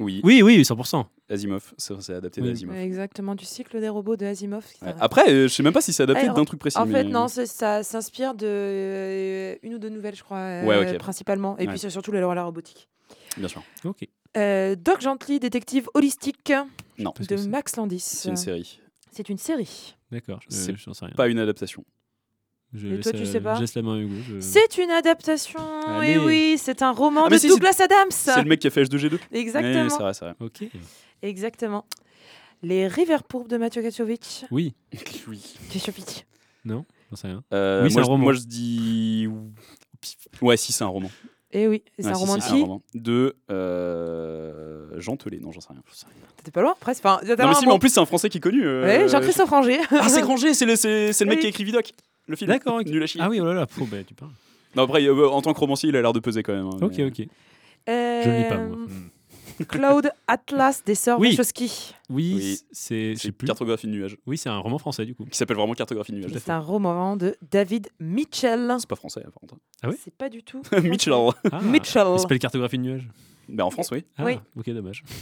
Oui, 0.00 0.20
Oui, 0.24 0.42
oui, 0.42 0.62
100%. 0.62 1.04
Asimov, 1.30 1.72
c'est 1.78 2.14
adapté 2.14 2.40
Oui. 2.40 2.48
d'Asimov. 2.48 2.76
Exactement, 2.76 3.34
du 3.34 3.44
cycle 3.44 3.80
des 3.80 3.88
robots 3.88 4.16
de 4.16 4.26
Asimov. 4.26 4.64
Ouais. 4.82 4.94
Après, 5.00 5.30
euh, 5.30 5.42
je 5.48 5.54
sais 5.54 5.62
même 5.62 5.72
pas 5.72 5.80
si 5.80 5.92
c'est 5.92 6.02
adapté 6.02 6.26
d'un 6.28 6.44
truc 6.44 6.58
précis. 6.60 6.76
En 6.78 6.86
fait, 6.86 7.04
mais- 7.04 7.10
non, 7.10 7.28
ça 7.28 7.82
s'inspire 7.82 8.34
de 8.34 8.46
euh, 8.46 9.54
une 9.62 9.74
ou 9.74 9.78
deux 9.78 9.88
nouvelles, 9.88 10.16
je 10.16 10.22
crois, 10.22 10.38
euh, 10.38 10.64
Ouais, 10.64 10.90
ok. 10.92 10.98
principalement. 10.98 11.56
Et 11.58 11.62
Ouais. 11.62 11.68
puis 11.68 11.78
c'est 11.78 11.90
surtout 11.90 12.12
la, 12.12 12.20
la 12.20 12.44
robotique. 12.44 12.88
Bien 13.36 13.48
sûr. 13.48 13.62
Ok. 13.84 14.06
Euh, 14.36 14.76
Doc 14.76 15.00
Gently, 15.00 15.40
détective 15.40 15.88
holistique 15.94 16.52
Non, 16.98 17.12
de 17.18 17.36
Max 17.48 17.76
Landis. 17.76 18.00
c'est 18.00 18.28
une 18.28 18.36
série. 18.36 18.80
C'est 19.12 19.28
une 19.28 19.38
série. 19.38 19.96
D'accord, 20.12 20.40
je 20.42 20.54
C'est 20.54 20.76
j'en 20.76 20.94
sais 20.94 21.04
rien. 21.06 21.14
Pas 21.14 21.28
une 21.28 21.38
adaptation. 21.38 21.84
Je 22.72 22.86
Et 22.86 22.90
laisse, 22.90 23.00
toi, 23.02 23.12
tu 23.12 23.26
sais 23.26 23.40
pas 23.40 23.56
Je 23.56 23.62
laisse 23.62 23.74
la 23.74 23.82
main 23.82 23.96
à 23.96 23.98
Hugo. 23.98 24.14
je- 24.28 24.38
C'est 24.38 24.78
une 24.78 24.90
adaptation. 24.92 25.58
Allez. 25.88 26.12
Et 26.12 26.18
oui, 26.18 26.54
c'est 26.56 26.82
un 26.82 26.92
roman 26.92 27.24
Ah, 27.26 27.28
de 27.28 27.36
si, 27.36 27.48
Douglas 27.48 27.76
Adams. 27.82 28.10
C'est 28.10 28.40
le 28.42 28.48
mec 28.48 28.60
qui 28.60 28.68
a 28.68 28.70
fait 28.70 28.82
H2G2 28.84 29.18
Exactement. 29.32 29.88
C'est 29.90 29.98
vrai, 30.02 30.14
c'est 30.14 30.24
vrai. 30.24 30.34
Ok. 30.38 30.64
Exactement. 31.22 31.84
Les 32.62 32.86
River 32.88 33.18
Pourpres 33.28 33.48
de 33.48 33.56
Mathieu 33.56 33.82
Kassovitch. 33.82 34.44
Oui. 34.50 34.74
Oui. 35.28 35.42
Kassovitch. 35.72 36.24
Non, 36.64 36.84
j'en 37.10 37.16
sais 37.16 37.28
rien. 37.28 37.42
Euh, 37.54 37.84
Oui, 37.84 37.90
c'est 37.90 37.94
moi, 37.94 38.02
un 38.02 38.04
je- 38.04 38.10
roman. 38.10 38.24
Moi, 38.24 38.32
je 38.34 38.40
dis. 38.40 39.28
Ouais, 40.42 40.56
si, 40.56 40.72
c'est 40.72 40.84
un 40.84 40.88
roman. 40.88 41.10
Et 41.52 41.62
Eh 41.62 41.68
oui, 41.68 41.82
c'est 41.98 42.04
Ouais, 42.06 42.10
un 42.12 42.14
si, 42.14 42.20
roman 42.20 42.32
si, 42.34 42.38
de 42.38 42.44
c'est 42.44 42.50
un 42.52 42.60
roman. 42.62 42.82
De. 42.94 43.36
Euh... 43.50 45.00
Jean 45.00 45.16
Telet, 45.16 45.38
non, 45.40 45.52
j'en 45.52 45.60
sais 45.60 45.68
rien. 45.70 45.82
T'étais 46.36 46.50
pas 46.50 46.62
loin, 46.62 46.74
presque. 46.78 47.04
Enfin, 47.04 47.20
Non, 47.26 47.48
mais 47.48 47.54
si, 47.54 47.66
mais 47.66 47.72
en 47.72 47.78
plus, 47.78 47.88
c'est 47.90 48.00
un 48.00 48.06
français 48.06 48.28
qui 48.28 48.38
est 48.38 48.40
connu. 48.40 48.64
euh, 48.66 48.84
Ouais, 48.84 49.08
Jean-Christophe 49.08 49.50
Ranger. 49.50 49.78
Ah, 49.90 50.08
c'est 50.08 50.20
Granger, 50.22 50.54
c'est 50.54 50.66
le, 50.66 50.76
c'est, 50.76 51.12
c'est 51.12 51.24
le 51.24 51.30
mec 51.30 51.38
Oui. 51.38 51.40
qui 51.40 51.46
a 51.46 51.50
écrit 51.50 51.64
Vidoc, 51.64 51.92
le 52.28 52.36
film. 52.36 52.48
D'accord, 52.50 52.76
ok. 52.76 52.86
Nul 52.86 53.02
à 53.02 53.06
chier. 53.06 53.20
Ah 53.22 53.28
oui, 53.28 53.40
oh 53.40 53.46
là 53.46 53.54
là, 53.54 53.66
pff, 53.66 53.88
bah, 53.88 53.96
tu 54.06 54.14
parles. 54.14 54.30
Non, 54.76 54.84
après, 54.84 55.02
euh, 55.04 55.28
en 55.28 55.42
tant 55.42 55.52
que 55.52 55.58
romancier, 55.58 55.88
il 55.88 55.96
a 55.96 56.02
l'air 56.02 56.12
de 56.12 56.20
peser 56.20 56.42
quand 56.42 56.52
même. 56.54 56.66
hein, 56.66 56.78
Ok, 56.82 56.94
mais- 56.98 57.06
ok. 57.06 57.22
Je 57.88 58.28
ne 58.28 58.42
lis 58.42 58.48
pas, 58.48 58.58
moi. 58.58 58.76
Hmm. 58.76 59.08
Cloud 59.68 60.10
Atlas 60.26 60.82
des 60.84 60.94
sœurs 60.94 61.18
Oui. 61.18 61.30
Wachowski. 61.30 61.94
Oui, 62.08 62.34
Oui. 62.36 62.60
c'est. 62.72 63.14
Cartographie 63.46 63.86
de 63.86 63.92
nuages, 63.92 64.16
Oui, 64.26 64.36
c'est 64.38 64.48
un 64.48 64.58
roman 64.58 64.78
français, 64.78 65.04
du 65.06 65.14
coup. 65.14 65.24
qui 65.26 65.36
s'appelle 65.36 65.56
vraiment 65.56 65.74
Cartographie 65.74 66.12
de 66.12 66.18
nuages. 66.18 66.32
C'est 66.32 66.50
un 66.50 66.58
roman 66.58 67.16
de 67.16 67.36
David 67.50 67.88
Mitchell. 68.00 68.74
C'est 68.78 68.88
pas 68.88 68.96
français, 68.96 69.20
par 69.22 69.32
contre. 69.34 69.56
Ah 69.82 69.88
oui 69.88 69.96
C'est 70.02 70.14
pas 70.14 70.28
du 70.28 70.42
tout. 70.42 70.62
Mitchell. 70.82 71.12
Ah, 71.52 71.60
Mitchell. 71.60 72.06
Il 72.14 72.18
s'appelle 72.20 72.38
Cartographie 72.38 72.78
de 72.78 72.82
nuages. 72.82 73.08
Ben, 73.48 73.64
en 73.64 73.70
France, 73.70 73.90
oui. 73.90 74.04
Ah, 74.16 74.24
Oui. 74.24 74.38
ok, 74.56 74.70
dommage. 74.70 75.02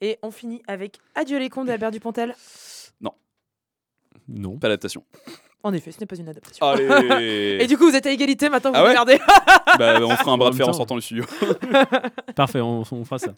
Et 0.00 0.18
on 0.22 0.30
finit 0.30 0.62
avec 0.66 0.98
Adieu 1.14 1.38
les 1.38 1.48
cons 1.48 1.64
d'Albert 1.64 1.90
Dupontel. 1.92 2.34
Non. 4.28 4.56
Pas 4.58 4.68
adaptation. 4.68 5.04
En 5.64 5.72
effet, 5.72 5.92
ce 5.92 6.00
n'est 6.00 6.06
pas 6.06 6.16
une 6.16 6.28
adaptation. 6.28 6.66
Allez 6.66 7.58
Et 7.60 7.66
du 7.66 7.78
coup, 7.78 7.88
vous 7.88 7.94
êtes 7.96 8.06
à 8.06 8.10
égalité, 8.10 8.48
maintenant 8.48 8.70
vous 8.70 8.76
Ah 8.78 8.82
ouais 8.82 8.90
regardez. 8.90 9.18
bah, 9.78 9.98
On 10.02 10.10
fera 10.16 10.32
un 10.32 10.38
bras 10.38 10.48
En 10.48 10.50
de 10.50 10.56
fer 10.56 10.68
en 10.68 10.72
sortant 10.72 10.96
du 10.96 11.02
studio. 11.02 11.24
Parfait, 12.34 12.60
on, 12.60 12.82
on 12.90 13.04
fera 13.04 13.18
ça. 13.18 13.34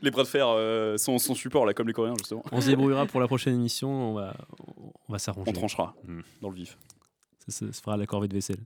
les 0.00 0.10
bras 0.10 0.22
de 0.22 0.28
fer 0.28 0.46
euh, 0.48 0.96
sont 0.96 1.18
sont 1.18 1.34
support, 1.34 1.66
là, 1.66 1.74
comme 1.74 1.86
les 1.86 1.92
Coréens, 1.92 2.14
justement. 2.18 2.42
On 2.52 2.60
se 2.60 2.68
débrouillera 2.68 3.06
pour 3.06 3.20
la 3.20 3.26
prochaine 3.26 3.54
émission. 3.54 3.90
On 3.90 4.14
va, 4.14 4.34
on 5.08 5.12
va 5.12 5.18
s'arranger. 5.18 5.50
On 5.50 5.52
tranchera 5.52 5.94
Hmm. 6.06 6.20
dans 6.40 6.48
le 6.50 6.54
vif. 6.56 6.78
Ça, 7.48 7.70
se 7.72 7.80
fera 7.80 7.94
à 7.94 7.96
la 7.96 8.06
corvée 8.06 8.26
de 8.28 8.34
vaisselle. 8.34 8.58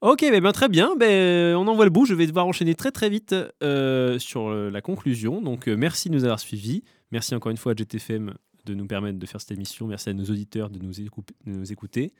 ok, 0.00 0.20
ben, 0.20 0.40
ben, 0.40 0.52
très 0.52 0.68
bien. 0.68 0.94
Ben, 0.96 1.54
on 1.56 1.66
envoie 1.68 1.84
le 1.84 1.90
bout. 1.90 2.06
Je 2.06 2.14
vais 2.14 2.26
devoir 2.26 2.46
enchaîner 2.46 2.74
très 2.74 2.90
très 2.90 3.10
vite 3.10 3.34
euh, 3.62 4.18
sur 4.18 4.48
euh, 4.48 4.70
la 4.70 4.80
conclusion. 4.80 5.42
Donc 5.42 5.68
euh, 5.68 5.76
merci 5.76 6.08
de 6.08 6.14
nous 6.14 6.24
avoir 6.24 6.40
suivis. 6.40 6.84
Merci 7.10 7.34
encore 7.34 7.50
une 7.50 7.58
fois 7.58 7.72
à 7.72 7.74
GTFM 7.74 8.32
de 8.64 8.74
nous 8.74 8.86
permettre 8.86 9.18
de 9.18 9.26
faire 9.26 9.40
cette 9.40 9.52
émission. 9.52 9.86
Merci 9.86 10.10
à 10.10 10.14
nos 10.14 10.24
auditeurs 10.24 10.70
de 10.70 10.78
nous, 10.78 11.00
écou- 11.00 11.22
de 11.46 11.52
nous 11.52 11.72
écouter. 11.72 12.12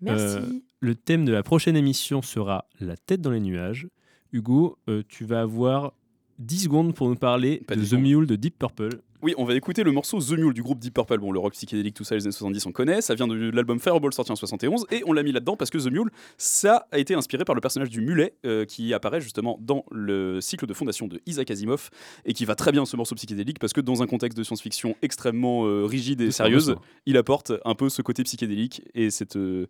Merci. 0.00 0.24
Euh, 0.38 0.46
le 0.80 0.94
thème 0.94 1.24
de 1.24 1.32
la 1.32 1.42
prochaine 1.42 1.76
émission 1.76 2.22
sera 2.22 2.66
la 2.80 2.96
tête 2.96 3.20
dans 3.20 3.30
les 3.30 3.40
nuages. 3.40 3.88
Hugo, 4.32 4.78
euh, 4.88 5.02
tu 5.08 5.24
vas 5.24 5.40
avoir 5.42 5.92
10 6.38 6.64
secondes 6.64 6.94
pour 6.94 7.08
nous 7.08 7.16
parler 7.16 7.62
Pas 7.66 7.76
de 7.76 7.80
10 7.80 7.90
The. 7.90 7.94
Mule 7.94 8.26
de 8.26 8.36
Deep 8.36 8.58
Purple. 8.58 9.00
Oui, 9.22 9.34
on 9.38 9.44
va 9.44 9.54
écouter 9.54 9.82
le 9.82 9.92
morceau 9.92 10.20
The 10.20 10.32
Mule 10.32 10.52
du 10.52 10.62
groupe 10.62 10.78
Deep 10.78 10.94
Purple. 10.94 11.18
Bon, 11.18 11.32
le 11.32 11.38
rock 11.38 11.54
psychédélique, 11.54 11.94
tout 11.94 12.04
ça, 12.04 12.14
les 12.14 12.24
années 12.24 12.32
70, 12.32 12.66
on 12.66 12.72
connaît. 12.72 13.00
Ça 13.00 13.14
vient 13.14 13.26
de 13.26 13.50
l'album 13.50 13.80
Fireball 13.80 14.12
sorti 14.12 14.32
en 14.32 14.36
71. 14.36 14.86
Et 14.90 15.02
on 15.06 15.12
l'a 15.12 15.22
mis 15.22 15.32
là-dedans 15.32 15.56
parce 15.56 15.70
que 15.70 15.78
The 15.78 15.90
Mule, 15.90 16.10
ça 16.38 16.86
a 16.92 16.98
été 16.98 17.14
inspiré 17.14 17.44
par 17.44 17.54
le 17.54 17.60
personnage 17.60 17.90
du 17.90 18.00
mulet 18.00 18.34
euh, 18.44 18.64
qui 18.64 18.92
apparaît 18.92 19.20
justement 19.20 19.58
dans 19.60 19.84
le 19.90 20.40
cycle 20.40 20.66
de 20.66 20.74
fondation 20.74 21.06
de 21.06 21.20
Isaac 21.26 21.50
Asimov 21.50 21.90
et 22.24 22.34
qui 22.34 22.44
va 22.44 22.54
très 22.54 22.72
bien 22.72 22.84
ce 22.84 22.96
morceau 22.96 23.14
psychédélique 23.14 23.58
parce 23.58 23.72
que 23.72 23.80
dans 23.80 24.02
un 24.02 24.06
contexte 24.06 24.36
de 24.36 24.42
science-fiction 24.42 24.96
extrêmement 25.02 25.66
euh, 25.66 25.84
rigide 25.84 26.20
et 26.20 26.30
sérieuse, 26.30 26.66
ça. 26.66 26.80
il 27.06 27.16
apporte 27.16 27.52
un 27.64 27.74
peu 27.74 27.88
ce 27.88 28.02
côté 28.02 28.22
psychédélique 28.22 28.82
et 28.94 29.10
cette, 29.10 29.36
euh, 29.36 29.66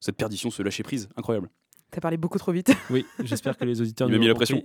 cette 0.00 0.16
perdition, 0.16 0.50
ce 0.50 0.62
lâcher 0.62 0.82
prise. 0.82 1.08
Incroyable. 1.16 1.50
T'as 1.90 2.00
parlé 2.00 2.16
beaucoup 2.16 2.38
trop 2.38 2.52
vite. 2.52 2.72
Oui, 2.90 3.04
j'espère 3.22 3.56
que 3.56 3.64
les 3.64 3.80
auditeurs 3.80 4.08
Il 4.08 4.12
m'a 4.12 4.18
mis 4.18 4.26
la 4.28 4.34
pression. 4.34 4.62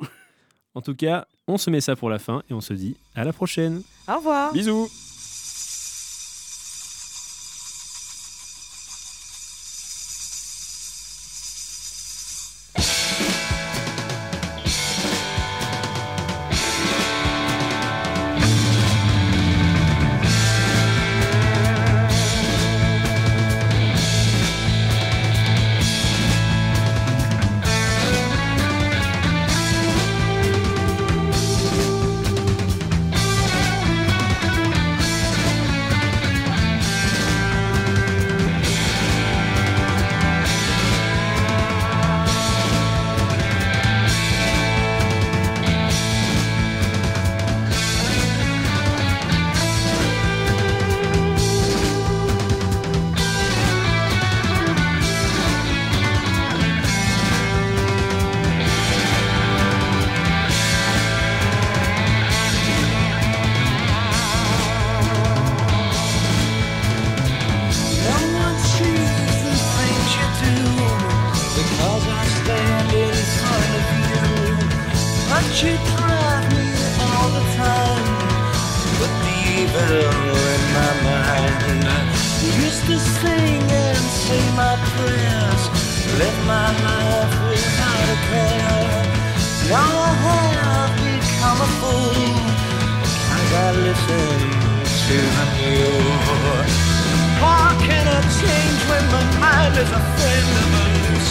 En 0.73 0.81
tout 0.81 0.95
cas, 0.95 1.25
on 1.47 1.57
se 1.57 1.69
met 1.69 1.81
ça 1.81 1.95
pour 1.95 2.09
la 2.09 2.19
fin 2.19 2.43
et 2.49 2.53
on 2.53 2.61
se 2.61 2.73
dit 2.73 2.95
à 3.15 3.23
la 3.23 3.33
prochaine. 3.33 3.81
Au 4.07 4.17
revoir. 4.17 4.53
Bisous 4.53 4.89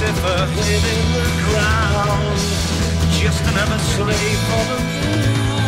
Lucifer 0.01 0.45
in 0.73 1.13
the 1.13 1.29
ground? 1.51 2.39
Just 3.13 3.45
another 3.53 3.79
slave 3.79 4.39
for 4.49 4.65
the 4.65 4.81
music. 4.89 5.60